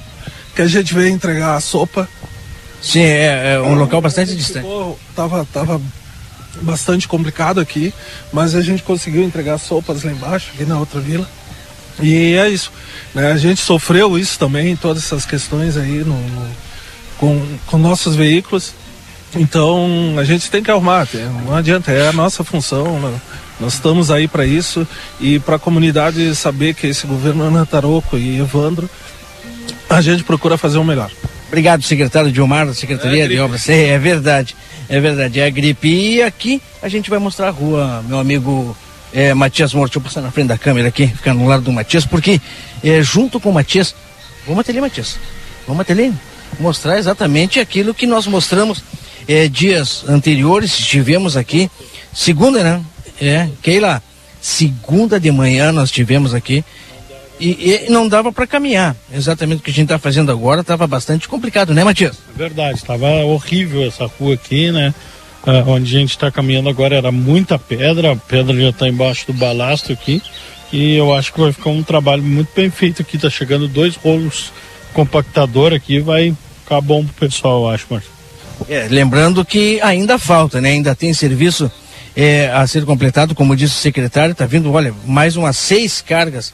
Que 0.54 0.62
a 0.62 0.66
gente 0.66 0.94
veio 0.94 1.08
entregar 1.08 1.56
a 1.56 1.60
sopa 1.60 2.08
Sim, 2.86 3.00
é, 3.00 3.54
é 3.54 3.60
um 3.60 3.74
local 3.74 4.00
bastante 4.00 4.34
distante. 4.36 4.64
Ficou, 4.64 4.98
tava, 5.14 5.44
tava 5.52 5.80
bastante 6.62 7.08
complicado 7.08 7.60
aqui, 7.60 7.92
mas 8.32 8.54
a 8.54 8.62
gente 8.62 8.82
conseguiu 8.82 9.22
entregar 9.22 9.58
sopas 9.58 10.02
lá 10.02 10.12
embaixo, 10.12 10.52
aqui 10.54 10.64
na 10.64 10.78
outra 10.78 11.00
vila. 11.00 11.28
E 12.00 12.34
é 12.34 12.48
isso. 12.48 12.70
Né? 13.14 13.32
A 13.32 13.36
gente 13.36 13.60
sofreu 13.60 14.18
isso 14.18 14.38
também, 14.38 14.76
todas 14.76 15.04
essas 15.04 15.24
questões 15.24 15.76
aí 15.76 16.04
no, 16.04 16.16
no 16.16 16.50
com, 17.18 17.42
com 17.66 17.78
nossos 17.78 18.14
veículos. 18.14 18.74
Então 19.34 20.16
a 20.18 20.24
gente 20.24 20.50
tem 20.50 20.62
que 20.62 20.70
arrumar, 20.70 21.06
não 21.44 21.56
adianta, 21.56 21.90
é 21.90 22.08
a 22.08 22.12
nossa 22.12 22.44
função. 22.44 22.98
Né? 23.00 23.20
Nós 23.60 23.74
estamos 23.74 24.10
aí 24.10 24.28
para 24.28 24.44
isso 24.46 24.86
e 25.20 25.38
para 25.38 25.56
a 25.56 25.58
comunidade 25.58 26.34
saber 26.34 26.74
que 26.74 26.86
esse 26.86 27.06
governo 27.06 27.44
Ana 27.44 27.66
Taroco 27.66 28.16
e 28.16 28.38
Evandro, 28.38 28.88
a 29.88 30.00
gente 30.00 30.24
procura 30.24 30.58
fazer 30.58 30.78
o 30.78 30.84
melhor. 30.84 31.10
Obrigado, 31.48 31.82
secretário 31.82 32.32
Dilmar, 32.32 32.66
da 32.66 32.74
Secretaria 32.74 33.24
é 33.24 33.28
de 33.28 33.38
Obras. 33.38 33.68
É, 33.68 33.90
é, 33.90 33.98
verdade, 33.98 34.56
é 34.88 35.00
verdade. 35.00 35.40
É 35.40 35.46
a 35.46 35.50
gripe. 35.50 35.88
E 35.88 36.22
aqui 36.22 36.60
a 36.82 36.88
gente 36.88 37.08
vai 37.08 37.18
mostrar 37.18 37.48
a 37.48 37.50
rua, 37.50 38.04
meu 38.06 38.18
amigo 38.18 38.76
é, 39.12 39.34
Matias 39.34 39.72
Morto. 39.74 39.92
Deixa 39.92 39.98
eu 39.98 40.02
passar 40.02 40.20
na 40.20 40.30
frente 40.30 40.48
da 40.48 40.58
câmera 40.58 40.88
aqui, 40.88 41.06
ficar 41.06 41.34
no 41.34 41.46
lado 41.46 41.62
do 41.62 41.72
Matias, 41.72 42.04
porque 42.04 42.40
é, 42.82 43.02
junto 43.02 43.40
com 43.40 43.50
o 43.50 43.54
Matias. 43.54 43.94
Vamos 44.46 44.60
até 44.60 44.72
ali, 44.72 44.80
Matias. 44.80 45.18
Vamos 45.66 45.80
até 45.80 45.92
ali. 45.92 46.12
Mostrar 46.60 46.98
exatamente 46.98 47.60
aquilo 47.60 47.92
que 47.92 48.06
nós 48.06 48.26
mostramos 48.26 48.82
é, 49.26 49.48
dias 49.48 50.04
anteriores. 50.08 50.78
Estivemos 50.78 51.36
aqui. 51.36 51.70
Segunda, 52.12 52.62
né? 52.62 52.82
É, 53.20 53.48
Keila, 53.62 54.02
segunda 54.40 55.18
de 55.18 55.30
manhã 55.32 55.72
nós 55.72 55.90
tivemos 55.90 56.34
aqui 56.34 56.64
e, 57.40 57.84
e 57.86 57.90
não 57.90 58.08
dava 58.08 58.32
para 58.32 58.46
caminhar. 58.46 58.96
Exatamente 59.12 59.60
o 59.60 59.62
que 59.62 59.70
a 59.70 59.74
gente 59.74 59.86
está 59.86 59.98
fazendo 59.98 60.32
agora 60.32 60.60
estava 60.60 60.86
bastante 60.86 61.28
complicado, 61.28 61.74
né, 61.74 61.84
Matias? 61.84 62.16
É 62.34 62.38
verdade, 62.38 62.78
estava 62.78 63.06
horrível 63.24 63.86
essa 63.86 64.06
rua 64.06 64.34
aqui, 64.34 64.70
né? 64.70 64.94
Ah, 65.46 65.62
onde 65.64 65.96
a 65.96 66.00
gente 66.00 66.10
está 66.10 66.28
caminhando 66.28 66.68
agora 66.68 66.96
era 66.96 67.12
muita 67.12 67.56
pedra, 67.56 68.12
a 68.12 68.16
pedra 68.16 68.60
já 68.60 68.70
está 68.70 68.88
embaixo 68.88 69.28
do 69.28 69.32
balasto 69.32 69.92
aqui. 69.92 70.20
E 70.72 70.96
eu 70.96 71.14
acho 71.14 71.32
que 71.32 71.40
vai 71.40 71.52
ficar 71.52 71.70
um 71.70 71.84
trabalho 71.84 72.22
muito 72.22 72.48
bem 72.54 72.68
feito 72.68 73.00
aqui. 73.00 73.16
Tá 73.16 73.30
chegando 73.30 73.68
dois 73.68 73.94
rolos 73.94 74.52
compactador 74.92 75.72
aqui, 75.72 76.00
vai 76.00 76.36
ficar 76.64 76.80
bom 76.80 77.04
pro 77.04 77.28
pessoal, 77.28 77.62
eu 77.62 77.70
acho, 77.70 77.86
Marcos. 77.88 78.10
É, 78.68 78.88
lembrando 78.90 79.44
que 79.44 79.80
ainda 79.82 80.18
falta, 80.18 80.60
né? 80.60 80.70
Ainda 80.70 80.94
tem 80.96 81.14
serviço 81.14 81.70
é, 82.16 82.50
a 82.52 82.66
ser 82.66 82.84
completado, 82.84 83.34
como 83.34 83.54
disse 83.54 83.74
o 83.74 83.80
secretário, 83.80 84.34
tá 84.34 84.46
vindo, 84.46 84.72
olha, 84.72 84.92
mais 85.04 85.36
umas 85.36 85.56
seis 85.56 86.00
cargas 86.00 86.52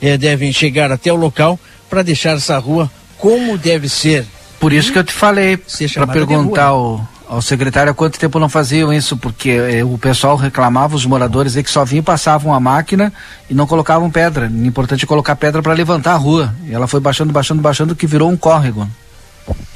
é, 0.00 0.16
devem 0.16 0.52
chegar 0.52 0.90
até 0.90 1.12
o 1.12 1.16
local 1.16 1.58
para 1.90 2.02
deixar 2.02 2.36
essa 2.36 2.56
rua 2.58 2.90
como 3.18 3.58
deve 3.58 3.88
ser. 3.88 4.24
Por 4.58 4.72
isso 4.72 4.92
que 4.92 4.98
eu 4.98 5.04
te 5.04 5.12
falei, 5.12 5.58
para 5.94 6.06
perguntar 6.06 6.66
ao, 6.66 7.06
ao 7.30 7.40
secretário 7.40 7.92
há 7.92 7.94
quanto 7.94 8.18
tempo 8.18 8.40
não 8.40 8.48
faziam 8.48 8.92
isso, 8.92 9.16
porque 9.16 9.50
eh, 9.50 9.84
o 9.84 9.96
pessoal 9.96 10.34
reclamava, 10.34 10.96
os 10.96 11.06
moradores, 11.06 11.56
aí 11.56 11.62
que 11.62 11.70
só 11.70 11.84
vinham 11.84 12.00
e 12.00 12.04
passavam 12.04 12.52
a 12.52 12.58
máquina 12.58 13.12
e 13.48 13.54
não 13.54 13.68
colocavam 13.68 14.10
pedra. 14.10 14.48
O 14.48 14.66
importante 14.66 15.04
é 15.04 15.06
colocar 15.06 15.36
pedra 15.36 15.62
para 15.62 15.72
levantar 15.72 16.14
a 16.14 16.16
rua. 16.16 16.52
E 16.66 16.74
ela 16.74 16.88
foi 16.88 16.98
baixando, 16.98 17.32
baixando, 17.32 17.62
baixando, 17.62 17.94
que 17.94 18.04
virou 18.04 18.28
um 18.28 18.36
córrego. 18.36 18.84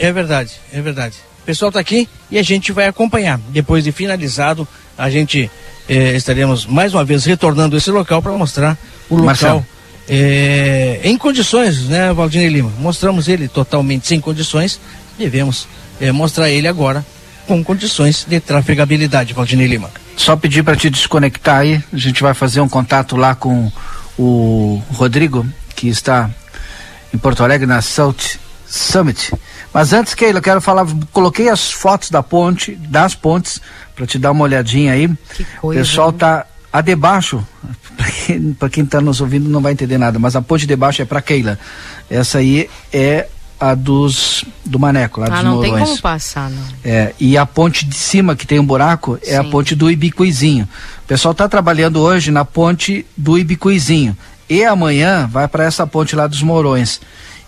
É 0.01 0.11
verdade, 0.11 0.55
é 0.73 0.81
verdade. 0.81 1.15
O 1.43 1.47
pessoal 1.47 1.69
está 1.69 1.79
aqui 1.79 2.09
e 2.29 2.41
a 2.41 2.43
gente 2.43 2.73
vai 2.73 2.89
acompanhar. 2.89 3.39
Depois 3.51 3.85
de 3.85 3.93
finalizado, 3.93 4.67
a 4.99 5.09
gente 5.09 5.49
eh, 5.89 6.17
estaremos 6.17 6.67
mais 6.67 6.93
uma 6.93 7.05
vez 7.05 7.25
retornando 7.25 7.77
esse 7.77 7.91
local 7.93 8.21
para 8.21 8.33
mostrar 8.33 8.77
o 9.09 9.15
local. 9.15 9.27
Marcelo 9.27 9.67
é, 10.09 11.01
em 11.03 11.17
condições, 11.17 11.85
né, 11.85 12.13
Valdinei 12.13 12.49
Lima? 12.49 12.71
Mostramos 12.79 13.27
ele 13.27 13.49
totalmente 13.49 14.07
sem 14.07 14.21
condições, 14.21 14.79
devemos 15.19 15.67
é, 15.99 16.13
mostrar 16.13 16.51
ele 16.51 16.69
agora 16.69 17.05
com 17.47 17.63
condições 17.63 18.25
de 18.25 18.41
trafegabilidade, 18.41 19.35
Valdinei 19.35 19.67
Lima. 19.67 19.91
Só 20.17 20.37
pedir 20.37 20.63
para 20.63 20.77
te 20.77 20.89
desconectar 20.91 21.59
aí, 21.59 21.83
a 21.93 21.97
gente 21.97 22.23
vai 22.23 22.35
fazer 22.35 22.61
um 22.61 22.69
contato 22.69 23.17
lá 23.17 23.35
com 23.35 23.71
o 24.19 24.83
Rodrigo, 24.93 25.47
que 25.75 25.89
está 25.89 26.31
em 27.13 27.19
Porto 27.19 27.43
Alegre 27.43 27.67
na 27.67 27.83
South 27.83 28.39
Summit. 28.67 29.33
Mas 29.73 29.93
antes, 29.93 30.15
Keila, 30.15 30.39
eu 30.39 30.43
quero 30.43 30.61
falar, 30.61 30.87
coloquei 31.13 31.49
as 31.49 31.71
fotos 31.71 32.11
da 32.11 32.23
ponte, 32.23 32.77
das 32.77 33.15
pontes, 33.15 33.61
para 33.95 34.07
te 34.07 34.19
dar 34.19 34.31
uma 34.31 34.45
olhadinha 34.45 34.93
aí. 34.93 35.11
o 35.63 35.71
pessoal 35.71 36.13
tá 36.13 36.47
a 36.73 36.81
debaixo, 36.81 37.45
para 38.59 38.69
quem 38.69 38.85
está 38.85 39.01
nos 39.01 39.21
ouvindo 39.21 39.49
não 39.49 39.61
vai 39.61 39.73
entender 39.73 39.99
nada, 39.99 40.19
mas 40.19 40.35
a 40.35 40.43
ponte 40.43 40.67
de 40.67 40.77
baixo 40.77 41.03
é 41.03 41.05
para 41.05 41.23
Keila. 41.23 41.59
Essa 42.11 42.39
aí 42.39 42.69
é 42.93 43.29
a 43.59 43.75
dos 43.75 44.45
do 44.65 44.79
Maneco, 44.79 45.21
lá 45.21 45.27
ah, 45.27 45.31
dos 45.31 45.45
não 45.45 45.57
Morões. 45.57 45.73
tem 45.73 45.85
como 45.85 46.01
passar, 46.01 46.51
não. 46.51 46.63
É, 46.85 47.15
e 47.19 47.37
a 47.37 47.47
ponte 47.47 47.85
de 47.85 47.97
cima 47.97 48.35
que 48.35 48.47
tem 48.47 48.59
um 48.59 48.65
buraco 48.65 49.19
é 49.23 49.33
Sim. 49.33 49.37
a 49.37 49.45
ponte 49.45 49.75
do 49.75 49.91
Ibicuizinho. 49.91 50.69
O 51.05 51.07
pessoal 51.07 51.33
está 51.33 51.49
trabalhando 51.49 52.01
hoje 52.01 52.31
na 52.31 52.45
ponte 52.45 53.07
do 53.17 53.39
Ibicuizinho 53.39 54.17
e 54.49 54.65
amanhã 54.65 55.29
vai 55.31 55.49
para 55.49 55.65
essa 55.65 55.87
ponte 55.87 56.15
lá 56.17 56.27
dos 56.27 56.43
Morões. 56.43 57.01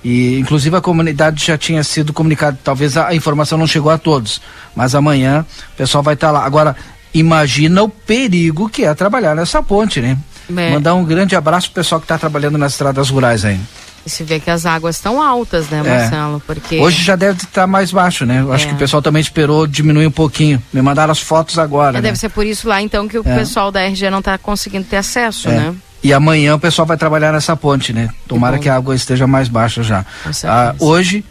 E 0.04 0.38
inclusive 0.38 0.76
a 0.76 0.80
comunidade 0.80 1.44
já 1.44 1.58
tinha 1.58 1.82
sido 1.82 2.12
comunicada, 2.12 2.58
talvez 2.62 2.96
a, 2.96 3.08
a 3.08 3.14
informação 3.14 3.58
não 3.58 3.66
chegou 3.66 3.90
a 3.90 3.98
todos, 3.98 4.40
mas 4.74 4.94
amanhã 4.94 5.44
o 5.72 5.76
pessoal 5.76 6.02
vai 6.02 6.14
estar 6.14 6.28
tá 6.28 6.32
lá. 6.32 6.44
Agora, 6.44 6.76
imagina 7.12 7.82
o 7.82 7.88
perigo 7.88 8.68
que 8.68 8.84
é 8.84 8.94
trabalhar 8.94 9.34
nessa 9.34 9.62
ponte, 9.62 10.00
né? 10.00 10.16
É. 10.48 10.70
Mandar 10.70 10.94
um 10.94 11.04
grande 11.04 11.34
abraço 11.34 11.68
pro 11.70 11.82
pessoal 11.82 12.00
que 12.00 12.04
está 12.04 12.16
trabalhando 12.16 12.56
nas 12.56 12.72
estradas 12.72 13.10
rurais 13.10 13.44
aí. 13.44 13.58
E 14.06 14.10
se 14.10 14.22
vê 14.22 14.38
que 14.38 14.48
as 14.48 14.64
águas 14.64 14.94
estão 14.94 15.20
altas, 15.20 15.68
né, 15.68 15.82
é. 15.84 15.98
Marcelo? 15.98 16.36
É. 16.36 16.40
Porque... 16.46 16.78
Hoje 16.78 17.02
já 17.02 17.16
deve 17.16 17.42
estar 17.42 17.66
mais 17.66 17.90
baixo, 17.90 18.24
né? 18.24 18.40
Eu 18.40 18.52
é. 18.52 18.54
acho 18.54 18.68
que 18.68 18.74
o 18.74 18.76
pessoal 18.76 19.02
também 19.02 19.20
esperou 19.20 19.66
diminuir 19.66 20.06
um 20.06 20.12
pouquinho. 20.12 20.62
Me 20.72 20.80
mandaram 20.80 21.10
as 21.10 21.18
fotos 21.18 21.58
agora. 21.58 21.98
É, 21.98 22.00
né? 22.00 22.02
Deve 22.02 22.16
ser 22.16 22.28
por 22.28 22.46
isso 22.46 22.68
lá, 22.68 22.80
então, 22.80 23.08
que 23.08 23.18
o 23.18 23.22
é. 23.26 23.36
pessoal 23.36 23.72
da 23.72 23.82
RG 23.82 24.08
não 24.08 24.20
está 24.20 24.38
conseguindo 24.38 24.84
ter 24.84 24.98
acesso, 24.98 25.48
né? 25.48 25.74
E 26.04 26.12
amanhã 26.12 26.54
o 26.54 26.58
pessoal 26.58 26.86
vai 26.86 26.96
trabalhar 26.96 27.32
nessa 27.32 27.56
ponte, 27.56 27.92
né? 27.92 28.08
Tomara 28.28 28.58
que, 28.58 28.64
que 28.64 28.68
a 28.68 28.76
água 28.76 28.94
esteja 28.94 29.26
mais 29.26 29.48
baixa 29.48 29.82
já. 29.82 30.06
Ah, 30.44 30.72
hoje 30.78 31.24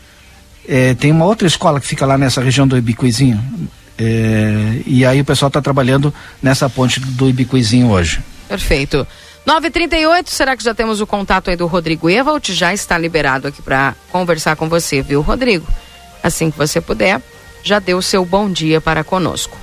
tem 0.99 1.11
uma 1.11 1.23
outra 1.23 1.47
escola 1.47 1.79
que 1.79 1.87
fica 1.87 2.05
lá 2.05 2.17
nessa 2.17 2.41
região 2.41 2.67
do 2.67 2.77
Ibicuizinho. 2.77 3.41
e 4.85 5.05
aí 5.05 5.21
o 5.21 5.25
pessoal 5.25 5.47
está 5.47 5.61
trabalhando 5.61 6.13
nessa 6.43 6.69
ponte 6.69 6.99
do 6.99 7.29
Ibicuizinho 7.29 7.89
hoje. 7.89 8.19
Perfeito. 8.49 9.07
938, 9.45 10.31
será 10.31 10.57
que 10.57 10.63
já 10.63 10.73
temos 10.73 11.01
o 11.01 11.07
contato 11.07 11.51
aí 11.51 11.55
do 11.55 11.67
Rodrigo 11.67 12.09
Evald? 12.09 12.51
Já 12.51 12.73
está 12.73 12.97
liberado 12.97 13.47
aqui 13.47 13.61
para 13.61 13.93
conversar 14.11 14.55
com 14.55 14.67
você, 14.67 15.03
viu, 15.03 15.21
Rodrigo? 15.21 15.67
Assim 16.23 16.49
que 16.49 16.57
você 16.57 16.81
puder, 16.81 17.21
já 17.63 17.77
deu 17.77 18.01
seu 18.01 18.25
bom 18.25 18.49
dia 18.49 18.81
para 18.81 19.03
conosco. 19.03 19.55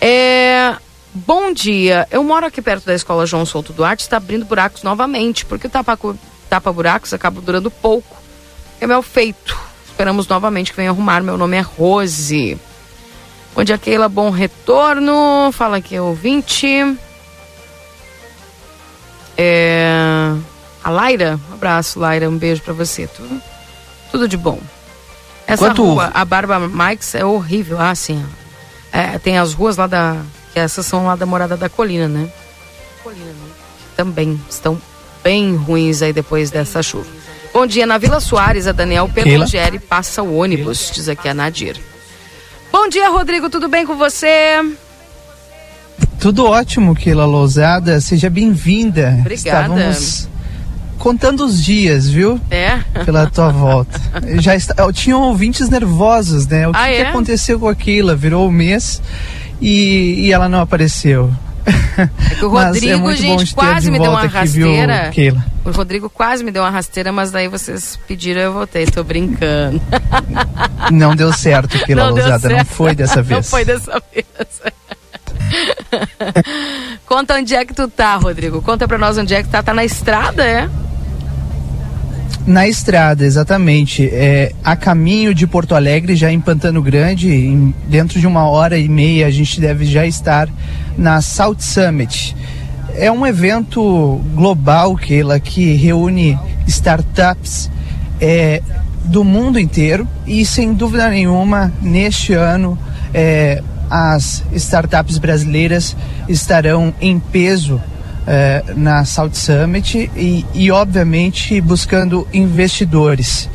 É, 0.00 0.74
bom 1.14 1.52
dia. 1.52 2.08
Eu 2.10 2.24
moro 2.24 2.44
aqui 2.44 2.60
perto 2.60 2.86
da 2.86 2.94
escola 2.94 3.24
João 3.24 3.46
Souto 3.46 3.72
Duarte, 3.72 4.02
está 4.02 4.16
abrindo 4.16 4.44
buracos 4.44 4.82
novamente, 4.82 5.46
porque 5.46 5.68
o 5.68 5.70
tapa, 5.70 5.96
tapa 6.48 6.72
buracos 6.72 7.14
acaba 7.14 7.40
durando 7.40 7.70
pouco. 7.70 8.16
É 8.80 8.86
meu 8.86 9.00
feito. 9.00 9.56
Esperamos 9.86 10.26
novamente 10.26 10.72
que 10.72 10.76
venha 10.76 10.90
arrumar. 10.90 11.22
Meu 11.22 11.36
nome 11.36 11.56
é 11.56 11.60
Rose. 11.60 12.58
Bom 13.54 13.62
dia, 13.62 13.78
Keila. 13.78 14.08
Bom 14.08 14.30
retorno. 14.30 15.52
Fala 15.52 15.76
aqui, 15.76 16.00
ouvinte. 16.00 16.96
É... 19.42 20.36
A 20.84 20.90
Laira, 20.90 21.40
um 21.50 21.54
abraço, 21.54 21.98
Laira, 21.98 22.28
um 22.28 22.36
beijo 22.36 22.60
para 22.60 22.74
você. 22.74 23.06
Tudo, 23.06 23.40
tudo 24.10 24.28
de 24.28 24.36
bom. 24.36 24.60
Essa 25.46 25.64
Enquanto... 25.64 25.82
rua, 25.82 26.10
a 26.12 26.24
Barba 26.26 26.58
Mikes, 26.60 27.14
é 27.14 27.24
horrível. 27.24 27.80
Ah, 27.80 27.94
sim. 27.94 28.22
É, 28.92 29.18
tem 29.18 29.38
as 29.38 29.54
ruas 29.54 29.78
lá 29.78 29.86
da. 29.86 30.18
Que 30.52 30.58
essas 30.58 30.84
são 30.84 31.06
lá 31.06 31.16
da 31.16 31.24
Morada 31.24 31.56
da 31.56 31.70
Colina, 31.70 32.06
né? 32.06 32.30
Colina, 33.02 33.24
né? 33.24 33.50
Também 33.96 34.38
estão 34.48 34.80
bem 35.24 35.56
ruins 35.56 36.02
aí 36.02 36.12
depois 36.12 36.50
dessa 36.50 36.82
chuva. 36.82 37.06
Bom 37.52 37.66
dia, 37.66 37.86
na 37.86 37.96
Vila 37.96 38.20
Soares, 38.20 38.66
a 38.66 38.72
Daniel 38.72 39.08
Pedrogeri 39.08 39.78
passa 39.78 40.22
o 40.22 40.36
ônibus, 40.36 40.90
diz 40.92 41.08
aqui 41.08 41.28
a 41.28 41.34
Nadir. 41.34 41.80
Bom 42.70 42.88
dia, 42.88 43.08
Rodrigo, 43.08 43.48
tudo 43.48 43.68
bem 43.68 43.86
com 43.86 43.96
você? 43.96 44.62
Tudo 46.18 46.46
ótimo, 46.46 46.94
Keila 46.94 47.24
Lousada. 47.24 48.00
Seja 48.00 48.28
bem-vinda. 48.28 49.16
Obrigada. 49.20 49.62
Estávamos 49.62 50.28
contando 50.98 51.44
os 51.44 51.64
dias, 51.64 52.08
viu? 52.08 52.38
É. 52.50 52.78
Pela 53.04 53.26
tua 53.26 53.48
volta. 53.50 53.98
Já 54.38 54.54
está, 54.54 54.74
tinham 54.92 55.22
ouvintes 55.22 55.68
nervosos, 55.68 56.46
né? 56.46 56.68
O 56.68 56.72
que, 56.72 56.78
ah, 56.78 56.90
é? 56.90 56.96
que 56.96 57.02
aconteceu 57.08 57.58
com 57.58 57.68
a 57.68 57.74
Keila? 57.74 58.14
Virou 58.14 58.46
o 58.46 58.52
mês 58.52 59.02
e, 59.60 60.26
e 60.26 60.32
ela 60.32 60.48
não 60.48 60.60
apareceu. 60.60 61.32
É 61.66 62.34
que 62.34 62.44
o 62.44 62.56
é 62.58 62.64
Rodrigo, 62.66 63.10
é 63.10 63.16
gente, 63.16 63.54
quase 63.54 63.90
me 63.90 63.98
deu 63.98 64.10
uma 64.10 64.26
rasteira. 64.26 65.08
Aqui, 65.08 65.30
viu, 65.30 65.42
o 65.64 65.70
Rodrigo 65.70 66.08
quase 66.08 66.42
me 66.42 66.50
deu 66.50 66.62
uma 66.62 66.70
rasteira, 66.70 67.12
mas 67.12 67.30
daí 67.30 67.48
vocês 67.48 67.98
pediram 68.06 68.40
eu 68.40 68.52
voltei. 68.52 68.86
Tô 68.86 69.04
brincando. 69.04 69.80
Não 70.90 71.14
deu 71.14 71.32
certo, 71.32 71.78
Keila 71.84 72.10
Lousada. 72.10 72.48
Não 72.48 72.64
foi 72.66 72.94
dessa 72.94 73.22
vez. 73.22 73.30
Não 73.30 73.42
foi 73.42 73.64
dessa 73.64 74.02
vez. 74.12 74.26
Conta 77.06 77.34
onde 77.34 77.54
é 77.54 77.64
que 77.64 77.74
tu 77.74 77.88
tá, 77.88 78.16
Rodrigo. 78.16 78.62
Conta 78.62 78.86
pra 78.86 78.98
nós 78.98 79.18
onde 79.18 79.34
é 79.34 79.42
que 79.42 79.48
tá. 79.48 79.62
Tá 79.62 79.74
na 79.74 79.84
estrada, 79.84 80.44
é? 80.44 80.68
Na 82.46 82.66
estrada, 82.66 83.24
exatamente. 83.24 84.08
É, 84.12 84.52
a 84.64 84.74
caminho 84.74 85.34
de 85.34 85.46
Porto 85.46 85.74
Alegre, 85.74 86.16
já 86.16 86.32
em 86.32 86.40
Pantano 86.40 86.82
Grande, 86.82 87.30
em, 87.30 87.74
dentro 87.86 88.18
de 88.18 88.26
uma 88.26 88.48
hora 88.48 88.78
e 88.78 88.88
meia, 88.88 89.26
a 89.26 89.30
gente 89.30 89.60
deve 89.60 89.84
já 89.84 90.06
estar 90.06 90.48
na 90.96 91.20
South 91.20 91.60
Summit. 91.60 92.34
É 92.94 93.10
um 93.10 93.26
evento 93.26 94.20
global, 94.34 94.96
Keila, 94.96 95.38
que 95.38 95.74
reúne 95.74 96.38
startups 96.66 97.70
é, 98.20 98.62
do 99.04 99.22
mundo 99.22 99.58
inteiro 99.58 100.08
e, 100.26 100.44
sem 100.44 100.72
dúvida 100.72 101.08
nenhuma, 101.08 101.72
neste 101.80 102.32
ano, 102.32 102.78
é, 103.12 103.62
as 103.90 104.44
startups 104.52 105.18
brasileiras 105.18 105.96
estarão 106.28 106.94
em 107.00 107.18
peso 107.18 107.82
é, 108.26 108.62
na 108.76 109.04
South 109.04 109.34
Summit 109.34 110.10
e, 110.16 110.46
e, 110.54 110.70
obviamente, 110.70 111.60
buscando 111.60 112.26
investidores. 112.32 113.48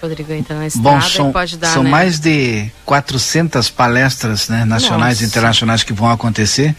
Rodrigo 0.00 0.32
entra 0.32 0.56
na 0.56 0.66
estrada 0.66 0.88
Bom, 0.96 1.00
são, 1.00 1.32
pode 1.32 1.56
dar, 1.56 1.68
são 1.68 1.84
né? 1.84 1.90
mais 1.90 2.18
de 2.18 2.68
400 2.84 3.70
palestras 3.70 4.48
né, 4.48 4.64
nacionais 4.64 5.14
Nossa. 5.14 5.24
e 5.24 5.26
internacionais 5.26 5.82
que 5.84 5.92
vão 5.92 6.10
acontecer. 6.10 6.74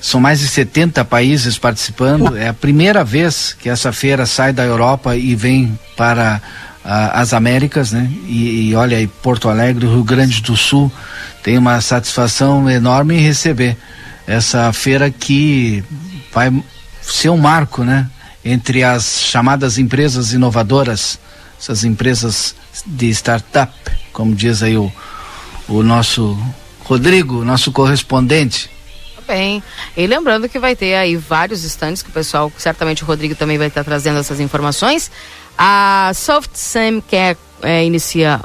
São 0.00 0.18
mais 0.20 0.40
de 0.40 0.48
70 0.48 1.04
países 1.04 1.58
participando. 1.58 2.36
É 2.36 2.48
a 2.48 2.54
primeira 2.54 3.04
vez 3.04 3.52
que 3.52 3.68
essa 3.68 3.92
feira 3.92 4.26
sai 4.26 4.52
da 4.52 4.64
Europa 4.64 5.14
e 5.14 5.34
vem 5.34 5.78
para 5.96 6.40
as 6.84 7.32
Américas, 7.32 7.92
né? 7.92 8.10
E, 8.26 8.70
e, 8.70 8.74
olha 8.74 8.96
aí, 8.96 9.06
Porto 9.06 9.48
Alegre, 9.48 9.86
Rio 9.86 10.02
Grande 10.02 10.42
do 10.42 10.56
Sul, 10.56 10.90
tem 11.42 11.56
uma 11.56 11.80
satisfação 11.80 12.68
enorme 12.68 13.16
em 13.16 13.20
receber 13.20 13.76
essa 14.26 14.72
feira 14.72 15.10
que 15.10 15.84
vai 16.32 16.52
ser 17.00 17.28
um 17.28 17.36
marco, 17.36 17.84
né? 17.84 18.08
Entre 18.44 18.82
as 18.82 19.20
chamadas 19.20 19.78
empresas 19.78 20.32
inovadoras, 20.32 21.18
essas 21.58 21.84
empresas 21.84 22.54
de 22.84 23.08
startup, 23.10 23.72
como 24.12 24.34
diz 24.34 24.62
aí 24.62 24.76
o, 24.76 24.92
o 25.68 25.82
nosso 25.82 26.36
Rodrigo, 26.84 27.44
nosso 27.44 27.70
correspondente. 27.70 28.70
Bem, 29.26 29.62
e 29.96 30.06
lembrando 30.06 30.48
que 30.48 30.58
vai 30.58 30.74
ter 30.74 30.94
aí 30.94 31.16
vários 31.16 31.62
estandes 31.64 32.02
que 32.02 32.10
o 32.10 32.12
pessoal, 32.12 32.50
certamente 32.58 33.04
o 33.04 33.06
Rodrigo 33.06 33.34
também 33.34 33.56
vai 33.56 33.68
estar 33.68 33.84
trazendo 33.84 34.18
essas 34.18 34.40
informações. 34.40 35.10
A 35.56 36.12
Soft 36.14 36.50
Sam 36.54 37.00
Care 37.00 37.38
é, 37.62 37.84
inicia 37.84 38.40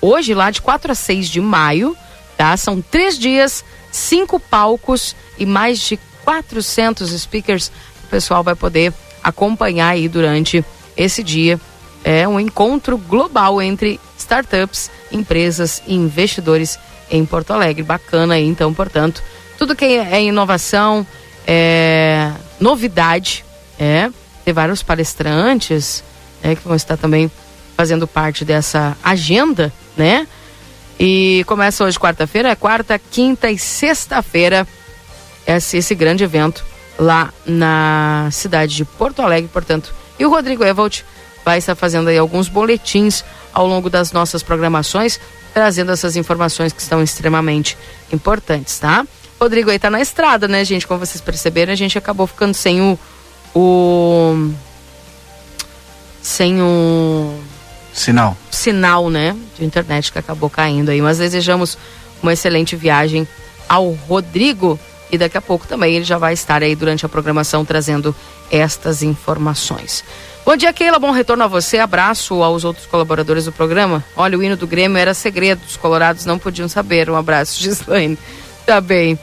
hoje, 0.00 0.34
lá 0.34 0.50
de 0.50 0.60
4 0.60 0.92
a 0.92 0.94
6 0.94 1.28
de 1.28 1.40
maio, 1.40 1.96
tá? 2.36 2.56
São 2.56 2.80
três 2.80 3.18
dias, 3.18 3.64
cinco 3.90 4.40
palcos 4.40 5.14
e 5.38 5.46
mais 5.46 5.78
de 5.78 5.98
400 6.24 7.10
speakers 7.20 7.70
o 8.04 8.06
pessoal 8.08 8.42
vai 8.42 8.54
poder 8.54 8.92
acompanhar 9.22 9.90
aí 9.90 10.08
durante 10.08 10.64
esse 10.96 11.22
dia. 11.22 11.60
É 12.04 12.26
um 12.26 12.40
encontro 12.40 12.98
global 12.98 13.62
entre 13.62 14.00
startups, 14.18 14.90
empresas 15.10 15.82
e 15.86 15.94
investidores 15.94 16.78
em 17.10 17.24
Porto 17.24 17.52
Alegre. 17.52 17.82
Bacana 17.82 18.34
aí, 18.34 18.46
então, 18.46 18.74
portanto, 18.74 19.22
tudo 19.56 19.76
que 19.76 19.84
é 19.84 20.22
inovação, 20.22 21.06
é 21.46 22.32
novidade, 22.58 23.44
é 23.78 24.10
ter 24.44 24.52
vários 24.52 24.82
palestrantes, 24.82 26.02
é, 26.42 26.54
que 26.54 26.66
vão 26.66 26.76
estar 26.76 26.96
também 26.96 27.30
fazendo 27.76 28.06
parte 28.06 28.44
dessa 28.44 28.96
agenda, 29.02 29.72
né? 29.96 30.26
E 30.98 31.42
começa 31.46 31.84
hoje 31.84 31.98
quarta-feira, 31.98 32.50
é 32.50 32.54
quarta, 32.54 32.98
quinta 32.98 33.50
e 33.50 33.58
sexta-feira 33.58 34.66
esse, 35.46 35.78
esse 35.78 35.94
grande 35.94 36.24
evento 36.24 36.64
lá 36.98 37.32
na 37.46 38.28
cidade 38.30 38.76
de 38.76 38.84
Porto 38.84 39.22
Alegre, 39.22 39.50
portanto. 39.52 39.94
E 40.18 40.26
o 40.26 40.30
Rodrigo 40.30 40.64
Evolt 40.64 41.02
vai 41.44 41.58
estar 41.58 41.74
fazendo 41.74 42.08
aí 42.08 42.18
alguns 42.18 42.48
boletins 42.48 43.24
ao 43.52 43.66
longo 43.66 43.90
das 43.90 44.12
nossas 44.12 44.42
programações, 44.42 45.18
trazendo 45.52 45.92
essas 45.92 46.16
informações 46.16 46.72
que 46.72 46.80
estão 46.80 47.02
extremamente 47.02 47.76
importantes, 48.12 48.78
tá? 48.78 49.06
Rodrigo 49.40 49.70
aí 49.70 49.78
tá 49.78 49.90
na 49.90 50.00
estrada, 50.00 50.46
né, 50.46 50.64
gente? 50.64 50.86
Como 50.86 51.00
vocês 51.00 51.20
perceberam, 51.20 51.72
a 51.72 51.76
gente 51.76 51.98
acabou 51.98 52.26
ficando 52.26 52.54
sem 52.54 52.80
o, 52.80 52.98
o 53.54 54.52
sem 56.22 56.62
o 56.62 57.38
sinal. 57.92 58.36
Sinal, 58.50 59.10
né, 59.10 59.36
de 59.58 59.64
internet 59.64 60.12
que 60.12 60.18
acabou 60.18 60.48
caindo 60.48 60.90
aí. 60.90 61.02
Mas 61.02 61.18
desejamos 61.18 61.76
uma 62.22 62.32
excelente 62.32 62.76
viagem 62.76 63.26
ao 63.68 63.90
Rodrigo 63.90 64.78
e 65.10 65.18
daqui 65.18 65.36
a 65.36 65.42
pouco 65.42 65.66
também 65.66 65.96
ele 65.96 66.04
já 66.04 66.16
vai 66.16 66.32
estar 66.32 66.62
aí 66.62 66.74
durante 66.74 67.04
a 67.04 67.08
programação 67.08 67.64
trazendo 67.64 68.14
estas 68.50 69.02
informações. 69.02 70.04
Bom 70.44 70.56
dia, 70.56 70.72
Keila. 70.72 70.98
Bom 70.98 71.10
retorno 71.10 71.44
a 71.44 71.46
você. 71.46 71.78
Abraço 71.78 72.42
aos 72.42 72.64
outros 72.64 72.86
colaboradores 72.86 73.44
do 73.44 73.52
programa. 73.52 74.04
Olha, 74.16 74.36
o 74.38 74.42
hino 74.42 74.56
do 74.56 74.66
Grêmio 74.66 74.98
era 74.98 75.14
segredo, 75.14 75.62
os 75.66 75.76
colorados 75.76 76.24
não 76.24 76.38
podiam 76.38 76.68
saber. 76.68 77.08
Um 77.08 77.16
abraço, 77.16 77.60
Gislaine. 77.62 78.18
Tá 78.66 78.80
bem. 78.80 79.18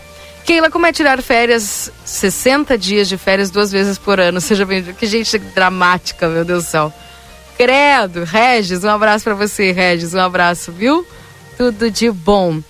Keila, 0.50 0.72
como 0.72 0.88
é 0.88 0.92
tirar 0.92 1.22
férias, 1.22 1.92
60 2.04 2.76
dias 2.76 3.08
de 3.08 3.20
férias 3.20 3.52
duas 3.52 3.72
vezes 3.72 4.00
por 4.00 4.20
ano? 4.20 4.42
Seja 4.42 4.66
bem 4.66 4.82
Que 4.82 5.06
gente 5.06 5.38
dramática, 5.38 6.28
meu 6.28 6.44
Deus 6.44 6.64
do 6.66 6.68
céu. 6.72 6.94
Credo, 7.56 8.24
Regis, 8.24 8.84
um 8.84 8.90
abraço 8.90 9.26
para 9.26 9.36
você, 9.36 9.72
Regis, 9.72 10.16
um 10.16 10.20
abraço, 10.20 10.72
viu? 10.72 11.06
Tudo 11.56 11.92
de 11.92 12.10
bom. 12.10 12.64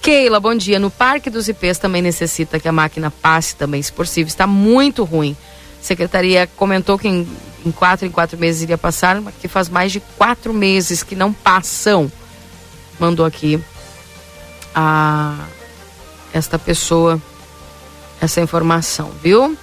Keila, 0.00 0.38
bom 0.38 0.54
dia. 0.54 0.78
No 0.78 0.88
Parque 0.88 1.28
dos 1.28 1.48
IPs 1.48 1.78
também 1.78 2.00
necessita 2.00 2.60
que 2.60 2.68
a 2.68 2.72
máquina 2.72 3.10
passe 3.10 3.56
também, 3.56 3.82
se 3.82 3.90
possível. 3.92 4.28
Está 4.28 4.46
muito 4.46 5.02
ruim. 5.02 5.36
A 5.80 5.84
secretaria 5.84 6.48
comentou 6.56 6.96
que 6.96 7.08
em, 7.08 7.26
em 7.66 7.72
quatro 7.72 8.06
em 8.06 8.10
quatro 8.12 8.38
meses 8.38 8.62
iria 8.62 8.78
passar, 8.78 9.20
mas 9.20 9.34
que 9.34 9.48
faz 9.48 9.68
mais 9.68 9.90
de 9.90 9.98
quatro 10.16 10.54
meses 10.54 11.02
que 11.02 11.16
não 11.16 11.32
passam. 11.32 12.08
Mandou 13.00 13.26
aqui 13.26 13.60
a 14.72 15.34
esta 16.36 16.58
pessoa 16.58 17.20
essa 18.20 18.40
informação, 18.40 19.10
viu? 19.22 19.56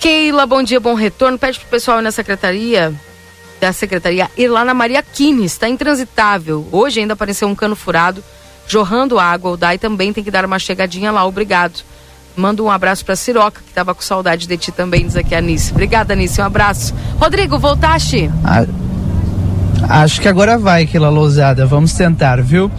Keila, 0.00 0.46
bom 0.46 0.62
dia, 0.62 0.80
bom 0.80 0.94
retorno. 0.94 1.38
Pede 1.38 1.58
pro 1.58 1.68
pessoal 1.68 2.02
na 2.02 2.10
secretaria 2.10 2.92
da 3.60 3.72
secretaria 3.72 4.28
ir 4.36 4.48
lá 4.48 4.64
na 4.64 4.74
Maria 4.74 5.02
Quines, 5.02 5.52
está 5.52 5.68
intransitável. 5.68 6.66
Hoje 6.72 7.00
ainda 7.00 7.12
apareceu 7.14 7.46
um 7.46 7.54
cano 7.54 7.76
furado, 7.76 8.22
jorrando 8.66 9.20
água. 9.20 9.52
O 9.52 9.56
DAI 9.56 9.78
também 9.78 10.12
tem 10.12 10.24
que 10.24 10.30
dar 10.30 10.44
uma 10.44 10.58
chegadinha 10.58 11.12
lá, 11.12 11.24
obrigado. 11.24 11.80
Manda 12.36 12.62
um 12.62 12.70
abraço 12.70 13.04
pra 13.04 13.14
Siroca, 13.14 13.60
que 13.64 13.72
tava 13.72 13.94
com 13.94 14.02
saudade 14.02 14.48
de 14.48 14.56
ti 14.56 14.72
também, 14.72 15.06
diz 15.06 15.16
aqui 15.16 15.34
a 15.34 15.38
Anice. 15.38 15.70
Obrigada, 15.70 16.14
Anice, 16.14 16.40
um 16.40 16.44
abraço. 16.44 16.92
Rodrigo, 17.20 17.58
voltaste? 17.58 18.28
A, 18.44 18.66
Acho 19.88 20.20
que 20.20 20.28
agora 20.28 20.58
vai, 20.58 20.84
aquela 20.84 21.10
lousada. 21.10 21.66
Vamos 21.66 21.92
tentar, 21.92 22.40
viu? 22.42 22.70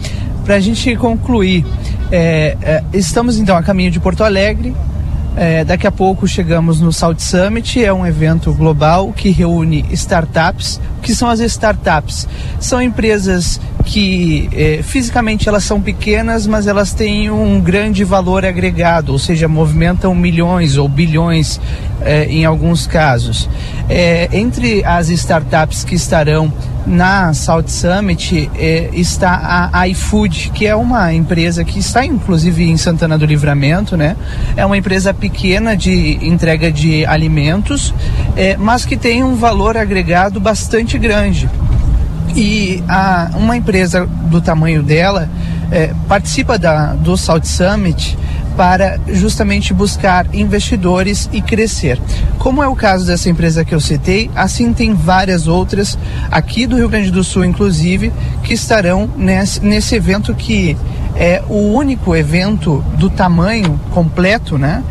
Para 0.44 0.56
a 0.56 0.60
gente 0.60 0.94
concluir, 0.96 1.64
é, 2.12 2.56
é, 2.60 2.84
estamos 2.92 3.38
então 3.38 3.56
a 3.56 3.62
caminho 3.62 3.90
de 3.90 3.98
Porto 3.98 4.22
Alegre. 4.22 4.74
É, 5.36 5.64
daqui 5.64 5.86
a 5.86 5.90
pouco 5.90 6.28
chegamos 6.28 6.80
no 6.80 6.92
South 6.92 7.18
Summit, 7.18 7.82
é 7.82 7.92
um 7.92 8.06
evento 8.06 8.52
global 8.52 9.12
que 9.12 9.30
reúne 9.30 9.84
startups. 9.90 10.80
O 10.98 11.00
que 11.00 11.14
são 11.14 11.28
as 11.28 11.40
startups? 11.40 12.28
São 12.60 12.80
empresas 12.80 13.58
que 13.84 14.48
é, 14.52 14.80
fisicamente 14.82 15.48
elas 15.48 15.64
são 15.64 15.80
pequenas, 15.80 16.46
mas 16.46 16.66
elas 16.66 16.92
têm 16.92 17.30
um 17.30 17.60
grande 17.60 18.02
valor 18.02 18.44
agregado, 18.44 19.12
ou 19.12 19.18
seja, 19.18 19.46
movimentam 19.46 20.14
milhões 20.14 20.76
ou 20.76 20.88
bilhões 20.88 21.60
é, 22.00 22.24
em 22.24 22.44
alguns 22.44 22.86
casos. 22.86 23.48
É, 23.88 24.28
entre 24.32 24.82
as 24.84 25.10
startups 25.10 25.84
que 25.84 25.94
estarão 25.94 26.52
na 26.86 27.32
South 27.32 27.68
Summit 27.68 28.50
está 28.92 29.70
a 29.72 29.88
iFood, 29.88 30.50
que 30.52 30.66
é 30.66 30.76
uma 30.76 31.14
empresa 31.14 31.64
que 31.64 31.78
está 31.78 32.04
inclusive 32.04 32.62
em 32.62 32.76
Santana 32.76 33.16
do 33.16 33.24
Livramento, 33.24 33.96
né? 33.96 34.14
É 34.54 34.66
uma 34.66 34.76
empresa 34.76 35.14
pequena 35.14 35.74
de 35.74 36.18
entrega 36.20 36.70
de 36.70 37.06
alimentos, 37.06 37.94
mas 38.58 38.84
que 38.84 38.98
tem 38.98 39.24
um 39.24 39.34
valor 39.34 39.78
agregado 39.78 40.38
bastante 40.38 40.98
grande. 40.98 41.48
E 42.36 42.82
a, 42.88 43.30
uma 43.36 43.56
empresa 43.56 44.06
do 44.06 44.40
tamanho 44.40 44.82
dela 44.82 45.28
eh, 45.70 45.94
participa 46.08 46.58
da, 46.58 46.94
do 46.94 47.16
South 47.16 47.44
Summit 47.44 48.18
para 48.56 48.98
justamente 49.08 49.74
buscar 49.74 50.26
investidores 50.32 51.28
e 51.32 51.40
crescer. 51.40 52.00
Como 52.38 52.62
é 52.62 52.68
o 52.68 52.76
caso 52.76 53.06
dessa 53.06 53.28
empresa 53.28 53.64
que 53.64 53.74
eu 53.74 53.80
citei, 53.80 54.30
assim 54.34 54.72
tem 54.72 54.94
várias 54.94 55.46
outras 55.46 55.98
aqui 56.30 56.66
do 56.66 56.76
Rio 56.76 56.88
Grande 56.88 57.10
do 57.10 57.24
Sul, 57.24 57.44
inclusive, 57.44 58.12
que 58.42 58.54
estarão 58.54 59.10
nesse, 59.16 59.60
nesse 59.60 59.94
evento 59.94 60.34
que 60.34 60.76
é 61.16 61.42
o 61.48 61.72
único 61.72 62.14
evento 62.14 62.84
do 62.96 63.08
tamanho 63.08 63.78
completo, 63.90 64.58
né? 64.58 64.82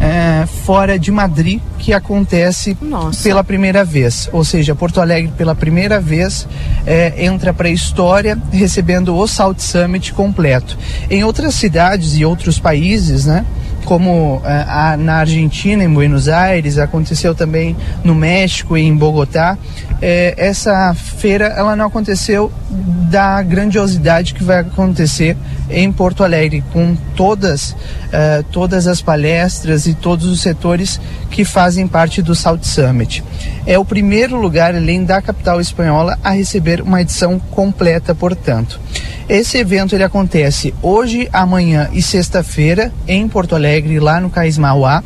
É, 0.00 0.46
fora 0.46 0.98
de 0.98 1.10
Madrid 1.10 1.60
que 1.78 1.92
acontece 1.92 2.76
Nossa. 2.80 3.22
pela 3.22 3.44
primeira 3.44 3.84
vez. 3.84 4.28
Ou 4.32 4.44
seja, 4.44 4.74
Porto 4.74 5.00
Alegre 5.00 5.32
pela 5.36 5.54
primeira 5.54 6.00
vez 6.00 6.48
é, 6.86 7.24
entra 7.24 7.52
para 7.52 7.68
a 7.68 7.70
história 7.70 8.38
recebendo 8.50 9.16
o 9.16 9.26
South 9.26 9.58
Summit 9.58 10.12
completo. 10.12 10.76
Em 11.08 11.24
outras 11.24 11.54
cidades 11.54 12.16
e 12.16 12.24
outros 12.24 12.58
países, 12.58 13.24
né? 13.24 13.44
Como 13.84 14.40
é, 14.44 14.64
a, 14.68 14.96
na 14.96 15.16
Argentina, 15.16 15.84
em 15.84 15.88
Buenos 15.88 16.28
Aires, 16.28 16.78
aconteceu 16.78 17.34
também 17.34 17.76
no 18.02 18.14
México 18.14 18.76
e 18.76 18.82
em 18.82 18.96
Bogotá. 18.96 19.56
É, 20.00 20.34
essa 20.36 20.94
feira 20.94 21.46
ela 21.46 21.76
não 21.76 21.86
aconteceu 21.86 22.52
da 23.10 23.42
grandiosidade 23.42 24.34
que 24.34 24.42
vai 24.42 24.60
acontecer 24.60 25.36
em 25.70 25.90
Porto 25.92 26.24
Alegre, 26.24 26.62
com 26.72 26.96
todas, 27.14 27.76
é, 28.12 28.42
todas 28.50 28.86
as 28.86 29.00
palestras 29.00 29.86
e 29.86 29.94
todos 29.94 30.26
os 30.26 30.40
setores 30.40 31.00
que 31.30 31.44
fazem 31.44 31.86
parte 31.86 32.22
do 32.22 32.34
South 32.34 32.62
Summit. 32.62 33.22
É 33.66 33.78
o 33.78 33.84
primeiro 33.84 34.36
lugar, 34.40 34.74
além 34.74 35.04
da 35.04 35.22
capital 35.22 35.60
espanhola, 35.60 36.18
a 36.22 36.30
receber 36.30 36.80
uma 36.80 37.00
edição 37.00 37.38
completa, 37.38 38.14
portanto. 38.14 38.80
Esse 39.28 39.56
evento 39.56 39.94
ele 39.94 40.04
acontece 40.04 40.74
hoje, 40.82 41.28
amanhã 41.32 41.88
e 41.92 42.02
sexta-feira 42.02 42.92
em 43.08 43.26
Porto 43.26 43.54
Alegre, 43.54 43.98
lá 43.98 44.20
no 44.20 44.28
Cais 44.28 44.58
Mauá, 44.58 45.02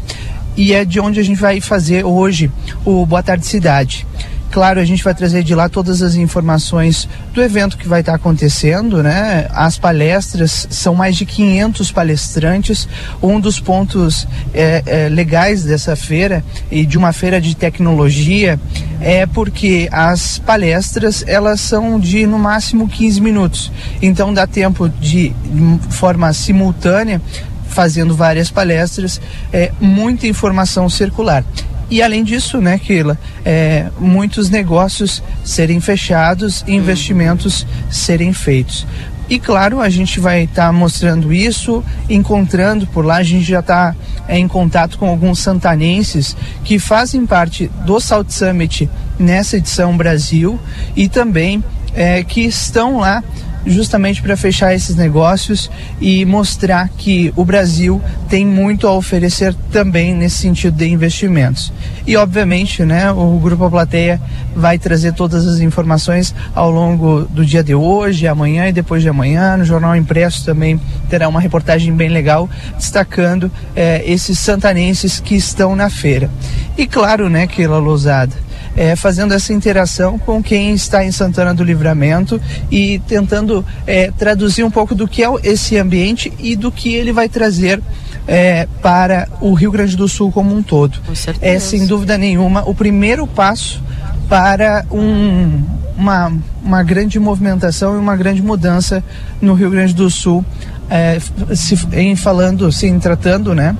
e 0.56 0.74
é 0.74 0.84
de 0.84 0.98
onde 0.98 1.20
a 1.20 1.22
gente 1.22 1.40
vai 1.40 1.60
fazer 1.60 2.04
hoje 2.04 2.50
o 2.84 3.06
Boa 3.06 3.22
Tarde 3.22 3.46
Cidade. 3.46 4.04
Claro, 4.50 4.80
a 4.80 4.84
gente 4.84 5.04
vai 5.04 5.14
trazer 5.14 5.42
de 5.42 5.54
lá 5.54 5.68
todas 5.68 6.00
as 6.00 6.14
informações 6.14 7.06
do 7.34 7.42
evento 7.42 7.76
que 7.76 7.86
vai 7.86 8.00
estar 8.00 8.14
acontecendo, 8.14 9.02
né? 9.02 9.46
As 9.50 9.78
palestras 9.78 10.66
são 10.70 10.94
mais 10.94 11.16
de 11.16 11.26
500 11.26 11.92
palestrantes. 11.92 12.88
Um 13.22 13.38
dos 13.38 13.60
pontos 13.60 14.26
é, 14.54 14.82
é, 14.86 15.08
legais 15.10 15.64
dessa 15.64 15.94
feira 15.94 16.42
e 16.70 16.86
de 16.86 16.96
uma 16.96 17.12
feira 17.12 17.40
de 17.40 17.54
tecnologia 17.54 18.58
é 19.00 19.26
porque 19.26 19.88
as 19.92 20.38
palestras 20.38 21.22
elas 21.26 21.60
são 21.60 22.00
de 22.00 22.26
no 22.26 22.38
máximo 22.38 22.88
15 22.88 23.20
minutos. 23.20 23.70
Então 24.00 24.32
dá 24.32 24.46
tempo 24.46 24.88
de, 24.88 25.28
de 25.28 25.78
forma 25.90 26.32
simultânea 26.32 27.20
fazendo 27.68 28.16
várias 28.16 28.50
palestras, 28.50 29.20
é, 29.52 29.70
muita 29.78 30.26
informação 30.26 30.88
circular. 30.88 31.44
E 31.90 32.02
além 32.02 32.22
disso, 32.22 32.60
né, 32.60 32.78
Keila, 32.78 33.18
é, 33.44 33.88
muitos 33.98 34.50
negócios 34.50 35.22
serem 35.44 35.80
fechados 35.80 36.62
e 36.66 36.74
investimentos 36.74 37.66
serem 37.90 38.32
feitos. 38.32 38.86
E 39.30 39.38
claro, 39.38 39.80
a 39.80 39.90
gente 39.90 40.20
vai 40.20 40.44
estar 40.44 40.66
tá 40.66 40.72
mostrando 40.72 41.32
isso, 41.32 41.84
encontrando 42.08 42.86
por 42.86 43.04
lá, 43.04 43.16
a 43.16 43.22
gente 43.22 43.44
já 43.44 43.60
está 43.60 43.94
é, 44.26 44.38
em 44.38 44.48
contato 44.48 44.98
com 44.98 45.06
alguns 45.06 45.38
santanenses 45.38 46.34
que 46.64 46.78
fazem 46.78 47.26
parte 47.26 47.70
do 47.84 48.00
South 48.00 48.26
Summit 48.28 48.88
nessa 49.18 49.58
edição 49.58 49.96
Brasil 49.96 50.58
e 50.96 51.08
também 51.08 51.62
é, 51.94 52.22
que 52.22 52.40
estão 52.42 52.98
lá 52.98 53.22
justamente 53.68 54.22
para 54.22 54.36
fechar 54.36 54.74
esses 54.74 54.96
negócios 54.96 55.70
e 56.00 56.24
mostrar 56.24 56.88
que 56.88 57.32
o 57.36 57.44
Brasil 57.44 58.00
tem 58.28 58.44
muito 58.44 58.86
a 58.86 58.92
oferecer 58.92 59.54
também 59.70 60.14
nesse 60.14 60.38
sentido 60.38 60.76
de 60.76 60.88
investimentos. 60.88 61.72
E 62.06 62.16
obviamente, 62.16 62.84
né, 62.84 63.10
o 63.12 63.38
Grupo 63.38 63.70
Plateia 63.70 64.20
vai 64.56 64.78
trazer 64.78 65.12
todas 65.12 65.46
as 65.46 65.60
informações 65.60 66.34
ao 66.54 66.70
longo 66.70 67.22
do 67.30 67.44
dia 67.44 67.62
de 67.62 67.74
hoje, 67.74 68.26
amanhã 68.26 68.68
e 68.68 68.72
depois 68.72 69.02
de 69.02 69.08
amanhã. 69.08 69.56
No 69.56 69.64
Jornal 69.64 69.94
Impresso 69.94 70.44
também 70.44 70.80
terá 71.08 71.28
uma 71.28 71.40
reportagem 71.40 71.94
bem 71.94 72.08
legal 72.08 72.48
destacando 72.76 73.50
eh, 73.76 74.02
esses 74.06 74.38
santanenses 74.38 75.20
que 75.20 75.34
estão 75.34 75.76
na 75.76 75.90
feira. 75.90 76.30
E 76.76 76.86
claro, 76.86 77.28
né, 77.28 77.46
Keila 77.46 77.78
Lousada, 77.78 78.34
é, 78.78 78.94
fazendo 78.94 79.34
essa 79.34 79.52
interação 79.52 80.20
com 80.20 80.40
quem 80.40 80.72
está 80.72 81.04
em 81.04 81.10
Santana 81.10 81.52
do 81.52 81.64
Livramento 81.64 82.40
e 82.70 83.00
tentando 83.08 83.66
é, 83.84 84.12
traduzir 84.12 84.62
um 84.62 84.70
pouco 84.70 84.94
do 84.94 85.08
que 85.08 85.24
é 85.24 85.28
esse 85.42 85.76
ambiente 85.76 86.32
e 86.38 86.54
do 86.54 86.70
que 86.70 86.94
ele 86.94 87.12
vai 87.12 87.28
trazer 87.28 87.82
é, 88.24 88.68
para 88.80 89.26
o 89.40 89.52
Rio 89.52 89.72
Grande 89.72 89.96
do 89.96 90.06
Sul 90.06 90.30
como 90.30 90.54
um 90.54 90.62
todo. 90.62 90.96
É 91.40 91.58
sem 91.58 91.86
dúvida 91.86 92.16
nenhuma 92.16 92.62
o 92.68 92.72
primeiro 92.72 93.26
passo 93.26 93.82
para 94.28 94.86
um, 94.92 95.60
uma, 95.96 96.32
uma 96.62 96.82
grande 96.84 97.18
movimentação 97.18 97.96
e 97.96 97.98
uma 97.98 98.14
grande 98.14 98.40
mudança 98.40 99.02
no 99.42 99.54
Rio 99.54 99.70
Grande 99.70 99.92
do 99.92 100.08
Sul, 100.08 100.44
é, 100.88 101.18
se, 101.56 101.76
em 101.94 102.14
falando, 102.14 102.70
se 102.70 102.86
em 102.86 103.00
tratando, 103.00 103.56
né? 103.56 103.74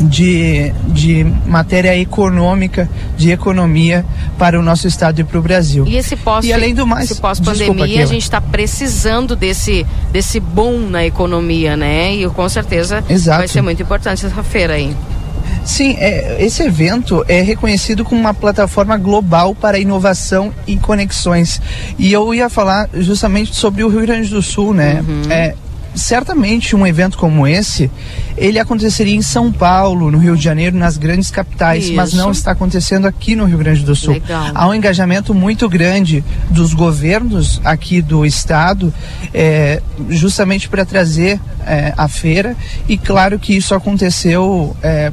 De, 0.00 0.72
de 0.88 1.24
matéria 1.46 1.96
econômica, 1.96 2.88
de 3.16 3.30
economia 3.30 4.04
para 4.38 4.58
o 4.58 4.62
nosso 4.62 4.86
estado 4.86 5.20
e 5.20 5.24
para 5.24 5.38
o 5.38 5.42
Brasil. 5.42 5.84
E 5.86 5.96
esse 5.96 6.16
pós, 6.16 6.44
e 6.44 6.52
além 6.52 6.74
do 6.74 6.86
mais, 6.86 7.10
esse 7.10 7.20
pós-pandemia, 7.20 8.02
a 8.02 8.06
gente 8.06 8.22
está 8.22 8.40
precisando 8.40 9.36
desse, 9.36 9.86
desse 10.10 10.40
boom 10.40 10.88
na 10.88 11.04
economia, 11.04 11.76
né? 11.76 12.14
E 12.14 12.28
com 12.28 12.48
certeza 12.48 13.04
Exato. 13.08 13.38
vai 13.38 13.48
ser 13.48 13.62
muito 13.62 13.82
importante 13.82 14.24
essa 14.24 14.42
feira 14.42 14.74
aí. 14.74 14.94
Sim, 15.64 15.96
é, 15.98 16.38
esse 16.40 16.62
evento 16.62 17.24
é 17.28 17.40
reconhecido 17.40 18.04
como 18.04 18.20
uma 18.20 18.34
plataforma 18.34 18.96
global 18.96 19.54
para 19.54 19.78
inovação 19.78 20.52
e 20.66 20.76
conexões. 20.76 21.60
E 21.98 22.12
eu 22.12 22.34
ia 22.34 22.48
falar 22.48 22.88
justamente 22.94 23.54
sobre 23.54 23.84
o 23.84 23.88
Rio 23.88 24.00
Grande 24.00 24.28
do 24.28 24.42
Sul, 24.42 24.74
né? 24.74 25.04
Uhum. 25.06 25.30
É, 25.30 25.54
certamente 25.94 26.74
um 26.74 26.86
evento 26.86 27.18
como 27.18 27.46
esse, 27.46 27.90
ele 28.36 28.58
aconteceria 28.58 29.14
em 29.14 29.22
São 29.22 29.52
Paulo, 29.52 30.10
no 30.10 30.18
Rio 30.18 30.36
de 30.36 30.42
Janeiro, 30.42 30.76
nas 30.76 30.96
grandes 30.96 31.30
capitais, 31.30 31.84
Isso. 31.84 31.94
mas 31.94 32.12
não 32.12 32.30
está 32.30 32.52
acontecendo 32.52 33.06
aqui 33.06 33.36
no 33.36 33.44
Rio 33.44 33.58
Grande 33.58 33.84
do 33.84 33.94
Sul. 33.94 34.14
Legal. 34.14 34.50
Há 34.54 34.68
um 34.68 34.74
engajamento 34.74 35.34
muito 35.34 35.68
grande 35.68 36.24
dos 36.50 36.74
governos 36.74 37.60
aqui 37.64 38.00
do 38.00 38.24
estado, 38.24 38.92
é, 39.34 39.82
justamente 40.08 40.68
para 40.68 40.84
trazer 40.84 41.40
é, 41.66 41.92
a 41.96 42.08
feira, 42.08 42.56
e 42.88 42.96
claro 42.96 43.38
que 43.38 43.54
isso 43.56 43.74
aconteceu. 43.74 44.76
É, 44.82 45.12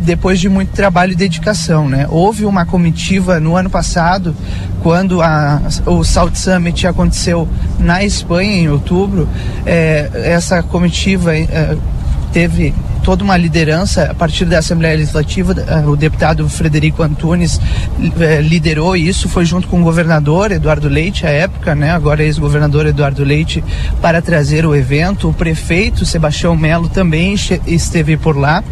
depois 0.00 0.40
de 0.40 0.48
muito 0.48 0.70
trabalho 0.70 1.12
e 1.12 1.16
dedicação, 1.16 1.88
né? 1.88 2.06
Houve 2.08 2.44
uma 2.44 2.64
comitiva 2.64 3.38
no 3.38 3.56
ano 3.56 3.70
passado, 3.70 4.34
quando 4.82 5.20
a, 5.20 5.60
o 5.86 6.02
South 6.02 6.34
Summit 6.34 6.86
aconteceu 6.86 7.48
na 7.78 8.02
Espanha 8.02 8.62
em 8.62 8.68
outubro, 8.68 9.28
é, 9.66 10.10
essa 10.14 10.62
comitiva 10.62 11.36
é, 11.36 11.76
teve 12.32 12.74
toda 13.02 13.24
uma 13.24 13.36
liderança. 13.36 14.04
A 14.10 14.14
partir 14.14 14.44
da 14.44 14.58
Assembleia 14.58 14.96
Legislativa, 14.96 15.52
é, 15.52 15.86
o 15.86 15.96
deputado 15.96 16.48
Frederico 16.48 17.02
Antunes 17.02 17.60
é, 18.18 18.40
liderou 18.40 18.96
isso, 18.96 19.28
foi 19.28 19.44
junto 19.44 19.68
com 19.68 19.80
o 19.80 19.84
governador 19.84 20.50
Eduardo 20.50 20.88
Leite, 20.88 21.26
à 21.26 21.30
época, 21.30 21.74
né, 21.74 21.90
agora 21.90 22.22
ex-governador 22.22 22.86
Eduardo 22.86 23.24
Leite, 23.24 23.62
para 24.00 24.22
trazer 24.22 24.64
o 24.64 24.74
evento. 24.74 25.28
O 25.28 25.34
prefeito 25.34 26.06
Sebastião 26.06 26.56
Melo 26.56 26.88
também 26.88 27.34
esteve 27.66 28.16
por 28.16 28.36
lá 28.36 28.62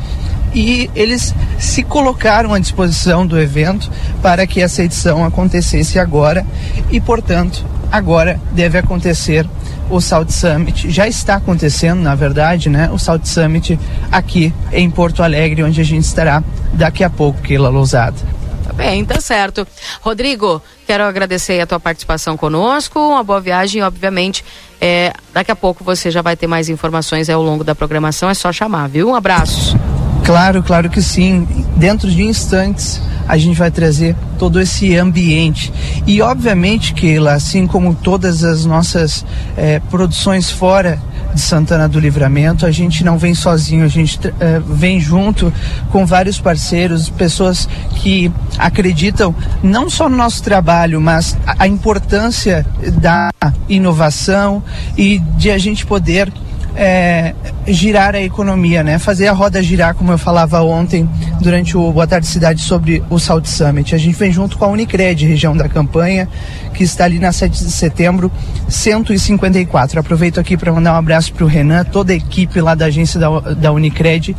e 0.55 0.91
eles 0.95 1.35
se 1.59 1.83
colocaram 1.83 2.55
à 2.55 2.59
disposição 2.59 3.27
do 3.27 3.39
evento 3.39 3.91
para 4.23 4.47
que 4.47 4.61
essa 4.61 4.83
edição 4.83 5.25
acontecesse 5.25 5.99
agora 5.99 6.45
e, 6.91 7.01
portanto, 7.01 7.65
agora 7.91 8.41
deve 8.53 8.79
acontecer 8.79 9.47
o 9.91 10.01
South 10.01 10.31
Summit. 10.31 10.91
Já 10.91 11.07
está 11.09 11.37
acontecendo, 11.37 12.01
na 12.01 12.15
verdade, 12.15 12.69
né? 12.69 12.91
O 12.93 12.99
South 12.99 13.25
Summit 13.25 13.79
aqui 14.13 14.53
em 14.73 14.91
Porto 14.91 15.23
Alegre, 15.23 15.63
onde 15.63 15.81
a 15.81 15.85
gente 15.85 16.05
estará 16.05 16.43
daqui 16.73 17.03
a 17.03 17.11
pouco, 17.11 17.41
Keila 17.41 17.69
Lousada. 17.69 18.17
Tá 18.65 18.73
bem, 18.75 19.05
tá 19.05 19.21
certo. 19.21 19.67
Rodrigo, 20.03 20.63
quero 20.87 21.05
agradecer 21.05 21.59
a 21.61 21.67
tua 21.67 21.81
participação 21.81 22.37
conosco, 22.37 23.01
uma 23.01 23.25
boa 23.25 23.41
viagem, 23.41 23.83
obviamente. 23.83 24.45
É, 24.81 25.13
daqui 25.33 25.51
a 25.51 25.57
pouco 25.57 25.83
você 25.83 26.11
já 26.11 26.21
vai 26.21 26.37
ter 26.37 26.47
mais 26.47 26.69
informações 26.69 27.31
ao 27.31 27.43
longo 27.43 27.65
da 27.65 27.75
programação, 27.75 28.29
é 28.29 28.35
só 28.35 28.53
chamar, 28.53 28.89
viu? 28.89 29.09
Um 29.09 29.15
abraço. 29.15 29.77
Claro, 30.25 30.63
claro 30.63 30.91
que 30.91 31.01
sim. 31.01 31.47
Dentro 31.77 32.11
de 32.11 32.23
instantes 32.23 33.01
a 33.29 33.37
gente 33.37 33.59
vai 33.59 33.71
trazer 33.71 34.17
todo 34.39 34.59
esse 34.59 34.97
ambiente. 34.97 35.73
E 36.07 36.23
obviamente 36.23 36.95
que 36.95 37.19
assim 37.29 37.67
como 37.67 37.95
todas 37.95 38.43
as 38.43 38.65
nossas 38.65 39.25
eh, 39.57 39.81
produções 39.91 40.51
fora 40.51 40.99
de 41.35 41.41
Santana 41.41 41.87
do 41.87 42.01
Livramento, 42.01 42.65
a 42.65 42.71
gente 42.71 43.05
não 43.05 43.19
vem 43.19 43.35
sozinho, 43.35 43.85
a 43.85 43.89
gente 43.89 44.19
eh, 44.41 44.63
vem 44.67 44.99
junto 44.99 45.53
com 45.91 46.07
vários 46.07 46.41
parceiros, 46.41 47.11
pessoas 47.11 47.69
que 47.97 48.33
acreditam 48.59 49.35
não 49.63 49.91
só 49.91 50.09
no 50.09 50.17
nosso 50.17 50.43
trabalho, 50.43 51.01
mas 51.01 51.37
a, 51.47 51.65
a 51.65 51.69
importância 51.69 52.65
da 52.95 53.31
inovação 53.69 54.63
e 54.97 55.19
de 55.37 55.51
a 55.51 55.59
gente 55.59 55.85
poder 55.85 56.33
é, 56.77 57.35
girar 57.67 58.15
a 58.15 58.21
economia, 58.21 58.83
né? 58.83 58.99
Fazer 58.99 59.27
a 59.27 59.33
roda 59.33 59.63
girar, 59.63 59.95
como 59.95 60.13
eu 60.13 60.19
falava 60.19 60.63
ontem 60.63 61.09
durante 61.41 61.77
o 61.77 61.93
Boa 61.93 62.07
Tarde 62.07 62.27
Cidade 62.27 62.61
sobre 62.61 63.03
o 63.11 63.19
Salt 63.19 63.47
Summit. 63.47 63.95
A 63.95 63.99
gente 63.99 64.17
vem 64.17 64.33
junto 64.33 64.57
com 64.57 64.65
a 64.65 64.69
Unicred, 64.69 65.27
região 65.27 65.57
da 65.57 65.69
campanha, 65.69 66.29
que 66.75 66.85
está 66.85 67.05
ali 67.05 67.19
na 67.19 67.33
7 67.33 67.65
de 67.65 67.71
setembro, 67.71 68.31
154. 68.69 70.01
Aproveito 70.01 70.39
aqui 70.39 70.57
para 70.57 70.73
mandar 70.73 70.95
um 70.95 70.99
abraço 70.99 71.33
para 71.33 71.45
o 71.45 71.49
Renan, 71.49 71.85
toda 71.85 72.13
a 72.13 72.17
equipe 72.17 72.61
lá 72.61 72.75
da 72.75 72.87
agência 72.87 73.19
da, 73.19 73.41
da 73.41 73.73
Unicred 73.73 74.37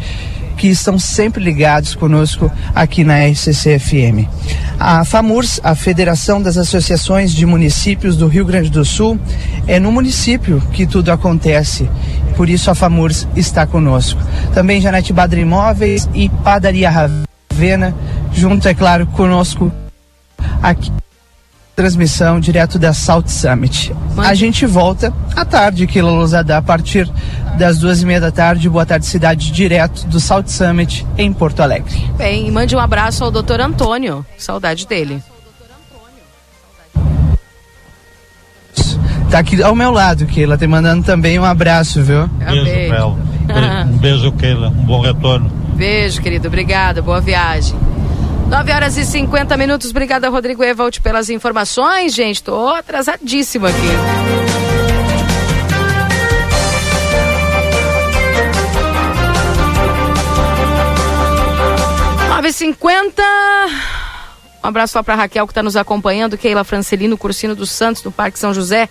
que 0.60 0.68
estão 0.68 1.00
sempre 1.00 1.42
ligados 1.42 1.96
conosco 1.96 2.52
aqui 2.76 3.06
na 3.06 3.26
RCC-FM. 3.26 4.28
A 4.78 5.06
FAMURS, 5.06 5.62
a 5.64 5.74
Federação 5.74 6.42
das 6.42 6.58
Associações 6.58 7.34
de 7.34 7.46
Municípios 7.46 8.18
do 8.18 8.28
Rio 8.28 8.46
Grande 8.46 8.70
do 8.70 8.84
Sul, 8.84 9.18
é 9.66 9.80
no 9.80 9.90
município 9.90 10.62
que 10.74 10.86
tudo 10.86 11.14
acontece. 11.14 11.90
Por 12.36 12.50
isso 12.50 12.70
a 12.70 12.76
FAMURS 12.76 13.26
está 13.38 13.66
conosco. 13.66 14.22
Também 14.54 14.82
Janete 14.82 15.14
Badra 15.14 15.40
Imóveis 15.40 16.10
e 16.14 16.28
Padaria 16.28 16.90
Ravena, 16.90 17.96
junto, 18.34 18.68
é 18.68 18.74
claro, 18.74 19.08
conosco 19.08 19.72
aqui 20.62 20.92
transmissão 21.80 22.42
direto 22.42 22.78
da 22.78 22.92
South 22.92 23.28
Summit. 23.28 23.96
A 24.18 24.34
gente 24.34 24.66
volta 24.66 25.14
à 25.34 25.46
tarde, 25.46 25.88
Quilo 25.88 26.14
Lousada, 26.14 26.58
a 26.58 26.62
partir 26.62 27.10
das 27.58 27.78
duas 27.78 28.02
e 28.02 28.06
meia 28.06 28.20
da 28.20 28.30
tarde. 28.30 28.68
Boa 28.68 28.86
tarde, 28.86 29.06
cidade, 29.06 29.50
direto 29.50 30.06
do 30.06 30.20
South 30.20 30.48
Summit 30.48 31.08
em 31.18 31.32
Porto 31.32 31.62
Alegre. 31.62 31.98
Bem, 32.18 32.50
e 32.50 32.52
mande 32.52 32.76
um 32.76 32.80
abraço 32.80 33.24
ao 33.24 33.32
doutor 33.32 33.62
Antônio. 33.62 34.26
Saudade 34.38 34.86
dele. 34.86 35.24
Tá 39.32 39.40
aqui 39.40 39.64
ao 39.64 39.74
meu 39.74 39.92
lado, 39.92 40.26
Keila, 40.26 40.58
te 40.58 40.68
mandando 40.68 41.06
também 41.06 41.40
um 41.40 41.46
abraço, 41.46 42.04
viu? 42.04 42.28
Beijo, 42.28 42.92
Bel. 42.92 43.18
Um 43.90 43.98
beijo, 43.98 44.32
Keila. 44.34 44.68
Um 44.68 44.86
bom 44.86 45.00
retorno. 45.00 45.50
Beijo, 45.76 46.22
querido. 46.22 46.50
Obrigada. 46.50 47.02
Boa 47.02 47.22
viagem. 47.22 47.76
9 48.50 48.72
horas 48.74 48.98
e 48.98 49.06
50 49.06 49.56
minutos. 49.56 49.92
Obrigada, 49.92 50.28
Rodrigo 50.30 50.64
Evald, 50.64 51.00
pelas 51.02 51.30
informações, 51.30 52.14
gente. 52.14 52.44
Tô 52.44 52.70
atrasadíssimo 52.70 53.68
aqui. 53.68 54.40
Cinquenta. 62.52 63.24
Um 64.64 64.68
abraço 64.68 64.98
lá 64.98 65.04
para 65.04 65.16
Raquel 65.16 65.46
que 65.46 65.52
está 65.52 65.64
nos 65.64 65.78
acompanhando, 65.78 66.38
Keila 66.38 66.64
Francelino, 66.64 67.18
Cursino 67.18 67.56
dos 67.56 67.70
Santos, 67.70 68.02
do 68.02 68.12
Parque 68.12 68.40
São 68.40 68.54
José. 68.54 68.90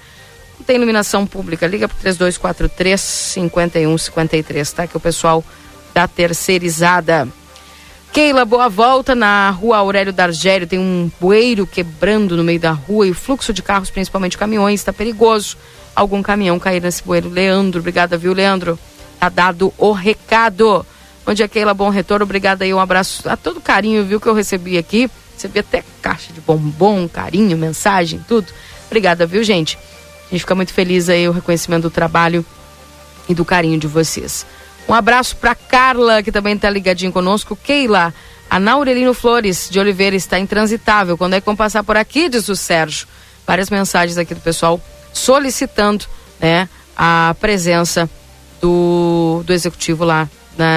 Não 0.58 0.64
tem 0.64 0.76
iluminação 0.76 1.26
pública. 1.26 1.66
Liga 1.66 1.88
pro 1.88 1.96
3243 1.98 3.00
5153, 3.00 4.72
tá? 4.72 4.86
Que 4.86 4.96
o 4.96 5.00
pessoal 5.00 5.44
da 5.92 6.06
terceirizada. 6.06 7.28
Keila, 8.12 8.44
boa 8.44 8.68
volta 8.68 9.14
na 9.14 9.50
rua 9.50 9.76
Aurélio 9.76 10.12
Dargério. 10.12 10.66
Tem 10.66 10.78
um 10.78 11.10
bueiro 11.20 11.66
quebrando 11.66 12.36
no 12.36 12.42
meio 12.42 12.58
da 12.58 12.72
rua 12.72 13.06
e 13.06 13.10
o 13.10 13.14
fluxo 13.14 13.52
de 13.52 13.62
carros, 13.62 13.90
principalmente 13.90 14.36
caminhões, 14.36 14.80
está 14.80 14.92
perigoso. 14.92 15.56
Algum 15.94 16.22
caminhão 16.22 16.58
cair 16.58 16.82
nesse 16.82 17.02
bueiro. 17.02 17.28
Leandro, 17.28 17.80
obrigada, 17.80 18.16
viu, 18.16 18.32
Leandro? 18.32 18.78
Tá 19.20 19.28
dado 19.28 19.72
o 19.76 19.92
recado. 19.92 20.84
Bom 21.24 21.34
dia, 21.34 21.46
Keila, 21.46 21.74
bom 21.74 21.90
retorno. 21.90 22.24
Obrigada 22.24 22.64
aí, 22.64 22.72
um 22.72 22.80
abraço 22.80 23.28
a 23.28 23.36
todo 23.36 23.60
carinho, 23.60 24.04
viu, 24.04 24.20
que 24.20 24.26
eu 24.26 24.34
recebi 24.34 24.78
aqui. 24.78 25.10
Recebi 25.34 25.60
até 25.60 25.84
caixa 26.02 26.32
de 26.32 26.40
bombom, 26.40 27.06
carinho, 27.08 27.56
mensagem, 27.56 28.24
tudo. 28.26 28.48
Obrigada, 28.86 29.26
viu, 29.26 29.44
gente? 29.44 29.78
A 30.26 30.30
gente 30.30 30.40
fica 30.40 30.54
muito 30.54 30.72
feliz 30.72 31.08
aí 31.08 31.28
o 31.28 31.32
reconhecimento 31.32 31.82
do 31.82 31.90
trabalho 31.90 32.44
e 33.28 33.34
do 33.34 33.44
carinho 33.44 33.78
de 33.78 33.86
vocês. 33.86 34.44
Um 34.88 34.94
abraço 34.94 35.36
para 35.36 35.54
Carla, 35.54 36.22
que 36.22 36.32
também 36.32 36.54
está 36.54 36.70
ligadinho 36.70 37.12
conosco. 37.12 37.54
Keila, 37.54 38.14
a 38.48 38.58
Naurelino 38.58 39.12
Flores 39.12 39.68
de 39.70 39.78
Oliveira 39.78 40.16
está 40.16 40.38
intransitável. 40.38 41.18
Quando 41.18 41.34
é 41.34 41.40
que 41.40 41.46
vão 41.46 41.54
passar 41.54 41.84
por 41.84 41.96
aqui, 41.96 42.28
diz 42.30 42.48
o 42.48 42.56
Sérgio. 42.56 43.06
Várias 43.46 43.68
mensagens 43.68 44.16
aqui 44.16 44.34
do 44.34 44.40
pessoal 44.40 44.80
solicitando 45.12 46.06
né, 46.40 46.68
a 46.96 47.36
presença 47.38 48.08
do, 48.60 49.42
do 49.44 49.52
executivo 49.52 50.04
lá 50.04 50.28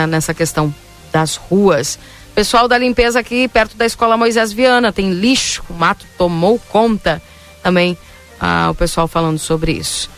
nessa 0.10 0.34
questão 0.34 0.74
das 1.12 1.38
ruas. 1.38 1.98
Pessoal 2.36 2.68
da 2.68 2.78
limpeza 2.78 3.20
aqui 3.20 3.48
perto 3.48 3.76
da 3.76 3.86
escola 3.86 4.18
Moisés 4.18 4.52
Viana, 4.52 4.92
tem 4.92 5.12
lixo, 5.12 5.64
o 5.70 5.74
mato 5.74 6.06
tomou 6.18 6.60
conta. 6.70 7.22
Também 7.64 7.98
ah, 8.40 8.70
o 8.72 8.76
pessoal 8.76 9.08
falando 9.08 9.40
sobre 9.40 9.72
isso. 9.72 10.10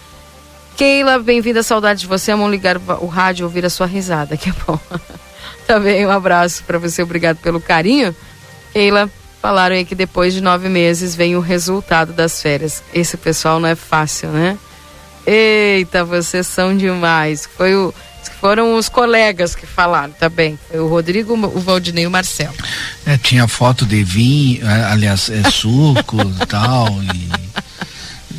Keila, 0.76 1.20
bem-vinda, 1.20 1.62
saudade 1.62 2.02
de 2.02 2.08
você. 2.08 2.32
Vamos 2.32 2.52
ligar 2.52 2.78
o 2.78 3.06
rádio 3.06 3.44
e 3.44 3.46
ouvir 3.46 3.66
a 3.66 3.70
sua 3.70 3.86
risada, 3.86 4.36
que 4.36 4.50
é 4.50 4.54
bom. 4.66 4.80
Também 5.68 6.06
um 6.06 6.12
abraço 6.12 6.64
para 6.64 6.78
você, 6.78 7.04
obrigado 7.04 7.38
pelo 7.38 7.62
carinho. 7.62 8.16
Keila, 8.74 9.10
falaram 9.42 9.76
aí 9.76 9.86
que 9.86 9.96
depois 9.96 10.34
de 10.34 10.42
nove 10.42 10.68
meses 10.70 11.16
vem 11.16 11.36
o 11.36 11.40
resultado 11.40 12.12
das 12.12 12.42
férias. 12.42 12.84
Esse 12.94 13.18
pessoal 13.18 13.60
não 13.60 13.70
é 13.70 13.76
fácil, 13.76 14.30
né? 14.30 14.58
Eita, 15.26 16.04
vocês 16.04 16.48
são 16.48 16.76
demais. 16.76 17.48
Foi 17.56 17.76
o, 17.76 17.94
foram 18.42 18.76
os 18.76 18.90
colegas 18.90 19.56
que 19.56 19.66
falaram 19.66 20.12
também. 20.14 20.60
Foi 20.70 20.80
o 20.80 20.88
Rodrigo, 20.88 21.34
o 21.34 21.60
Valdinei 21.60 22.04
e 22.04 22.08
o 22.08 22.12
Marcelo. 22.12 22.54
É, 23.06 23.18
tinha 23.18 23.48
foto 23.48 23.86
de 23.86 24.04
vinho, 24.04 24.68
é, 24.68 24.84
aliás, 24.86 25.30
é, 25.30 25.50
suco 25.50 26.18
e 26.20 26.46
tal. 26.48 26.88
E 27.04 27.43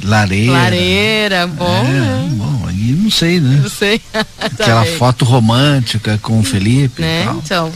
lareira. 0.05 0.53
Lareira, 0.53 1.47
bom. 1.47 1.85
É, 1.87 1.91
né? 1.91 2.29
bom, 2.33 2.67
aí 2.69 2.93
não 2.93 3.11
sei, 3.11 3.41
né? 3.41 3.61
Não 3.63 3.71
sei. 3.71 4.01
Aquela 4.39 4.85
foto 4.85 5.25
romântica 5.25 6.19
com 6.23 6.39
o 6.39 6.45
Felipe. 6.45 7.03
Né? 7.03 7.27
Então. 7.43 7.73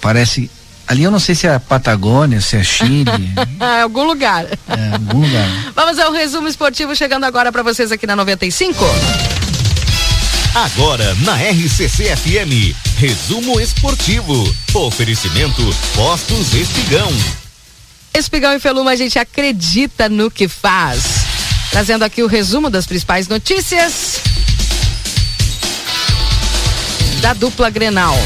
Parece. 0.00 0.50
Ali 0.88 1.02
eu 1.02 1.10
não 1.10 1.18
sei 1.18 1.34
se 1.34 1.48
é 1.48 1.54
a 1.54 1.58
Patagônia, 1.58 2.40
se 2.40 2.56
é 2.56 2.62
Chile. 2.62 3.10
é 3.60 3.82
algum 3.82 4.04
lugar. 4.04 4.46
É, 4.46 4.92
algum 4.92 5.20
lugar. 5.20 5.72
Vamos 5.74 5.98
ao 5.98 6.12
resumo 6.12 6.46
esportivo 6.46 6.94
chegando 6.94 7.24
agora 7.24 7.50
para 7.50 7.62
vocês 7.62 7.90
aqui 7.90 8.06
na 8.06 8.14
95. 8.14 8.84
Agora 10.54 11.14
na 11.16 11.34
RCC 11.34 12.16
FM, 12.16 12.74
resumo 12.96 13.60
esportivo. 13.60 14.54
Oferecimento 14.72 15.62
Postos 15.94 16.54
Espigão. 16.54 17.12
Espigão 18.14 18.54
e 18.54 18.58
Feluma, 18.58 18.92
a 18.92 18.96
gente 18.96 19.18
acredita 19.18 20.08
no 20.08 20.30
que 20.30 20.48
faz. 20.48 21.25
Trazendo 21.76 22.04
aqui 22.04 22.22
o 22.22 22.26
resumo 22.26 22.70
das 22.70 22.86
principais 22.86 23.28
notícias 23.28 24.22
da 27.20 27.34
dupla 27.34 27.68
Grenal. 27.68 28.16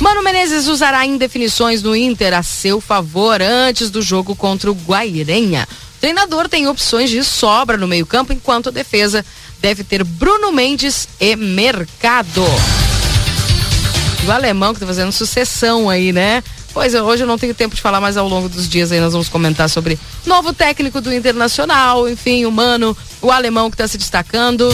Mano 0.00 0.22
Menezes 0.22 0.68
usará 0.68 1.04
indefinições 1.04 1.82
no 1.82 1.94
Inter 1.94 2.32
a 2.32 2.42
seu 2.42 2.80
favor 2.80 3.42
antes 3.42 3.90
do 3.90 4.00
jogo 4.00 4.34
contra 4.34 4.70
o 4.70 4.74
Guairenha. 4.74 5.68
O 5.98 6.00
treinador 6.00 6.48
tem 6.48 6.66
opções 6.66 7.10
de 7.10 7.22
sobra 7.22 7.76
no 7.76 7.86
meio-campo, 7.86 8.32
enquanto 8.32 8.70
a 8.70 8.72
defesa 8.72 9.22
deve 9.60 9.84
ter 9.84 10.02
Bruno 10.02 10.50
Mendes 10.52 11.06
e 11.20 11.36
Mercado. 11.36 12.42
O 14.26 14.32
alemão 14.32 14.72
que 14.72 14.80
tá 14.80 14.86
fazendo 14.86 15.12
sucessão 15.12 15.90
aí, 15.90 16.10
né? 16.10 16.42
Pois 16.76 16.92
é, 16.92 17.00
hoje 17.00 17.22
eu 17.22 17.26
não 17.26 17.38
tenho 17.38 17.54
tempo 17.54 17.74
de 17.74 17.80
falar, 17.80 18.02
mas 18.02 18.18
ao 18.18 18.28
longo 18.28 18.50
dos 18.50 18.68
dias 18.68 18.92
aí 18.92 19.00
nós 19.00 19.14
vamos 19.14 19.30
comentar 19.30 19.66
sobre 19.70 19.98
novo 20.26 20.52
técnico 20.52 21.00
do 21.00 21.10
Internacional, 21.10 22.06
enfim, 22.06 22.44
o 22.44 22.52
Mano, 22.52 22.94
o 23.22 23.32
alemão 23.32 23.70
que 23.70 23.74
está 23.76 23.88
se 23.88 23.96
destacando. 23.96 24.68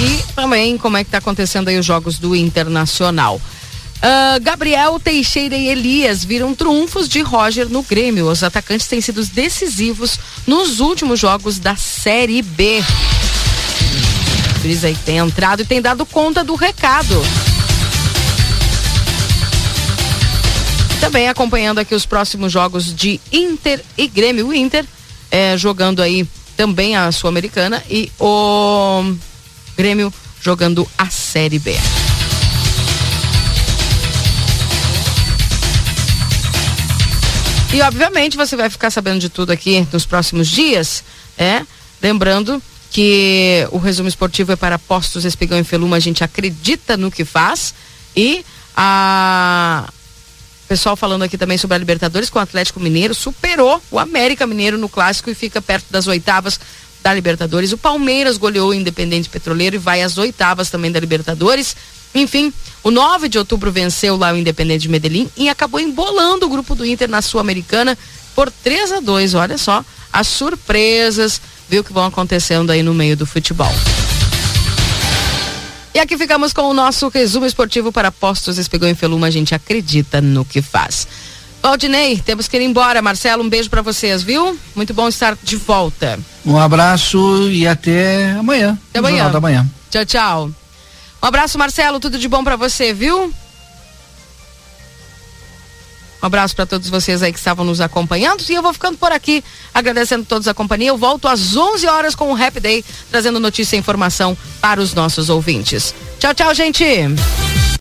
e 0.00 0.32
também 0.32 0.78
como 0.78 0.96
é 0.96 1.04
que 1.04 1.10
tá 1.10 1.18
acontecendo 1.18 1.68
aí 1.68 1.78
os 1.78 1.84
jogos 1.84 2.18
do 2.18 2.34
Internacional. 2.34 3.36
Uh, 3.36 4.40
Gabriel 4.40 4.98
Teixeira 4.98 5.54
e 5.54 5.68
Elias 5.68 6.24
viram 6.24 6.54
triunfos 6.54 7.06
de 7.06 7.20
Roger 7.20 7.68
no 7.68 7.82
Grêmio. 7.82 8.30
Os 8.30 8.42
atacantes 8.42 8.86
têm 8.86 9.02
sido 9.02 9.22
decisivos 9.26 10.18
nos 10.46 10.80
últimos 10.80 11.20
jogos 11.20 11.58
da 11.58 11.76
Série 11.76 12.40
B. 12.40 12.82
Cris 14.62 14.84
aí 14.84 14.96
tem 15.04 15.18
entrado 15.18 15.60
e 15.60 15.66
tem 15.66 15.82
dado 15.82 16.06
conta 16.06 16.42
do 16.42 16.54
recado. 16.54 17.22
Também 21.00 21.28
acompanhando 21.28 21.78
aqui 21.78 21.94
os 21.94 22.04
próximos 22.04 22.52
jogos 22.52 22.94
de 22.94 23.18
Inter 23.32 23.82
e 23.96 24.06
Grêmio. 24.06 24.48
O 24.48 24.54
Inter 24.54 24.84
é, 25.30 25.56
jogando 25.56 26.02
aí 26.02 26.28
também 26.56 26.94
a 26.94 27.10
Sul-Americana 27.10 27.82
e 27.88 28.12
o 28.18 29.14
Grêmio 29.76 30.12
jogando 30.42 30.86
a 30.98 31.08
Série 31.08 31.58
B. 31.58 31.74
E 37.72 37.80
obviamente 37.82 38.36
você 38.36 38.56
vai 38.56 38.68
ficar 38.68 38.90
sabendo 38.90 39.20
de 39.20 39.28
tudo 39.28 39.52
aqui 39.52 39.86
nos 39.92 40.04
próximos 40.04 40.48
dias, 40.48 41.04
é? 41.38 41.62
Lembrando 42.02 42.60
que 42.90 43.66
o 43.70 43.78
resumo 43.78 44.08
esportivo 44.08 44.52
é 44.52 44.56
para 44.56 44.78
postos 44.78 45.24
Espigão 45.24 45.58
e 45.58 45.64
Feluma, 45.64 45.96
a 45.96 46.00
gente 46.00 46.24
acredita 46.24 46.96
no 46.96 47.10
que 47.10 47.24
faz 47.24 47.72
e 48.16 48.44
a 48.76 49.88
pessoal 50.70 50.94
falando 50.94 51.24
aqui 51.24 51.36
também 51.36 51.58
sobre 51.58 51.74
a 51.74 51.78
Libertadores 51.78 52.30
com 52.30 52.38
o 52.38 52.42
Atlético 52.42 52.78
Mineiro 52.78 53.12
superou 53.12 53.82
o 53.90 53.98
América 53.98 54.46
Mineiro 54.46 54.78
no 54.78 54.88
clássico 54.88 55.28
e 55.28 55.34
fica 55.34 55.60
perto 55.60 55.86
das 55.90 56.06
oitavas 56.06 56.60
da 57.02 57.12
Libertadores. 57.12 57.72
O 57.72 57.76
Palmeiras 57.76 58.38
goleou 58.38 58.68
o 58.68 58.74
Independente 58.74 59.28
Petroleiro 59.28 59.74
e 59.74 59.80
vai 59.80 60.00
às 60.00 60.16
oitavas 60.16 60.70
também 60.70 60.92
da 60.92 61.00
Libertadores. 61.00 61.74
Enfim, 62.14 62.52
o 62.84 62.92
9 62.92 63.28
de 63.28 63.36
outubro 63.36 63.72
venceu 63.72 64.16
lá 64.16 64.32
o 64.32 64.36
Independente 64.36 64.82
de 64.82 64.88
Medellín 64.88 65.28
e 65.36 65.48
acabou 65.48 65.80
embolando 65.80 66.46
o 66.46 66.48
grupo 66.48 66.76
do 66.76 66.86
Inter 66.86 67.08
na 67.08 67.20
Sul-Americana 67.20 67.98
por 68.36 68.48
3 68.48 68.92
a 68.92 69.00
2 69.00 69.34
Olha 69.34 69.58
só 69.58 69.84
as 70.12 70.28
surpresas, 70.28 71.40
viu 71.68 71.82
que 71.82 71.92
vão 71.92 72.06
acontecendo 72.06 72.70
aí 72.70 72.84
no 72.84 72.94
meio 72.94 73.16
do 73.16 73.26
futebol. 73.26 73.74
E 76.00 76.02
aqui 76.02 76.16
ficamos 76.16 76.54
com 76.54 76.62
o 76.62 76.72
nosso 76.72 77.08
resumo 77.08 77.44
esportivo 77.44 77.92
para 77.92 78.10
Postos 78.10 78.56
Espigão 78.56 78.88
em 78.88 78.94
Feluma. 78.94 79.26
A 79.26 79.30
gente 79.30 79.54
acredita 79.54 80.18
no 80.18 80.46
que 80.46 80.62
faz. 80.62 81.06
Valdinei, 81.62 82.18
temos 82.18 82.48
que 82.48 82.56
ir 82.56 82.62
embora. 82.62 83.02
Marcelo, 83.02 83.44
um 83.44 83.48
beijo 83.50 83.68
para 83.68 83.82
vocês, 83.82 84.22
viu? 84.22 84.58
Muito 84.74 84.94
bom 84.94 85.08
estar 85.08 85.36
de 85.42 85.56
volta. 85.56 86.18
Um 86.46 86.58
abraço 86.58 87.50
e 87.50 87.68
até 87.68 88.30
amanhã. 88.30 88.78
Até 88.88 88.98
amanhã. 88.98 89.26
Tchau, 89.90 90.06
tchau. 90.06 90.50
Um 91.22 91.26
abraço, 91.26 91.58
Marcelo. 91.58 92.00
Tudo 92.00 92.18
de 92.18 92.28
bom 92.28 92.42
para 92.42 92.56
você, 92.56 92.94
viu? 92.94 93.30
Um 96.22 96.26
abraço 96.26 96.54
para 96.54 96.66
todos 96.66 96.88
vocês 96.88 97.22
aí 97.22 97.32
que 97.32 97.38
estavam 97.38 97.64
nos 97.64 97.80
acompanhando. 97.80 98.44
E 98.48 98.54
eu 98.54 98.62
vou 98.62 98.72
ficando 98.72 98.98
por 98.98 99.12
aqui, 99.12 99.42
agradecendo 99.72 100.24
todos 100.24 100.46
a 100.48 100.54
companhia. 100.54 100.88
Eu 100.88 100.98
volto 100.98 101.28
às 101.28 101.56
11 101.56 101.86
horas 101.86 102.14
com 102.14 102.32
o 102.32 102.36
Happy 102.36 102.60
Day, 102.60 102.84
trazendo 103.10 103.40
notícia 103.40 103.76
e 103.76 103.78
informação 103.78 104.36
para 104.60 104.80
os 104.80 104.94
nossos 104.94 105.28
ouvintes. 105.28 105.94
Tchau, 106.18 106.34
tchau, 106.34 106.54
gente. 106.54 106.84